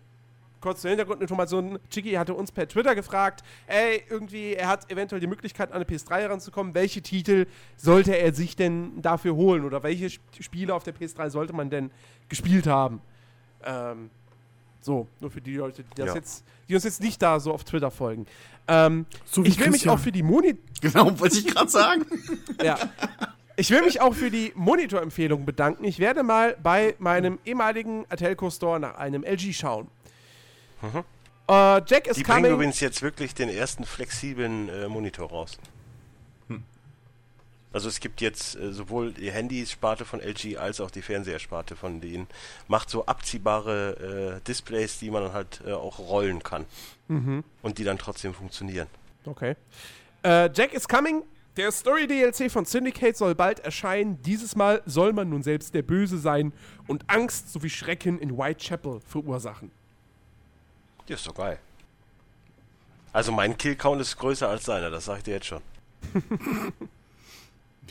kurz 0.60 0.81
zur 0.81 0.89
Hintergrundinformation, 0.90 1.78
Chicky 1.90 2.12
hatte 2.12 2.32
uns 2.32 2.51
per 2.51 2.66
Twitter 2.66 2.94
gefragt, 2.94 3.44
ey, 3.66 4.02
irgendwie, 4.09 4.55
er 4.55 4.68
hat 4.68 4.90
eventuell 4.90 5.20
die 5.20 5.26
Möglichkeit, 5.26 5.70
an 5.70 5.76
eine 5.76 5.85
PS3 5.85 6.20
heranzukommen. 6.20 6.74
Welche 6.74 7.02
Titel 7.02 7.47
sollte 7.76 8.16
er 8.16 8.32
sich 8.32 8.56
denn 8.56 9.02
dafür 9.02 9.35
holen? 9.36 9.64
Oder 9.66 9.82
welche 9.82 10.06
Sp- 10.09 10.24
Spiele 10.40 10.74
auf 10.74 10.82
der 10.82 10.94
PS3 10.94 11.28
sollte 11.28 11.52
man 11.52 11.68
denn 11.68 11.90
gespielt 12.31 12.66
haben? 12.66 13.02
Ähm, 13.62 14.09
so, 14.81 15.06
nur 15.20 15.31
für 15.31 15.40
die 15.43 15.56
Leute, 15.56 15.82
die, 15.82 15.94
das 15.97 16.09
Ja. 16.09 16.14
jetzt, 16.14 16.44
die 16.68 16.74
uns 16.74 16.85
jetzt 16.85 17.02
nicht 17.02 17.20
da 17.20 17.40
so 17.40 17.52
auf 17.52 17.64
Twitter 17.64 17.90
folgen. 17.90 18.26
Ähm, 18.66 19.05
So 19.26 19.44
wie 19.44 19.48
ich 19.48 19.59
will 19.59 19.66
mich 19.66 19.82
Christian. 19.82 19.94
auch 19.94 20.01
für 20.01 20.12
die 20.12 20.22
Moni 20.22 20.56
Genau, 20.81 21.18
wollte 21.20 21.39
ich 21.39 21.47
gerade 21.47 21.68
sagen. 21.70 22.06
ja. 22.62 22.78
Ich 23.56 23.70
will 23.70 23.82
mich 23.82 24.01
auch 24.01 24.14
für 24.14 24.31
die 24.31 24.52
Monitorempfehlung 24.56 25.44
bedanken. 25.44 25.85
Ich 25.85 25.98
werde 25.98 26.22
mal 26.22 26.56
bei 26.62 26.94
meinem 26.98 27.39
ehemaligen 27.44 28.05
Atelco 28.09 28.51
Store 28.51 28.81
nach 28.81 28.97
einem 28.97 29.22
LG 29.24 29.52
schauen. 29.55 29.89
Äh, 30.82 31.82
Jack 31.86 32.06
is 32.09 32.16
Die 32.16 32.22
bringen 32.24 32.39
coming. 32.43 32.52
übrigens 32.52 32.81
jetzt 32.81 33.01
wirklich 33.02 33.35
den 33.35 33.48
ersten 33.48 33.85
flexiblen 33.85 34.68
äh, 34.68 34.89
Monitor 34.89 35.28
raus. 35.31 35.59
Also 37.72 37.89
es 37.89 37.98
gibt 37.98 38.20
jetzt 38.20 38.55
äh, 38.55 38.72
sowohl 38.72 39.12
die 39.12 39.32
Handysparte 39.32 40.05
von 40.05 40.20
LG 40.20 40.59
als 40.59 40.81
auch 40.81 40.93
die 40.93 41.02
Fernsehersparte 41.02 41.74
von 41.74 42.01
denen. 42.01 42.28
Macht 42.68 42.89
so 42.89 43.06
abziehbare 43.06 44.36
äh, 44.39 44.47
Displays, 44.47 45.01
die 45.01 45.10
man 45.10 45.32
halt 45.32 45.60
äh, 45.66 45.72
auch 45.72 45.98
rollen 45.98 46.43
kann. 46.43 46.66
Und 47.09 47.78
die 47.78 47.85
dann 47.85 47.98
trotzdem 47.98 48.32
funktionieren. 48.32 48.86
Okay. 49.26 49.56
Äh, 50.22 50.51
Jack 50.55 50.72
is 50.72 50.86
Coming. 50.89 51.22
Der 51.56 51.70
Story-DLC 51.70 52.51
von 52.51 52.64
Syndicate 52.64 53.16
soll 53.16 53.35
bald 53.35 53.60
erscheinen. 53.60 54.20
Dieses 54.22 54.56
Mal 54.56 54.82
soll 54.86 55.12
man 55.12 55.31
nun 55.31 55.43
selbst 55.43 55.72
der 55.74 55.82
Böse 55.82 56.18
sein 56.18 56.52
und 56.89 57.09
Angst 57.09 57.52
sowie 57.52 57.70
Schrecken 57.70 58.18
in 58.18 58.36
Whitechapel 58.36 59.01
verursachen. 59.06 59.70
Ja, 61.06 61.14
ist 61.14 61.26
doch 61.26 61.35
geil. 61.35 61.59
Also 63.12 63.31
mein 63.31 63.56
Killcount 63.56 64.01
ist 64.01 64.16
größer 64.16 64.48
als 64.48 64.64
seiner, 64.64 64.90
das 64.90 65.05
sag 65.05 65.18
ich 65.18 65.24
dir 65.24 65.35
jetzt 65.35 65.47
schon. 65.47 65.62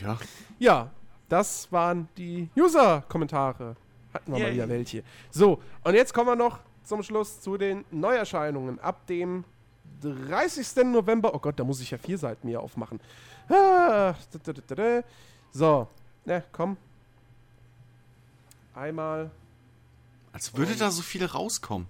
Ja. 0.00 0.18
Ja, 0.58 0.90
das 1.28 1.70
waren 1.70 2.08
die 2.16 2.48
User-Kommentare. 2.56 3.76
Hatten 4.12 4.32
wir 4.32 4.38
mal 4.38 4.46
Yay. 4.46 4.54
wieder 4.54 4.68
welche. 4.68 5.04
So, 5.30 5.60
und 5.82 5.94
jetzt 5.94 6.12
kommen 6.12 6.28
wir 6.28 6.36
noch 6.36 6.58
zum 6.82 7.02
Schluss 7.02 7.40
zu 7.40 7.56
den 7.56 7.84
Neuerscheinungen. 7.90 8.78
Ab 8.80 9.06
dem 9.06 9.44
30. 10.02 10.84
November. 10.84 11.34
Oh 11.34 11.38
Gott, 11.38 11.58
da 11.58 11.64
muss 11.64 11.80
ich 11.80 11.90
ja 11.90 11.98
vier 11.98 12.18
Seiten 12.18 12.46
mir 12.46 12.60
aufmachen. 12.60 13.00
Ah. 13.48 14.14
So, 15.52 15.88
ne, 16.24 16.42
komm. 16.52 16.76
Einmal. 18.74 19.30
Als 20.32 20.56
würde 20.56 20.74
da 20.74 20.90
so 20.90 21.02
viel 21.02 21.24
rauskommen. 21.24 21.86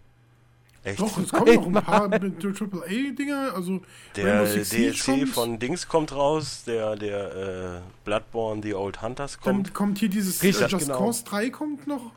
Echt? 0.83 1.01
Doch, 1.01 1.17
es 1.17 1.31
kommen 1.31 1.55
noch 1.55 1.67
ein 1.67 1.73
paar 1.73 2.13
AAA-Dinger. 2.13 3.53
Also 3.55 3.81
Der 4.17 4.45
DLC 4.45 5.05
kommt. 5.05 5.29
von 5.31 5.59
Dings 5.59 5.89
kommt 5.89 6.13
raus, 6.13 6.65
der, 6.67 6.97
der 6.97 7.35
äh, 7.35 7.81
Bloodborne 8.05 8.63
The 8.63 8.75
Old 8.75 9.01
Hunters 9.01 9.39
Dann 9.43 9.55
kommt. 9.57 9.73
kommt 9.75 9.99
hier 9.99 10.11
dieses 10.11 10.43
äh, 10.43 10.49
Richtig, 10.49 10.71
Just 10.73 10.87
genau. 10.87 10.99
Cause 10.99 11.25
3 11.25 11.49
kommt 11.51 11.87
noch. 11.87 12.13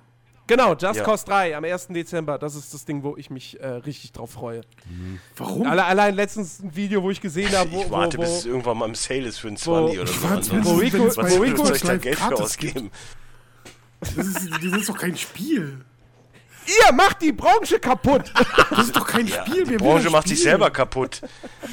Genau, 0.47 0.73
Just 0.75 0.95
Ja. 0.95 1.03
Cause 1.03 1.25
3 1.25 1.55
am 1.57 1.63
1. 1.65 1.87
Dezember. 1.89 2.37
Das 2.37 2.55
ist 2.55 2.73
das 2.73 2.85
Ding, 2.85 3.03
wo 3.03 3.15
ich 3.17 3.29
mich 3.29 3.59
äh, 3.59 3.67
richtig 3.67 4.13
drauf 4.13 4.31
freue. 4.31 4.61
Warum? 5.35 5.67
Alle, 5.67 5.83
allein 5.83 6.15
letztens 6.15 6.59
ein 6.59 6.75
Video, 6.75 7.03
wo 7.03 7.11
ich 7.11 7.19
gesehen 7.21 7.51
habe, 7.55 7.69
wo, 7.71 7.81
ich 7.83 7.91
warte, 7.91 8.17
wo, 8.17 8.21
bis 8.21 8.29
wo, 8.31 8.35
es 8.37 8.45
irgendwann 8.45 8.77
mal 8.77 8.85
im 8.87 8.95
Sale 8.95 9.27
ist 9.27 9.39
für 9.39 9.51
wo- 9.51 9.55
20 9.55 9.99
oder 9.99 10.07
so. 10.07 10.63
wo 10.63 10.75
Rico- 10.77 10.99
wo 10.99 11.09
soll 11.65 11.75
ich 11.75 11.81
da 11.81 11.97
Geld 11.97 12.15
für 12.17 12.21
gratis 12.29 12.39
ausgeben? 12.39 12.91
Das 13.99 14.25
ist, 14.25 14.49
das 14.51 14.63
ist 14.81 14.89
doch 14.89 14.97
kein 14.97 15.17
Spiel. 15.17 15.83
Ihr 16.67 16.93
macht 16.93 17.21
die 17.21 17.31
Branche 17.31 17.79
kaputt! 17.79 18.31
Das 18.69 18.85
ist 18.87 18.95
doch 18.95 19.07
kein 19.07 19.25
Ja, 19.27 19.45
Spiel. 19.45 19.63
die 19.63 19.69
Wer 19.71 19.77
Branche 19.79 20.09
macht 20.09 20.27
sich 20.27 20.41
selber 20.43 20.69
kaputt. 20.69 21.21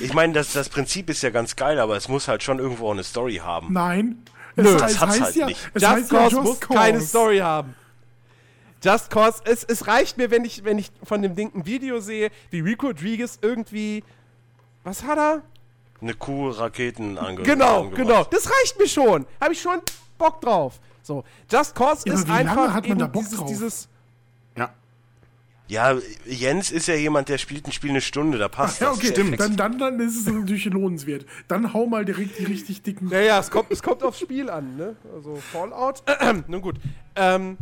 Ich 0.01 0.15
meine, 0.15 0.33
das, 0.33 0.53
das 0.53 0.69
Prinzip 0.69 1.11
ist 1.11 1.23
ja 1.23 1.31
ganz 1.31 1.55
geil, 1.57 1.79
aber 1.81 1.97
es 1.97 2.09
muss 2.09 2.29
halt 2.29 2.43
schon 2.43 2.59
irgendwo 2.61 2.89
auch 2.89 2.93
eine 2.93 3.03
Story 3.05 3.37
haben. 3.37 3.73
Nein. 3.73 4.23
Nö, 4.57 4.69
es 4.69 4.77
das 4.81 5.01
hat's 5.01 5.13
heißt 5.13 5.21
halt 5.23 5.37
ja, 5.37 5.47
nicht. 5.47 5.61
Just 5.75 5.87
heißt 5.89 6.13
ja 6.13 6.19
Cause 6.19 6.35
Just 6.37 6.45
muss 6.47 6.61
Cause. 6.61 6.79
keine 6.79 7.01
Story 7.01 7.39
haben. 7.39 7.75
Just 8.85 9.11
Cause, 9.11 9.40
es, 9.44 9.65
es 9.65 9.86
reicht 9.86 10.19
mir, 10.19 10.31
wenn 10.31 10.44
ich, 10.44 10.62
wenn 10.65 10.78
ich 10.78 10.90
von 11.02 11.23
dem 11.23 11.35
Ding 11.35 11.51
ein 11.55 11.65
Video 11.65 12.01
sehe, 12.01 12.31
wie 12.51 12.61
Rico 12.61 12.89
Rodriguez 12.89 13.39
irgendwie. 13.40 14.05
Was 14.82 15.02
hat 15.05 15.16
er? 15.19 15.43
Eine 16.02 16.12
Kuh, 16.15 16.51
Raketen 16.51 17.16
ange 17.16 17.43
Genau, 17.43 17.85
angebracht. 17.85 17.97
genau. 17.97 18.24
Das 18.24 18.47
reicht 18.51 18.78
mir 18.78 18.86
schon. 18.89 19.24
Habe 19.40 19.55
ich 19.55 19.62
schon 19.62 19.81
Bock 20.19 20.40
drauf. 20.43 20.78
So, 21.02 21.24
Just 21.51 21.74
Cause 21.74 22.02
Ja, 22.06 22.15
ist 22.15 22.28
einfach 22.28 22.74
hat 22.74 22.86
man 22.89 22.98
da 22.98 23.06
Bock 23.06 23.23
dieses, 23.23 23.39
drauf? 23.39 23.48
dieses. 23.48 23.89
Ja. 24.56 24.70
Ja, 25.69 25.97
Jens 26.27 26.70
ist 26.70 26.86
ja 26.89 26.94
jemand, 26.94 27.31
der 27.31 27.39
spielt 27.39 27.66
ein 27.66 27.73
Spiel 27.73 27.89
eine 27.90 28.02
Stunde, 28.02 28.36
da 28.36 28.48
passt 28.48 28.81
Ja, 28.82 28.89
das. 28.89 28.98
okay, 28.98 29.06
Stimmt. 29.09 29.40
Dann, 29.40 29.56
dann, 29.56 29.78
dann 29.78 29.98
ist 30.01 30.19
es 30.19 30.27
natürlich 30.31 30.66
lohnenswert. 30.66 31.24
Dann 31.48 31.73
hau 31.73 31.86
mal 31.86 32.05
direkt 32.05 32.39
die 32.39 32.44
richtig 32.44 32.82
dicken. 32.82 33.09
Naja, 33.09 33.39
es 33.39 33.51
kommt, 33.51 33.70
es 33.70 33.82
kommt 33.82 34.02
aufs 34.02 34.20
Spiel 34.20 34.51
an, 34.51 34.77
ne? 34.77 34.97
Also 35.15 35.36
Fallout. 35.36 36.02
Nun 36.48 36.61
gut. 36.61 36.77
Ähm, 37.16 37.56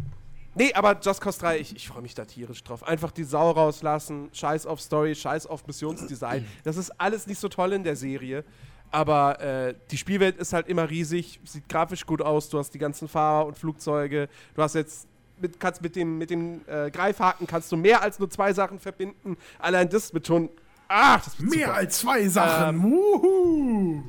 nee, 0.55 0.73
aber 0.74 0.99
Just 1.01 1.20
Cause 1.20 1.39
3, 1.41 1.59
ich, 1.59 1.77
ich 1.77 1.89
freue 1.89 2.03
mich 2.03 2.15
da 2.15 2.24
tierisch 2.24 2.62
drauf. 2.62 2.87
Einfach 2.87 3.11
die 3.11 3.24
Sau 3.24 3.51
rauslassen, 3.51 4.31
scheiß 4.33 4.66
auf 4.66 4.81
Story, 4.81 5.15
scheiß 5.15 5.47
auf 5.47 5.66
Missionsdesign. 5.66 6.47
Das 6.65 6.77
ist 6.77 6.91
alles 7.01 7.27
nicht 7.27 7.41
so 7.41 7.49
toll 7.49 7.73
in 7.73 7.85
der 7.85 7.97
Serie. 7.97 8.45
Aber 8.91 9.41
äh, 9.41 9.74
die 9.91 9.97
Spielwelt 9.97 10.37
ist 10.37 10.53
halt 10.53 10.69
immer 10.69 10.89
riesig, 10.91 11.41
sieht 11.45 11.69
grafisch 11.69 12.05
gut 12.05 12.20
aus, 12.20 12.51
du 12.51 12.59
hast 12.59 12.74
die 12.74 12.79
ganzen 12.79 13.09
Fahrer 13.09 13.47
und 13.47 13.57
Flugzeuge, 13.57 14.29
du 14.55 14.62
hast 14.62 14.74
jetzt 14.74 15.09
mit, 15.41 15.59
kannst 15.59 15.83
mit 15.83 15.97
dem, 15.97 16.19
mit 16.19 16.31
dem 16.31 16.61
äh, 16.66 16.91
Greifhaken 16.91 17.47
kannst 17.47 17.73
du 17.73 17.77
mehr 17.77 18.03
als 18.03 18.19
nur 18.19 18.31
zwei 18.31 18.53
Sachen 18.53 18.79
verbinden. 18.79 19.37
Allein 19.59 19.89
das 19.89 20.15
wird 20.15 20.27
schon. 20.27 20.51
Ach, 20.89 21.24
das 21.24 21.39
wird 21.41 21.51
Mehr 21.51 21.66
super. 21.66 21.79
als 21.79 21.99
zwei 21.99 22.29
Sachen. 22.29 22.77
Ähm, 22.77 22.83
Wuhu. 22.83 24.03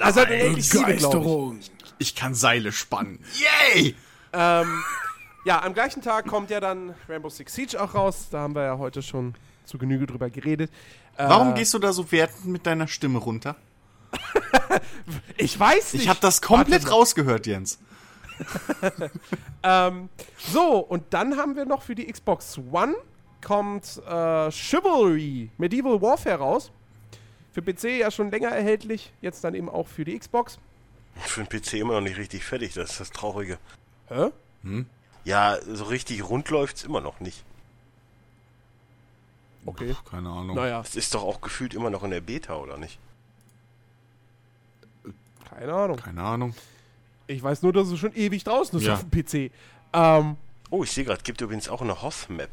Also 0.00 0.20
halt 0.20 0.30
unendlich 0.30 0.68
viele, 0.68 0.82
glaub 0.84 0.90
ich. 0.90 1.02
Begeisterung. 1.02 1.60
Ich 1.98 2.14
kann 2.14 2.34
Seile 2.34 2.72
spannen. 2.72 3.20
Yay! 3.74 3.94
Ähm, 4.32 4.82
ja, 5.48 5.62
am 5.62 5.72
gleichen 5.72 6.02
Tag 6.02 6.26
kommt 6.26 6.50
ja 6.50 6.60
dann 6.60 6.94
Rainbow 7.08 7.30
Six 7.30 7.54
Siege 7.54 7.82
auch 7.82 7.94
raus. 7.94 8.28
Da 8.30 8.40
haben 8.40 8.54
wir 8.54 8.64
ja 8.64 8.76
heute 8.76 9.00
schon 9.00 9.34
zu 9.64 9.78
Genüge 9.78 10.06
drüber 10.06 10.28
geredet. 10.28 10.70
Äh, 11.16 11.26
Warum 11.26 11.54
gehst 11.54 11.72
du 11.72 11.78
da 11.78 11.94
so 11.94 12.12
wertend 12.12 12.44
mit 12.44 12.66
deiner 12.66 12.86
Stimme 12.86 13.18
runter? 13.18 13.56
Ich 15.38 15.58
weiß 15.58 15.94
nicht. 15.94 16.02
Ich 16.02 16.08
habe 16.08 16.20
das 16.20 16.42
komplett 16.42 16.82
Warte 16.82 16.94
rausgehört, 16.94 17.46
Jens. 17.46 17.78
Ähm, 19.64 20.08
so, 20.38 20.78
und 20.78 21.02
dann 21.10 21.36
haben 21.36 21.56
wir 21.56 21.64
noch 21.64 21.82
für 21.82 21.96
die 21.96 22.06
Xbox 22.06 22.58
One 22.70 22.94
kommt 23.44 24.00
äh, 24.06 24.50
Chivalry 24.52 25.50
Medieval 25.58 26.00
Warfare 26.00 26.36
raus. 26.36 26.70
Für 27.52 27.60
PC 27.60 27.98
ja 27.98 28.12
schon 28.12 28.30
länger 28.30 28.50
erhältlich, 28.50 29.12
jetzt 29.20 29.42
dann 29.42 29.54
eben 29.54 29.68
auch 29.68 29.88
für 29.88 30.04
die 30.04 30.16
Xbox. 30.16 30.60
Für 31.16 31.42
den 31.42 31.48
PC 31.48 31.74
immer 31.74 31.94
noch 31.94 32.02
nicht 32.02 32.18
richtig 32.18 32.44
fertig, 32.44 32.74
das 32.74 32.92
ist 32.92 33.00
das 33.00 33.10
Traurige. 33.10 33.58
Hä? 34.06 34.30
Ja, 35.28 35.58
so 35.62 35.84
richtig 35.84 36.26
rund 36.28 36.48
läuft's 36.48 36.84
immer 36.84 37.00
noch 37.02 37.20
nicht. 37.20 37.44
Okay. 39.66 39.94
Keine 40.10 40.30
Ahnung. 40.30 40.56
Naja, 40.56 40.80
Es 40.80 40.96
ist 40.96 41.14
doch 41.14 41.22
auch 41.22 41.40
gefühlt 41.42 41.74
immer 41.74 41.90
noch 41.90 42.02
in 42.02 42.10
der 42.10 42.22
Beta, 42.22 42.56
oder 42.56 42.78
nicht? 42.78 42.98
keine 45.50 45.72
Ahnung. 45.74 45.96
Keine 45.96 46.22
Ahnung. 46.22 46.54
Ich 47.26 47.42
weiß 47.42 47.62
nur, 47.62 47.72
dass 47.72 47.88
es 47.88 47.98
schon 47.98 48.14
ewig 48.14 48.44
draußen 48.44 48.78
ist 48.78 48.86
Ja. 48.86 48.94
auf 48.94 49.04
dem 49.04 49.10
PC. 49.10 49.50
Ähm, 49.92 50.36
Oh, 50.70 50.84
ich 50.84 50.92
sehe 50.92 51.04
gerade, 51.04 51.22
gibt 51.22 51.40
übrigens 51.40 51.68
auch 51.70 51.80
eine 51.80 52.02
Hoth-Map 52.02 52.50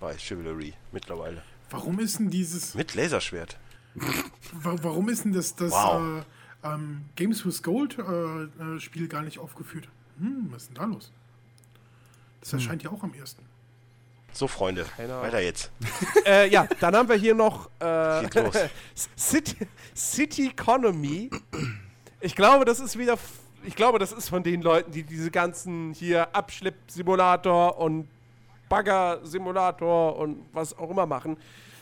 bei 0.00 0.16
Chivalry 0.16 0.72
mittlerweile. 0.90 1.42
Warum 1.70 1.98
ist 2.00 2.18
denn 2.18 2.30
dieses. 2.30 2.74
Mit 2.74 2.94
Laserschwert. 2.94 3.58
wa- 3.94 4.76
Warum 4.82 5.08
ist 5.10 5.24
denn 5.24 5.32
das, 5.34 5.54
das 5.54 5.72
Wow. 5.72 6.24
äh, 6.62 6.68
ähm, 6.68 7.04
Games 7.16 7.44
with 7.44 7.62
Gold 7.62 7.98
äh, 7.98 8.02
äh, 8.76 8.80
Spiel 8.80 9.06
gar 9.08 9.20
nicht 9.22 9.38
aufgeführt? 9.38 9.88
Hm, 10.18 10.48
was 10.50 10.62
ist 10.62 10.68
denn 10.68 10.74
da 10.76 10.84
los? 10.86 11.12
Das 12.40 12.52
erscheint 12.52 12.82
ja 12.82 12.90
auch 12.90 13.02
am 13.02 13.14
ersten. 13.14 13.44
So, 14.32 14.46
Freunde, 14.46 14.84
Keine 14.96 15.14
Ahnung. 15.14 15.26
weiter 15.26 15.40
jetzt. 15.40 15.72
äh, 16.26 16.48
ja, 16.48 16.68
dann 16.80 16.94
haben 16.94 17.08
wir 17.08 17.16
hier 17.16 17.34
noch 17.34 17.70
äh. 17.80 18.28
City, 19.16 19.56
City 19.96 20.48
Economy. 20.48 21.30
Ich 22.20 22.36
glaube, 22.36 22.64
das 22.64 22.78
ist 22.78 22.98
wieder. 22.98 23.18
Ich 23.64 23.74
glaube, 23.74 23.98
das 23.98 24.12
ist 24.12 24.28
von 24.28 24.42
den 24.42 24.62
Leuten, 24.62 24.92
die 24.92 25.02
diese 25.02 25.30
ganzen 25.30 25.92
hier 25.92 26.34
Abschlepp-Simulator 26.34 27.78
und 27.78 28.08
Bagger-Simulator 28.68 30.16
und 30.16 30.46
was 30.52 30.76
auch 30.78 30.90
immer 30.90 31.06
machen. 31.06 31.36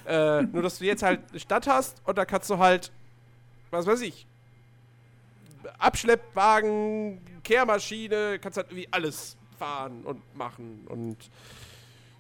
Äh, 0.07 0.43
nur, 0.53 0.63
dass 0.63 0.79
du 0.79 0.85
jetzt 0.85 1.03
halt 1.03 1.21
eine 1.31 1.41
Stadt 1.41 1.67
hast 1.67 2.01
und 2.05 2.17
da 2.17 2.25
kannst 2.25 2.49
du 2.49 2.59
halt, 2.59 2.93
was 3.71 3.87
weiß 3.87 4.01
ich, 4.01 4.27
Abschleppwagen, 5.79 7.21
Kehrmaschine, 7.43 8.39
kannst 8.41 8.57
halt 8.57 8.69
irgendwie 8.69 8.89
alles 8.91 9.37
fahren 9.59 10.03
und 10.05 10.21
machen 10.37 10.87
und 10.89 11.17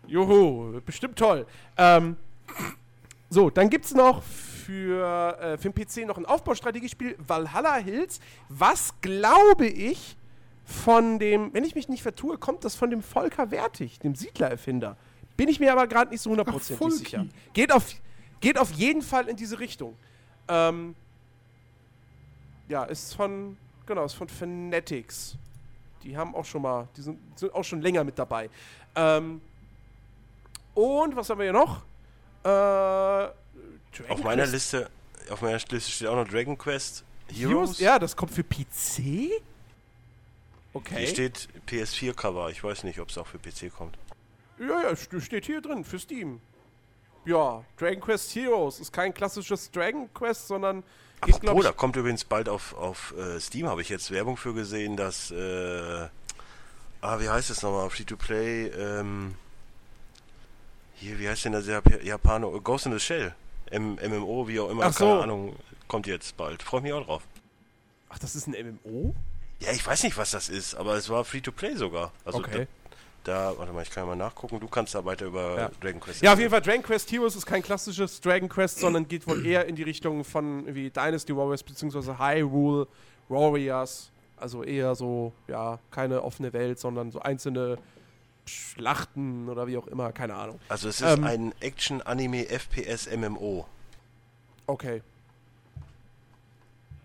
Juhu, 0.06 0.80
bestimmt 0.84 1.18
toll. 1.18 1.46
Ähm, 1.76 2.16
so, 3.28 3.50
dann 3.50 3.70
gibt 3.70 3.86
es 3.86 3.94
noch 3.94 4.22
für, 4.22 5.38
äh, 5.40 5.58
für 5.58 5.70
den 5.70 5.74
PC 5.74 6.06
noch 6.06 6.16
ein 6.16 6.26
Aufbaustrategiespiel, 6.26 7.16
Valhalla 7.26 7.76
Hills, 7.76 8.20
was 8.48 8.94
glaube 9.00 9.66
ich 9.66 10.16
von 10.64 11.18
dem, 11.18 11.52
wenn 11.54 11.64
ich 11.64 11.74
mich 11.74 11.88
nicht 11.88 12.02
vertue, 12.02 12.38
kommt 12.38 12.64
das 12.64 12.74
von 12.74 12.90
dem 12.90 13.02
Volker 13.02 13.50
Wertig, 13.50 14.00
dem 14.00 14.14
Siedler-Erfinder. 14.14 14.96
Bin 15.36 15.48
ich 15.48 15.60
mir 15.60 15.72
aber 15.72 15.86
gerade 15.86 16.10
nicht 16.10 16.20
so 16.20 16.30
hundertprozentig 16.30 16.98
sicher. 16.98 17.26
Geht 17.52 17.72
auf, 17.72 17.94
geht 18.40 18.58
auf 18.58 18.72
jeden 18.72 19.02
Fall 19.02 19.28
in 19.28 19.36
diese 19.36 19.60
Richtung. 19.60 19.96
Ähm, 20.48 20.94
ja, 22.68 22.84
ist 22.84 23.14
von, 23.14 23.56
genau, 23.86 24.04
ist 24.04 24.14
von 24.14 24.28
Fanatics. 24.28 25.36
Die 26.06 26.16
haben 26.16 26.34
auch 26.36 26.44
schon 26.44 26.62
mal, 26.62 26.86
die 26.96 27.02
sind, 27.02 27.18
sind 27.38 27.52
auch 27.52 27.64
schon 27.64 27.82
länger 27.82 28.04
mit 28.04 28.16
dabei. 28.18 28.48
Ähm, 28.94 29.40
und 30.74 31.16
was 31.16 31.28
haben 31.28 31.38
wir 31.38 31.44
hier 31.44 31.52
noch? 31.52 31.82
Äh, 32.44 34.08
Auf 34.08 34.22
meiner 34.22 34.42
Quest 34.44 34.52
Liste, 34.52 34.90
auf 35.30 35.42
meiner 35.42 35.54
Liste 35.58 35.80
steht 35.80 36.06
auch 36.06 36.14
noch 36.16 36.28
Dragon 36.28 36.56
Quest 36.56 37.04
Heroes. 37.28 37.40
Heroes. 37.50 37.80
Ja, 37.80 37.98
das 37.98 38.14
kommt 38.14 38.30
für 38.32 38.44
PC? 38.44 39.32
Okay. 40.72 40.98
Hier 40.98 41.06
steht 41.08 41.48
PS4-Cover. 41.66 42.50
Ich 42.50 42.62
weiß 42.62 42.84
nicht, 42.84 43.00
ob 43.00 43.08
es 43.08 43.18
auch 43.18 43.26
für 43.26 43.38
PC 43.38 43.72
kommt. 43.74 43.98
Ja, 44.60 44.82
ja, 44.82 44.90
st- 44.90 45.20
steht 45.20 45.46
hier 45.46 45.60
drin 45.60 45.84
für 45.84 45.98
Steam. 45.98 46.40
Ja, 47.24 47.64
Dragon 47.78 48.00
Quest 48.00 48.32
Heroes 48.36 48.78
ist 48.78 48.92
kein 48.92 49.12
klassisches 49.12 49.70
Dragon 49.72 50.08
Quest, 50.14 50.46
sondern 50.46 50.84
Glaub 51.20 51.42
Apropos, 51.42 51.64
da 51.64 51.72
kommt 51.72 51.96
übrigens 51.96 52.24
bald 52.24 52.48
auf, 52.48 52.74
auf 52.74 53.14
äh, 53.16 53.40
Steam, 53.40 53.66
habe 53.68 53.80
ich 53.80 53.88
jetzt 53.88 54.10
Werbung 54.10 54.36
für 54.36 54.52
gesehen, 54.54 54.96
dass, 54.96 55.30
äh, 55.30 56.08
ah, 57.00 57.20
wie 57.20 57.28
heißt 57.28 57.50
es 57.50 57.62
nochmal, 57.62 57.88
Free-to-Play, 57.90 58.66
ähm, 58.68 59.34
hier, 60.94 61.18
wie 61.18 61.28
heißt 61.28 61.44
denn 61.46 61.52
das 61.52 61.66
Jap 61.66 62.02
Japaner, 62.02 62.48
Ghost 62.60 62.86
in 62.86 62.92
the 62.92 63.00
Shell, 63.00 63.34
M 63.70 63.94
MMO, 63.94 64.46
wie 64.46 64.60
auch 64.60 64.70
immer, 64.70 64.84
Ach 64.84 64.92
so. 64.92 65.06
keine 65.06 65.22
Ahnung, 65.22 65.56
kommt 65.88 66.06
jetzt 66.06 66.36
bald. 66.36 66.62
Freue 66.62 66.82
mich 66.82 66.92
auch 66.92 67.04
drauf. 67.04 67.22
Ach, 68.08 68.18
das 68.18 68.36
ist 68.36 68.46
ein 68.46 68.78
MMO? 68.84 69.14
Ja, 69.60 69.72
ich 69.72 69.86
weiß 69.86 70.02
nicht, 70.02 70.16
was 70.18 70.30
das 70.30 70.48
ist, 70.48 70.74
aber 70.74 70.94
es 70.96 71.08
war 71.08 71.24
Free-to-Play 71.24 71.76
sogar. 71.76 72.12
Also 72.24 72.38
Okay. 72.38 72.66
Da, 73.26 73.52
warte 73.56 73.72
mal, 73.72 73.82
ich 73.82 73.90
kann 73.90 74.04
ja 74.04 74.08
mal 74.08 74.16
nachgucken, 74.16 74.60
du 74.60 74.68
kannst 74.68 74.94
da 74.94 75.04
weiter 75.04 75.26
über 75.26 75.58
Ja. 75.58 75.70
Dragon 75.80 76.00
Quest 76.00 76.22
Ja, 76.22 76.32
auf 76.32 76.38
jeden 76.38 76.50
Fall, 76.50 76.60
Dragon 76.62 76.82
Quest 76.82 77.10
Heroes 77.10 77.34
ist 77.36 77.44
kein 77.46 77.62
klassisches 77.62 78.20
Dragon 78.20 78.48
Quest, 78.48 78.78
sondern 78.78 79.08
geht 79.08 79.26
wohl 79.26 79.44
eher 79.44 79.66
in 79.66 79.74
die 79.76 79.82
Richtung 79.82 80.24
von 80.24 80.72
wie 80.74 80.90
Dynasty 80.90 81.34
Warriors 81.36 81.62
bzw. 81.62 82.14
Hyrule 82.18 82.86
Warriors. 83.28 84.10
Also 84.38 84.62
eher 84.62 84.94
so, 84.94 85.32
ja, 85.48 85.78
keine 85.90 86.22
offene 86.22 86.52
Welt, 86.52 86.78
sondern 86.78 87.10
so 87.10 87.20
einzelne 87.20 87.78
Schlachten 88.44 89.48
oder 89.48 89.66
wie 89.66 89.76
auch 89.78 89.86
immer, 89.88 90.12
keine 90.12 90.34
Ahnung. 90.34 90.60
Also 90.68 90.88
es 90.88 91.00
ist 91.00 91.16
Ähm. 91.18 91.24
ein 91.24 91.54
Action-Anime-FPS-MMO. 91.60 93.64
Okay. 94.66 95.02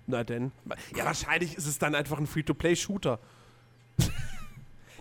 Na 0.08 0.24
denn. 0.24 0.52
Ja, 0.96 1.06
wahrscheinlich 1.06 1.56
ist 1.56 1.68
es 1.68 1.78
dann 1.80 1.96
einfach 1.96 2.18
ein 2.18 2.28
Free-to-Play-Shooter. 2.28 3.20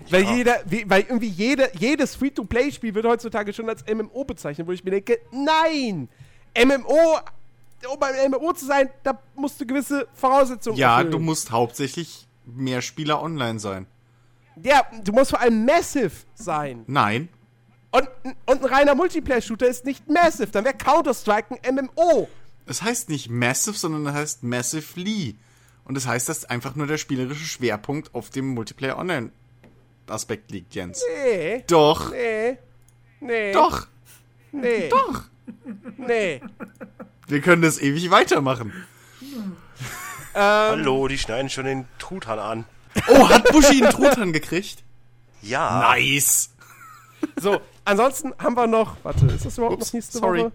Weil 0.08 0.22
Ja. 0.24 0.34
jeder, 0.34 0.60
weil 0.86 1.02
irgendwie 1.02 1.28
jede, 1.28 1.70
jedes 1.78 2.14
Free-to-Play-Spiel 2.16 2.94
wird 2.94 3.06
heutzutage 3.06 3.52
schon 3.52 3.68
als 3.68 3.84
MMO 3.86 4.24
bezeichnet, 4.24 4.66
wo 4.66 4.72
ich 4.72 4.82
mir 4.84 4.90
denke, 4.92 5.18
nein! 5.32 6.08
MMO, 6.56 7.18
um 7.92 8.02
ein 8.02 8.30
MMO 8.30 8.52
zu 8.52 8.66
sein, 8.66 8.90
da 9.02 9.20
musst 9.36 9.60
du 9.60 9.66
gewisse 9.66 10.08
Voraussetzungen 10.14 10.76
Ja, 10.76 10.96
erfüllen. 10.96 11.12
du 11.12 11.18
musst 11.20 11.50
hauptsächlich 11.50 12.26
mehr 12.44 12.82
Spieler 12.82 13.22
online 13.22 13.58
sein. 13.60 13.86
Ja, 14.62 14.82
du 15.04 15.12
musst 15.12 15.30
vor 15.30 15.40
allem 15.40 15.64
massive 15.64 16.10
sein. 16.34 16.84
Nein. 16.86 17.28
Und, 17.92 18.08
und 18.46 18.62
ein 18.62 18.64
reiner 18.64 18.94
Multiplayer-Shooter 18.94 19.66
ist 19.66 19.84
nicht 19.84 20.08
massive, 20.08 20.48
dann 20.48 20.64
wäre 20.64 20.76
Counter-Strike 20.76 21.56
ein 21.62 21.74
MMO. 21.74 22.28
Es 22.66 22.82
heißt 22.82 23.08
nicht 23.08 23.28
Massive, 23.30 23.76
sondern 23.76 24.06
es 24.06 24.12
heißt 24.12 24.42
Massively. 24.44 25.36
Und 25.84 25.96
das 25.96 26.06
heißt, 26.06 26.28
dass 26.28 26.44
einfach 26.44 26.76
nur 26.76 26.86
der 26.86 26.98
spielerische 26.98 27.44
Schwerpunkt 27.44 28.14
auf 28.14 28.30
dem 28.30 28.48
Multiplayer 28.54 28.96
Online 28.98 29.32
Aspekt 30.10 30.50
liegt, 30.50 30.74
Jens. 30.74 31.02
Nee, 31.24 31.64
Doch. 31.66 32.10
nee, 32.12 32.58
nee. 33.20 33.52
Doch. 33.52 33.86
Nee. 34.52 34.88
Doch. 34.88 35.22
Nee. 35.96 36.40
Wir 37.28 37.40
können 37.40 37.62
das 37.62 37.80
ewig 37.80 38.10
weitermachen. 38.10 38.72
Hallo, 40.34 41.08
die 41.08 41.18
schneiden 41.18 41.48
schon 41.50 41.64
den 41.64 41.88
Truthahn 41.98 42.38
an. 42.38 42.64
Oh, 43.08 43.28
hat 43.28 43.44
Bushi 43.52 43.82
einen 43.82 43.92
Truthahn 43.92 44.32
gekriegt? 44.32 44.82
Ja. 45.42 45.94
Nice. 45.94 46.50
So, 47.36 47.60
ansonsten 47.84 48.32
haben 48.38 48.56
wir 48.56 48.66
noch. 48.66 48.96
Warte, 49.02 49.26
ist 49.26 49.44
das 49.44 49.58
überhaupt 49.58 49.76
Ups, 49.76 49.86
noch 49.88 49.92
nächste 49.94 50.18
sorry. 50.18 50.40
Woche? 50.44 50.52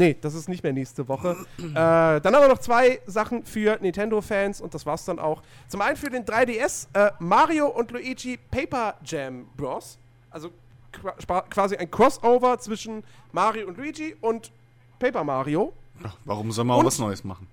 Nee, 0.00 0.16
das 0.18 0.32
ist 0.32 0.48
nicht 0.48 0.62
mehr 0.62 0.72
nächste 0.72 1.06
Woche. 1.08 1.36
äh, 1.58 1.62
dann 1.74 2.24
haben 2.24 2.40
wir 2.40 2.48
noch 2.48 2.58
zwei 2.58 3.02
Sachen 3.04 3.44
für 3.44 3.76
Nintendo-Fans 3.82 4.62
und 4.62 4.72
das 4.72 4.86
war's 4.86 5.04
dann 5.04 5.18
auch. 5.18 5.42
Zum 5.68 5.82
einen 5.82 5.94
für 5.94 6.08
den 6.08 6.24
3DS 6.24 6.88
äh, 6.94 7.10
Mario 7.18 7.66
und 7.66 7.90
Luigi 7.90 8.38
Paper 8.50 8.94
Jam 9.04 9.44
Bros. 9.58 9.98
Also 10.30 10.52
quasi 11.50 11.76
ein 11.76 11.90
Crossover 11.90 12.58
zwischen 12.58 13.04
Mario 13.32 13.68
und 13.68 13.76
Luigi 13.76 14.16
und 14.22 14.50
Paper 14.98 15.22
Mario. 15.22 15.74
Warum 16.24 16.50
soll 16.50 16.64
man 16.64 16.78
auch 16.78 16.84
was 16.84 16.98
Neues 16.98 17.22
machen? 17.22 17.46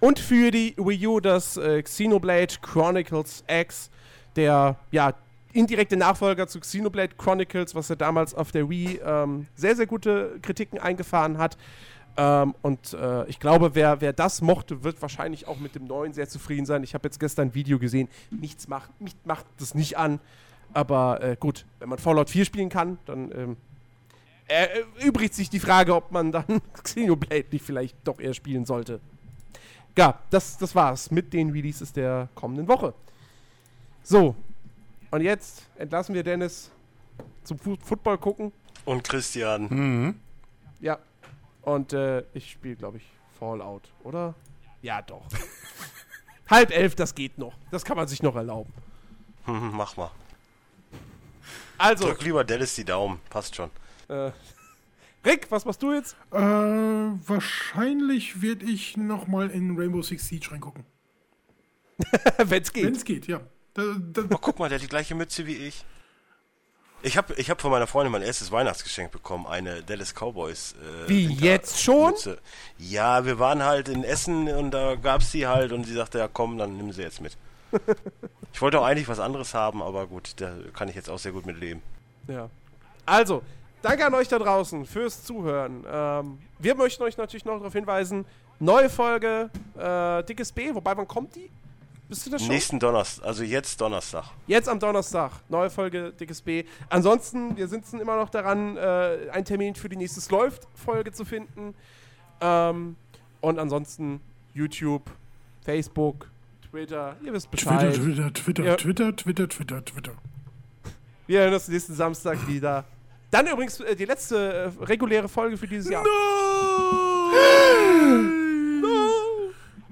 Und 0.00 0.18
für 0.18 0.50
die 0.50 0.74
Wii 0.78 1.06
U 1.06 1.20
das 1.20 1.58
äh, 1.58 1.82
Xenoblade 1.82 2.54
Chronicles 2.62 3.44
X, 3.48 3.90
der 4.34 4.76
ja 4.92 5.12
indirekte 5.56 5.96
Nachfolger 5.96 6.46
zu 6.46 6.60
Xenoblade 6.60 7.14
Chronicles, 7.16 7.74
was 7.74 7.90
er 7.90 7.96
damals 7.96 8.34
auf 8.34 8.52
der 8.52 8.68
Wii 8.68 9.00
ähm, 9.04 9.46
sehr, 9.54 9.74
sehr 9.74 9.86
gute 9.86 10.38
Kritiken 10.42 10.78
eingefahren 10.78 11.38
hat. 11.38 11.56
Ähm, 12.16 12.54
und 12.62 12.94
äh, 12.94 13.26
ich 13.26 13.40
glaube, 13.40 13.74
wer, 13.74 14.00
wer 14.00 14.12
das 14.12 14.40
mochte, 14.42 14.84
wird 14.84 15.00
wahrscheinlich 15.02 15.48
auch 15.48 15.58
mit 15.58 15.74
dem 15.74 15.86
neuen 15.86 16.12
sehr 16.12 16.28
zufrieden 16.28 16.66
sein. 16.66 16.82
Ich 16.82 16.94
habe 16.94 17.06
jetzt 17.06 17.20
gestern 17.20 17.48
ein 17.48 17.54
Video 17.54 17.78
gesehen, 17.78 18.08
nichts 18.30 18.68
macht, 18.68 18.90
mich 19.00 19.14
macht 19.24 19.46
das 19.58 19.74
nicht 19.74 19.98
an. 19.98 20.20
Aber 20.72 21.22
äh, 21.22 21.36
gut, 21.38 21.64
wenn 21.78 21.88
man 21.88 21.98
Fallout 21.98 22.30
4 22.30 22.44
spielen 22.44 22.68
kann, 22.68 22.98
dann 23.06 23.32
ähm, 23.32 23.56
erübrigt 24.46 25.34
sich 25.34 25.50
die 25.50 25.60
Frage, 25.60 25.94
ob 25.94 26.12
man 26.12 26.32
dann 26.32 26.44
Xenoblade 26.82 27.46
nicht 27.50 27.64
vielleicht 27.64 27.96
doch 28.04 28.20
eher 28.20 28.34
spielen 28.34 28.64
sollte. 28.64 29.00
Ja, 29.96 30.18
das, 30.30 30.58
das 30.58 30.74
war's 30.74 31.10
mit 31.10 31.32
den 31.32 31.50
Releases 31.50 31.92
der 31.92 32.28
kommenden 32.34 32.68
Woche. 32.68 32.92
So, 34.02 34.36
und 35.10 35.20
jetzt 35.22 35.66
entlassen 35.76 36.14
wir 36.14 36.22
Dennis 36.22 36.70
zum 37.44 37.58
Fu 37.58 37.76
Football 37.82 38.18
gucken. 38.18 38.52
Und 38.84 39.04
Christian. 39.04 39.68
Mhm. 39.68 40.20
Ja. 40.80 40.98
Und 41.62 41.92
äh, 41.92 42.22
ich 42.32 42.50
spiele, 42.52 42.76
glaube 42.76 42.98
ich, 42.98 43.04
Fallout, 43.38 43.82
oder? 44.04 44.34
Ja, 44.82 45.02
doch. 45.02 45.26
Halb 46.48 46.70
elf, 46.70 46.94
das 46.94 47.14
geht 47.14 47.38
noch. 47.38 47.54
Das 47.70 47.84
kann 47.84 47.96
man 47.96 48.06
sich 48.06 48.22
noch 48.22 48.36
erlauben. 48.36 48.72
Hm, 49.46 49.70
mach 49.74 49.96
mal. 49.96 50.10
Also, 51.78 52.06
Drück 52.06 52.22
lieber 52.22 52.44
Dallas 52.44 52.74
die 52.74 52.84
Daumen. 52.84 53.20
Passt 53.30 53.56
schon. 53.56 53.70
äh, 54.08 54.30
Rick, 55.24 55.50
was 55.50 55.64
machst 55.64 55.82
du 55.82 55.92
jetzt? 55.92 56.14
Äh, 56.30 56.38
wahrscheinlich 56.38 58.42
werde 58.42 58.64
ich 58.64 58.96
nochmal 58.96 59.50
in 59.50 59.76
Rainbow 59.76 60.02
Six 60.02 60.28
Siege 60.28 60.52
reingucken. 60.52 60.84
Wenn's 62.38 62.72
Wenn 62.74 62.82
geht. 62.84 62.96
es 62.96 63.04
geht, 63.04 63.26
ja. 63.26 63.40
Oh, 63.78 64.38
guck 64.40 64.58
mal, 64.58 64.68
der 64.68 64.76
hat 64.78 64.82
die 64.84 64.88
gleiche 64.88 65.14
Mütze 65.14 65.46
wie 65.46 65.54
ich. 65.56 65.84
Ich 67.02 67.16
habe 67.16 67.34
ich 67.34 67.50
hab 67.50 67.60
von 67.60 67.70
meiner 67.70 67.86
Freundin 67.86 68.10
mein 68.10 68.22
erstes 68.22 68.50
Weihnachtsgeschenk 68.50 69.12
bekommen, 69.12 69.46
eine 69.46 69.82
Dallas 69.82 70.12
Cowboys. 70.14 70.74
Äh, 71.04 71.08
Wie, 71.08 71.28
Winter- 71.28 71.44
jetzt 71.44 71.80
schon? 71.82 72.10
Mütze. 72.12 72.38
Ja, 72.78 73.24
wir 73.26 73.38
waren 73.38 73.62
halt 73.62 73.88
in 73.88 74.02
Essen 74.02 74.48
und 74.48 74.70
da 74.72 74.94
gab's 74.96 75.30
die 75.30 75.46
halt 75.46 75.72
und 75.72 75.84
sie 75.84 75.92
sagte, 75.94 76.18
ja 76.18 76.28
komm, 76.28 76.58
dann 76.58 76.76
nimm 76.76 76.92
sie 76.92 77.02
jetzt 77.02 77.20
mit. 77.20 77.36
ich 78.52 78.62
wollte 78.62 78.80
auch 78.80 78.84
eigentlich 78.84 79.08
was 79.08 79.20
anderes 79.20 79.52
haben, 79.54 79.82
aber 79.82 80.06
gut, 80.06 80.32
da 80.38 80.52
kann 80.72 80.88
ich 80.88 80.94
jetzt 80.96 81.10
auch 81.10 81.18
sehr 81.18 81.32
gut 81.32 81.44
mit 81.46 81.58
leben. 81.60 81.82
Ja. 82.28 82.48
Also, 83.04 83.42
danke 83.82 84.06
an 84.06 84.14
euch 84.14 84.28
da 84.28 84.38
draußen 84.38 84.86
fürs 84.86 85.22
Zuhören. 85.22 85.84
Ähm, 85.88 86.38
wir 86.58 86.74
möchten 86.74 87.02
euch 87.02 87.18
natürlich 87.18 87.44
noch 87.44 87.58
darauf 87.58 87.74
hinweisen, 87.74 88.24
neue 88.58 88.88
Folge, 88.88 89.50
äh, 89.78 90.24
Dickes 90.24 90.50
B, 90.50 90.74
wobei, 90.74 90.96
wann 90.96 91.06
kommt 91.06 91.36
die? 91.36 91.50
Bist 92.08 92.26
du 92.26 92.30
das 92.30 92.42
schon? 92.42 92.50
Nächsten 92.50 92.78
Donnerstag, 92.78 93.26
also 93.26 93.42
jetzt 93.42 93.80
Donnerstag. 93.80 94.24
Jetzt 94.46 94.68
am 94.68 94.78
Donnerstag, 94.78 95.32
neue 95.48 95.70
Folge 95.70 96.12
Dickes 96.12 96.40
B. 96.40 96.64
Ansonsten, 96.88 97.56
wir 97.56 97.66
sitzen 97.66 98.00
immer 98.00 98.16
noch 98.16 98.28
daran, 98.28 98.76
äh, 98.76 99.28
einen 99.32 99.44
Termin 99.44 99.74
für 99.74 99.88
die 99.88 99.96
nächste 99.96 100.30
Läuft-Folge 100.32 101.10
zu 101.12 101.24
finden. 101.24 101.74
Ähm, 102.40 102.96
und 103.40 103.58
ansonsten 103.58 104.20
YouTube, 104.54 105.10
Facebook, 105.64 106.30
Twitter, 106.70 107.16
ihr 107.24 107.32
wisst 107.32 107.50
Twitter, 107.50 107.74
Bescheid. 107.74 107.94
Twitter, 107.94 108.32
Twitter, 108.32 108.64
Ja. 108.64 108.76
Twitter, 108.76 109.16
Twitter, 109.16 109.48
Twitter, 109.48 109.84
Twitter. 109.84 110.12
Wir 111.26 111.40
hören 111.40 111.54
uns 111.54 111.66
nächsten 111.66 111.94
Samstag 111.94 112.46
wieder. 112.46 112.84
Dann 113.32 113.48
übrigens 113.48 113.80
äh, 113.80 113.96
die 113.96 114.04
letzte 114.04 114.72
äh, 114.80 114.84
reguläre 114.84 115.28
Folge 115.28 115.56
für 115.56 115.66
dieses 115.66 115.90
Jahr. 115.90 116.04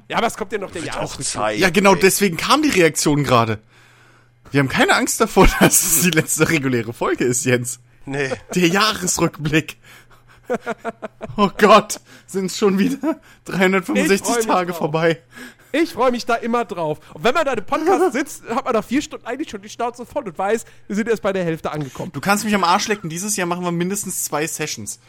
Ja, 0.09 0.19
aber 0.19 0.27
es 0.27 0.37
kommt 0.37 0.53
ja 0.53 0.59
noch 0.59 0.71
der 0.71 0.83
Wird 0.83 0.93
auch 0.93 0.97
Jahresrückblick. 0.97 1.27
Zeit. 1.29 1.59
Ja, 1.59 1.71
genau 1.71 1.95
ey. 1.95 2.01
deswegen 2.01 2.37
kam 2.37 2.63
die 2.63 2.69
Reaktion 2.71 3.25
gerade. 3.25 3.59
Wir 4.51 4.61
haben 4.61 4.69
keine 4.69 4.95
Angst 4.95 5.21
davor, 5.21 5.49
dass 5.61 5.83
es 5.85 6.03
die 6.03 6.11
letzte 6.11 6.49
reguläre 6.49 6.93
Folge 6.93 7.25
ist, 7.25 7.45
Jens. 7.45 7.81
Nee. 8.07 8.31
Der 8.55 8.69
Jahresrückblick. 8.69 9.79
Oh 11.37 11.51
Gott, 11.57 12.01
sind 12.27 12.53
schon 12.53 12.79
wieder 12.79 12.97
Ich 13.47 13.53
freu 13.53 13.57
365 13.57 14.37
mich 14.37 14.47
Tage 14.47 14.71
drauf. 14.73 14.79
vorbei. 14.79 15.23
Ich 15.73 15.93
freue 15.95 16.11
mich 16.13 16.27
da 16.27 16.35
immer 16.35 16.65
drauf. 16.65 17.01
Und 17.15 17.25
wenn 17.25 17.35
man 17.35 17.45
da 17.47 17.55
im 17.55 17.65
Podcast 17.65 18.13
sitzt, 18.13 18.45
hat 18.49 18.65
man 18.65 18.75
nach 18.75 18.85
vier 18.85 19.01
Stunden 19.03 19.27
eigentlich 19.27 19.51
schon 19.51 19.63
die 19.63 19.69
Schnauze 19.71 20.05
voll 20.07 20.25
und 20.29 20.39
weiß, 20.39 20.67
wir 20.87 20.97
sind 20.97 21.09
erst 21.09 21.23
bei 21.23 21.33
der 21.33 21.45
Hälfte 21.45 21.73
angekommen. 21.73 22.13
Du 22.13 22.21
kannst 22.21 22.45
mich 22.45 22.55
am 22.55 22.63
Arsch 22.63 22.87
lecken. 22.89 23.09
Dieses 23.09 23.37
Jahr 23.37 23.47
machen 23.47 23.65
wir 23.65 23.73
mindestens 23.73 24.23
zwei 24.25 24.47
Sessions. 24.47 25.01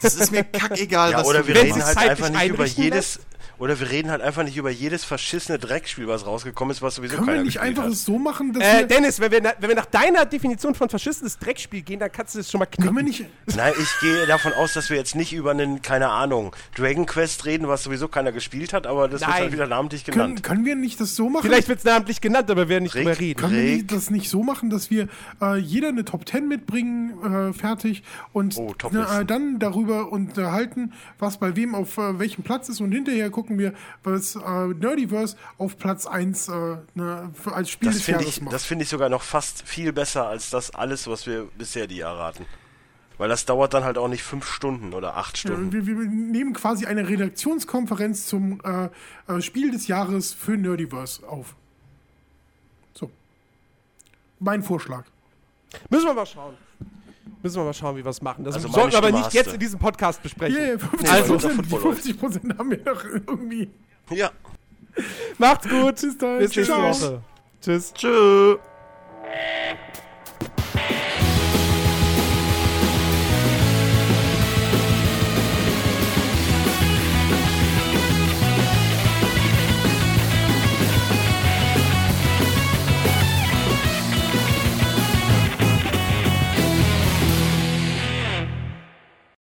Das 0.00 0.14
ist 0.14 0.30
mir 0.30 0.44
kackegal, 0.44 1.10
Ja, 1.10 1.18
was 1.18 1.26
oder 1.26 1.40
du 1.40 1.48
wir 1.48 1.56
reden 1.56 1.74
sie 1.74 1.82
halt 1.84 1.98
einfach 1.98 2.30
nicht 2.30 2.46
über 2.46 2.64
jedes. 2.64 3.18
Oder 3.60 3.78
wir 3.78 3.90
reden 3.90 4.10
halt 4.10 4.22
einfach 4.22 4.42
nicht 4.42 4.56
über 4.56 4.70
jedes 4.70 5.04
verschissene 5.04 5.58
Dreckspiel, 5.58 6.08
was 6.08 6.26
rausgekommen 6.26 6.72
ist, 6.72 6.80
was 6.82 6.94
sowieso 6.96 7.14
Können 7.16 7.26
keiner 7.26 7.38
wir 7.40 7.44
nicht 7.44 7.60
einfach 7.60 7.84
hat. 7.84 7.92
es 7.92 8.04
so 8.04 8.18
machen, 8.18 8.52
dass 8.54 8.64
Äh, 8.64 8.78
wir... 8.80 8.86
Dennis, 8.86 9.20
wenn 9.20 9.30
wir, 9.30 9.40
na- 9.42 9.52
wenn 9.60 9.68
wir 9.68 9.76
nach 9.76 9.84
deiner 9.86 10.24
Definition 10.24 10.74
von 10.74 10.88
verschissenes 10.88 11.38
Dreckspiel 11.38 11.82
gehen, 11.82 12.00
dann 12.00 12.10
kannst 12.10 12.34
du 12.34 12.38
das 12.38 12.50
schon 12.50 12.58
mal 12.58 12.64
Können 12.66 12.96
wir 12.96 13.02
knicken. 13.02 13.26
nicht... 13.46 13.56
Nein, 13.56 13.74
ich 13.78 14.00
gehe 14.00 14.26
davon 14.26 14.54
aus, 14.54 14.72
dass 14.72 14.88
wir 14.88 14.96
jetzt 14.96 15.14
nicht 15.14 15.34
über 15.34 15.50
einen, 15.50 15.82
keine 15.82 16.08
Ahnung, 16.08 16.56
Dragon 16.74 17.04
Quest 17.04 17.44
reden, 17.44 17.68
was 17.68 17.82
sowieso 17.84 18.08
keiner 18.08 18.32
gespielt 18.32 18.72
hat, 18.72 18.86
aber 18.86 19.08
das 19.08 19.20
wird 19.20 19.30
Nein. 19.30 19.40
halt 19.42 19.52
wieder 19.52 19.66
namentlich 19.66 20.04
Können, 20.06 20.16
genannt. 20.16 20.42
können 20.42 20.64
wir 20.64 20.74
nicht 20.74 20.98
das 20.98 21.14
so 21.14 21.28
machen? 21.28 21.44
Vielleicht 21.46 21.68
wird 21.68 21.80
es 21.80 21.84
namentlich 21.84 22.22
genannt, 22.22 22.50
aber 22.50 22.62
wir 22.62 22.68
werden 22.70 22.84
nicht 22.84 22.94
Rick, 22.94 23.04
drüber 23.04 23.18
reden. 23.20 23.40
Können 23.40 23.52
wir 23.52 23.62
Rick. 23.62 23.72
nicht, 23.76 23.92
das 23.92 24.08
nicht 24.10 24.30
so 24.30 24.42
machen, 24.42 24.70
dass 24.70 24.90
wir 24.90 25.06
äh, 25.42 25.56
jeder 25.58 25.88
eine 25.88 26.06
Top 26.06 26.26
10 26.26 26.48
mitbringen, 26.48 27.50
äh, 27.50 27.52
fertig, 27.52 28.04
und 28.32 28.56
Oh, 28.56 28.70
äh, 28.70 28.74
Toplisten. 28.74 29.26
dann 29.26 29.58
darüber 29.58 30.10
unterhalten, 30.10 30.94
was 31.18 31.36
bei 31.38 31.56
wem 31.56 31.74
auf 31.74 31.98
äh, 31.98 32.18
welchem 32.18 32.42
Platz 32.42 32.70
ist 32.70 32.80
und 32.80 32.90
hinterher 32.92 33.28
gucken 33.28 33.49
gucken 33.50 33.58
wir, 33.58 33.74
was 34.04 34.36
äh, 34.36 34.66
Nerdiverse 34.74 35.36
auf 35.58 35.76
Platz 35.76 36.06
1 36.06 36.48
äh, 36.48 36.52
ne, 36.94 37.30
für, 37.34 37.52
als 37.52 37.70
Spiel 37.70 37.88
Das 37.88 37.96
des 37.96 38.04
finde 38.04 38.20
Jahres 38.20 38.36
ich, 38.36 38.42
macht. 38.42 38.54
das 38.54 38.64
finde 38.64 38.84
ich 38.84 38.88
sogar 38.88 39.08
noch 39.08 39.22
fast 39.22 39.62
viel 39.66 39.92
besser 39.92 40.26
als 40.28 40.50
das 40.50 40.72
alles, 40.72 41.08
was 41.08 41.26
wir 41.26 41.48
bisher 41.58 41.86
die 41.88 41.96
Jahr 41.96 42.16
raten. 42.16 42.46
Weil 43.18 43.28
das 43.28 43.44
dauert 43.44 43.74
dann 43.74 43.84
halt 43.84 43.98
auch 43.98 44.08
nicht 44.08 44.22
fünf 44.22 44.46
Stunden 44.46 44.94
oder 44.94 45.16
acht 45.16 45.36
Ja, 45.44 45.50
Stunden. 45.50 45.72
wir, 45.72 45.86
wir 45.86 45.94
nehmen 45.96 46.54
quasi 46.54 46.86
eine 46.86 47.08
Redaktionskonferenz 47.08 48.26
zum 48.26 48.60
äh, 48.64 48.88
äh, 49.30 49.42
Spiel 49.42 49.72
des 49.72 49.88
Jahres 49.88 50.32
für 50.32 50.52
Nerdiverse 50.52 51.26
auf. 51.28 51.54
So. 52.94 53.10
Mein 54.38 54.62
Vorschlag. 54.62 55.04
Müssen 55.90 56.06
wir 56.06 56.14
mal 56.14 56.24
schauen. 56.26 56.54
Müssen 57.42 57.56
wir 57.56 57.64
mal 57.64 57.74
schauen, 57.74 57.96
wie 57.96 58.04
wir 58.04 58.10
es 58.10 58.20
machen. 58.20 58.44
Das 58.44 58.54
also 58.56 58.68
sollten 58.68 58.92
wir 58.92 58.98
aber 58.98 59.12
nicht 59.12 59.32
jetzt 59.32 59.52
in 59.52 59.60
diesem 59.60 59.78
Podcast 59.78 60.22
besprechen. 60.22 60.56
Yeah, 60.56 60.76
50%, 60.76 61.08
also, 61.08 61.36
die 61.36 61.76
50 61.76 62.18
Prozent 62.18 62.58
haben 62.58 62.70
wir 62.70 62.78
doch 62.78 63.04
irgendwie. 63.04 63.70
Ja. 64.10 64.30
Macht's 65.38 65.68
gut. 65.68 66.00
Bis, 66.00 66.18
Bis 66.18 66.56
nächste 66.56 66.76
Woche. 66.76 67.22
Tschüss. 67.62 67.92
Tschüss. 67.94 68.58